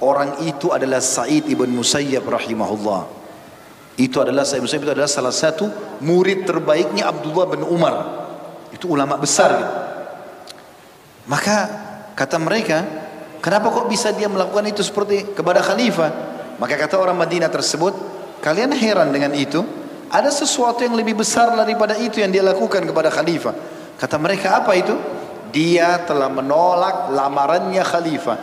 Orang 0.00 0.44
itu 0.44 0.72
adalah 0.72 1.00
Sa'id 1.00 1.48
ibn 1.48 1.72
Musayyab 1.72 2.24
rahimahullah. 2.24 3.08
Itu 3.96 4.20
adalah 4.20 4.44
saya 4.44 4.60
Musayyib 4.60 4.84
itu 4.84 4.92
adalah 4.92 5.08
salah 5.08 5.32
satu 5.32 5.68
murid 6.04 6.44
terbaiknya 6.44 7.08
Abdullah 7.08 7.46
bin 7.48 7.64
Umar. 7.64 7.94
Itu 8.72 8.92
ulama 8.92 9.16
besar 9.16 9.50
gitu. 9.56 9.74
Maka 11.26 11.56
kata 12.12 12.36
mereka, 12.36 12.84
kenapa 13.40 13.72
kok 13.72 13.88
bisa 13.88 14.12
dia 14.12 14.28
melakukan 14.28 14.68
itu 14.68 14.84
seperti 14.84 15.32
kepada 15.32 15.64
khalifah? 15.64 16.10
Maka 16.60 16.76
kata 16.76 16.96
orang 16.96 17.16
Madinah 17.16 17.48
tersebut, 17.48 17.92
kalian 18.40 18.72
heran 18.72 19.12
dengan 19.12 19.32
itu? 19.32 19.64
Ada 20.06 20.30
sesuatu 20.30 20.86
yang 20.86 20.94
lebih 20.94 21.18
besar 21.18 21.50
daripada 21.56 21.98
itu 21.98 22.22
yang 22.22 22.30
dia 22.30 22.44
lakukan 22.44 22.84
kepada 22.84 23.10
khalifah. 23.10 23.75
Kata 23.96 24.16
mereka 24.20 24.60
apa 24.60 24.76
itu? 24.76 24.92
Dia 25.52 26.04
telah 26.04 26.28
menolak 26.28 27.08
lamarannya 27.12 27.80
khalifah. 27.80 28.38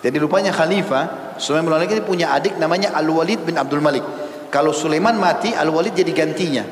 Jadi 0.00 0.16
rupanya 0.16 0.54
khalifah, 0.54 1.34
Sulaiman 1.36 1.76
bin 1.76 1.98
ini 1.98 2.04
punya 2.04 2.26
adik 2.32 2.56
namanya 2.56 2.94
Al-Walid 2.96 3.42
bin 3.44 3.58
Abdul 3.58 3.82
Malik. 3.82 4.04
Kalau 4.48 4.70
Sulaiman 4.70 5.18
mati, 5.18 5.52
Al-Walid 5.52 5.92
jadi 5.92 6.12
gantinya. 6.14 6.64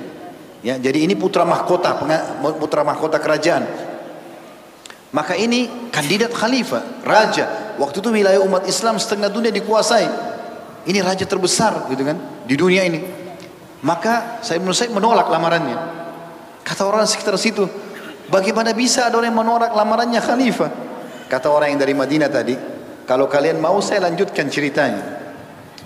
Ya, 0.63 0.75
jadi 0.79 1.07
ini 1.07 1.15
putra 1.15 1.47
mahkota, 1.47 1.95
putra 2.59 2.83
mahkota 2.83 3.19
kerajaan. 3.23 3.63
Maka 5.15 5.39
ini 5.39 5.91
kandidat 5.91 6.35
khalifah, 6.35 7.03
raja. 7.07 7.75
Waktu 7.79 8.03
itu 8.03 8.09
wilayah 8.11 8.43
umat 8.43 8.67
Islam 8.69 8.99
setengah 8.99 9.31
dunia 9.31 9.49
dikuasai. 9.55 10.07
Ini 10.89 10.99
raja 11.05 11.25
terbesar 11.25 11.89
gitu 11.93 12.03
kan 12.03 12.17
di 12.45 12.55
dunia 12.57 12.85
ini. 12.85 13.01
Maka 13.85 14.43
saya 14.43 14.59
menurut 14.59 14.77
saya 14.77 14.91
menolak 14.91 15.31
lamarannya. 15.31 15.79
Kata 16.67 16.85
orang 16.85 17.07
sekitar 17.09 17.39
situ, 17.41 17.65
bagaimana 18.29 18.77
bisa 18.77 19.09
ada 19.09 19.19
orang 19.19 19.33
yang 19.33 19.41
menolak 19.41 19.73
lamarannya 19.75 20.21
khalifah? 20.23 20.71
Kata 21.29 21.53
orang 21.53 21.77
yang 21.77 21.81
dari 21.81 21.93
Madinah 21.93 22.31
tadi, 22.33 22.55
kalau 23.05 23.29
kalian 23.29 23.61
mau 23.61 23.81
saya 23.85 24.09
lanjutkan 24.09 24.49
ceritanya. 24.49 25.19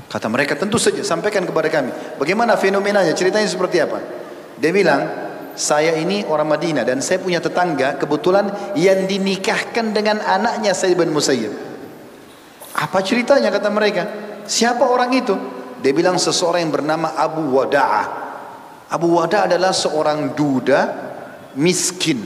Kata 0.07 0.29
mereka 0.29 0.55
tentu 0.55 0.77
saja 0.77 1.01
sampaikan 1.03 1.43
kepada 1.43 1.73
kami. 1.73 2.19
Bagaimana 2.21 2.55
fenomenanya? 2.55 3.17
Ceritanya 3.17 3.49
seperti 3.49 3.81
apa? 3.81 3.99
Dia 4.61 4.71
bilang, 4.71 5.01
saya 5.53 5.97
ini 5.97 6.25
orang 6.25 6.49
Madinah 6.49 6.85
dan 6.85 7.05
saya 7.05 7.21
punya 7.21 7.41
tetangga 7.41 8.01
kebetulan 8.01 8.77
yang 8.77 9.05
dinikahkan 9.05 9.93
dengan 9.93 10.21
anaknya 10.21 10.73
Sayyid 10.73 10.97
bin 10.97 11.13
Musayyib. 11.13 11.53
Apa 12.73 13.05
ceritanya 13.05 13.53
kata 13.53 13.69
mereka? 13.69 14.03
Siapa 14.49 14.85
orang 14.85 15.13
itu? 15.13 15.35
Dia 15.83 15.93
bilang 15.93 16.17
seseorang 16.17 16.65
yang 16.65 16.73
bernama 16.73 17.13
Abu 17.19 17.53
Wada'ah. 17.53 18.07
Abu 18.89 19.13
Wada'ah 19.19 19.51
adalah 19.51 19.75
seorang 19.77 20.33
duda 20.33 20.81
miskin. 21.59 22.23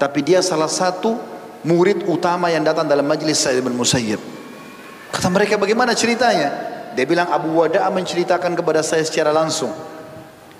Tapi 0.00 0.24
dia 0.24 0.40
salah 0.40 0.70
satu 0.70 1.18
murid 1.66 2.08
utama 2.08 2.48
yang 2.48 2.64
datang 2.64 2.88
dalam 2.88 3.04
majlis 3.04 3.36
Sayyid 3.36 3.60
bin 3.60 3.76
Musayyib. 3.76 4.20
Kata 5.12 5.28
mereka 5.28 5.60
bagaimana 5.60 5.92
ceritanya? 5.92 6.70
Dia 6.96 7.04
bilang 7.06 7.30
Abu 7.30 7.54
Wada' 7.54 7.86
menceritakan 7.92 8.56
kepada 8.56 8.80
saya 8.80 9.04
secara 9.04 9.30
langsung. 9.30 9.70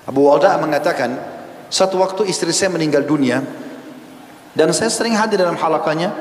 Abu 0.05 0.27
Wada' 0.27 0.55
mengatakan, 0.61 1.17
satu 1.71 2.03
waktu 2.03 2.27
istri 2.27 2.51
saya 2.51 2.69
meninggal 2.69 3.07
dunia 3.07 3.41
dan 4.51 4.75
saya 4.75 4.91
sering 4.91 5.15
hadir 5.15 5.39
dalam 5.39 5.55
halakannya 5.55 6.11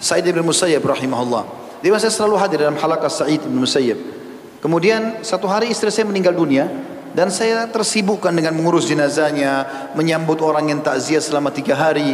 Sa'id 0.00 0.24
bin 0.24 0.40
Musayyib 0.44 0.80
rahimahullah. 0.84 1.44
Dia 1.84 1.92
saya 2.00 2.12
selalu 2.12 2.36
hadir 2.40 2.58
dalam 2.64 2.80
halakah 2.80 3.12
Sa'id 3.12 3.44
bin 3.44 3.60
Musayyib. 3.60 3.96
Kemudian 4.64 5.20
satu 5.20 5.46
hari 5.46 5.68
istri 5.68 5.92
saya 5.92 6.08
meninggal 6.08 6.32
dunia 6.32 6.66
dan 7.16 7.32
saya 7.32 7.64
tersibukkan 7.72 8.28
dengan 8.28 8.52
mengurus 8.52 8.84
jenazahnya, 8.84 9.88
menyambut 9.96 10.36
orang 10.44 10.68
yang 10.68 10.84
takziah 10.84 11.24
selama 11.24 11.48
tiga 11.48 11.72
hari. 11.72 12.12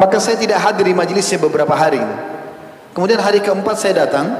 Maka 0.00 0.16
saya 0.16 0.40
tidak 0.40 0.64
hadir 0.64 0.88
di 0.88 0.96
majlisnya 0.96 1.36
beberapa 1.36 1.76
hari. 1.76 2.00
Kemudian 2.96 3.20
hari 3.20 3.44
keempat 3.44 3.76
saya 3.76 4.08
datang, 4.08 4.32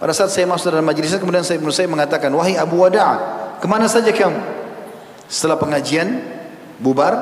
pada 0.00 0.16
saat 0.16 0.32
saya 0.32 0.48
masuk 0.48 0.72
dalam 0.72 0.88
majlis 0.88 1.12
kemudian 1.20 1.44
saya 1.44 1.60
saya 1.60 1.84
mengatakan, 1.84 2.32
"Wahai 2.32 2.56
Abu 2.56 2.80
Wada', 2.80 3.20
ke 3.60 3.68
mana 3.68 3.84
saja 3.84 4.08
kamu?" 4.16 4.40
Setelah 5.28 5.60
pengajian 5.60 6.24
bubar, 6.80 7.12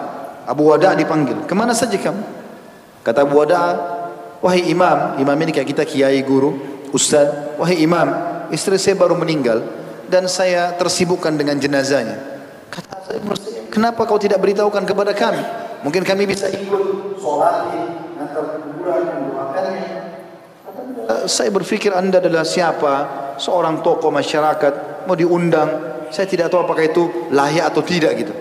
Abu 0.46 0.70
Wada' 0.70 0.94
dipanggil. 0.94 1.42
"Ke 1.50 1.58
mana 1.58 1.74
saja 1.74 1.98
kamu?" 1.98 2.22
Kata 3.02 3.26
Abu 3.26 3.34
Wada', 3.42 3.74
"Wahai 4.38 4.70
Imam, 4.70 5.18
imam 5.18 5.36
ini 5.42 5.50
kayak 5.50 5.74
kita 5.74 5.82
kiai 5.82 6.22
guru, 6.22 6.54
ustaz, 6.94 7.58
wahai 7.58 7.82
Imam, 7.82 8.06
istri 8.54 8.78
saya 8.78 8.94
baru 8.94 9.18
meninggal 9.18 9.81
dan 10.12 10.28
saya 10.28 10.76
tersibukkan 10.76 11.32
dengan 11.32 11.56
jenazahnya." 11.56 12.20
Kata 12.68 13.00
saya, 13.08 13.18
"Kenapa 13.72 14.04
kau 14.04 14.20
tidak 14.20 14.44
beritahukan 14.44 14.84
kepada 14.84 15.16
kami? 15.16 15.40
Mungkin 15.80 16.04
kami 16.04 16.28
bisa 16.28 16.52
ikut 16.52 17.16
sholat, 17.16 17.72
antar 18.20 18.60
kuburan, 18.60 19.00
mendoakannya." 19.08 19.88
Eh, 21.02 21.24
saya 21.26 21.48
berpikir 21.48 21.96
anda 21.96 22.20
adalah 22.20 22.44
siapa? 22.44 22.94
Seorang 23.40 23.80
tokoh 23.80 24.12
masyarakat. 24.12 25.04
Mau 25.08 25.16
diundang? 25.16 25.90
Saya 26.12 26.28
tidak 26.28 26.52
tahu 26.52 26.68
apakah 26.68 26.84
itu 26.84 27.32
layak 27.32 27.72
atau 27.72 27.80
tidak 27.80 28.12
gitu. 28.20 28.32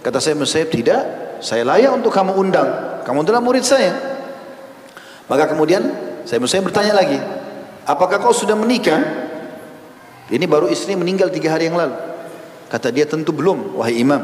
Kata 0.00 0.22
saya 0.22 0.38
saya 0.46 0.70
tidak. 0.70 1.02
Saya 1.42 1.66
layak 1.66 1.90
untuk 1.90 2.14
kamu 2.14 2.32
undang. 2.38 3.02
Kamu 3.02 3.26
adalah 3.26 3.42
murid 3.42 3.66
saya. 3.66 3.92
Maka 5.26 5.50
kemudian 5.50 5.82
saya 6.22 6.38
saya 6.46 6.62
bertanya 6.62 6.94
lagi 6.94 7.18
apakah 7.86 8.18
kau 8.18 8.34
sudah 8.34 8.58
menikah 8.58 9.25
ini 10.30 10.44
baru 10.48 10.66
istri 10.70 10.98
meninggal 10.98 11.30
tiga 11.30 11.54
hari 11.54 11.68
yang 11.70 11.78
lalu 11.78 11.94
kata 12.70 12.90
dia 12.90 13.06
tentu 13.06 13.30
belum 13.30 13.78
wahai 13.78 14.00
imam 14.00 14.22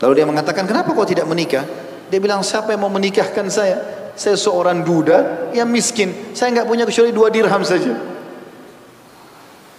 lalu 0.00 0.12
dia 0.16 0.26
mengatakan 0.28 0.64
kenapa 0.68 0.92
kau 0.92 1.08
tidak 1.08 1.24
menikah 1.24 1.64
dia 2.10 2.18
bilang 2.18 2.44
siapa 2.44 2.74
yang 2.74 2.84
mau 2.84 2.92
menikahkan 2.92 3.46
saya 3.48 4.00
saya 4.20 4.36
seorang 4.36 4.84
duda 4.84 5.48
yang 5.56 5.72
miskin. 5.72 6.36
Saya 6.36 6.52
nggak 6.52 6.68
punya 6.68 6.84
kecuali 6.84 7.08
dua 7.08 7.32
dirham 7.32 7.64
saja. 7.64 7.96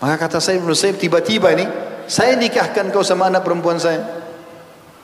Maka 0.01 0.15
kata 0.17 0.41
saya 0.41 0.57
Ibn 0.57 0.73
tiba-tiba 0.97 1.53
ini, 1.53 1.65
saya 2.09 2.33
nikahkan 2.33 2.89
kau 2.89 3.05
sama 3.05 3.29
anak 3.29 3.45
perempuan 3.45 3.77
saya. 3.77 4.01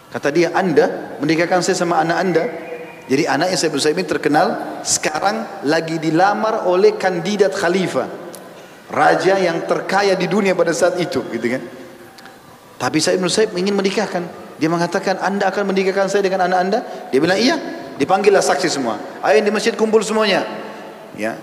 Kata 0.10 0.34
dia, 0.34 0.49
anda 0.57 1.14
menikahkan 1.22 1.61
saya 1.61 1.77
sama 1.77 2.02
anak 2.02 2.18
anda. 2.18 2.44
Jadi 3.07 3.23
anaknya 3.23 3.56
bin 3.56 3.77
Musayyib 3.77 3.99
ini 4.02 4.10
terkenal 4.10 4.48
sekarang 4.81 5.64
lagi 5.69 6.02
dilamar 6.02 6.65
oleh 6.65 6.98
kandidat 6.98 7.53
khalifah. 7.53 8.27
Raja 8.88 9.36
yang 9.36 9.68
terkaya 9.68 10.16
di 10.16 10.32
dunia 10.32 10.56
pada 10.56 10.72
saat 10.72 10.96
itu, 11.00 11.20
gitu 11.32 11.48
kan. 11.48 11.64
Tapi 12.78 12.98
Said 13.02 13.20
bin 13.20 13.28
Musayyib 13.28 13.52
ingin 13.58 13.76
menikahkan. 13.76 14.24
Dia 14.58 14.70
mengatakan, 14.72 15.22
anda 15.22 15.50
akan 15.50 15.70
menikahkan 15.70 16.10
saya 16.10 16.24
dengan 16.26 16.48
anak 16.48 16.60
anda? 16.62 16.80
Dia 17.12 17.20
bilang, 17.20 17.38
iya. 17.38 17.58
Dipanggillah 17.98 18.46
saksi 18.46 18.70
semua. 18.70 19.02
Ayo 19.26 19.42
di 19.42 19.50
masjid 19.50 19.74
kumpul 19.74 20.06
semuanya. 20.06 20.46
Ya, 21.18 21.34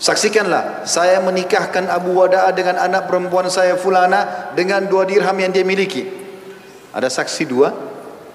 Saksikanlah, 0.00 0.88
saya 0.88 1.20
menikahkan 1.20 1.84
Abu 1.92 2.16
Wada'a 2.16 2.56
dengan 2.56 2.80
anak 2.80 3.04
perempuan 3.04 3.44
saya 3.52 3.76
Fulana 3.76 4.48
dengan 4.56 4.88
dua 4.88 5.04
dirham 5.04 5.36
yang 5.36 5.52
dia 5.52 5.60
miliki. 5.60 6.08
Ada 6.96 7.12
saksi 7.12 7.44
dua, 7.44 7.68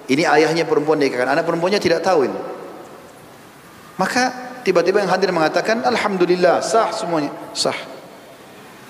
ini 0.05 0.29
ayahnya 0.29 0.69
perempuan 0.69 1.01
nikahkan, 1.01 1.25
anak 1.25 1.41
perempuannya 1.41 1.81
tidak 1.81 2.05
tahu 2.05 2.29
ini. 2.29 2.37
Maka 3.97 4.23
tiba-tiba 4.61 5.01
yang 5.01 5.09
hadir 5.09 5.33
mengatakan, 5.33 5.81
Alhamdulillah, 5.81 6.61
sah 6.61 6.93
semuanya, 6.93 7.33
sah. 7.57 7.94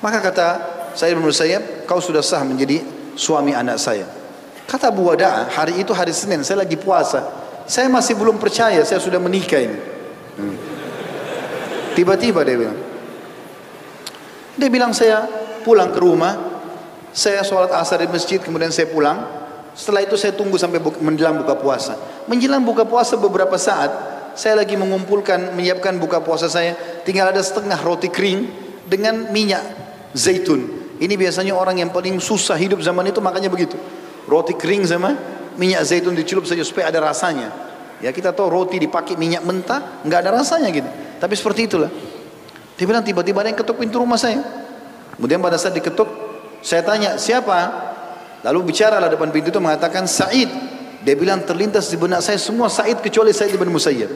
Maka 0.06 0.22
kata 0.22 0.48
saya 0.94 1.18
bin 1.18 1.26
Musayyab, 1.26 1.90
kau 1.90 1.98
sudah 1.98 2.22
sah 2.22 2.46
menjadi 2.46 2.86
suami 3.18 3.58
anak 3.58 3.82
saya. 3.82 4.06
Kata 4.70 4.94
Abu 4.94 5.10
Wada'a, 5.10 5.50
hari 5.50 5.82
itu 5.82 5.98
hari 5.98 6.14
Senin, 6.14 6.46
saya 6.46 6.62
lagi 6.62 6.78
puasa. 6.78 7.26
Saya 7.66 7.90
masih 7.90 8.14
belum 8.14 8.38
percaya 8.38 8.86
saya 8.86 9.02
sudah 9.02 9.18
menikah 9.18 9.58
ini. 9.58 9.78
Hmm. 10.38 10.58
Tiba-tiba 11.98 12.46
dia 12.46 12.54
bilang. 12.54 12.78
Dia 14.54 14.70
bilang 14.70 14.94
saya 14.94 15.26
pulang 15.66 15.90
ke 15.90 15.98
rumah, 15.98 16.38
saya 17.10 17.42
sholat 17.42 17.74
asar 17.74 18.06
di 18.06 18.10
masjid, 18.14 18.38
kemudian 18.38 18.70
saya 18.70 18.86
pulang. 18.86 19.26
Setelah 19.74 20.06
itu 20.06 20.14
saya 20.22 20.38
tunggu 20.38 20.62
sampai 20.62 20.78
buka, 20.86 21.02
menjelang 21.02 21.42
buka 21.42 21.58
puasa. 21.58 21.98
Menjelang 22.30 22.62
buka 22.62 22.86
puasa 22.86 23.18
beberapa 23.18 23.58
saat, 23.58 23.90
saya 24.38 24.62
lagi 24.62 24.78
mengumpulkan, 24.78 25.58
menyiapkan 25.58 25.98
buka 25.98 26.22
puasa 26.22 26.46
saya. 26.46 26.78
Tinggal 27.02 27.34
ada 27.34 27.42
setengah 27.42 27.82
roti 27.82 28.14
kering 28.14 28.48
dengan 28.86 29.34
minyak 29.34 29.85
zaitun. 30.16 30.88
Ini 30.96 31.14
biasanya 31.20 31.52
orang 31.52 31.84
yang 31.84 31.92
paling 31.92 32.18
susah 32.24 32.56
hidup 32.56 32.80
zaman 32.80 33.12
itu 33.12 33.20
makanya 33.20 33.52
begitu. 33.52 33.76
Roti 34.26 34.56
kering 34.56 34.88
sama 34.88 35.14
minyak 35.60 35.84
zaitun 35.84 36.16
dicelup 36.16 36.48
saja 36.48 36.64
supaya 36.64 36.88
ada 36.88 37.04
rasanya. 37.04 37.52
Ya 38.00 38.12
kita 38.16 38.32
tahu 38.32 38.48
roti 38.48 38.80
dipakai 38.80 39.20
minyak 39.20 39.44
mentah 39.44 40.04
nggak 40.08 40.20
ada 40.24 40.32
rasanya 40.40 40.72
gitu. 40.72 40.88
Tapi 41.20 41.34
seperti 41.36 41.68
itulah. 41.68 41.92
Dia 42.76 42.86
bilang 42.88 43.04
tiba-tiba 43.04 43.44
ada 43.44 43.52
yang 43.52 43.60
ketuk 43.60 43.80
pintu 43.80 44.00
rumah 44.00 44.20
saya. 44.20 44.40
Kemudian 45.16 45.40
pada 45.40 45.56
saat 45.56 45.72
diketuk, 45.72 46.08
saya 46.60 46.84
tanya 46.84 47.16
siapa? 47.16 47.72
Lalu 48.44 48.76
bicara 48.76 49.00
lah 49.00 49.08
depan 49.08 49.32
pintu 49.32 49.52
itu 49.52 49.60
mengatakan 49.64 50.08
Said. 50.08 50.52
Dia 51.06 51.16
bilang 51.16 51.46
terlintas 51.46 51.88
di 51.88 51.96
benak 51.96 52.20
saya 52.20 52.36
semua 52.36 52.68
Said 52.68 53.00
kecuali 53.00 53.32
Said 53.32 53.56
bin 53.56 53.72
Musayyib. 53.72 54.12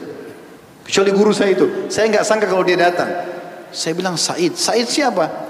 Kecuali 0.84 1.10
guru 1.12 1.32
saya 1.32 1.56
itu. 1.56 1.88
Saya 1.88 2.08
nggak 2.12 2.24
sangka 2.24 2.46
kalau 2.48 2.66
dia 2.66 2.76
datang. 2.76 3.08
Saya 3.72 3.96
bilang 3.96 4.20
Said. 4.20 4.60
Said 4.60 4.86
siapa? 4.92 5.49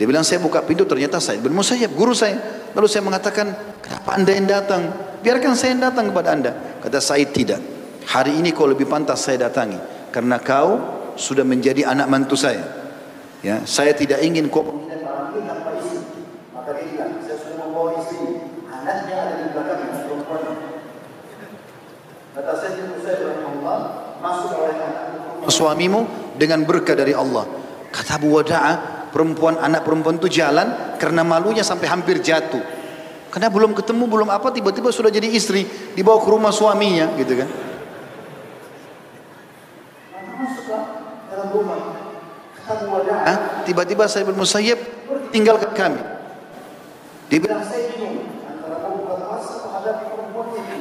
Dia 0.00 0.08
bilang 0.08 0.24
saya 0.24 0.40
buka 0.40 0.64
pintu 0.64 0.88
ternyata 0.88 1.20
Said 1.20 1.44
bin 1.44 1.52
Musayyib, 1.52 1.92
guru 1.92 2.16
saya. 2.16 2.40
Lalu 2.72 2.88
saya 2.88 3.04
mengatakan, 3.04 3.52
kenapa 3.84 4.16
anda 4.16 4.32
yang 4.32 4.48
datang? 4.48 4.88
Biarkan 5.20 5.52
saya 5.52 5.76
yang 5.76 5.84
datang 5.92 6.08
kepada 6.08 6.32
anda. 6.32 6.56
Kata 6.80 7.04
Said 7.04 7.36
tidak. 7.36 7.60
Hari 8.08 8.40
ini 8.40 8.56
kau 8.56 8.64
lebih 8.64 8.88
pantas 8.88 9.20
saya 9.28 9.44
datangi 9.44 9.76
karena 10.08 10.40
kau 10.40 10.80
sudah 11.20 11.44
menjadi 11.44 11.84
anak 11.84 12.08
mantu 12.08 12.32
saya. 12.32 12.64
Ya, 13.44 13.60
saya 13.68 13.92
tidak 13.92 14.24
ingin 14.24 14.48
kau 14.48 14.64
istri. 14.64 16.00
Maka 16.56 16.80
dia 16.80 16.96
bilang, 16.96 17.20
saya 17.20 17.36
sudah 17.44 17.56
membawa 17.60 18.00
istri. 18.00 18.40
Anaknya 18.72 19.16
ada 19.20 19.34
di 19.36 19.44
belakang. 19.52 19.80
Kata 22.40 22.52
saya 22.56 22.72
saya 23.04 23.36
Allah 23.36 23.78
masuk 24.24 24.48
oleh 24.56 24.74
suamimu 25.44 26.00
dengan 26.40 26.64
berkah 26.64 26.96
dari 26.96 27.12
Allah. 27.12 27.44
Kata 27.92 28.16
Abu 28.16 28.32
Wada'ah, 28.32 28.99
perempuan 29.10 29.58
anak 29.58 29.84
perempuan 29.84 30.16
itu 30.16 30.40
jalan 30.40 30.96
karena 30.96 31.22
malunya 31.26 31.62
sampai 31.66 31.86
hampir 31.90 32.22
jatuh. 32.22 32.62
Karena 33.30 33.46
belum 33.46 33.78
ketemu, 33.78 34.10
belum 34.10 34.28
apa, 34.30 34.50
tiba-tiba 34.50 34.90
sudah 34.90 35.06
jadi 35.06 35.30
istri, 35.30 35.62
dibawa 35.94 36.18
ke 36.18 36.28
rumah 36.34 36.50
suaminya, 36.50 37.14
gitu 37.14 37.38
kan. 37.38 37.50
tiba-tiba 43.70 44.10
saya 44.10 44.26
bin 44.26 44.34
Musayyib 44.34 44.78
tinggalkan 45.30 45.70
kami. 45.70 46.02
Dia 47.30 47.38
bilang 47.38 47.62
saya 47.62 47.86
bingung 47.94 48.26
antara 48.42 48.82
mau 48.82 48.98
buka 48.98 49.14
puasa 49.22 49.52
atau 49.62 49.70
hadapi 49.78 50.04
perempuan 50.10 50.46
ini. 50.58 50.76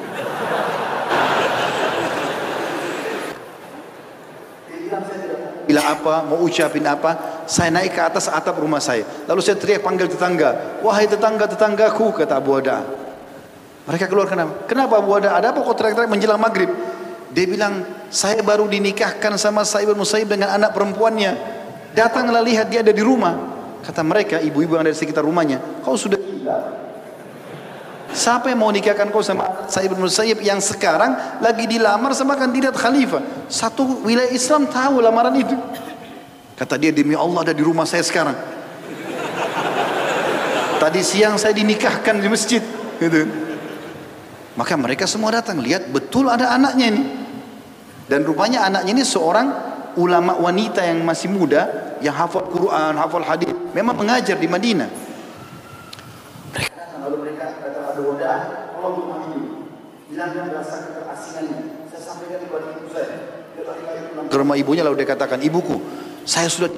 Bilang 5.69 5.85
apa, 5.85 6.25
mau 6.25 6.41
ucapin 6.41 6.81
apa, 6.89 7.38
saya 7.49 7.73
naik 7.73 7.97
ke 7.97 8.01
atas 8.05 8.29
atap 8.29 8.61
rumah 8.61 8.77
saya. 8.77 9.01
Lalu 9.25 9.41
saya 9.41 9.57
teriak 9.57 9.81
panggil 9.81 10.05
tetangga, 10.05 10.79
wahai 10.85 11.09
tetangga 11.09 11.49
tetanggaku 11.49 12.13
kata 12.13 12.37
Abu 12.37 12.53
Wada. 12.53 12.85
Mereka 13.89 14.05
keluar 14.05 14.29
kenapa? 14.29 14.69
Kenapa 14.69 15.01
Abu 15.01 15.17
Wada? 15.17 15.33
Ada 15.33 15.49
apa 15.49 15.65
kau 15.65 15.73
teriak-teriak 15.73 16.13
menjelang 16.13 16.37
maghrib? 16.37 16.69
Dia 17.33 17.49
bilang, 17.49 17.81
saya 18.13 18.45
baru 18.45 18.69
dinikahkan 18.69 19.33
sama 19.41 19.65
Sa'ib 19.65 19.89
Musaib 19.97 20.29
dengan 20.29 20.53
anak 20.53 20.77
perempuannya. 20.77 21.57
Datanglah 21.97 22.45
lihat 22.45 22.69
dia 22.69 22.85
ada 22.85 22.93
di 22.93 23.01
rumah. 23.01 23.33
Kata 23.81 24.05
mereka, 24.05 24.37
ibu-ibu 24.37 24.77
yang 24.77 24.85
ada 24.85 24.93
di 24.93 24.99
sekitar 25.01 25.25
rumahnya, 25.25 25.81
kau 25.81 25.97
sudah 25.97 26.21
gila. 26.21 26.57
Siapa 28.13 28.53
yang 28.53 28.61
mau 28.61 28.69
nikahkan 28.69 29.09
kau 29.09 29.25
sama 29.25 29.65
Sa'id 29.69 29.89
bin 29.89 30.05
yang 30.45 30.61
sekarang 30.61 31.41
lagi 31.41 31.65
dilamar 31.65 32.13
sama 32.13 32.37
kandidat 32.37 32.77
khalifah. 32.77 33.49
Satu 33.49 34.05
wilayah 34.05 34.29
Islam 34.29 34.69
tahu 34.69 35.01
lamaran 35.01 35.33
itu. 35.33 35.57
Kata 36.59 36.75
dia 36.75 36.91
demi 36.91 37.15
Allah 37.15 37.47
ada 37.47 37.55
di 37.55 37.63
rumah 37.63 37.87
saya 37.87 38.03
sekarang. 38.03 38.35
Tadi 40.75 40.99
siang 40.99 41.39
saya 41.39 41.55
dinikahkan 41.55 42.19
di 42.19 42.27
masjid. 42.27 42.59
Gitu. 42.99 43.23
Maka 44.59 44.75
mereka 44.75 45.07
semua 45.07 45.31
datang 45.31 45.63
lihat 45.63 45.87
betul 45.87 46.27
ada 46.27 46.51
anaknya 46.51 46.85
ini. 46.91 47.03
Dan 48.11 48.27
rupanya 48.27 48.67
anaknya 48.67 48.91
ini 48.91 49.03
seorang 49.07 49.47
ulama 49.95 50.35
wanita 50.35 50.83
yang 50.83 50.99
masih 51.07 51.31
muda 51.31 51.95
yang 52.03 52.15
hafal 52.15 52.47
Quran, 52.51 52.95
hafal 52.95 53.23
hadis, 53.23 53.55
memang 53.71 53.95
mengajar 53.95 54.35
di 54.35 54.47
Madinah. 54.51 54.89
Mereka 56.51 56.75
datang 56.75 56.99
lalu 57.07 57.17
mereka 57.23 57.55
kata 57.55 57.79
ada 57.95 58.01
wadah, 58.03 58.39
tolong 58.75 58.95
rumah. 58.99 59.19
Bilang 60.09 60.29
dia 60.33 60.43
merasa 60.43 60.75
keterasingannya. 60.89 61.87
Saya 61.87 62.01
sampaikan 62.01 62.39
kepada 62.43 62.65
ibu 62.75 62.87
saya. 62.91 63.15
Ke 64.27 64.35
rumah 64.35 64.55
ibunya 64.57 64.81
lalu 64.81 65.03
dia 65.03 65.07
katakan, 65.07 65.37
ibuku, 65.43 65.77
saya 66.29 66.45
sudah. 66.45 66.69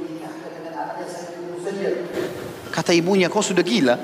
Kata 2.71 2.95
ibunya, 2.95 3.27
kau 3.27 3.43
sudah 3.43 3.59
gila. 3.59 3.99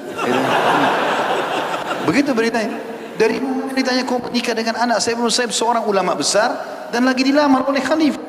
Begitu 2.03 2.36
beritanya. 2.36 2.76
Dari 3.15 3.40
beritanya 3.72 4.03
kau 4.03 4.19
menikah 4.19 4.52
dengan 4.53 4.76
anak 4.78 4.99
saya 4.99 5.15
belum 5.15 5.32
saya 5.32 5.48
seorang 5.49 5.88
ulama 5.88 6.14
besar 6.14 6.52
dan 6.91 7.07
lagi 7.07 7.24
dilamar 7.24 7.64
oleh 7.64 7.80
khalifah. 7.80 8.19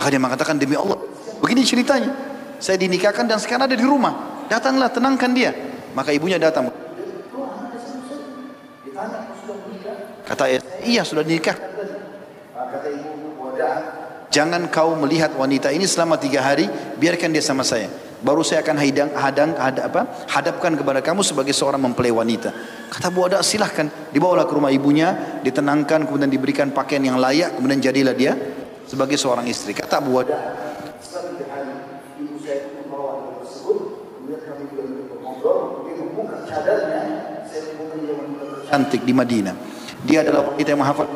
Maka 0.00 0.08
dia 0.08 0.20
mengatakan 0.20 0.56
demi 0.56 0.80
Allah. 0.80 0.96
Begini 1.44 1.60
ceritanya. 1.60 2.10
Saya 2.56 2.80
dinikahkan 2.80 3.28
dan 3.28 3.36
sekarang 3.36 3.68
ada 3.68 3.76
di 3.76 3.84
rumah. 3.84 4.46
Datanglah 4.48 4.88
tenangkan 4.88 5.28
dia. 5.36 5.52
Maka 5.92 6.16
ibunya 6.16 6.40
datang. 6.40 6.72
Kata 10.24 10.44
iya 10.82 11.04
sudah 11.04 11.22
nikah. 11.22 11.75
Kata 12.76 12.88
ibu 12.92 13.56
Jangan 14.28 14.68
kau 14.68 14.92
melihat 15.00 15.32
wanita 15.32 15.72
ini 15.72 15.88
selama 15.88 16.20
tiga 16.20 16.44
hari, 16.44 16.68
biarkan 17.00 17.32
dia 17.32 17.40
sama 17.40 17.64
saya. 17.64 17.88
Baru 18.20 18.44
saya 18.44 18.60
akan 18.60 18.76
hadang, 18.76 19.10
hadang, 19.16 19.50
hadap, 19.56 19.84
apa, 19.88 20.02
hadapkan 20.28 20.72
kepada 20.76 21.00
kamu 21.00 21.24
sebagai 21.24 21.56
seorang 21.56 21.80
mempelai 21.80 22.12
wanita. 22.12 22.52
Kata 22.92 23.08
Bu 23.08 23.24
Ada 23.24 23.40
silahkan, 23.40 23.88
dibawalah 24.12 24.44
ke 24.44 24.52
rumah 24.52 24.68
ibunya, 24.68 25.40
ditenangkan, 25.40 26.04
kemudian 26.04 26.28
diberikan 26.28 26.68
pakaian 26.68 27.00
yang 27.00 27.16
layak, 27.16 27.56
kemudian 27.56 27.80
jadilah 27.80 28.12
dia 28.12 28.36
sebagai 28.84 29.16
seorang 29.16 29.48
istri. 29.48 29.72
Kata 29.72 30.04
cadarnya, 36.46 37.00
saya 37.46 37.60
menemukan 37.72 37.98
dia 38.00 38.14
wanita 38.16 38.44
cantik 38.66 39.02
di 39.06 39.12
Madinah. 39.14 39.54
Dia 40.06 40.22
adalah 40.22 40.52
wanita 40.52 40.68
yang 40.68 40.80
menghafal. 40.82 41.06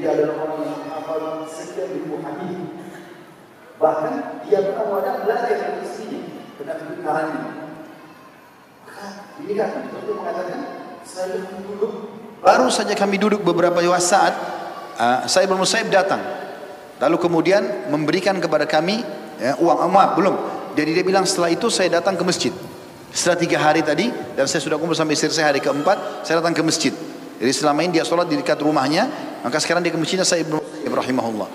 Dia 0.00 0.16
adalah 0.16 0.48
orang 0.48 0.64
yang 0.64 0.80
menghafal 0.80 1.44
sekian 1.44 1.92
ribu 1.92 2.24
hadis. 2.24 2.56
Bahkan 3.76 4.12
dia 4.48 4.58
pernah 4.64 4.84
wadah 4.88 5.14
belajar 5.28 5.52
dari 5.60 5.84
istrinya 5.84 6.20
tentang 6.56 6.78
kebenarannya. 6.88 7.44
Ini 9.40 9.52
kan, 9.56 9.70
dia 9.88 10.12
mengatakan, 10.12 10.60
saya 11.04 11.40
duduk 11.64 12.20
Baru 12.40 12.72
saja 12.72 12.96
kami 12.96 13.20
duduk 13.20 13.44
beberapa 13.44 13.84
saat 14.00 14.32
uh, 14.96 15.28
Sa'id 15.28 15.52
bin 15.52 15.60
Musaib 15.60 15.92
datang. 15.92 16.20
Lalu 16.96 17.16
kemudian 17.20 17.92
memberikan 17.92 18.36
kepada 18.40 18.64
kami 18.64 19.04
ya, 19.36 19.60
uang 19.60 19.84
emas 19.84 20.16
belum. 20.16 20.36
Jadi 20.72 20.96
dia 20.96 21.04
bilang 21.04 21.28
setelah 21.28 21.52
itu 21.52 21.68
saya 21.68 22.00
datang 22.00 22.16
ke 22.16 22.24
masjid. 22.24 22.52
Setelah 23.12 23.36
tiga 23.36 23.58
hari 23.60 23.84
tadi, 23.84 24.08
dan 24.36 24.48
saya 24.48 24.64
sudah 24.64 24.80
kumpul 24.80 24.96
sampai 24.96 25.18
istri 25.18 25.28
saya 25.28 25.52
hari 25.52 25.60
keempat, 25.60 26.24
saya 26.24 26.40
datang 26.40 26.56
ke 26.56 26.64
masjid. 26.64 26.94
Jadi 27.40 27.52
selama 27.56 27.80
ini 27.80 27.96
dia 27.96 28.04
sholat 28.04 28.28
di 28.28 28.36
dekat 28.36 28.60
rumahnya, 28.60 29.08
maka 29.40 29.56
sekarang 29.56 29.80
dia 29.80 29.88
ke 29.88 29.96
masjidnya 29.96 30.28
saya 30.28 30.44
Ibrahim 30.84 31.18
Allah. 31.24 31.48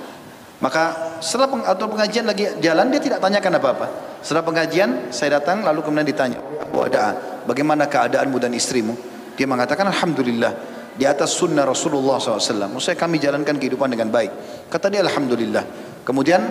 Maka 0.57 0.84
setelah 1.22 1.45
peng, 1.45 1.62
atau 1.62 1.86
pengajian 1.86 2.26
lagi 2.26 2.49
jalan 2.57 2.90
dia 2.90 2.98
tidak 2.98 3.22
tanyakan 3.22 3.62
apa-apa. 3.62 3.88
Setelah 4.26 4.41
pengajian 4.41 5.14
saya 5.14 5.38
datang 5.38 5.62
lalu 5.62 5.86
kemudian 5.86 6.10
ditanya, 6.10 6.41
Abu 6.41 6.82
Ada, 6.82 7.14
bagaimana 7.45 7.86
keadaanmu 7.86 8.41
dan 8.41 8.49
istrimu? 8.57 8.98
Dia 9.38 9.45
mengatakan 9.45 9.86
Alhamdulillah 9.86 10.76
di 10.95 11.06
atas 11.06 11.38
sunnah 11.38 11.68
Rasulullah 11.68 12.18
SAW. 12.18 12.72
Maksudnya 12.72 12.98
kami 12.98 13.22
jalankan 13.22 13.60
kehidupan 13.60 13.91
dengan 13.91 14.10
baik. 14.10 14.32
Kata 14.72 14.90
dia 14.90 15.06
Alhamdulillah. 15.06 15.64
Kemudian 16.02 16.41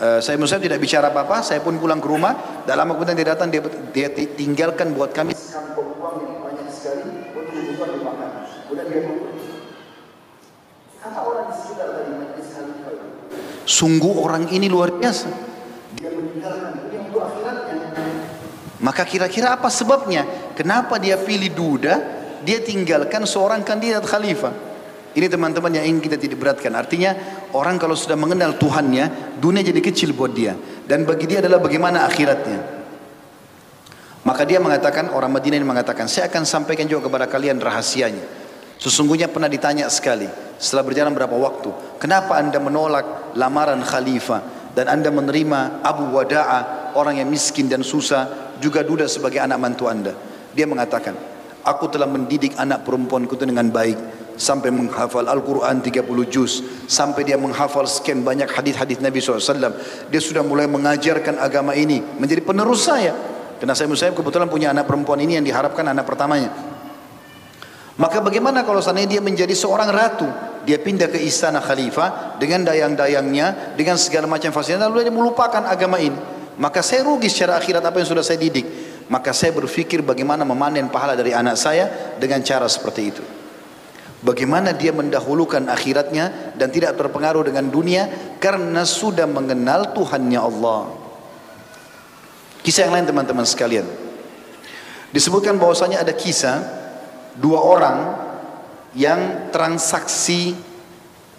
uh, 0.00 0.22
saya 0.22 0.38
Musa 0.40 0.56
tidak 0.56 0.80
bicara 0.80 1.10
apa-apa. 1.12 1.42
Saya 1.44 1.60
pun 1.60 1.76
pulang 1.76 1.98
ke 1.98 2.08
rumah. 2.08 2.64
Tak 2.64 2.78
lama 2.78 2.96
kemudian 2.96 3.18
dia 3.18 3.28
datang 3.34 3.52
dia, 3.52 3.60
dia 3.92 4.08
tinggalkan 4.14 4.94
buat 4.94 5.12
kami 5.12 5.34
kampung 5.34 5.98
uang 5.98 6.16
yang 6.22 6.34
banyak 6.42 6.66
sekali 6.70 7.02
untuk 7.34 7.50
kebutuhan 7.50 7.90
dimakan. 7.98 8.30
Kemudian 8.70 8.86
dia 8.86 9.02
Kata 11.00 11.09
orang 11.24 11.44
di 11.50 11.54
sekitar 11.56 11.88
tadi 11.92 12.12
Sungguh 13.70 14.14
orang 14.18 14.50
ini 14.50 14.66
luar 14.66 14.90
biasa. 14.98 15.30
Dia 15.94 16.10
meninggalkan 16.10 16.74
dunia 16.82 17.00
untuk 17.06 17.22
akhiratnya. 17.22 17.76
Maka 18.82 19.02
kira-kira 19.06 19.54
apa 19.54 19.70
sebabnya? 19.70 20.26
Kenapa 20.58 20.98
dia 20.98 21.14
pilih 21.20 21.54
duda? 21.54 21.94
Dia 22.42 22.58
tinggalkan 22.64 23.28
seorang 23.28 23.62
kandidat 23.62 24.02
khalifah. 24.08 24.50
Ini 25.10 25.26
teman-teman 25.26 25.74
yang 25.74 25.84
ingin 25.86 26.02
kita 26.02 26.16
tidak 26.18 26.38
beratkan. 26.38 26.74
Artinya 26.74 27.14
orang 27.54 27.78
kalau 27.78 27.94
sudah 27.94 28.14
mengenal 28.14 28.58
Tuhannya, 28.58 29.38
dunia 29.38 29.62
jadi 29.62 29.78
kecil 29.82 30.14
buat 30.14 30.34
dia. 30.34 30.54
Dan 30.86 31.06
bagi 31.06 31.30
dia 31.30 31.38
adalah 31.42 31.62
bagaimana 31.62 32.06
akhiratnya. 32.06 32.82
Maka 34.22 34.42
dia 34.46 34.58
mengatakan, 34.62 35.10
orang 35.10 35.32
Madinah 35.32 35.56
ini 35.58 35.66
mengatakan, 35.66 36.06
saya 36.06 36.26
akan 36.30 36.46
sampaikan 36.46 36.86
juga 36.86 37.08
kepada 37.10 37.26
kalian 37.26 37.58
rahasianya. 37.58 38.39
Sesungguhnya 38.80 39.28
pernah 39.28 39.52
ditanya 39.52 39.92
sekali 39.92 40.24
setelah 40.56 40.88
berjalan 40.88 41.12
berapa 41.12 41.36
waktu, 41.36 42.00
kenapa 42.00 42.40
anda 42.40 42.56
menolak 42.56 43.36
lamaran 43.36 43.84
khalifah 43.84 44.72
dan 44.72 44.88
anda 44.88 45.12
menerima 45.12 45.84
Abu 45.84 46.08
Wada'a 46.16 46.96
orang 46.96 47.20
yang 47.20 47.28
miskin 47.28 47.68
dan 47.68 47.84
susah 47.84 48.56
juga 48.56 48.80
duda 48.80 49.04
sebagai 49.04 49.36
anak 49.36 49.60
mantu 49.60 49.84
anda. 49.84 50.16
Dia 50.56 50.64
mengatakan, 50.64 51.12
aku 51.60 51.92
telah 51.92 52.08
mendidik 52.08 52.56
anak 52.56 52.80
perempuanku 52.88 53.36
itu 53.36 53.44
dengan 53.44 53.68
baik 53.68 54.00
sampai 54.40 54.72
menghafal 54.72 55.28
Al-Quran 55.28 55.84
30 55.84 56.00
juz 56.32 56.64
sampai 56.88 57.28
dia 57.28 57.36
menghafal 57.36 57.84
sekian 57.84 58.24
banyak 58.24 58.48
hadis-hadis 58.48 58.96
Nabi 59.04 59.20
SAW 59.20 59.76
dia 60.08 60.20
sudah 60.24 60.40
mulai 60.40 60.64
mengajarkan 60.64 61.36
agama 61.36 61.76
ini 61.76 62.00
menjadi 62.16 62.40
penerus 62.40 62.88
saya. 62.88 63.12
Karena 63.60 63.76
saya 63.76 63.92
Musaib 63.92 64.16
kebetulan 64.16 64.48
punya 64.48 64.72
anak 64.72 64.88
perempuan 64.88 65.20
ini 65.20 65.36
yang 65.36 65.44
diharapkan 65.44 65.84
anak 65.84 66.08
pertamanya 66.08 66.69
Maka 68.00 68.24
bagaimana 68.24 68.64
kalau 68.64 68.80
seandainya 68.80 69.20
dia 69.20 69.22
menjadi 69.22 69.52
seorang 69.52 69.92
ratu? 69.92 70.24
Dia 70.64 70.80
pindah 70.80 71.12
ke 71.12 71.20
istana 71.20 71.60
khalifah 71.60 72.40
dengan 72.40 72.64
dayang-dayangnya, 72.64 73.76
dengan 73.76 74.00
segala 74.00 74.24
macam 74.24 74.48
fasilitas, 74.56 74.88
lalu 74.88 75.04
dia 75.04 75.12
melupakan 75.12 75.60
agama 75.68 76.00
ini. 76.00 76.16
Maka 76.56 76.80
saya 76.80 77.04
rugi 77.04 77.28
secara 77.28 77.60
akhirat 77.60 77.84
apa 77.84 78.00
yang 78.00 78.08
sudah 78.08 78.24
saya 78.24 78.40
didik. 78.40 78.64
Maka 79.12 79.36
saya 79.36 79.52
berfikir 79.52 80.00
bagaimana 80.00 80.48
memanen 80.48 80.88
pahala 80.88 81.12
dari 81.12 81.36
anak 81.36 81.60
saya 81.60 82.16
dengan 82.16 82.40
cara 82.40 82.64
seperti 82.72 83.02
itu. 83.04 83.24
Bagaimana 84.20 84.72
dia 84.76 84.92
mendahulukan 84.96 85.68
akhiratnya 85.68 86.56
dan 86.56 86.68
tidak 86.72 86.96
terpengaruh 86.96 87.44
dengan 87.44 87.68
dunia 87.68 88.36
karena 88.40 88.84
sudah 88.84 89.28
mengenal 89.28 89.92
Tuhannya 89.92 90.40
Allah. 90.40 90.92
Kisah 92.64 92.88
yang 92.88 92.96
lain 92.96 93.08
teman-teman 93.08 93.44
sekalian. 93.48 93.88
Disebutkan 95.12 95.56
bahwasanya 95.56 96.04
ada 96.04 96.12
kisah 96.12 96.79
dua 97.40 97.58
orang 97.64 97.98
yang 98.92 99.48
transaksi 99.48 100.52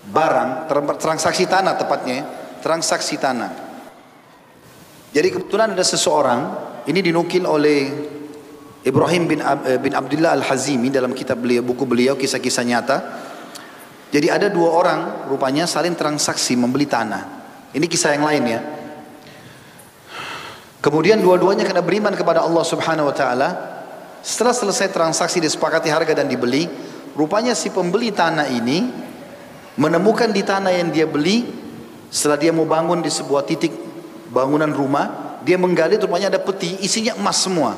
barang, 0.10 0.66
transaksi 0.98 1.46
tanah 1.46 1.78
tepatnya, 1.78 2.16
ya, 2.18 2.26
transaksi 2.66 3.22
tanah. 3.22 3.52
Jadi 5.14 5.28
kebetulan 5.30 5.78
ada 5.78 5.86
seseorang, 5.86 6.42
ini 6.90 7.00
dinukil 7.06 7.46
oleh 7.46 7.80
Ibrahim 8.82 9.24
bin, 9.30 9.40
Ab, 9.46 9.68
eh, 9.68 9.78
bin 9.78 9.94
Abdullah 9.94 10.34
Al-Hazimi 10.42 10.90
dalam 10.90 11.14
kitab 11.14 11.38
beliau, 11.38 11.62
buku 11.62 11.86
beliau, 11.86 12.18
kisah-kisah 12.18 12.66
nyata. 12.66 12.98
Jadi 14.12 14.28
ada 14.28 14.48
dua 14.50 14.74
orang 14.74 15.00
rupanya 15.30 15.70
saling 15.70 15.94
transaksi 15.94 16.58
membeli 16.58 16.90
tanah. 16.90 17.24
Ini 17.72 17.86
kisah 17.88 18.18
yang 18.18 18.26
lain 18.28 18.44
ya. 18.48 18.60
Kemudian 20.82 21.22
dua-duanya 21.22 21.64
kena 21.64 21.86
beriman 21.86 22.12
kepada 22.18 22.42
Allah 22.42 22.66
Subhanahu 22.66 23.08
wa 23.08 23.16
taala 23.16 23.50
setelah 24.22 24.54
selesai 24.54 24.94
transaksi 24.94 25.42
disepakati 25.42 25.90
harga 25.90 26.14
dan 26.14 26.30
dibeli, 26.30 26.70
rupanya 27.18 27.58
si 27.58 27.74
pembeli 27.74 28.14
tanah 28.14 28.48
ini 28.54 28.86
menemukan 29.82 30.30
di 30.30 30.46
tanah 30.46 30.70
yang 30.70 30.94
dia 30.94 31.10
beli 31.10 31.50
setelah 32.14 32.38
dia 32.38 32.54
mau 32.54 32.70
bangun 32.70 33.02
di 33.02 33.10
sebuah 33.10 33.42
titik 33.50 33.74
bangunan 34.30 34.70
rumah, 34.70 35.38
dia 35.42 35.58
menggali 35.58 35.98
rupanya 35.98 36.30
ada 36.30 36.38
peti 36.38 36.78
isinya 36.86 37.18
emas 37.18 37.42
semua. 37.42 37.74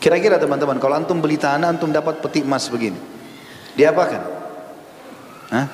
Kira-kira 0.00 0.36
teman-teman, 0.36 0.80
kalau 0.80 0.96
antum 0.96 1.20
beli 1.20 1.36
tanah, 1.36 1.72
antum 1.72 1.88
dapat 1.92 2.20
peti 2.24 2.44
emas 2.44 2.68
begini. 2.68 2.96
Dia 3.76 3.92
apakan? 3.92 4.22
Hah? 5.52 5.66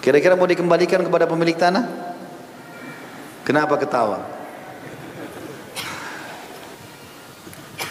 Kira-kira 0.00 0.36
mau 0.36 0.48
dikembalikan 0.48 1.04
kepada 1.04 1.28
pemilik 1.28 1.56
tanah? 1.56 1.84
Kenapa 3.44 3.76
ketawa? 3.76 4.39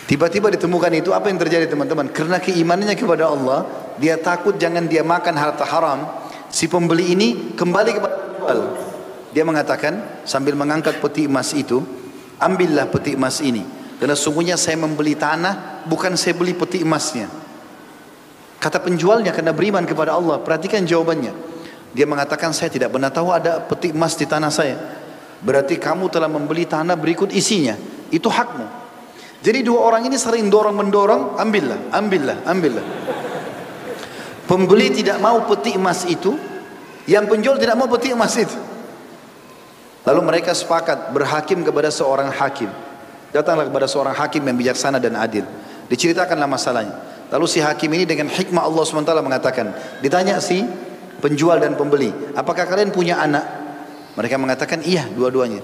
Tiba-tiba 0.09 0.49
ditemukan 0.49 0.89
itu 0.97 1.13
apa 1.13 1.29
yang 1.29 1.37
terjadi 1.37 1.69
teman-teman? 1.69 2.09
Karena 2.09 2.41
keimanannya 2.41 2.97
kepada 2.97 3.29
Allah, 3.29 3.93
dia 4.01 4.17
takut 4.17 4.57
jangan 4.57 4.89
dia 4.89 5.05
makan 5.05 5.37
harta 5.37 5.61
haram. 5.61 6.25
Si 6.49 6.65
pembeli 6.65 7.13
ini 7.13 7.53
kembali 7.53 7.91
kepada 7.93 8.15
penjual. 8.17 8.59
Dia 9.29 9.45
mengatakan 9.45 10.25
sambil 10.25 10.57
mengangkat 10.57 10.97
peti 10.97 11.29
emas 11.29 11.53
itu, 11.53 11.85
ambillah 12.41 12.89
peti 12.89 13.13
emas 13.13 13.37
ini. 13.45 13.61
Karena 14.01 14.17
sungguhnya 14.17 14.57
saya 14.57 14.81
membeli 14.81 15.13
tanah, 15.13 15.85
bukan 15.85 16.17
saya 16.17 16.33
beli 16.33 16.57
peti 16.57 16.81
emasnya. 16.81 17.29
Kata 18.57 18.81
penjualnya 18.81 19.29
karena 19.29 19.53
beriman 19.53 19.85
kepada 19.85 20.17
Allah. 20.17 20.41
Perhatikan 20.41 20.89
jawabannya. 20.89 21.37
Dia 21.93 22.09
mengatakan 22.09 22.49
saya 22.49 22.73
tidak 22.73 22.97
pernah 22.97 23.13
tahu 23.13 23.29
ada 23.29 23.61
peti 23.61 23.93
emas 23.93 24.17
di 24.17 24.25
tanah 24.25 24.49
saya. 24.49 24.73
Berarti 25.45 25.77
kamu 25.77 26.09
telah 26.09 26.25
membeli 26.25 26.65
tanah 26.65 26.97
berikut 26.97 27.29
isinya. 27.29 27.77
Itu 28.09 28.33
hakmu. 28.33 28.78
Jadi 29.39 29.63
dua 29.63 29.87
orang 29.87 30.03
ini 30.03 30.19
sering 30.19 30.51
dorong 30.51 30.75
mendorong, 30.75 31.39
ambillah, 31.39 31.95
ambillah, 31.95 32.37
ambillah. 32.43 32.85
Pembeli 34.43 34.91
tidak 34.91 35.21
mau 35.23 35.47
peti 35.47 35.79
emas 35.79 36.03
itu, 36.03 36.35
yang 37.07 37.23
penjual 37.29 37.55
tidak 37.55 37.79
mau 37.79 37.87
peti 37.87 38.11
emas 38.11 38.35
itu. 38.35 38.57
Lalu 40.03 40.21
mereka 40.25 40.51
sepakat 40.51 41.15
berhakim 41.15 41.63
kepada 41.63 41.87
seorang 41.87 42.33
hakim. 42.33 42.67
Datanglah 43.29 43.69
kepada 43.69 43.85
seorang 43.85 44.17
hakim 44.17 44.41
yang 44.43 44.57
bijaksana 44.57 44.97
dan 44.97 45.15
adil. 45.15 45.45
Diceritakanlah 45.87 46.49
masalahnya. 46.49 46.95
Lalu 47.29 47.45
si 47.45 47.61
hakim 47.61 47.93
ini 47.93 48.09
dengan 48.09 48.25
hikmah 48.25 48.65
Allah 48.65 48.81
SWT 48.81 49.13
mengatakan, 49.21 49.69
ditanya 50.01 50.41
si 50.41 50.65
penjual 51.21 51.61
dan 51.61 51.77
pembeli, 51.77 52.09
apakah 52.33 52.65
kalian 52.65 52.89
punya 52.89 53.21
anak? 53.21 53.45
Mereka 54.17 54.35
mengatakan, 54.41 54.81
iya 54.81 55.05
dua-duanya. 55.13 55.61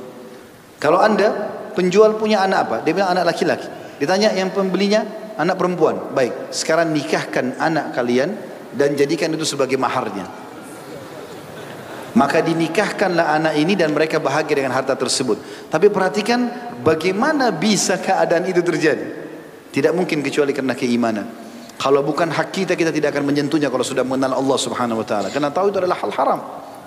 Kalau 0.77 1.02
anda 1.02 1.55
penjual 1.76 2.15
punya 2.15 2.41
anak 2.41 2.60
apa? 2.65 2.77
Dia 2.81 2.95
bilang 2.95 3.11
anak 3.11 3.35
laki-laki. 3.35 3.68
Ditanya 3.99 4.31
yang 4.31 4.49
pembelinya 4.56 5.03
anak 5.35 5.60
perempuan. 5.60 6.15
Baik, 6.15 6.52
sekarang 6.56 6.95
nikahkan 6.95 7.60
anak 7.60 7.91
kalian 7.91 8.34
dan 8.73 8.95
jadikan 8.95 9.31
itu 9.35 9.43
sebagai 9.43 9.76
maharnya. 9.76 10.27
Maka 12.15 12.39
dinikahkanlah 12.39 13.35
anak 13.35 13.53
ini 13.60 13.76
dan 13.76 13.91
mereka 13.91 14.23
bahagia 14.23 14.64
dengan 14.64 14.72
harta 14.72 14.95
tersebut. 14.95 15.68
Tapi 15.68 15.91
perhatikan 15.91 16.47
bagaimana 16.80 17.52
bisa 17.52 17.99
keadaan 17.99 18.47
itu 18.47 18.64
terjadi. 18.64 19.27
Tidak 19.76 19.91
mungkin 19.91 20.23
kecuali 20.23 20.56
karena 20.56 20.72
keimanan. 20.72 21.27
Kalau 21.76 21.99
bukan 22.07 22.31
hak 22.31 22.56
kita, 22.56 22.80
kita 22.80 22.95
tidak 22.95 23.11
akan 23.11 23.27
menyentuhnya 23.27 23.68
kalau 23.68 23.84
sudah 23.84 24.07
mengenal 24.07 24.39
Allah 24.39 24.56
subhanahu 24.56 25.03
wa 25.03 25.07
ta'ala. 25.07 25.27
Karena 25.27 25.52
tahu 25.52 25.76
itu 25.76 25.84
adalah 25.84 25.99
hal 25.99 26.11
haram. 26.15 26.39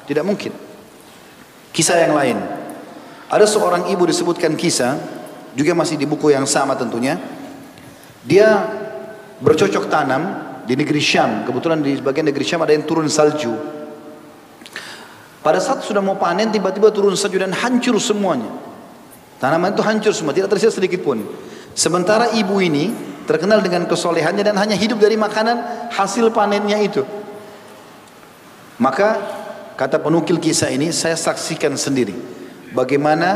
Tidak 0.09 0.24
mungkin. 0.24 0.48
Kisah 1.77 2.09
yang 2.09 2.16
lain. 2.16 2.40
Ada 3.29 3.45
seorang 3.45 3.93
ibu 3.93 4.09
disebutkan 4.09 4.57
kisah, 4.57 4.97
juga 5.53 5.77
masih 5.77 6.01
di 6.01 6.09
buku 6.09 6.33
yang 6.33 6.49
sama 6.49 6.73
tentunya. 6.81 7.21
Dia 8.25 8.65
bercocok 9.45 9.85
tanam 9.93 10.23
di 10.65 10.73
negeri 10.73 10.97
Syam. 10.97 11.45
Kebetulan 11.45 11.85
di 11.85 12.01
bagian 12.01 12.25
negeri 12.25 12.41
Syam 12.41 12.65
ada 12.65 12.73
yang 12.73 12.89
turun 12.89 13.05
salju. 13.13 13.53
Pada 15.45 15.61
saat 15.61 15.85
sudah 15.85 16.01
mau 16.01 16.17
panen, 16.17 16.49
tiba-tiba 16.49 16.89
turun 16.89 17.13
salju 17.21 17.37
dan 17.37 17.53
hancur 17.53 18.01
semuanya. 18.01 18.49
Tanaman 19.39 19.77
itu 19.77 19.85
hancur 19.85 20.11
semua, 20.17 20.33
tidak 20.33 20.49
tersisa 20.57 20.73
sedikit 20.73 21.05
pun. 21.05 21.21
Sementara 21.77 22.33
ibu 22.33 22.59
ini 22.65 22.91
terkenal 23.29 23.61
dengan 23.61 23.85
kesolehannya 23.85 24.41
dan 24.41 24.57
hanya 24.57 24.75
hidup 24.75 24.99
dari 24.99 25.21
makanan 25.21 25.93
hasil 25.93 26.33
panennya 26.33 26.81
itu. 26.81 27.05
Maka 28.81 29.21
kata 29.77 30.01
penukil 30.01 30.41
kisah 30.41 30.73
ini 30.73 30.91
saya 30.91 31.15
saksikan 31.15 31.77
sendiri 31.77 32.38
bagaimana 32.73 33.28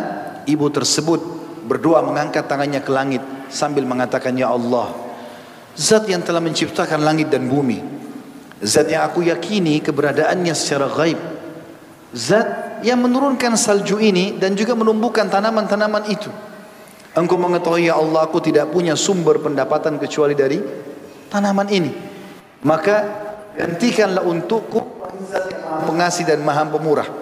ibu 0.48 0.66
tersebut 0.68 1.20
berdoa 1.68 2.02
mengangkat 2.02 2.48
tangannya 2.48 2.82
ke 2.82 2.90
langit 2.90 3.22
sambil 3.48 3.86
mengatakan 3.86 4.34
ya 4.34 4.50
Allah 4.50 4.90
zat 5.78 6.08
yang 6.10 6.20
telah 6.20 6.42
menciptakan 6.42 7.00
langit 7.00 7.30
dan 7.30 7.46
bumi 7.46 7.80
zat 8.62 8.90
yang 8.90 9.06
aku 9.06 9.24
yakini 9.26 9.78
keberadaannya 9.78 10.54
secara 10.56 10.90
gaib 10.90 11.18
zat 12.12 12.72
yang 12.82 13.00
menurunkan 13.00 13.54
salju 13.54 13.96
ini 14.02 14.36
dan 14.36 14.58
juga 14.58 14.74
menumbuhkan 14.74 15.30
tanaman-tanaman 15.30 16.04
itu. 16.10 16.28
Engkau 17.14 17.38
mengetahui 17.38 17.86
ya 17.88 17.96
Allah 17.96 18.26
aku 18.26 18.42
tidak 18.42 18.72
punya 18.74 18.98
sumber 18.98 19.38
pendapatan 19.38 19.96
kecuali 20.02 20.34
dari 20.34 20.58
tanaman 21.30 21.68
ini. 21.70 21.92
Maka 22.66 22.96
gantikanlah 23.54 24.26
untukku 24.26 24.80
pengasih 25.86 26.26
dan 26.26 26.42
maha 26.42 26.66
pemurah 26.66 27.21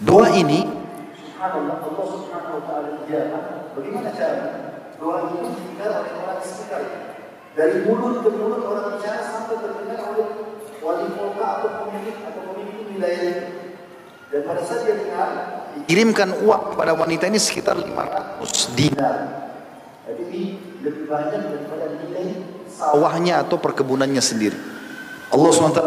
doa 0.00 0.28
ini 0.32 0.64
subhanallah 1.20 1.76
Allah 1.84 2.06
subhanahu 2.08 2.56
wa 2.60 2.62
ta'ala 2.64 3.40
bagaimana 3.76 4.08
cara 4.16 4.70
doa 5.00 5.16
itu 5.32 5.36
didengar 5.56 6.04
oleh 6.04 6.12
orang 6.20 6.40
sekitar. 6.44 6.82
Dari 7.56 7.82
mulut 7.82 8.22
ke 8.22 8.28
mulut 8.30 8.62
orang 8.62 8.94
bicara 8.94 9.20
sampai 9.26 9.58
terdengar 9.58 9.98
oleh 10.12 10.28
wali 10.84 11.08
kota 11.16 11.46
atau 11.58 11.68
pemilik 11.82 12.16
atau 12.22 12.40
pemimpin 12.52 12.84
wilayah 12.94 13.22
itu. 13.26 13.46
Dan 14.30 14.40
pada 14.46 14.60
saat 14.62 14.86
dia 14.86 14.94
dengar 14.94 15.28
dikirimkan 15.74 16.28
uang 16.46 16.62
kepada 16.76 16.92
wanita 16.94 17.26
ini 17.26 17.40
sekitar 17.42 17.74
500 17.74 18.78
dinar. 18.78 19.16
Jadi 20.06 20.22
ini 20.30 20.42
lebih 20.84 21.04
banyak 21.10 21.40
daripada 21.42 21.86
nilai 21.98 22.38
sawahnya 22.70 23.42
atau 23.42 23.58
perkebunannya 23.58 24.22
sendiri. 24.22 24.58
Allah 25.34 25.50
SWT 25.50 25.80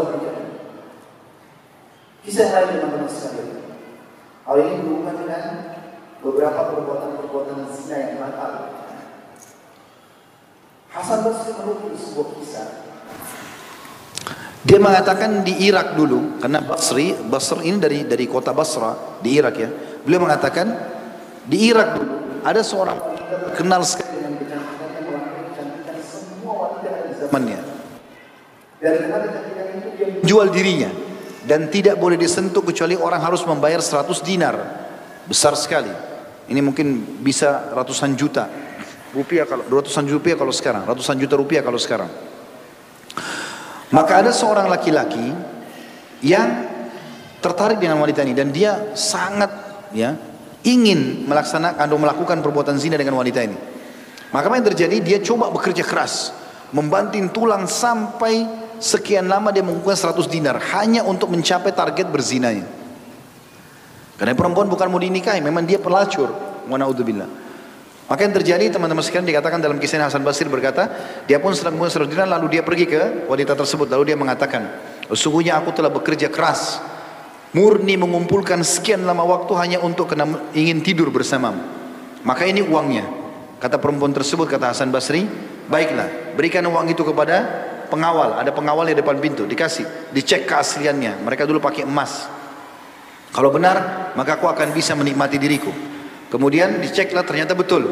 kisah 2.23 2.48
lain 2.56 2.80
teman-teman 2.80 3.11
sekalian 3.11 3.62
hal 4.44 4.56
ini 4.60 4.76
berhubungan 4.84 5.15
dengan 5.24 5.44
beberapa 6.20 6.61
perbuatan-perbuatan 6.76 7.57
zina 7.72 7.98
yang 7.99 8.15
batal 8.20 8.52
Hasan 10.94 11.26
Basri 11.26 11.57
menukil 11.57 11.98
sebuah 11.98 12.28
kisah. 12.38 12.68
Dia 14.61 14.78
mengatakan 14.78 15.41
di 15.41 15.65
Irak 15.65 15.98
dulu 15.98 16.38
karena 16.38 16.61
Basri 16.61 17.18
Basri 17.18 17.65
ini 17.65 17.82
dari 17.82 17.99
dari 18.06 18.30
kota 18.30 18.53
Basra 18.53 19.18
di 19.20 19.34
Irak 19.34 19.56
ya. 19.57 19.70
Beliau 20.06 20.22
mengatakan 20.22 20.70
di 21.49 21.65
Irak 21.65 21.98
dulu 21.98 22.15
ada 22.45 22.61
seorang 22.61 22.99
kenal 23.57 23.82
sekali 23.82 24.22
dengan 24.22 24.38
kecantikan 24.38 25.98
semua 26.06 26.53
wanita 26.78 26.90
di 27.10 27.14
zamannya 27.18 27.60
dan 28.84 28.94
karena 28.99 29.18
kecantikan 29.18 29.65
itu 29.80 29.90
dia 29.95 30.07
jual 30.28 30.48
dirinya 30.52 30.91
dan 31.44 31.68
tidak 31.68 31.99
boleh 31.99 32.15
disentuh 32.15 32.64
kecuali 32.64 32.95
orang 32.95 33.20
harus 33.20 33.44
membayar 33.44 33.84
100 33.84 34.07
dinar 34.24 34.56
besar 35.28 35.56
sekali 35.60 35.91
ini 36.48 36.60
mungkin 36.60 37.20
bisa 37.24 37.72
ratusan 37.72 38.15
juta 38.15 38.48
rupiah 39.11 39.48
kalau 39.48 39.64
ratusan 39.68 40.07
juta 40.07 40.15
rupiah 40.20 40.38
kalau 40.40 40.53
sekarang 40.56 40.84
ratusan 40.88 41.15
juta 41.20 41.36
rupiah 41.36 41.61
kalau 41.64 41.80
sekarang 41.80 42.11
maka 43.94 44.26
ada 44.26 44.32
seorang 44.34 44.65
laki-laki 44.72 45.30
yang 46.24 46.65
tertarik 47.44 47.78
dengan 47.78 47.99
wanita 47.99 48.24
ini 48.24 48.34
dan 48.34 48.49
dia 48.49 48.95
sangat 48.95 49.52
ya 49.91 50.15
ingin 50.64 51.28
melaksanakan 51.28 51.78
atau 51.78 51.98
melakukan 51.99 52.40
perbuatan 52.40 52.80
zina 52.80 52.95
dengan 52.95 53.20
wanita 53.20 53.44
ini. 53.44 53.57
Maka 54.32 54.49
apa 54.49 54.56
yang 54.57 54.68
terjadi? 54.74 54.98
Dia 55.03 55.20
coba 55.22 55.52
bekerja 55.53 55.84
keras, 55.86 56.34
membanting 56.74 57.30
tulang 57.30 57.68
sampai 57.70 58.48
sekian 58.84 59.32
lama 59.32 59.56
dia 59.56 59.64
mengumpulkan 59.64 59.96
100 59.96 60.28
dinar 60.28 60.60
hanya 60.76 61.08
untuk 61.08 61.32
mencapai 61.32 61.72
target 61.72 62.12
berzinanya. 62.12 62.68
Karena 64.20 64.36
perempuan 64.36 64.68
bukan 64.68 64.92
mau 64.92 65.00
dinikahi, 65.00 65.40
memang 65.40 65.64
dia 65.64 65.80
pelacur. 65.80 66.28
Wa 66.68 66.76
naudzubillah. 66.76 67.42
Maka 68.04 68.28
yang 68.28 68.36
terjadi 68.36 68.68
teman-teman 68.68 69.00
sekalian 69.00 69.26
dikatakan 69.32 69.64
dalam 69.64 69.80
kisah 69.80 70.04
Hasan 70.04 70.28
Basir 70.28 70.52
berkata, 70.52 70.92
dia 71.24 71.40
pun 71.40 71.56
sedang 71.56 71.80
mengumpulkan 71.80 72.12
100 72.12 72.12
dinar 72.12 72.28
lalu 72.28 72.60
dia 72.60 72.62
pergi 72.62 72.86
ke 72.86 73.26
wanita 73.32 73.56
tersebut 73.56 73.88
lalu 73.88 74.12
dia 74.12 74.18
mengatakan, 74.20 74.68
sesungguhnya 75.08 75.56
aku 75.64 75.72
telah 75.72 75.88
bekerja 75.88 76.28
keras 76.28 76.84
murni 77.56 77.96
mengumpulkan 77.96 78.60
sekian 78.66 79.08
lama 79.08 79.24
waktu 79.24 79.54
hanya 79.56 79.78
untuk 79.80 80.12
kena, 80.12 80.52
ingin 80.52 80.84
tidur 80.84 81.14
bersamamu. 81.14 81.64
Maka 82.28 82.44
ini 82.44 82.60
uangnya. 82.60 83.08
Kata 83.64 83.80
perempuan 83.80 84.12
tersebut, 84.12 84.52
kata 84.52 84.76
Hasan 84.76 84.92
Basri, 84.92 85.24
baiklah, 85.72 86.36
berikan 86.36 86.68
uang 86.68 86.92
itu 86.92 87.08
kepada 87.08 87.72
pengawal. 87.94 88.41
Ada 88.41 88.49
pengawal 88.49 88.90
di 88.90 88.98
depan 88.98 89.22
pintu, 89.22 89.45
dikasih, 89.45 90.10
dicek 90.10 90.49
keasliannya. 90.49 91.22
Mereka 91.22 91.45
dulu 91.45 91.61
pakai 91.61 91.86
emas. 91.86 92.26
Kalau 93.30 93.53
benar, 93.53 94.10
maka 94.18 94.41
aku 94.41 94.49
akan 94.49 94.74
bisa 94.74 94.98
menikmati 94.98 95.38
diriku. 95.38 95.70
Kemudian 96.34 96.82
diceklah 96.82 97.22
ternyata 97.22 97.53
betul. 97.53 97.86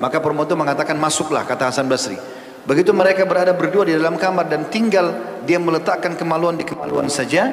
Maka 0.00 0.24
perempuan 0.24 0.48
mengatakan 0.56 0.96
masuklah 0.96 1.44
kata 1.44 1.68
Hasan 1.68 1.86
Basri. 1.86 2.16
Begitu 2.62 2.94
mereka 2.96 3.28
berada 3.28 3.52
berdua 3.52 3.84
di 3.84 3.92
dalam 3.92 4.16
kamar 4.16 4.48
dan 4.48 4.70
tinggal 4.72 5.12
dia 5.44 5.58
meletakkan 5.58 6.14
kemaluan 6.14 6.54
di 6.54 6.62
kemaluan 6.62 7.10
saja, 7.10 7.50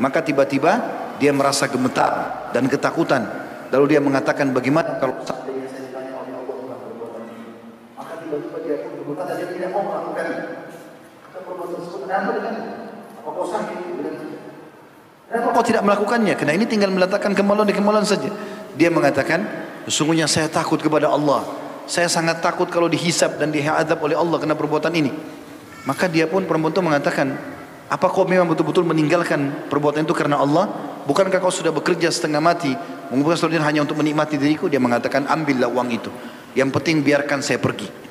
maka 0.00 0.24
tiba-tiba 0.24 0.80
dia 1.20 1.32
merasa 1.32 1.68
gemetar 1.68 2.48
dan 2.56 2.64
ketakutan. 2.66 3.24
Lalu 3.68 3.96
dia 3.96 4.00
mengatakan 4.00 4.52
bagaimana 4.56 4.96
kalau 4.96 5.20
saya 5.26 5.44
ditanya 5.44 6.12
oleh 6.16 6.32
Allah 6.40 6.54
tentang 6.56 6.80
perbuatan 6.88 7.22
ini. 7.28 7.44
Maka 8.00 8.12
tiba-tiba 8.24 8.56
dia 8.64 8.76
pun 8.80 8.90
gemetar 8.96 9.24
dan 9.28 9.36
dia 9.36 9.48
tidak 9.52 9.70
mau 9.76 9.82
melakukan. 9.84 10.15
Kenapa 12.06 12.38
apa 12.38 13.28
kau 13.34 13.46
sakit? 13.50 13.78
Kenapa 15.26 15.48
kau 15.50 15.64
tidak 15.66 15.82
melakukannya? 15.82 16.38
Karena 16.38 16.54
ini 16.54 16.64
tinggal 16.70 16.94
meletakkan 16.94 17.34
kemaluan 17.34 17.66
di 17.66 17.74
kemaluan 17.74 18.06
saja. 18.06 18.30
Dia 18.78 18.94
mengatakan, 18.94 19.42
sesungguhnya 19.90 20.30
saya 20.30 20.46
takut 20.46 20.78
kepada 20.78 21.10
Allah. 21.10 21.42
Saya 21.90 22.06
sangat 22.06 22.38
takut 22.38 22.70
kalau 22.70 22.86
dihisap 22.86 23.42
dan 23.42 23.50
dihadap 23.50 23.98
oleh 23.98 24.14
Allah 24.14 24.38
karena 24.38 24.54
perbuatan 24.54 24.94
ini. 24.94 25.10
Maka 25.82 26.06
dia 26.06 26.30
pun 26.30 26.46
perempuan 26.46 26.70
itu 26.70 26.82
mengatakan, 26.82 27.34
apa 27.90 28.06
kau 28.06 28.22
memang 28.22 28.46
betul-betul 28.46 28.86
meninggalkan 28.86 29.66
perbuatan 29.66 30.06
itu 30.06 30.14
karena 30.14 30.38
Allah? 30.38 30.70
Bukankah 31.06 31.42
kau 31.42 31.50
sudah 31.50 31.74
bekerja 31.74 32.10
setengah 32.10 32.42
mati 32.42 32.74
mengumpulkan 33.10 33.38
seluruhnya 33.38 33.62
hanya 33.66 33.82
untuk 33.82 33.98
menikmati 33.98 34.38
diriku? 34.38 34.70
Dia 34.70 34.78
mengatakan 34.78 35.26
ambillah 35.26 35.70
uang 35.70 35.90
itu. 35.90 36.10
Yang 36.54 36.70
penting 36.70 37.02
biarkan 37.02 37.42
saya 37.42 37.58
pergi. 37.58 38.05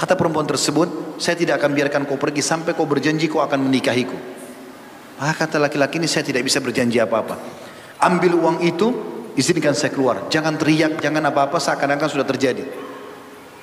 Kata 0.00 0.16
perempuan 0.16 0.48
tersebut, 0.48 1.20
saya 1.20 1.36
tidak 1.36 1.60
akan 1.60 1.76
biarkan 1.76 2.02
kau 2.08 2.16
pergi 2.16 2.40
sampai 2.40 2.72
kau 2.72 2.88
berjanji 2.88 3.28
kau 3.28 3.44
akan 3.44 3.68
menikahiku. 3.68 4.16
Maka 5.20 5.44
kata 5.44 5.60
laki-laki 5.60 6.00
ini 6.00 6.08
saya 6.08 6.24
tidak 6.24 6.40
bisa 6.40 6.56
berjanji 6.64 6.96
apa-apa. 6.96 7.36
Ambil 8.00 8.32
uang 8.40 8.64
itu, 8.64 8.88
izinkan 9.36 9.76
saya 9.76 9.92
keluar. 9.92 10.32
Jangan 10.32 10.56
teriak, 10.56 11.04
jangan 11.04 11.28
apa-apa 11.28 11.60
seakan-akan 11.60 12.08
sudah 12.08 12.24
terjadi. 12.24 12.64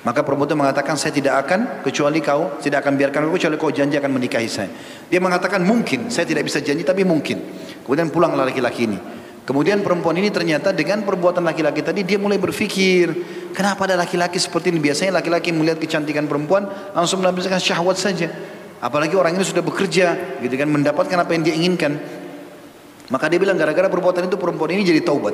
Maka 0.06 0.22
perempuan 0.22 0.46
itu 0.46 0.54
mengatakan 0.54 0.94
saya 0.94 1.10
tidak 1.10 1.42
akan 1.42 1.82
kecuali 1.82 2.22
kau 2.22 2.62
tidak 2.62 2.86
akan 2.86 2.94
biarkan 2.94 3.26
aku 3.26 3.34
kecuali 3.34 3.56
kau 3.58 3.74
janji 3.74 3.98
akan 3.98 4.14
menikahi 4.14 4.46
saya. 4.46 4.70
Dia 5.10 5.18
mengatakan 5.18 5.66
mungkin 5.66 6.06
saya 6.06 6.22
tidak 6.22 6.46
bisa 6.46 6.62
janji 6.62 6.86
tapi 6.86 7.02
mungkin. 7.02 7.42
Kemudian 7.82 8.14
pulang 8.14 8.38
laki-laki 8.38 8.86
ini. 8.86 9.17
Kemudian 9.48 9.80
perempuan 9.80 10.12
ini 10.20 10.28
ternyata 10.28 10.76
dengan 10.76 11.08
perbuatan 11.08 11.40
laki-laki 11.40 11.80
tadi 11.80 12.04
dia 12.04 12.20
mulai 12.20 12.36
berpikir 12.36 13.08
kenapa 13.56 13.88
ada 13.88 13.96
laki-laki 13.96 14.36
seperti 14.36 14.68
ini 14.68 14.76
biasanya 14.76 15.24
laki-laki 15.24 15.56
melihat 15.56 15.80
kecantikan 15.80 16.28
perempuan 16.28 16.68
langsung 16.92 17.24
mendapatkan 17.24 17.56
syahwat 17.56 17.96
saja. 17.96 18.28
Apalagi 18.84 19.16
orang 19.16 19.40
ini 19.40 19.48
sudah 19.48 19.64
bekerja 19.64 20.36
gitu 20.44 20.52
kan 20.52 20.68
mendapatkan 20.68 21.16
apa 21.16 21.32
yang 21.32 21.48
dia 21.48 21.56
inginkan. 21.56 21.96
Maka 23.08 23.24
dia 23.32 23.40
bilang 23.40 23.56
gara-gara 23.56 23.88
perbuatan 23.88 24.28
itu 24.28 24.36
perempuan 24.36 24.68
ini 24.76 24.84
jadi 24.84 25.00
taubat. 25.00 25.32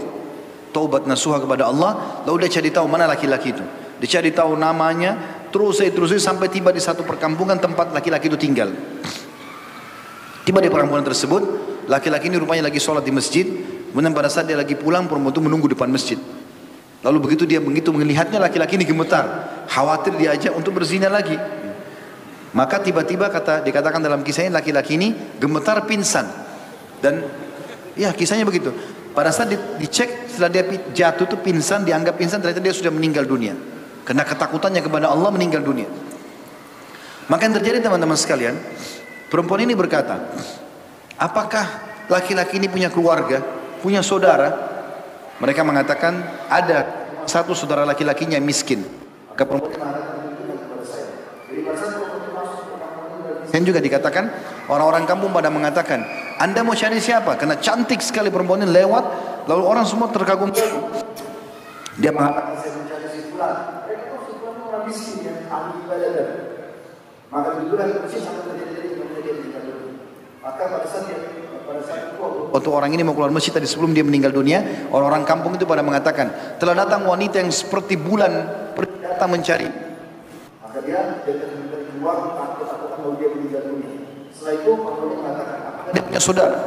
Taubat 0.71 1.11
nasuha 1.11 1.43
kepada 1.43 1.67
Allah 1.67 2.23
lalu 2.23 2.47
dia 2.47 2.63
cari 2.63 2.71
tahu 2.71 2.87
mana 2.87 3.11
laki-laki 3.11 3.51
itu. 3.51 3.67
Dicari 3.99 4.31
tahu 4.31 4.55
namanya, 4.55 5.43
terus 5.51 5.83
saya 5.83 5.91
terus 5.91 6.15
sampai 6.23 6.47
tiba 6.55 6.71
di 6.71 6.79
satu 6.79 7.03
perkampungan 7.03 7.59
tempat 7.59 7.91
laki-laki 7.91 8.31
itu 8.31 8.39
tinggal. 8.39 8.71
Tiba 10.47 10.63
di 10.63 10.71
perkampungan 10.71 11.03
tersebut, 11.03 11.43
laki-laki 11.91 12.31
ini 12.31 12.39
rupanya 12.39 12.71
lagi 12.71 12.79
sholat 12.79 13.03
di 13.03 13.11
masjid. 13.11 13.74
Kemudian 13.95 14.11
pada 14.11 14.27
saat 14.27 14.51
dia 14.51 14.59
lagi 14.59 14.75
pulang, 14.75 15.07
perempuan 15.07 15.31
itu 15.31 15.39
menunggu 15.39 15.71
depan 15.71 15.87
masjid. 15.87 16.19
Lalu 17.07 17.31
begitu 17.31 17.47
dia 17.47 17.63
begitu 17.63 17.95
melihatnya 17.95 18.43
laki-laki 18.43 18.75
ini 18.75 18.83
gemetar, 18.83 19.23
khawatir 19.71 20.19
diajak 20.19 20.51
untuk 20.51 20.75
berzina 20.75 21.07
lagi. 21.07 21.39
Maka 22.59 22.83
tiba-tiba 22.83 23.31
kata 23.31 23.63
dikatakan 23.63 24.03
dalam 24.03 24.27
kisahnya 24.27 24.59
laki-laki 24.59 24.99
ini 24.99 25.15
gemetar 25.39 25.87
pingsan 25.87 26.27
dan 26.99 27.23
ya 27.95 28.11
kisahnya 28.11 28.43
begitu. 28.43 28.75
Pada 29.15 29.31
saat 29.31 29.55
dicek 29.79 30.27
setelah 30.27 30.51
dia 30.51 30.67
jatuh 30.91 31.31
itu 31.31 31.39
pingsan 31.39 31.87
dianggap 31.87 32.19
pingsan 32.19 32.43
ternyata 32.43 32.59
dia 32.59 32.75
sudah 32.75 32.91
meninggal 32.91 33.23
dunia. 33.23 33.55
Karena 34.03 34.27
ketakutannya 34.27 34.83
kepada 34.83 35.07
Allah 35.07 35.31
meninggal 35.31 35.63
dunia. 35.63 35.87
Maka 37.31 37.47
yang 37.47 37.55
terjadi 37.63 37.79
teman-teman 37.79 38.19
sekalian, 38.19 38.59
perempuan 39.31 39.63
ini 39.63 39.79
berkata, 39.79 40.35
apakah 41.15 41.63
laki-laki 42.11 42.59
ini 42.59 42.69
punya 42.69 42.91
keluarga, 42.93 43.64
punya 43.85 44.01
saudara? 44.01 44.49
Mereka 45.45 45.61
mengatakan 45.61 46.25
ada 46.49 47.05
satu 47.29 47.53
saudara 47.53 47.85
laki-lakinya 47.85 48.41
miskin. 48.41 48.81
Dan 53.53 53.63
juga 53.63 53.85
dikatakan 53.85 54.25
orang-orang 54.73 55.05
kampung 55.05 55.37
pada 55.37 55.53
mengatakan, 55.53 56.01
Anda 56.41 56.65
mau 56.65 56.73
cari 56.73 56.97
siapa? 56.97 57.37
Karena 57.37 57.61
cantik 57.61 58.01
sekali 58.01 58.33
perempuan 58.33 58.65
ini 58.65 58.73
lewat, 58.73 59.05
lalu 59.47 59.63
orang 59.69 59.85
semua 59.85 60.09
terkagum. 60.09 60.49
Dia 62.01 62.11
mengatakan 62.11 62.57
saya 62.59 62.73
mencari 62.73 63.07
si 63.13 63.21
si 64.97 65.13
maka 70.45 70.69
pada 70.71 70.87
saat 70.87 71.09
dia 71.09 71.44
waktu 72.55 72.71
orang 72.71 72.91
ini 72.95 73.03
mau 73.03 73.19
keluar 73.19 73.35
masjid 73.35 73.51
tadi 73.51 73.67
sebelum 73.67 73.91
dia 73.91 74.07
meninggal 74.07 74.31
dunia, 74.31 74.89
orang-orang 74.95 75.27
kampung 75.27 75.59
itu 75.59 75.67
pada 75.67 75.83
mengatakan, 75.83 76.57
telah 76.63 76.87
datang 76.87 77.03
wanita 77.05 77.43
yang 77.43 77.51
seperti 77.51 77.99
bulan 77.99 78.65
datang 79.15 79.31
mencari. 79.31 79.69
Maka 80.63 80.79
dia 80.83 81.23
dia 81.23 81.35
takut 81.39 82.67
takut 82.67 82.91
kalau 82.99 83.15
dia 83.17 83.29
meninggal 83.31 83.63
dunia. 83.71 83.91
Setelah 84.35 84.55
itu 84.59 84.71
orang 84.75 85.19
mengatakan, 85.23 85.57
apakah 85.71 85.91
dia 85.95 86.03
punya 86.03 86.21
saudara? 86.21 86.59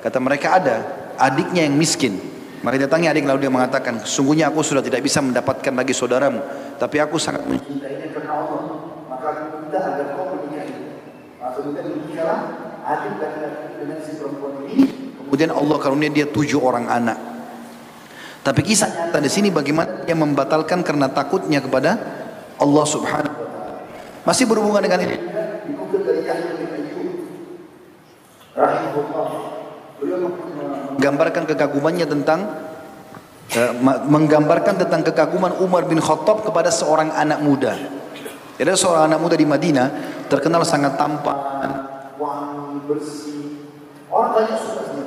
Kata 0.00 0.18
mereka 0.18 0.48
ada, 0.56 0.76
adiknya 1.20 1.68
yang 1.68 1.76
miskin. 1.76 2.16
Maka 2.60 2.76
datangnya 2.76 3.16
adik 3.16 3.24
lalu 3.24 3.48
dia 3.48 3.52
mengatakan, 3.52 4.04
sungguhnya 4.04 4.52
aku 4.52 4.60
sudah 4.60 4.84
tidak 4.84 5.00
bisa 5.00 5.24
mendapatkan 5.24 5.72
lagi 5.72 5.96
saudaramu, 5.96 6.40
tapi 6.76 7.00
aku 7.00 7.16
sangat 7.16 7.44
mencintainya 7.48 8.12
karena 8.12 8.32
Allah. 8.36 8.60
Maka 9.08 9.26
aku 9.32 9.64
minta 9.64 9.80
agar 9.80 10.06
kau 10.12 10.24
menikahi. 10.36 10.76
Maka 11.40 11.50
kemudian 11.56 11.86
menikahlah 11.88 12.69
dengan 13.78 13.98
si 14.02 14.18
perempuan 14.18 14.66
ini. 14.66 14.86
Kemudian 15.26 15.54
Allah 15.54 15.76
karunia 15.78 16.10
dia 16.10 16.26
tujuh 16.26 16.58
orang 16.58 16.90
anak. 16.90 17.18
Tapi 18.40 18.60
kisah 18.64 18.88
nyata 18.88 19.20
di 19.20 19.30
sini 19.30 19.52
bagaimana 19.52 20.02
dia 20.08 20.16
membatalkan 20.16 20.80
karena 20.80 21.12
takutnya 21.12 21.60
kepada 21.60 22.00
Allah 22.56 22.84
Subhanahu 22.88 23.36
wa 23.36 23.48
taala. 23.52 23.84
Masih 24.24 24.44
berhubungan 24.48 24.80
dengan 24.80 25.00
ini. 25.04 25.16
Dikutip 25.70 26.00
dari 26.02 26.24
Yahya 26.24 26.52
bin 26.56 26.68
Ayyub 26.72 27.10
rahimahullah. 28.56 29.28
Beliau 30.00 30.18
menggambarkan 30.96 31.42
kekagumannya 31.52 32.06
tentang 32.08 32.40
uh, 33.52 33.72
menggambarkan 34.08 34.80
tentang 34.80 35.04
kekaguman 35.04 35.52
Umar 35.60 35.84
bin 35.84 36.00
Khattab 36.00 36.40
kepada 36.40 36.72
seorang 36.72 37.12
anak 37.12 37.44
muda. 37.44 37.76
Ada 38.60 38.76
seorang 38.76 39.08
anak 39.08 39.20
muda 39.20 39.36
di 39.36 39.48
Madinah 39.48 39.88
terkenal 40.28 40.64
sangat 40.68 41.00
tampan, 41.00 41.99
wangi, 42.20 42.84
bersih. 42.84 43.64
Orang 44.12 44.36
banyak 44.36 44.58
suka 44.60 44.82
sama 44.84 45.04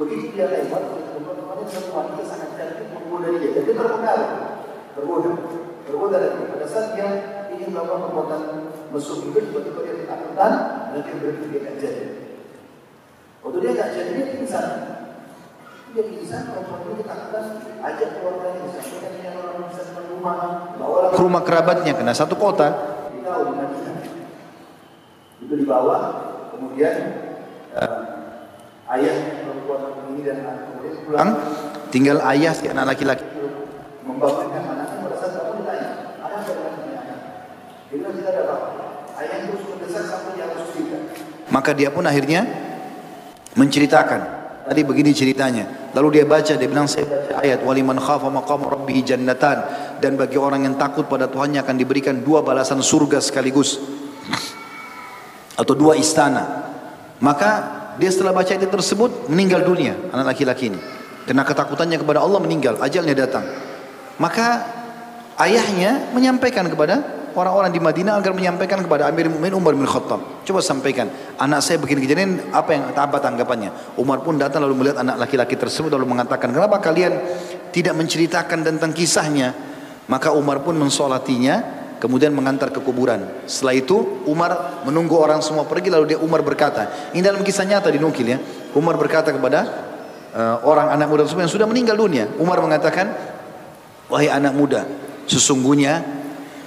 Begitu 0.00 0.32
dia 0.32 0.48
lewat, 0.48 0.82
teman-temannya 1.12 1.66
satu 1.68 1.92
wanita 1.92 2.22
sangat 2.24 2.56
cantik 2.56 2.88
menggoda 2.96 3.36
dia. 3.36 3.52
Jadi 3.52 3.76
tergoda, 3.76 4.12
tergoda, 4.96 5.30
tergoda 5.84 6.16
lagi. 6.16 6.42
Pada 6.48 6.66
saat 6.70 6.96
dia 6.96 7.08
ingin 7.52 7.76
melakukan 7.76 8.08
perbuatan 8.08 8.42
mesum 8.96 9.28
itu, 9.28 9.38
tiba-tiba 9.44 9.80
dia 9.84 9.94
ketakutan 10.00 10.52
dan 10.96 11.00
dia 11.04 11.14
berhenti 11.20 11.46
dia 11.52 11.60
kajian. 11.68 12.08
Waktu 13.44 13.58
dia 13.60 13.72
kajian 13.76 14.06
dia 14.08 14.26
pingsan, 14.32 14.66
dia 15.90 16.04
bisa 16.06 16.36
perempuan 16.46 16.80
itu 16.86 16.92
ketakutan 17.02 17.44
ajak 17.82 18.08
keluarganya 18.14 18.60
disampaikan 18.70 19.10
dengan 19.10 19.34
orang 19.42 19.56
bisa 19.68 19.82
ke 19.90 20.00
rumah 20.06 20.38
bawa 20.78 20.98
ke 21.10 21.18
rumah 21.18 21.42
kerabatnya 21.42 21.92
kena 21.98 22.14
satu 22.14 22.38
kota 22.38 22.68
kita 23.10 23.30
di 23.42 23.52
Madinah 23.58 23.89
itu 25.40 25.54
dibawa 25.56 25.96
kemudian 26.52 26.94
uh, 27.72 28.00
ayah 28.96 29.14
perempuan 29.40 29.82
ini 30.12 30.20
dan 30.24 30.36
anak 30.44 30.56
kemudian 30.68 30.94
pulang. 31.08 31.30
Tinggal 31.90 32.18
ayah 32.22 32.52
si 32.52 32.68
anak 32.68 32.94
laki-laki. 32.94 33.24
Membawakan 34.04 34.62
anaknya 34.62 34.98
pada 35.00 35.16
saat 35.16 35.32
kamu 35.36 35.52
ditanya 35.64 35.88
ada 36.20 36.36
apa 36.44 36.50
dengan 36.52 36.96
anak 37.00 37.18
dia 37.88 37.96
bilang 37.96 38.14
tidak 38.20 38.32
ada 38.36 38.42
apa 38.46 38.68
ayah 39.24 39.36
terus 39.48 39.62
mendesak 39.64 40.04
sampai 40.06 40.30
dia 40.36 40.44
harus 40.44 40.68
cerita. 40.76 40.98
Maka 41.50 41.70
dia 41.74 41.88
pun 41.90 42.04
akhirnya 42.06 42.40
menceritakan. 43.56 44.38
Tadi 44.60 44.86
begini 44.86 45.10
ceritanya. 45.10 45.90
Lalu 45.98 46.22
dia 46.22 46.24
baca, 46.28 46.54
dia 46.54 46.68
bilang 46.70 46.86
saya 46.86 47.02
baca 47.02 47.42
ayat 47.42 47.58
waliman 47.66 47.98
khafa 47.98 48.30
maqam 48.30 48.62
rabbih 48.70 49.02
jannatan. 49.02 49.66
Dan 49.98 50.14
bagi 50.14 50.38
orang 50.38 50.62
yang 50.62 50.78
takut 50.78 51.10
pada 51.10 51.26
Tuhannya 51.26 51.58
akan 51.66 51.74
diberikan 51.74 52.22
dua 52.22 52.46
balasan 52.46 52.78
surga 52.78 53.18
sekaligus 53.18 53.82
atau 55.60 55.76
dua 55.76 56.00
istana. 56.00 56.72
Maka 57.20 57.50
dia 58.00 58.08
setelah 58.08 58.32
baca 58.32 58.48
ayat 58.48 58.72
tersebut 58.72 59.28
meninggal 59.28 59.60
dunia 59.60 59.92
anak 60.08 60.32
laki-laki 60.32 60.72
ini. 60.72 60.80
Karena 61.28 61.44
ketakutannya 61.44 62.00
kepada 62.00 62.24
Allah 62.24 62.40
meninggal, 62.40 62.80
ajalnya 62.80 63.12
datang. 63.12 63.44
Maka 64.16 64.64
ayahnya 65.36 66.10
menyampaikan 66.16 66.64
kepada 66.66 67.20
orang-orang 67.36 67.70
di 67.70 67.78
Madinah 67.78 68.18
agar 68.18 68.34
menyampaikan 68.34 68.82
kepada 68.82 69.06
Amir 69.06 69.30
Mu'min 69.30 69.54
Umar 69.54 69.76
bin 69.76 69.86
Khattab. 69.86 70.42
Coba 70.42 70.60
sampaikan, 70.64 71.06
anak 71.38 71.60
saya 71.62 71.78
begini 71.78 72.02
kejadian, 72.02 72.50
apa 72.50 72.70
yang 72.74 72.84
apa 72.96 73.22
tanggapannya? 73.22 73.94
Umar 74.00 74.24
pun 74.26 74.40
datang 74.40 74.64
lalu 74.66 74.82
melihat 74.82 75.04
anak 75.06 75.22
laki-laki 75.28 75.54
tersebut 75.54 75.92
lalu 75.92 76.08
mengatakan, 76.08 76.50
kenapa 76.50 76.82
kalian 76.82 77.14
tidak 77.70 77.94
menceritakan 77.94 78.66
tentang 78.66 78.90
kisahnya? 78.90 79.54
Maka 80.10 80.34
Umar 80.34 80.66
pun 80.66 80.74
mensolatinya, 80.74 81.79
kemudian 82.00 82.32
mengantar 82.32 82.72
ke 82.72 82.80
kuburan. 82.80 83.44
Setelah 83.44 83.76
itu 83.76 84.24
Umar 84.24 84.82
menunggu 84.88 85.20
orang 85.20 85.44
semua 85.44 85.68
pergi 85.68 85.92
lalu 85.92 86.16
dia 86.16 86.18
Umar 86.18 86.40
berkata, 86.40 87.12
ini 87.12 87.20
dalam 87.20 87.44
kisah 87.44 87.68
nyata 87.68 87.92
dinukil 87.92 88.26
ya. 88.26 88.38
Umar 88.72 88.96
berkata 88.96 89.30
kepada 89.30 89.60
uh, 90.32 90.56
orang 90.64 90.90
anak 90.96 91.06
muda 91.12 91.28
tersebut 91.28 91.44
yang 91.44 91.52
sudah 91.52 91.68
meninggal 91.68 92.00
dunia. 92.00 92.26
Umar 92.40 92.58
mengatakan, 92.64 93.12
wahai 94.08 94.32
anak 94.32 94.56
muda, 94.56 94.88
sesungguhnya 95.28 96.18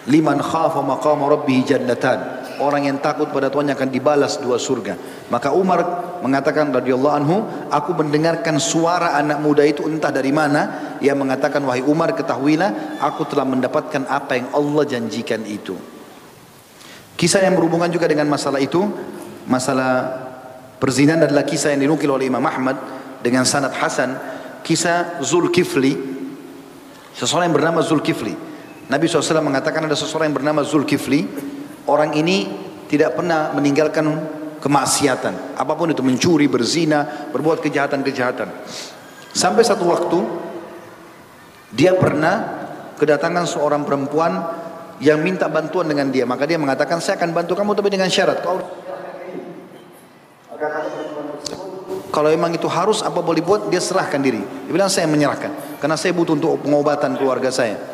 Liman 0.04 0.36
khafa 0.44 0.84
maqama 0.84 1.32
rabbih 1.32 1.64
jannatan. 1.64 2.43
Orang 2.64 2.88
yang 2.88 3.03
takut 3.03 3.27
pada 3.27 3.52
Tuhan 3.52 3.68
akan 3.68 3.90
dibalas 3.91 4.40
dua 4.40 4.56
surga. 4.56 4.95
Maka 5.27 5.52
Umar 5.52 5.84
mengatakan 6.23 6.72
radhiyallahu 6.72 7.15
anhu, 7.19 7.44
aku 7.68 7.91
mendengarkan 7.91 8.56
suara 8.56 9.19
anak 9.19 9.44
muda 9.44 9.68
itu 9.68 9.84
entah 9.84 10.15
dari 10.15 10.31
mana 10.31 10.95
yang 11.03 11.19
mengatakan 11.19 11.60
wahai 11.68 11.84
Umar 11.84 12.15
ketahuilah 12.15 13.03
aku 13.03 13.27
telah 13.27 13.44
mendapatkan 13.44 14.07
apa 14.07 14.40
yang 14.40 14.48
Allah 14.56 14.84
janjikan 14.88 15.44
itu. 15.44 15.76
Kisah 17.19 17.44
yang 17.44 17.60
berhubungan 17.60 17.91
juga 17.91 18.07
dengan 18.07 18.31
masalah 18.31 18.64
itu, 18.64 18.80
masalah 19.44 20.23
perzinahan 20.80 21.27
adalah 21.27 21.44
kisah 21.44 21.76
yang 21.76 21.85
dinukil 21.85 22.15
oleh 22.15 22.31
Imam 22.31 22.41
Ahmad 22.48 22.80
dengan 23.19 23.44
sanad 23.44 23.76
Hasan, 23.76 24.15
kisah 24.64 25.19
Zulkifli, 25.19 25.99
seseorang 27.11 27.52
yang 27.52 27.57
bernama 27.60 27.84
Zulkifli. 27.84 28.34
Nabi 28.91 29.07
SAW 29.07 29.40
mengatakan 29.40 29.88
ada 29.88 29.95
seseorang 29.95 30.31
yang 30.31 30.38
bernama 30.44 30.61
Zulkifli. 30.65 31.53
Orang 31.84 32.16
ini 32.16 32.48
tidak 32.88 33.20
pernah 33.20 33.52
meninggalkan 33.52 34.06
kemaksiatan. 34.64 35.60
Apa 35.60 35.74
pun 35.76 35.92
itu 35.92 36.00
mencuri, 36.00 36.48
berzina, 36.48 37.30
berbuat 37.36 37.60
kejahatan-kejahatan. 37.60 38.48
Sampai 39.36 39.68
satu 39.68 39.84
waktu 39.90 40.20
dia 41.74 41.98
pernah 42.00 42.64
kedatangan 42.96 43.44
seorang 43.50 43.84
perempuan 43.84 44.40
yang 45.04 45.20
minta 45.20 45.52
bantuan 45.52 45.90
dengan 45.90 46.08
dia. 46.08 46.24
Maka 46.24 46.48
dia 46.48 46.56
mengatakan 46.56 47.04
saya 47.04 47.20
akan 47.20 47.36
bantu 47.36 47.58
kamu 47.60 47.76
tapi 47.76 47.90
dengan 47.92 48.08
syarat. 48.08 48.40
Kau 48.40 48.62
kalau 52.14 52.30
memang 52.30 52.54
itu 52.54 52.70
harus 52.70 53.02
apa 53.02 53.26
boleh 53.26 53.42
buat 53.42 53.74
dia 53.74 53.82
serahkan 53.82 54.22
diri. 54.22 54.40
Dia 54.40 54.72
bilang 54.72 54.88
saya 54.88 55.10
menyerahkan 55.10 55.82
karena 55.82 55.98
saya 55.98 56.14
butuh 56.14 56.38
untuk 56.38 56.62
pengobatan 56.62 57.18
keluarga 57.18 57.50
saya. 57.50 57.93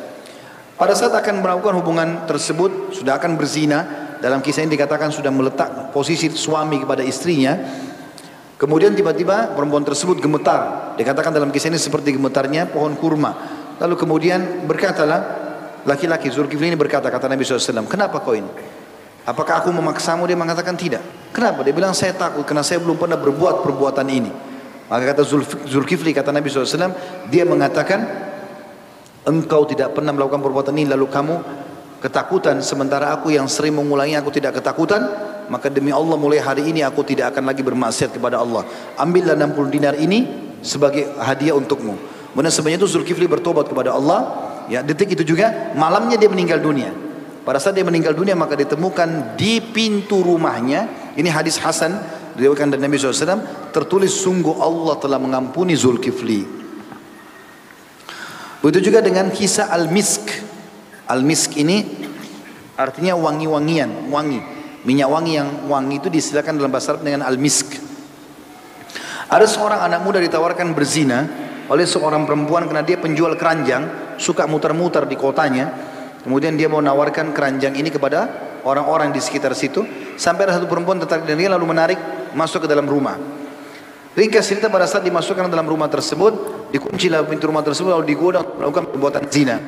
Pada 0.79 0.95
saat 0.95 1.11
akan 1.11 1.43
melakukan 1.43 1.75
hubungan 1.83 2.23
tersebut, 2.23 2.95
sudah 2.95 3.19
akan 3.19 3.35
berzina, 3.35 4.07
dalam 4.23 4.39
kisah 4.39 4.63
ini 4.63 4.79
dikatakan 4.79 5.11
sudah 5.11 5.27
meletak 5.27 5.91
posisi 5.91 6.31
suami 6.31 6.79
kepada 6.79 7.03
istrinya. 7.03 7.51
Kemudian 8.55 8.95
tiba-tiba 8.95 9.51
perempuan 9.59 9.83
tersebut 9.83 10.23
gemetar. 10.23 10.95
Dikatakan 10.95 11.35
dalam 11.35 11.51
kisah 11.51 11.67
ini 11.67 11.75
seperti 11.75 12.15
gemetarnya 12.15 12.71
pohon 12.71 12.95
kurma. 12.95 13.35
Lalu 13.75 13.95
kemudian 13.99 14.63
berkatalah, 14.71 15.19
laki-laki 15.83 16.31
Zulkifli 16.31 16.71
ini 16.71 16.79
berkata, 16.79 17.11
kata 17.11 17.27
Nabi 17.27 17.43
SAW, 17.43 17.83
kenapa 17.83 18.23
kau 18.23 18.31
ini? 18.31 18.47
Apakah 19.27 19.59
aku 19.59 19.75
memaksamu? 19.75 20.23
Dia 20.31 20.39
mengatakan 20.39 20.79
tidak. 20.79 21.03
Kenapa? 21.35 21.59
Dia 21.67 21.75
bilang 21.75 21.91
saya 21.91 22.15
takut 22.15 22.47
karena 22.47 22.63
saya 22.63 22.79
belum 22.79 22.95
pernah 22.95 23.19
berbuat 23.19 23.67
perbuatan 23.67 24.07
ini. 24.07 24.31
Maka 24.87 25.11
kata 25.11 25.27
Zulkifli, 25.67 26.15
kata 26.15 26.31
Nabi 26.31 26.47
SAW, 26.47 26.95
dia 27.27 27.43
mengatakan, 27.43 28.28
engkau 29.29 29.69
tidak 29.69 29.93
pernah 29.93 30.09
melakukan 30.09 30.41
perbuatan 30.41 30.73
ini 30.73 30.89
lalu 30.89 31.05
kamu 31.05 31.35
ketakutan. 32.01 32.57
Sementara 32.65 33.13
aku 33.13 33.29
yang 33.29 33.45
sering 33.45 33.77
mengulangi 33.77 34.17
aku 34.17 34.33
tidak 34.33 34.57
ketakutan 34.57 35.05
maka 35.49 35.67
demi 35.69 35.89
Allah 35.89 36.17
mulai 36.17 36.41
hari 36.41 36.69
ini 36.69 36.85
aku 36.85 37.01
tidak 37.05 37.33
akan 37.33 37.49
lagi 37.49 37.61
bermaksiat 37.65 38.17
kepada 38.17 38.41
Allah. 38.41 38.65
Ambillah 38.97 39.37
60 39.37 39.75
dinar 39.75 39.97
ini 39.97 40.25
sebagai 40.61 41.09
hadiah 41.17 41.57
untukmu. 41.57 41.97
Kemudian 42.33 42.53
sebenarnya 42.53 42.79
itu 42.85 42.89
Zulkifli 42.89 43.25
bertobat 43.25 43.65
kepada 43.69 43.97
Allah. 43.97 44.49
Ya 44.69 44.85
detik 44.85 45.17
itu 45.17 45.25
juga 45.25 45.73
malamnya 45.73 46.13
dia 46.17 46.29
meninggal 46.29 46.61
dunia. 46.61 46.93
Pada 47.41 47.57
saat 47.57 47.73
dia 47.73 47.81
meninggal 47.81 48.13
dunia 48.13 48.37
maka 48.37 48.53
ditemukan 48.53 49.33
di 49.33 49.57
pintu 49.57 50.21
rumahnya 50.21 51.13
ini 51.17 51.25
hadis 51.25 51.57
Hasan 51.57 51.97
diriwayatkan 52.37 52.77
dari 52.77 52.81
Nabi 52.85 53.01
SAW 53.01 53.73
tertulis 53.73 54.13
sungguh 54.13 54.61
Allah 54.61 54.95
telah 55.01 55.17
mengampuni 55.17 55.73
Zulkifli 55.73 56.58
Begitu 58.59 58.91
juga 58.91 58.99
dengan 58.99 59.31
kisah 59.31 59.71
al-misk. 59.71 60.27
Al-misk 61.07 61.55
ini 61.55 61.79
artinya 62.75 63.15
wangi-wangian, 63.15 64.11
wangi. 64.11 64.39
Minyak 64.83 65.09
wangi 65.11 65.33
yang 65.35 65.49
wangi 65.67 65.99
itu 65.99 66.07
disilakan 66.11 66.59
dalam 66.59 66.71
bahasa 66.71 66.95
Arab 66.95 67.07
dengan 67.07 67.23
al-misk. 67.23 67.79
Ada 69.31 69.47
seorang 69.47 69.79
anak 69.87 70.03
muda 70.03 70.19
ditawarkan 70.19 70.75
berzina 70.75 71.23
oleh 71.71 71.85
seorang 71.87 72.27
perempuan 72.27 72.67
karena 72.67 72.83
dia 72.83 72.99
penjual 72.99 73.35
keranjang. 73.39 74.11
suka 74.19 74.43
muter-muter 74.43 75.07
di 75.07 75.15
kotanya. 75.15 75.71
Kemudian 76.27 76.59
dia 76.59 76.67
mau 76.67 76.83
nawarkan 76.83 77.31
keranjang 77.31 77.79
ini 77.79 77.87
kepada 77.87 78.27
orang-orang 78.67 79.15
di 79.15 79.23
sekitar 79.23 79.55
situ. 79.55 79.87
Sampai 80.19 80.43
ada 80.43 80.59
satu 80.59 80.67
perempuan 80.67 80.99
tertarik 80.99 81.23
dengan 81.23 81.39
dia 81.39 81.51
lalu 81.55 81.71
menarik 81.71 81.99
masuk 82.35 82.67
ke 82.67 82.67
dalam 82.67 82.83
rumah. 82.83 83.38
Ringkas 84.17 84.49
cerita 84.49 84.73
pada 84.73 84.89
saat 84.89 85.05
dimasukkan 85.05 85.49
dalam 85.49 85.69
rumah 85.69 85.85
tersebut, 85.85 86.65
dikunci 86.73 87.09
lah 87.13 87.21
pintu 87.25 87.45
rumah 87.45 87.61
tersebut 87.61 87.93
lalu 87.93 88.09
digoda 88.09 88.41
melakukan 88.41 88.89
perbuatan 88.89 89.23
zina. 89.29 89.61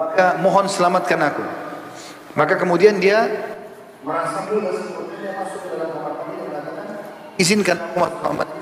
Maka 0.00 0.24
ini. 0.24 0.40
Mohon 0.40 0.66
selamatkan 0.68 1.20
aku. 1.20 1.44
Maka 2.36 2.54
kemudian 2.56 2.96
dia 2.96 3.28
merasa 4.00 4.48
masuk 4.48 5.60
ke 5.60 5.68
dalam 5.76 5.92
kamar 5.92 6.12
mandi 6.24 6.40
dan 6.40 6.48
mengatakan 6.48 6.86
izinkan 7.36 7.76
aku 7.76 7.96
masuk 8.00 8.16
kamar 8.24 8.34
mandi 8.48 8.60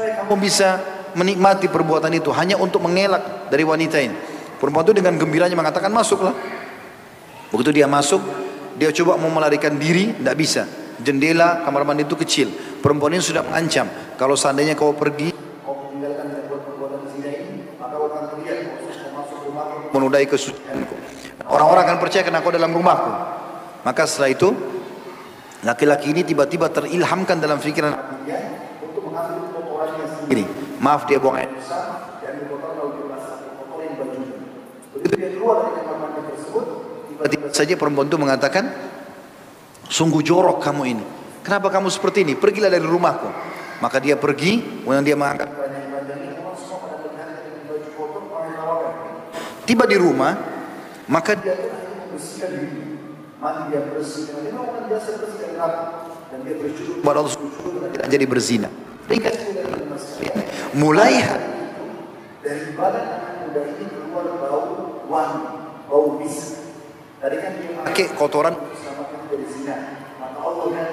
supaya 0.00 0.24
kamu 0.24 0.34
bisa 0.40 0.68
menikmati 1.12 1.68
perbuatan 1.68 2.08
itu 2.16 2.32
hanya 2.32 2.56
untuk 2.56 2.80
mengelak 2.80 3.52
dari 3.52 3.60
wanita 3.68 4.00
ini. 4.00 4.16
Perempuan 4.56 4.88
itu 4.88 4.96
dengan 4.96 5.20
gembiranya 5.20 5.52
mengatakan 5.52 5.92
masuklah. 5.92 6.32
Begitu 7.50 7.70
dia 7.82 7.86
masuk, 7.90 8.22
dia 8.78 8.94
coba 8.94 9.18
mau 9.18 9.30
melarikan 9.30 9.74
diri, 9.74 10.14
tidak 10.14 10.36
bisa. 10.38 10.62
Jendela 11.00 11.64
kamar 11.66 11.82
mandi 11.82 12.06
itu 12.06 12.14
kecil. 12.14 12.48
Perempuan 12.80 13.12
ini 13.16 13.24
sudah 13.24 13.44
mengancam, 13.44 13.90
kalau 14.16 14.38
seandainya 14.38 14.78
kau 14.78 14.96
pergi, 14.96 15.34
kau 15.66 15.90
meninggalkan 15.90 16.48
perbuatan 16.48 17.00
zina 17.12 17.28
ini, 17.28 17.76
maka 17.76 17.96
kau 17.96 18.06
akan 18.08 18.22
terlihat 18.36 18.58
kau 18.80 19.10
masuk 19.16 19.38
rumahku, 19.48 19.76
menudai 19.92 20.24
kesucianku. 20.28 20.94
Orang-orang 21.50 21.82
akan 21.90 21.98
percaya 21.98 22.22
karena 22.22 22.40
kau 22.40 22.54
dalam 22.54 22.70
rumahku. 22.70 23.12
Maka 23.80 24.04
setelah 24.04 24.30
itu, 24.32 24.48
laki-laki 25.64 26.12
ini 26.12 26.22
tiba-tiba 26.24 26.68
terilhamkan 26.68 27.40
dalam 27.40 27.58
pikiran 27.58 27.96
untuk 28.80 29.08
mengambil 29.08 29.48
kotorannya 29.56 30.06
sendiri. 30.20 30.44
Maaf 30.80 31.04
dia 31.04 31.20
buang 31.20 31.36
air 31.36 31.52
besar, 31.52 32.16
dan 32.24 32.44
kotor 32.48 32.76
lalu 32.76 32.88
dia 32.96 33.06
basah 33.12 33.36
kotorin 33.60 33.92
bajunya. 33.96 34.36
Begitu 34.96 35.14
dia 35.16 35.30
keluar 35.36 35.56
dari 35.68 35.80
tiba-tiba 37.20 37.52
saja 37.52 37.76
perempuan 37.76 38.08
itu 38.08 38.16
mengatakan, 38.16 38.64
sungguh 39.92 40.24
jorok 40.24 40.64
kamu 40.64 40.82
ini. 40.88 41.04
Kenapa 41.44 41.68
kamu 41.68 41.92
seperti 41.92 42.24
ini? 42.24 42.32
Pergilah 42.32 42.72
dari 42.72 42.84
rumahku. 42.88 43.28
Maka 43.84 44.00
dia 44.00 44.16
pergi, 44.16 44.84
kemudian 44.84 45.04
dia 45.04 45.16
mengangkat 45.16 45.48
Tiba 49.68 49.86
di 49.86 49.94
rumah, 49.94 50.34
maka 51.06 51.38
dia 51.38 51.54
bersihkan 52.10 52.50
dia. 52.58 53.80
Dia 54.90 54.98
dari 54.98 55.56
dan 56.26 56.38
dia 56.42 56.54
tidak 57.94 58.08
jadi 58.10 58.24
berzina. 58.26 58.68
Mulai 60.74 61.22
dari 62.42 62.74
badan 62.74 63.06
muda 63.46 63.62
ini 63.78 63.84
keluar 63.94 64.26
bau 64.42 64.68
wangi, 65.06 65.42
bau 65.86 66.18
misk. 66.18 66.59
Tadi 67.20 67.36
kan 67.36 67.52
pakai 67.84 68.06
kotoran 68.16 68.56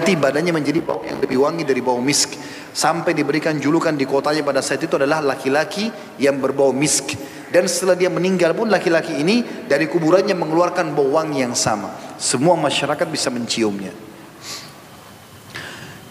ganti 0.08 0.24
badannya 0.24 0.52
menjadi 0.56 0.80
bau 0.84 1.00
yang 1.04 1.24
lebih 1.24 1.40
wangi 1.40 1.64
dari 1.64 1.80
bau 1.80 2.04
misk. 2.04 2.36
Sampai 2.76 3.16
diberikan 3.16 3.56
julukan 3.58 3.96
di 3.96 4.04
kotanya 4.04 4.44
pada 4.44 4.60
saat 4.60 4.84
itu 4.84 5.00
adalah 5.00 5.24
laki-laki 5.24 5.88
yang 6.20 6.40
berbau 6.44 6.76
misk. 6.76 7.16
Dan 7.48 7.64
setelah 7.72 7.96
dia 7.96 8.12
meninggal 8.12 8.52
pun 8.52 8.68
laki-laki 8.68 9.24
ini 9.24 9.68
dari 9.72 9.88
kuburannya 9.88 10.36
mengeluarkan 10.36 10.92
bau 10.92 11.16
wangi 11.16 11.48
yang 11.48 11.56
sama. 11.56 11.96
Semua 12.20 12.60
masyarakat 12.60 13.08
bisa 13.08 13.32
menciumnya. 13.32 13.96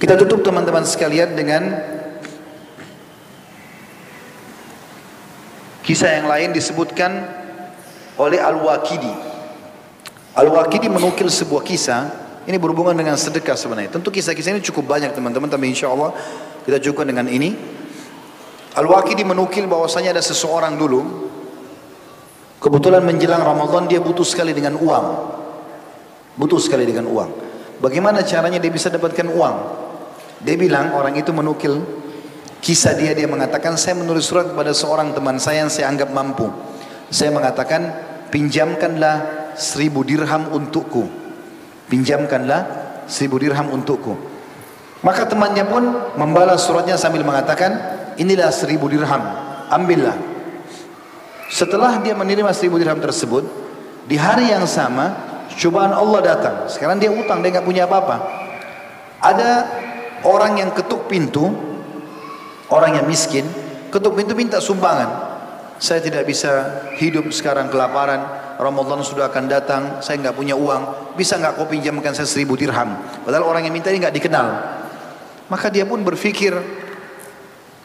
Kita 0.00 0.16
tutup 0.16 0.40
teman-teman 0.40 0.84
sekalian 0.84 1.36
dengan 1.36 1.76
kisah 5.84 6.20
yang 6.20 6.26
lain 6.28 6.56
disebutkan 6.56 7.20
oleh 8.16 8.40
Al-Waqidi. 8.40 9.35
Al-Waqidi 10.36 10.92
menukil 10.92 11.32
sebuah 11.32 11.64
kisah 11.64 12.00
ini 12.44 12.60
berhubungan 12.60 12.92
dengan 12.92 13.16
sedekah 13.16 13.56
sebenarnya. 13.56 13.96
Tentu 13.96 14.12
kisah-kisah 14.12 14.52
ini 14.52 14.62
cukup 14.62 14.84
banyak 14.84 15.16
teman-teman, 15.16 15.48
tapi 15.48 15.72
insya 15.72 15.88
Allah 15.88 16.12
kita 16.68 16.76
cukupkan 16.84 17.08
dengan 17.08 17.26
ini. 17.26 17.56
Al-Waqidi 18.76 19.24
menukil 19.24 19.64
bahwasanya 19.64 20.12
ada 20.12 20.20
seseorang 20.20 20.76
dulu 20.76 21.32
kebetulan 22.60 23.00
menjelang 23.00 23.40
Ramadan 23.40 23.88
dia 23.88 23.96
butuh 24.04 24.28
sekali 24.28 24.52
dengan 24.52 24.76
uang. 24.76 25.06
Butuh 26.36 26.60
sekali 26.60 26.84
dengan 26.84 27.08
uang. 27.08 27.30
Bagaimana 27.80 28.20
caranya 28.20 28.60
dia 28.60 28.68
bisa 28.68 28.92
dapatkan 28.92 29.32
uang? 29.32 29.56
Dia 30.44 30.56
bilang 30.60 30.92
orang 30.92 31.16
itu 31.16 31.32
menukil 31.32 31.80
kisah 32.60 32.92
dia 32.92 33.16
dia 33.16 33.24
mengatakan 33.24 33.80
saya 33.80 33.96
menulis 33.96 34.28
surat 34.28 34.52
kepada 34.52 34.76
seorang 34.76 35.16
teman 35.16 35.40
saya 35.40 35.64
yang 35.64 35.72
saya 35.72 35.88
anggap 35.88 36.12
mampu. 36.12 36.52
Saya 37.08 37.32
mengatakan 37.32 37.88
pinjamkanlah 38.28 39.45
seribu 39.56 40.04
dirham 40.04 40.52
untukku. 40.52 41.08
Pinjamkanlah 41.88 42.62
seribu 43.08 43.40
dirham 43.40 43.72
untukku. 43.72 44.14
Maka 45.04 45.28
temannya 45.28 45.64
pun 45.68 45.82
membalas 46.16 46.64
suratnya 46.64 46.96
sambil 46.96 47.22
mengatakan 47.22 47.76
inilah 48.16 48.48
seribu 48.50 48.88
dirham, 48.88 49.22
ambillah. 49.68 50.16
Setelah 51.46 52.02
dia 52.02 52.16
menerima 52.16 52.50
seribu 52.50 52.80
dirham 52.80 52.98
tersebut, 52.98 53.46
di 54.10 54.18
hari 54.18 54.50
yang 54.50 54.66
sama, 54.66 55.14
cobaan 55.54 55.94
Allah 55.94 56.20
datang. 56.34 56.56
Sekarang 56.66 56.98
dia 56.98 57.12
utang, 57.12 57.38
dia 57.38 57.54
nggak 57.54 57.66
punya 57.66 57.86
apa-apa. 57.86 58.16
Ada 59.22 59.50
orang 60.26 60.58
yang 60.58 60.70
ketuk 60.74 61.06
pintu, 61.06 61.54
orang 62.70 62.98
yang 62.98 63.06
miskin, 63.06 63.46
ketuk 63.94 64.18
pintu 64.18 64.34
minta 64.34 64.58
sumbangan. 64.58 65.38
Saya 65.76 66.00
tidak 66.00 66.26
bisa 66.26 66.82
hidup 66.96 67.28
sekarang 67.30 67.68
kelaparan, 67.68 68.45
Ramadan 68.56 69.04
sudah 69.04 69.28
akan 69.28 69.44
datang, 69.48 69.82
saya 70.00 70.20
nggak 70.20 70.36
punya 70.36 70.56
uang, 70.56 71.14
bisa 71.14 71.36
nggak 71.36 71.60
kau 71.60 71.68
pinjamkan 71.68 72.16
saya 72.16 72.24
seribu 72.24 72.56
dirham? 72.56 72.96
Padahal 73.24 73.44
orang 73.44 73.68
yang 73.68 73.74
minta 73.76 73.92
ini 73.92 74.00
nggak 74.00 74.16
dikenal. 74.16 74.48
Maka 75.46 75.70
dia 75.70 75.86
pun 75.86 76.02
berpikir, 76.02 76.56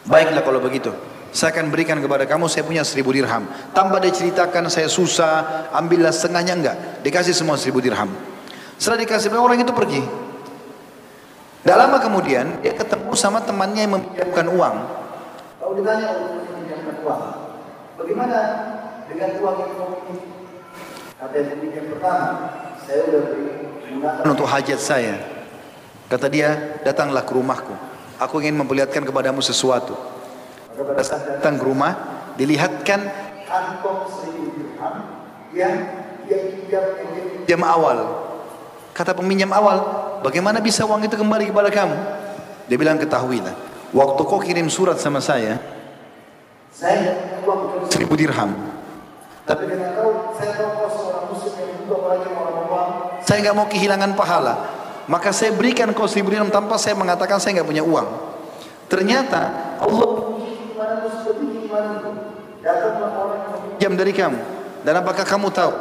Baiklah 0.02 0.42
kalau 0.42 0.58
begitu. 0.58 0.90
Saya 1.32 1.54
akan 1.54 1.72
berikan 1.72 1.96
kepada 1.96 2.28
kamu, 2.28 2.50
saya 2.50 2.66
punya 2.66 2.84
seribu 2.84 3.14
dirham. 3.14 3.48
Tanpa 3.72 4.02
dia 4.02 4.12
ceritakan 4.12 4.68
saya 4.68 4.90
susah, 4.90 5.70
ambillah 5.72 6.12
setengahnya 6.12 6.54
enggak. 6.58 6.76
Dikasih 7.00 7.32
semua 7.32 7.56
seribu 7.56 7.80
dirham. 7.80 8.10
Setelah 8.76 9.00
dikasih 9.06 9.32
orang 9.32 9.62
itu 9.62 9.72
pergi. 9.72 10.02
Tidak 11.62 11.78
lama 11.78 12.02
kemudian 12.02 12.58
dia 12.60 12.74
ketemu 12.74 13.14
sama 13.14 13.38
temannya 13.46 13.86
yang 13.86 13.94
meminjamkan 13.94 14.46
uang. 14.50 14.76
Kalau 15.62 15.72
ditanya 15.78 16.08
meminjamkan 16.50 16.94
uang, 17.06 17.22
bagaimana 18.02 18.38
dengan 19.06 19.30
uang 19.38 19.56
yang 19.62 19.72
kamu 19.78 19.96
Kata 21.22 21.38
yang 21.38 21.86
pertama, 21.86 22.50
saya 22.82 22.98
sudah 23.06 23.22
beri 23.30 23.46
untuk 24.26 24.42
hajat 24.42 24.80
saya. 24.82 25.14
Kata 26.10 26.26
dia, 26.26 26.82
datanglah 26.82 27.22
ke 27.22 27.30
rumahku. 27.38 27.70
Aku 28.18 28.42
ingin 28.42 28.58
memperlihatkan 28.58 29.06
kepadamu 29.06 29.38
sesuatu. 29.38 29.94
Maka 30.74 30.82
pada 30.82 31.02
saat 31.06 31.22
datang 31.38 31.62
ke 31.62 31.64
rumah, 31.64 31.94
dilihatkan 32.34 33.06
kantong 33.46 34.10
seribu 34.10 34.50
dirham 34.50 34.94
yang 35.54 35.74
dia 36.26 36.38
pinjam 36.58 36.84
jam 37.46 37.62
awal. 37.70 37.98
Kata 38.90 39.14
peminjam 39.14 39.54
awal, 39.54 39.78
bagaimana 40.26 40.58
bisa 40.58 40.82
uang 40.82 41.06
itu 41.06 41.14
kembali 41.14 41.54
kepada 41.54 41.70
kamu? 41.70 41.96
Dia 42.66 42.74
bilang 42.74 42.98
ketahuilah, 42.98 43.54
waktu 43.94 44.20
kau 44.26 44.42
kirim 44.42 44.66
surat 44.66 44.98
sama 44.98 45.22
saya, 45.22 45.62
saya 46.74 47.14
seribu 47.94 48.18
dirham. 48.18 48.72
Tapi 49.42 49.66
kau, 49.74 50.38
saya 50.38 50.54
tahu 50.54 50.70
kau 50.78 50.86
seorang 50.86 51.24
muslim 51.34 51.52
yang 51.58 51.70
juga 51.82 51.94
orang 52.14 52.22
orang 52.70 52.90
Saya 53.32 53.48
nggak 53.48 53.56
mau 53.56 53.64
kehilangan 53.64 54.12
pahala. 54.12 54.54
Maka 55.08 55.32
saya 55.32 55.56
berikan 55.56 55.88
kau 55.96 56.04
seribu 56.04 56.36
dirham 56.36 56.52
tanpa 56.52 56.76
saya 56.76 56.92
mengatakan 56.92 57.40
saya 57.40 57.56
nggak 57.56 57.68
punya 57.72 57.80
uang. 57.80 58.04
Ternyata 58.92 59.72
Allah 59.80 60.36
jam 63.80 63.96
dari 63.96 64.12
kamu. 64.12 64.36
Dan 64.84 65.00
apakah 65.00 65.24
kamu 65.24 65.48
tahu? 65.48 65.72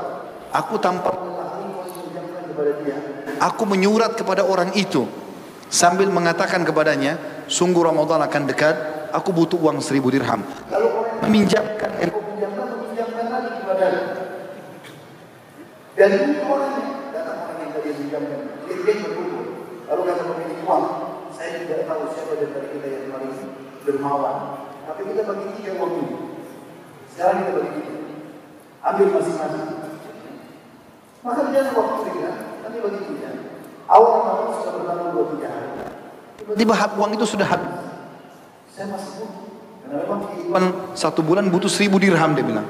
Aku 0.56 0.80
tanpa 0.80 1.12
Aku 3.44 3.68
menyurat 3.68 4.16
kepada 4.16 4.48
orang 4.48 4.72
itu 4.72 5.04
sambil 5.68 6.08
mengatakan 6.08 6.64
kepadanya, 6.64 7.20
sungguh 7.52 7.84
Ramadan 7.84 8.24
akan 8.32 8.48
dekat, 8.48 8.76
aku 9.12 9.36
butuh 9.36 9.60
uang 9.60 9.84
seribu 9.84 10.08
dirham. 10.08 10.40
Lalu 10.72 10.88
meminjamkan, 11.28 12.00
pinjamkan, 12.00 13.44
kepada 13.60 13.88
Dan 16.00 16.12
datang 16.16 16.48
orang 16.48 16.91
tadi 18.12 18.28
pinjamkan, 18.28 18.40
dia, 18.68 18.96
berkumpul. 19.08 19.44
Lalu 19.88 20.02
kata 20.08 20.24
pemilik 20.28 20.60
uang, 20.68 20.86
saya 21.32 21.50
tidak 21.64 21.88
tahu 21.88 22.02
siapa 22.12 22.34
dari 22.40 22.68
kita 22.76 22.88
yang 22.88 23.06
paling 23.16 23.34
dermawan. 23.88 24.38
Tapi 24.88 25.02
kita 25.08 25.22
bagi 25.24 25.46
tiga 25.60 25.72
uang 25.80 25.92
ini. 25.96 26.16
Sekarang 27.16 27.36
kita 27.44 27.52
bagi 27.56 27.72
tiga. 27.80 27.94
Ambil 28.82 29.08
masing-masing. 29.16 29.68
Maka 31.22 31.42
dia 31.54 31.62
waktu 31.70 32.10
dia, 32.18 32.32
nanti 32.66 32.78
bagi 32.82 33.00
tiga. 33.08 33.30
Awal 33.92 34.12
Ramadan 34.24 34.48
sudah 34.60 34.74
berlalu 34.80 35.04
dua 35.12 35.24
tiga 35.38 35.48
hari. 35.52 35.70
Tiba-tiba 36.42 36.74
uang 36.98 37.12
itu 37.16 37.26
sudah 37.28 37.48
habis. 37.48 37.72
Saya 38.72 38.88
masih 38.90 39.12
butuh. 39.20 39.48
Karena 39.84 39.96
memang 40.08 40.20
kehidupan 40.32 40.64
satu 40.96 41.22
bulan 41.22 41.52
butuh 41.52 41.68
seribu 41.68 42.00
dirham 42.00 42.32
dia 42.34 42.44
bilang. 42.48 42.68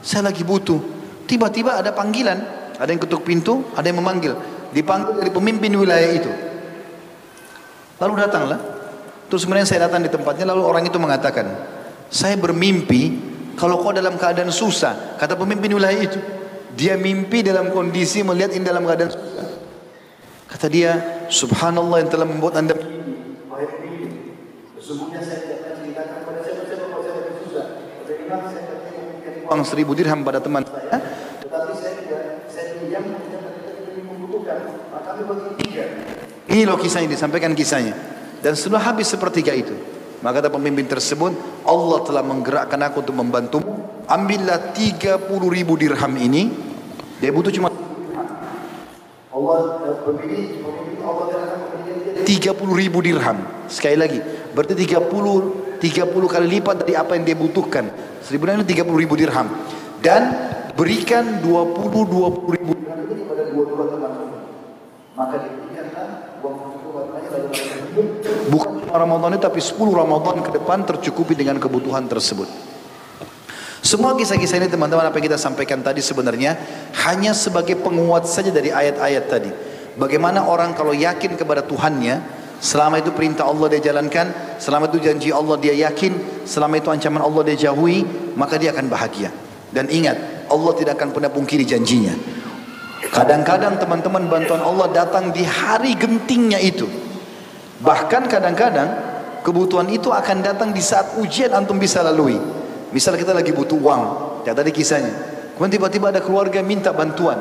Saya 0.00 0.32
lagi 0.32 0.42
butuh. 0.42 0.80
Tiba-tiba 1.28 1.78
ada 1.78 1.92
panggilan. 1.92 2.64
Ada 2.82 2.88
yang 2.98 3.02
ketuk 3.04 3.22
pintu, 3.22 3.62
ada 3.78 3.86
yang 3.86 4.02
memanggil. 4.02 4.34
Dipanggil 4.72 5.20
dari 5.20 5.30
pemimpin 5.30 5.72
wilayah 5.76 6.10
itu. 6.10 6.32
Lalu 8.00 8.12
datanglah. 8.18 8.58
Terus 9.28 9.48
kemudian 9.48 9.64
saya 9.64 9.88
datang 9.88 10.04
di 10.04 10.10
tempatnya, 10.12 10.52
lalu 10.52 10.64
orang 10.64 10.84
itu 10.84 11.00
mengatakan, 11.00 11.48
saya 12.12 12.36
bermimpi 12.36 13.16
kalau 13.56 13.80
kau 13.80 13.92
dalam 13.92 14.20
keadaan 14.20 14.52
susah, 14.52 15.16
kata 15.16 15.36
pemimpin 15.36 15.72
wilayah 15.72 16.00
itu, 16.04 16.20
dia 16.76 16.96
mimpi 17.00 17.44
dalam 17.44 17.72
kondisi 17.72 18.20
melihat 18.24 18.52
ini 18.52 18.64
dalam 18.64 18.84
keadaan 18.84 19.12
susah. 19.12 19.46
Kata 20.48 20.66
dia, 20.68 21.24
Subhanallah 21.32 22.04
yang 22.04 22.10
telah 22.12 22.28
membuat 22.28 22.60
anda 22.60 22.76
Sesungguhnya 24.76 25.22
saya 25.24 25.38
tidak 25.46 25.58
akan 25.62 25.72
ceritakan 25.78 26.18
pada 26.26 26.40
siapa-siapa 26.42 26.96
saya 27.00 27.32
susah. 27.40 27.66
Saya 28.02 28.16
akan 28.26 29.46
uang 29.46 29.62
seribu 29.62 29.92
dirham 29.94 30.20
pada 30.26 30.42
teman 30.42 30.66
saya, 30.66 30.98
saya 31.76 31.92
tidak, 32.02 32.22
saya 32.50 32.66
pinjam 32.82 33.04
ketika 33.04 33.38
kita 33.52 34.00
membutuhkan, 34.02 34.58
maka 34.90 35.04
kami 35.11 35.11
bagi 35.11 35.11
tiga. 35.11 35.11
Ini 36.52 36.62
loh 36.68 36.76
kisah 36.76 37.00
ini, 37.00 37.14
sampaikan 37.16 37.54
kisahnya. 37.56 37.94
Dan 38.42 38.58
setelah 38.58 38.82
habis 38.92 39.06
sepertiga 39.08 39.54
itu, 39.54 39.72
maka 40.20 40.42
kata 40.42 40.50
pemimpin 40.50 40.84
tersebut, 40.90 41.32
Allah 41.62 41.98
telah 42.02 42.22
menggerakkan 42.26 42.78
aku 42.82 43.06
untuk 43.06 43.16
membantumu. 43.16 43.72
Ambillah 44.10 44.74
30 44.74 45.30
ribu 45.48 45.78
dirham 45.78 46.12
ini. 46.18 46.50
Dia 47.22 47.30
butuh 47.30 47.54
cuma 47.54 47.70
Allah 49.32 49.58
pemimpin, 50.04 50.60
pemimpin 50.60 50.98
Allah 51.06 51.26
akan 51.30 51.58
memberikan 51.70 52.26
30 52.26 52.82
ribu 52.82 52.98
dirham. 53.00 53.38
Sekali 53.70 53.96
lagi, 53.96 54.20
berarti 54.52 54.74
30 54.74 55.80
30 55.82 56.30
kali 56.30 56.46
lipat 56.58 56.86
dari 56.86 56.94
apa 56.94 57.18
yang 57.18 57.24
dia 57.26 57.34
butuhkan. 57.38 57.90
Seribu 58.22 58.50
dirham 58.50 58.66
30 58.66 59.02
ribu 59.02 59.14
dirham. 59.14 59.46
Dan 60.02 60.34
berikan 60.74 61.42
20 61.42 62.10
20 62.10 62.58
ribu 62.58 62.72
dirham 62.74 62.98
itu 63.06 63.14
kepada 63.22 63.42
dua-dua 63.50 63.84
teman. 63.86 64.12
Maka 65.12 65.44
diberikanlah 65.44 66.40
uang 66.40 66.72
bukan 68.48 68.70
cuma 68.80 68.96
Ramadan 68.96 69.36
itu 69.36 69.44
tapi 69.44 69.60
10 69.60 69.76
Ramadan 69.92 70.36
ke 70.40 70.50
depan 70.56 70.88
tercukupi 70.88 71.36
dengan 71.36 71.60
kebutuhan 71.60 72.08
tersebut. 72.08 72.48
Semua 73.82 74.14
kisah-kisah 74.14 74.62
ini 74.62 74.68
teman-teman 74.70 75.10
apa 75.10 75.16
yang 75.18 75.26
kita 75.34 75.40
sampaikan 75.40 75.82
tadi 75.82 76.00
sebenarnya 76.00 76.56
hanya 77.04 77.34
sebagai 77.34 77.76
penguat 77.82 78.24
saja 78.30 78.48
dari 78.54 78.70
ayat-ayat 78.70 79.24
tadi. 79.28 79.50
Bagaimana 79.98 80.48
orang 80.48 80.72
kalau 80.72 80.96
yakin 80.96 81.36
kepada 81.36 81.60
Tuhannya, 81.66 82.22
selama 82.62 83.02
itu 83.02 83.12
perintah 83.12 83.44
Allah 83.44 83.68
dia 83.76 83.92
jalankan, 83.92 84.56
selama 84.56 84.88
itu 84.88 85.02
janji 85.02 85.28
Allah 85.34 85.60
dia 85.60 85.74
yakin, 85.90 86.46
selama 86.48 86.80
itu 86.80 86.88
ancaman 86.88 87.20
Allah 87.20 87.42
dia 87.52 87.68
jauhi, 87.68 88.06
maka 88.38 88.56
dia 88.56 88.72
akan 88.72 88.88
bahagia. 88.88 89.28
Dan 89.68 89.90
ingat, 89.92 90.46
Allah 90.48 90.72
tidak 90.78 90.96
akan 90.96 91.12
pernah 91.12 91.28
pungkiri 91.28 91.66
janjinya. 91.66 92.14
Kadang-kadang 93.12 93.76
teman-teman 93.76 94.24
bantuan 94.24 94.64
Allah 94.64 94.88
datang 94.88 95.36
di 95.36 95.44
hari 95.44 95.92
gentingnya 96.00 96.56
itu. 96.56 96.88
Bahkan 97.84 98.24
kadang-kadang 98.24 98.88
kebutuhan 99.44 99.84
itu 99.92 100.08
akan 100.08 100.40
datang 100.40 100.72
di 100.72 100.80
saat 100.80 101.20
ujian 101.20 101.52
antum 101.52 101.76
bisa 101.76 102.00
lalui. 102.00 102.40
Misal 102.88 103.20
kita 103.20 103.36
lagi 103.36 103.52
butuh 103.52 103.76
uang, 103.76 104.02
ya 104.48 104.56
tadi 104.56 104.72
kisahnya. 104.72 105.12
Kemudian 105.52 105.76
tiba-tiba 105.76 106.08
ada 106.08 106.24
keluarga 106.24 106.64
minta 106.64 106.88
bantuan. 106.96 107.36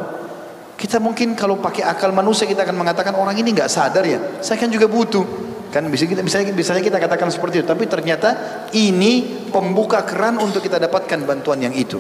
Kita 0.76 1.00
mungkin 1.00 1.40
kalau 1.40 1.56
pakai 1.64 1.88
akal 1.88 2.12
manusia 2.12 2.44
kita 2.44 2.68
akan 2.68 2.76
mengatakan 2.76 3.16
orang 3.16 3.40
ini 3.40 3.56
nggak 3.56 3.72
sadar 3.72 4.04
ya. 4.04 4.20
Saya 4.44 4.60
kan 4.60 4.68
juga 4.68 4.92
butuh. 4.92 5.24
Kan 5.72 5.88
bisa 5.88 6.04
kita 6.04 6.20
bisa 6.20 6.76
kita 6.76 7.00
katakan 7.00 7.32
seperti 7.32 7.64
itu, 7.64 7.68
tapi 7.72 7.88
ternyata 7.88 8.36
ini 8.76 9.48
pembuka 9.48 10.04
keran 10.04 10.36
untuk 10.36 10.60
kita 10.60 10.84
dapatkan 10.84 11.24
bantuan 11.24 11.64
yang 11.64 11.72
itu. 11.72 11.96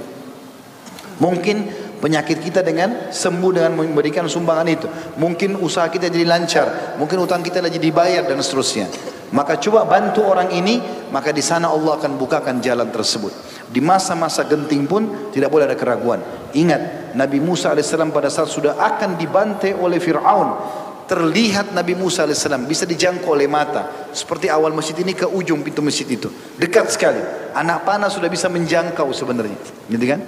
Mungkin 1.23 1.57
penyakit 2.01 2.41
kita 2.41 2.65
dengan 2.65 3.13
sembuh 3.13 3.51
dengan 3.53 3.77
memberikan 3.77 4.25
sumbangan 4.25 4.67
itu. 4.67 4.89
Mungkin 5.21 5.61
usaha 5.61 5.85
kita 5.87 6.09
jadi 6.09 6.25
lancar, 6.25 6.97
mungkin 6.97 7.21
utang 7.21 7.45
kita 7.45 7.61
lagi 7.61 7.77
dibayar 7.77 8.25
dan 8.25 8.41
seterusnya. 8.41 8.89
Maka 9.31 9.55
coba 9.55 9.87
bantu 9.87 10.27
orang 10.27 10.51
ini, 10.51 10.83
maka 11.13 11.31
di 11.31 11.39
sana 11.39 11.71
Allah 11.71 11.95
akan 11.95 12.19
bukakan 12.19 12.59
jalan 12.59 12.91
tersebut. 12.91 13.31
Di 13.71 13.79
masa-masa 13.79 14.43
genting 14.43 14.83
pun 14.83 15.31
tidak 15.31 15.47
boleh 15.47 15.63
ada 15.63 15.79
keraguan. 15.79 16.19
Ingat, 16.51 17.15
Nabi 17.15 17.39
Musa 17.39 17.71
AS 17.71 17.95
pada 18.11 18.27
saat 18.27 18.51
sudah 18.51 18.75
akan 18.75 19.15
dibantai 19.15 19.71
oleh 19.71 20.03
Fir'aun. 20.03 20.83
Terlihat 21.07 21.71
Nabi 21.71 21.95
Musa 21.95 22.27
AS 22.27 22.43
bisa 22.67 22.83
dijangkau 22.83 23.31
oleh 23.31 23.47
mata. 23.47 24.11
Seperti 24.11 24.51
awal 24.51 24.75
masjid 24.75 24.99
ini 24.99 25.15
ke 25.15 25.23
ujung 25.23 25.63
pintu 25.63 25.79
masjid 25.79 26.07
itu. 26.11 26.27
Dekat 26.59 26.91
sekali. 26.91 27.23
Anak 27.55 27.87
panah 27.87 28.11
sudah 28.11 28.27
bisa 28.27 28.51
menjangkau 28.51 29.07
sebenarnya. 29.15 29.55
Gitu 29.87 30.05
kan? 30.11 30.19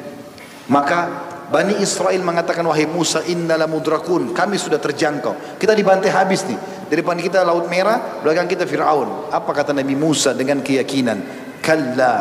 Maka 0.72 1.00
Bani 1.54 1.78
Israel 1.86 2.18
mengatakan 2.26 2.66
wahai 2.66 2.90
Musa 2.90 3.22
innala 3.30 3.70
mudrakun. 3.70 4.34
Kami 4.34 4.58
sudah 4.58 4.82
terjangkau. 4.82 5.62
Kita 5.62 5.78
dibantai 5.78 6.10
habis 6.10 6.50
nih. 6.50 6.58
Di 6.90 6.98
depan 6.98 7.14
kita 7.22 7.46
laut 7.46 7.70
merah 7.70 8.26
belakang 8.26 8.50
kita 8.50 8.66
Fir'aun. 8.66 9.30
Apa 9.30 9.54
kata 9.54 9.70
Nabi 9.70 9.94
Musa 9.94 10.34
dengan 10.34 10.66
keyakinan? 10.66 11.22
Kalla 11.62 12.14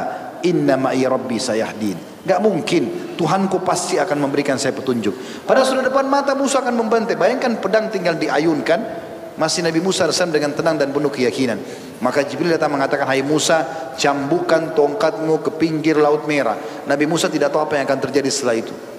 inna 0.44 0.76
ma'i 0.76 1.08
rabbi 1.08 1.40
sayahdin. 1.40 2.28
Gak 2.28 2.44
mungkin. 2.44 3.16
Tuhanku 3.16 3.64
pasti 3.64 3.96
akan 3.96 4.20
memberikan 4.20 4.60
saya 4.60 4.76
petunjuk. 4.76 5.48
Pada 5.48 5.64
sudah 5.64 5.80
depan 5.80 6.04
mata 6.12 6.36
Musa 6.36 6.60
akan 6.60 6.76
membantai. 6.76 7.16
Bayangkan 7.16 7.56
pedang 7.56 7.88
tinggal 7.88 8.20
diayunkan. 8.20 9.08
Masih 9.40 9.64
Nabi 9.64 9.80
Musa 9.80 10.04
AS 10.04 10.20
dengan 10.28 10.52
tenang 10.52 10.76
dan 10.76 10.92
penuh 10.92 11.08
keyakinan. 11.08 11.56
Maka 12.04 12.20
Jibril 12.20 12.52
datang 12.52 12.76
mengatakan 12.76 13.08
hai 13.08 13.24
Musa 13.24 13.64
cambukan 13.96 14.76
tongkatmu 14.76 15.40
ke 15.40 15.56
pinggir 15.56 15.96
laut 15.96 16.28
merah. 16.28 16.84
Nabi 16.84 17.08
Musa 17.08 17.32
tidak 17.32 17.48
tahu 17.48 17.64
apa 17.64 17.80
yang 17.80 17.88
akan 17.88 17.96
terjadi 17.96 18.28
setelah 18.28 18.60
itu 18.60 18.91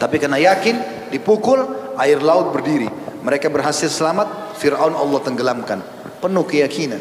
tapi 0.00 0.16
karena 0.16 0.40
yakin, 0.40 1.08
dipukul, 1.12 1.92
air 2.00 2.20
laut 2.24 2.56
berdiri. 2.56 2.88
Mereka 3.20 3.52
berhasil 3.52 3.92
selamat, 3.92 4.56
Fir'aun 4.56 4.96
Allah 4.96 5.20
tenggelamkan. 5.20 5.78
Penuh 6.20 6.44
keyakinan. 6.48 7.00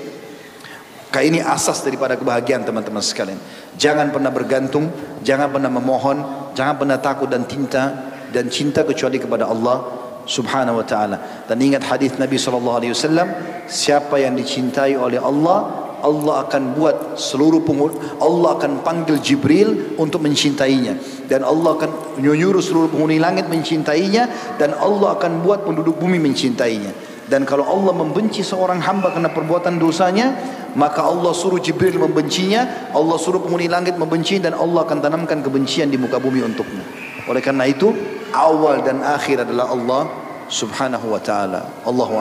Kayak 1.09 1.25
ini 1.25 1.39
asas 1.41 1.81
daripada 1.81 2.13
kebahagiaan 2.19 2.61
teman-teman 2.67 3.01
sekalian. 3.01 3.39
Jangan 3.79 4.13
pernah 4.13 4.29
bergantung, 4.29 4.93
jangan 5.25 5.49
pernah 5.49 5.71
memohon, 5.71 6.17
jangan 6.53 6.75
pernah 6.77 7.01
takut 7.01 7.31
dan 7.31 7.49
cinta 7.49 8.13
dan 8.29 8.45
cinta 8.51 8.85
kecuali 8.85 9.17
kepada 9.17 9.49
Allah 9.49 9.89
Subhanahu 10.29 10.77
wa 10.77 10.85
taala. 10.85 11.17
Dan 11.49 11.57
ingat 11.65 11.89
hadis 11.89 12.13
Nabi 12.21 12.37
sallallahu 12.37 12.77
alaihi 12.77 12.93
wasallam, 12.93 13.27
siapa 13.65 14.21
yang 14.21 14.37
dicintai 14.37 14.93
oleh 14.93 15.17
Allah, 15.17 15.88
Allah 16.01 16.47
akan 16.47 16.75
buat 16.75 17.19
seluruh 17.19 17.63
penghuni 17.63 17.95
Allah 18.19 18.55
akan 18.59 18.83
panggil 18.83 19.19
Jibril 19.19 19.95
untuk 19.99 20.23
mencintainya. 20.23 20.97
Dan 21.29 21.45
Allah 21.45 21.77
akan 21.77 22.19
menyuruh 22.19 22.63
seluruh 22.63 22.89
penghuni 22.89 23.21
langit 23.21 23.47
mencintainya. 23.47 24.55
Dan 24.57 24.75
Allah 24.75 25.15
akan 25.19 25.45
buat 25.45 25.63
penduduk 25.67 25.99
bumi 25.99 26.17
mencintainya. 26.17 26.91
Dan 27.29 27.45
kalau 27.45 27.61
Allah 27.61 27.93
membenci 27.93 28.41
seorang 28.41 28.81
hamba 28.81 29.13
karena 29.13 29.29
perbuatan 29.29 29.77
dosanya 29.77 30.33
maka 30.73 31.05
Allah 31.05 31.29
suruh 31.29 31.61
Jibril 31.61 32.01
membencinya 32.01 32.89
Allah 32.93 33.17
suruh 33.21 33.37
penghuni 33.41 33.69
langit 33.69 33.97
membenci 34.01 34.41
dan 34.41 34.57
Allah 34.57 34.81
akan 34.85 34.97
tanamkan 34.97 35.45
kebencian 35.45 35.93
di 35.93 35.97
muka 36.01 36.17
bumi 36.17 36.41
untuknya. 36.41 36.81
Oleh 37.29 37.41
karena 37.45 37.69
itu 37.69 37.93
awal 38.33 38.81
dan 38.81 39.05
akhir 39.05 39.45
adalah 39.45 39.69
Allah 39.69 40.01
subhanahu 40.49 41.13
wa 41.13 41.21
ta'ala. 41.21 41.85
Allahu 41.85 42.17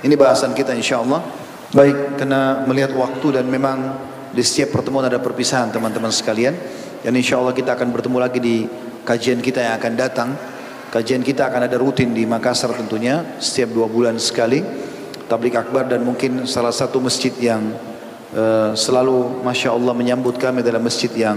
ini 0.00 0.14
bahasan 0.14 0.54
kita 0.54 0.72
insyaallah 0.72 1.37
Baik, 1.68 2.16
karena 2.16 2.64
melihat 2.64 2.96
waktu 2.96 3.36
dan 3.36 3.44
memang 3.44 3.92
di 4.32 4.40
setiap 4.40 4.80
pertemuan 4.80 5.04
ada 5.04 5.20
perpisahan 5.20 5.68
teman-teman 5.68 6.08
sekalian. 6.08 6.56
Dan 7.04 7.12
insya 7.12 7.36
Allah 7.36 7.52
kita 7.52 7.76
akan 7.76 7.92
bertemu 7.92 8.16
lagi 8.16 8.40
di 8.40 8.64
kajian 9.04 9.44
kita 9.44 9.60
yang 9.60 9.76
akan 9.76 9.92
datang. 9.92 10.32
Kajian 10.88 11.20
kita 11.20 11.52
akan 11.52 11.68
ada 11.68 11.76
rutin 11.76 12.16
di 12.16 12.24
Makassar 12.24 12.72
tentunya 12.72 13.20
setiap 13.36 13.76
dua 13.76 13.84
bulan 13.84 14.16
sekali. 14.16 14.64
Tablik 15.28 15.60
akbar 15.60 15.92
dan 15.92 16.08
mungkin 16.08 16.48
salah 16.48 16.72
satu 16.72 17.04
masjid 17.04 17.36
yang 17.36 17.60
uh, 18.32 18.72
selalu 18.72 19.44
Masya 19.44 19.68
Allah 19.68 19.92
menyambut 19.92 20.40
kami 20.40 20.64
dalam 20.64 20.80
masjid 20.80 21.12
yang 21.12 21.36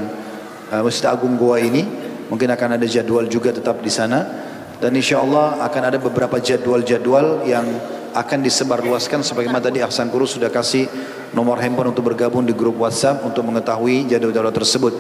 uh, 0.72 0.80
Masjid 0.80 1.12
Agung 1.12 1.36
Goa 1.36 1.60
ini. 1.60 1.84
Mungkin 2.32 2.48
akan 2.48 2.80
ada 2.80 2.88
jadwal 2.88 3.28
juga 3.28 3.52
tetap 3.52 3.84
di 3.84 3.92
sana. 3.92 4.48
Dan 4.80 4.96
insya 4.96 5.20
Allah 5.20 5.60
akan 5.60 5.92
ada 5.92 6.00
beberapa 6.00 6.40
jadwal-jadwal 6.40 7.44
yang 7.44 7.68
akan 8.12 8.40
disebarluaskan 8.44 9.24
sebagaimana 9.24 9.64
tadi 9.64 9.80
Ahsan 9.80 10.12
Guru 10.12 10.28
sudah 10.28 10.52
kasih 10.52 10.88
nomor 11.32 11.60
handphone 11.60 11.96
untuk 11.96 12.12
bergabung 12.12 12.44
di 12.44 12.52
grup 12.52 12.80
WhatsApp 12.80 13.24
untuk 13.24 13.48
mengetahui 13.48 14.08
jadwal-jadwal 14.12 14.52
tersebut. 14.52 14.94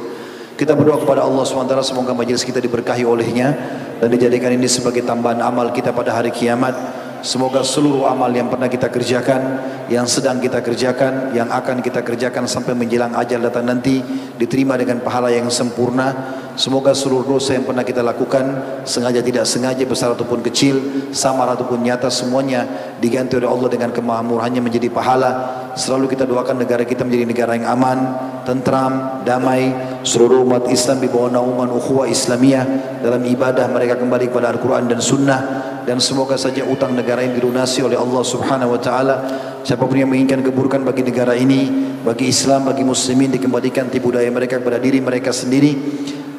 Kita 0.55 0.77
berdoa 0.77 1.01
kepada 1.01 1.25
Allah 1.25 1.41
SWT 1.41 1.73
semoga 1.81 2.13
majelis 2.13 2.45
kita 2.45 2.61
diberkahi 2.61 3.01
olehnya 3.01 3.55
dan 3.97 4.07
dijadikan 4.13 4.53
ini 4.53 4.69
sebagai 4.69 5.01
tambahan 5.01 5.41
amal 5.41 5.73
kita 5.73 5.89
pada 5.89 6.13
hari 6.13 6.29
kiamat. 6.29 6.73
Semoga 7.21 7.61
seluruh 7.61 8.09
amal 8.09 8.33
yang 8.33 8.49
pernah 8.49 8.65
kita 8.65 8.89
kerjakan, 8.89 9.61
yang 9.93 10.09
sedang 10.09 10.41
kita 10.41 10.57
kerjakan, 10.65 11.37
yang 11.37 11.53
akan 11.53 11.77
kita 11.85 12.01
kerjakan 12.01 12.49
sampai 12.49 12.73
menjelang 12.73 13.13
ajal 13.13 13.45
datang 13.45 13.69
nanti 13.69 14.01
diterima 14.41 14.73
dengan 14.73 15.05
pahala 15.05 15.29
yang 15.29 15.45
sempurna 15.53 16.41
Semoga 16.59 16.91
seluruh 16.91 17.23
dosa 17.23 17.55
yang 17.55 17.63
pernah 17.63 17.81
kita 17.87 18.03
lakukan 18.03 18.43
sengaja 18.83 19.23
tidak 19.23 19.47
sengaja 19.47 19.87
besar 19.87 20.11
ataupun 20.11 20.43
kecil, 20.43 21.07
samar 21.15 21.47
ataupun 21.55 21.79
nyata 21.79 22.11
semuanya 22.11 22.67
diganti 22.99 23.39
oleh 23.39 23.47
Allah 23.47 23.69
dengan 23.71 23.89
kemahamurahannya 23.95 24.59
menjadi 24.59 24.91
pahala. 24.91 25.31
Selalu 25.79 26.11
kita 26.11 26.27
doakan 26.27 26.59
negara 26.59 26.83
kita 26.83 27.07
menjadi 27.07 27.23
negara 27.23 27.51
yang 27.55 27.71
aman, 27.71 27.99
tentram, 28.43 29.23
damai. 29.23 29.71
Seluruh 30.03 30.43
umat 30.43 30.67
Islam 30.67 30.99
di 30.99 31.07
bawah 31.07 31.31
naungan 31.31 31.71
ukhuwah 31.71 32.11
Islamiyah 32.11 32.99
dalam 32.99 33.23
ibadah 33.23 33.71
mereka 33.71 33.95
kembali 33.95 34.27
kepada 34.27 34.51
Al-Quran 34.51 34.91
dan 34.91 34.99
Sunnah 34.99 35.41
dan 35.87 35.97
semoga 36.03 36.35
saja 36.35 36.67
utang 36.67 36.93
negara 36.93 37.23
ini 37.23 37.39
dilunasi 37.39 37.85
oleh 37.85 37.95
Allah 37.95 38.23
Subhanahu 38.27 38.75
wa 38.75 38.81
taala. 38.81 39.15
Siapa 39.61 39.85
pun 39.85 39.93
yang 39.93 40.09
menginginkan 40.09 40.41
keburukan 40.41 40.81
bagi 40.81 41.05
negara 41.05 41.37
ini, 41.37 41.69
bagi 42.01 42.27
Islam, 42.27 42.65
bagi 42.65 42.81
muslimin 42.81 43.29
dikembalikan 43.29 43.93
tipu 43.93 44.09
daya 44.09 44.27
mereka 44.33 44.57
kepada 44.57 44.81
diri 44.81 44.97
mereka 44.99 45.29
sendiri 45.29 45.77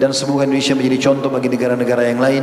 dan 0.03 0.11
semoga 0.11 0.43
Indonesia 0.43 0.75
menjadi 0.75 0.99
contoh 0.99 1.31
bagi 1.31 1.47
negara-negara 1.47 2.11
yang 2.11 2.19
lain. 2.19 2.43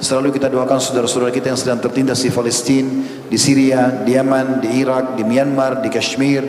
Selalu 0.00 0.40
kita 0.40 0.48
doakan 0.48 0.80
saudara-saudara 0.80 1.28
kita 1.28 1.52
yang 1.52 1.60
sedang 1.60 1.76
tertindas 1.76 2.24
di 2.24 2.32
Palestina, 2.32 2.88
di 3.28 3.36
Syria, 3.36 3.92
di 4.00 4.16
Yaman, 4.16 4.64
di 4.64 4.80
Irak, 4.80 5.12
di 5.12 5.20
Myanmar, 5.20 5.84
di 5.84 5.92
Kashmir, 5.92 6.40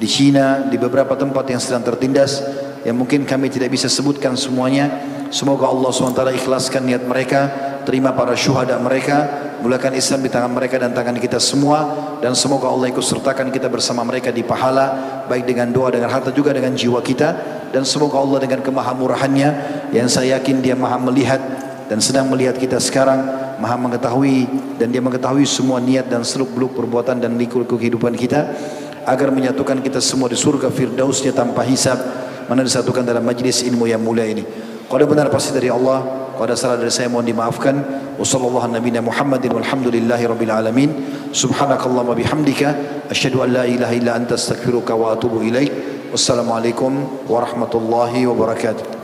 di 0.00 0.08
China, 0.08 0.64
di 0.64 0.80
beberapa 0.80 1.12
tempat 1.12 1.52
yang 1.52 1.60
sedang 1.60 1.84
tertindas 1.84 2.40
yang 2.88 2.96
mungkin 2.96 3.28
kami 3.28 3.52
tidak 3.52 3.68
bisa 3.68 3.84
sebutkan 3.92 4.32
semuanya. 4.32 4.88
Semoga 5.28 5.68
Allah 5.68 5.90
SWT 5.92 6.22
ikhlaskan 6.40 6.88
niat 6.88 7.04
mereka, 7.04 7.40
terima 7.84 8.16
para 8.16 8.32
syuhada 8.32 8.80
mereka, 8.80 9.48
mulakan 9.60 9.94
Islam 9.98 10.22
di 10.22 10.30
tangan 10.30 10.52
mereka 10.54 10.78
dan 10.78 10.94
tangan 10.94 11.18
kita 11.18 11.42
semua 11.42 11.90
dan 12.22 12.32
semoga 12.38 12.70
Allah 12.70 12.90
ikut 12.94 13.02
sertakan 13.02 13.50
kita 13.50 13.66
bersama 13.66 14.06
mereka 14.06 14.30
di 14.30 14.46
pahala 14.46 15.20
baik 15.26 15.50
dengan 15.50 15.70
doa 15.74 15.90
dengan 15.90 16.10
harta 16.10 16.30
juga 16.30 16.54
dengan 16.54 16.74
jiwa 16.78 17.02
kita 17.02 17.28
dan 17.74 17.82
semoga 17.82 18.22
Allah 18.22 18.38
dengan 18.46 18.62
kemahamurahannya 18.62 19.50
yang 19.90 20.06
saya 20.06 20.38
yakin 20.38 20.62
dia 20.62 20.78
maha 20.78 21.02
melihat 21.02 21.42
dan 21.90 21.98
sedang 21.98 22.30
melihat 22.30 22.54
kita 22.54 22.78
sekarang 22.78 23.18
maha 23.58 23.74
mengetahui 23.74 24.46
dan 24.78 24.94
dia 24.94 25.02
mengetahui 25.02 25.42
semua 25.42 25.82
niat 25.82 26.06
dan 26.06 26.22
seluk 26.22 26.54
beluk 26.54 26.72
perbuatan 26.78 27.18
dan 27.18 27.34
likur 27.34 27.66
kehidupan 27.66 28.14
kita 28.14 28.54
agar 29.02 29.34
menyatukan 29.34 29.82
kita 29.82 29.98
semua 29.98 30.30
di 30.30 30.38
surga 30.38 30.70
firdausnya 30.70 31.34
tanpa 31.34 31.66
hisab 31.66 31.98
mana 32.46 32.62
disatukan 32.62 33.02
dalam 33.02 33.26
majlis 33.26 33.66
ilmu 33.66 33.90
yang 33.90 34.00
mulia 34.00 34.24
ini 34.24 34.67
kalau 34.88 35.04
benar 35.04 35.28
pasti 35.28 35.52
dari 35.52 35.68
Allah 35.68 36.32
kalau 36.34 36.48
ada 36.48 36.56
salah 36.56 36.78
dari 36.80 36.90
saya 36.90 37.12
mohon 37.12 37.26
dimaafkan 37.26 37.76
wasallallahu 38.16 38.72
nabiyina 38.72 39.04
Muhammadin 39.04 39.52
walhamdulillahi 39.52 40.24
rabbil 40.26 40.52
alamin 40.54 40.90
subhanakallahumma 41.30 42.16
bihamdika 42.16 42.68
asyhadu 43.12 43.44
an 43.44 43.52
la 43.52 43.64
ilaha 43.68 43.94
illa 43.94 44.16
anta 44.16 44.34
astaghfiruka 44.34 44.96
wa 44.96 45.12
atubu 45.12 45.44
ilaik 45.44 45.70
wassalamualaikum 46.10 47.26
warahmatullahi 47.28 48.24
wabarakatuh 48.24 48.97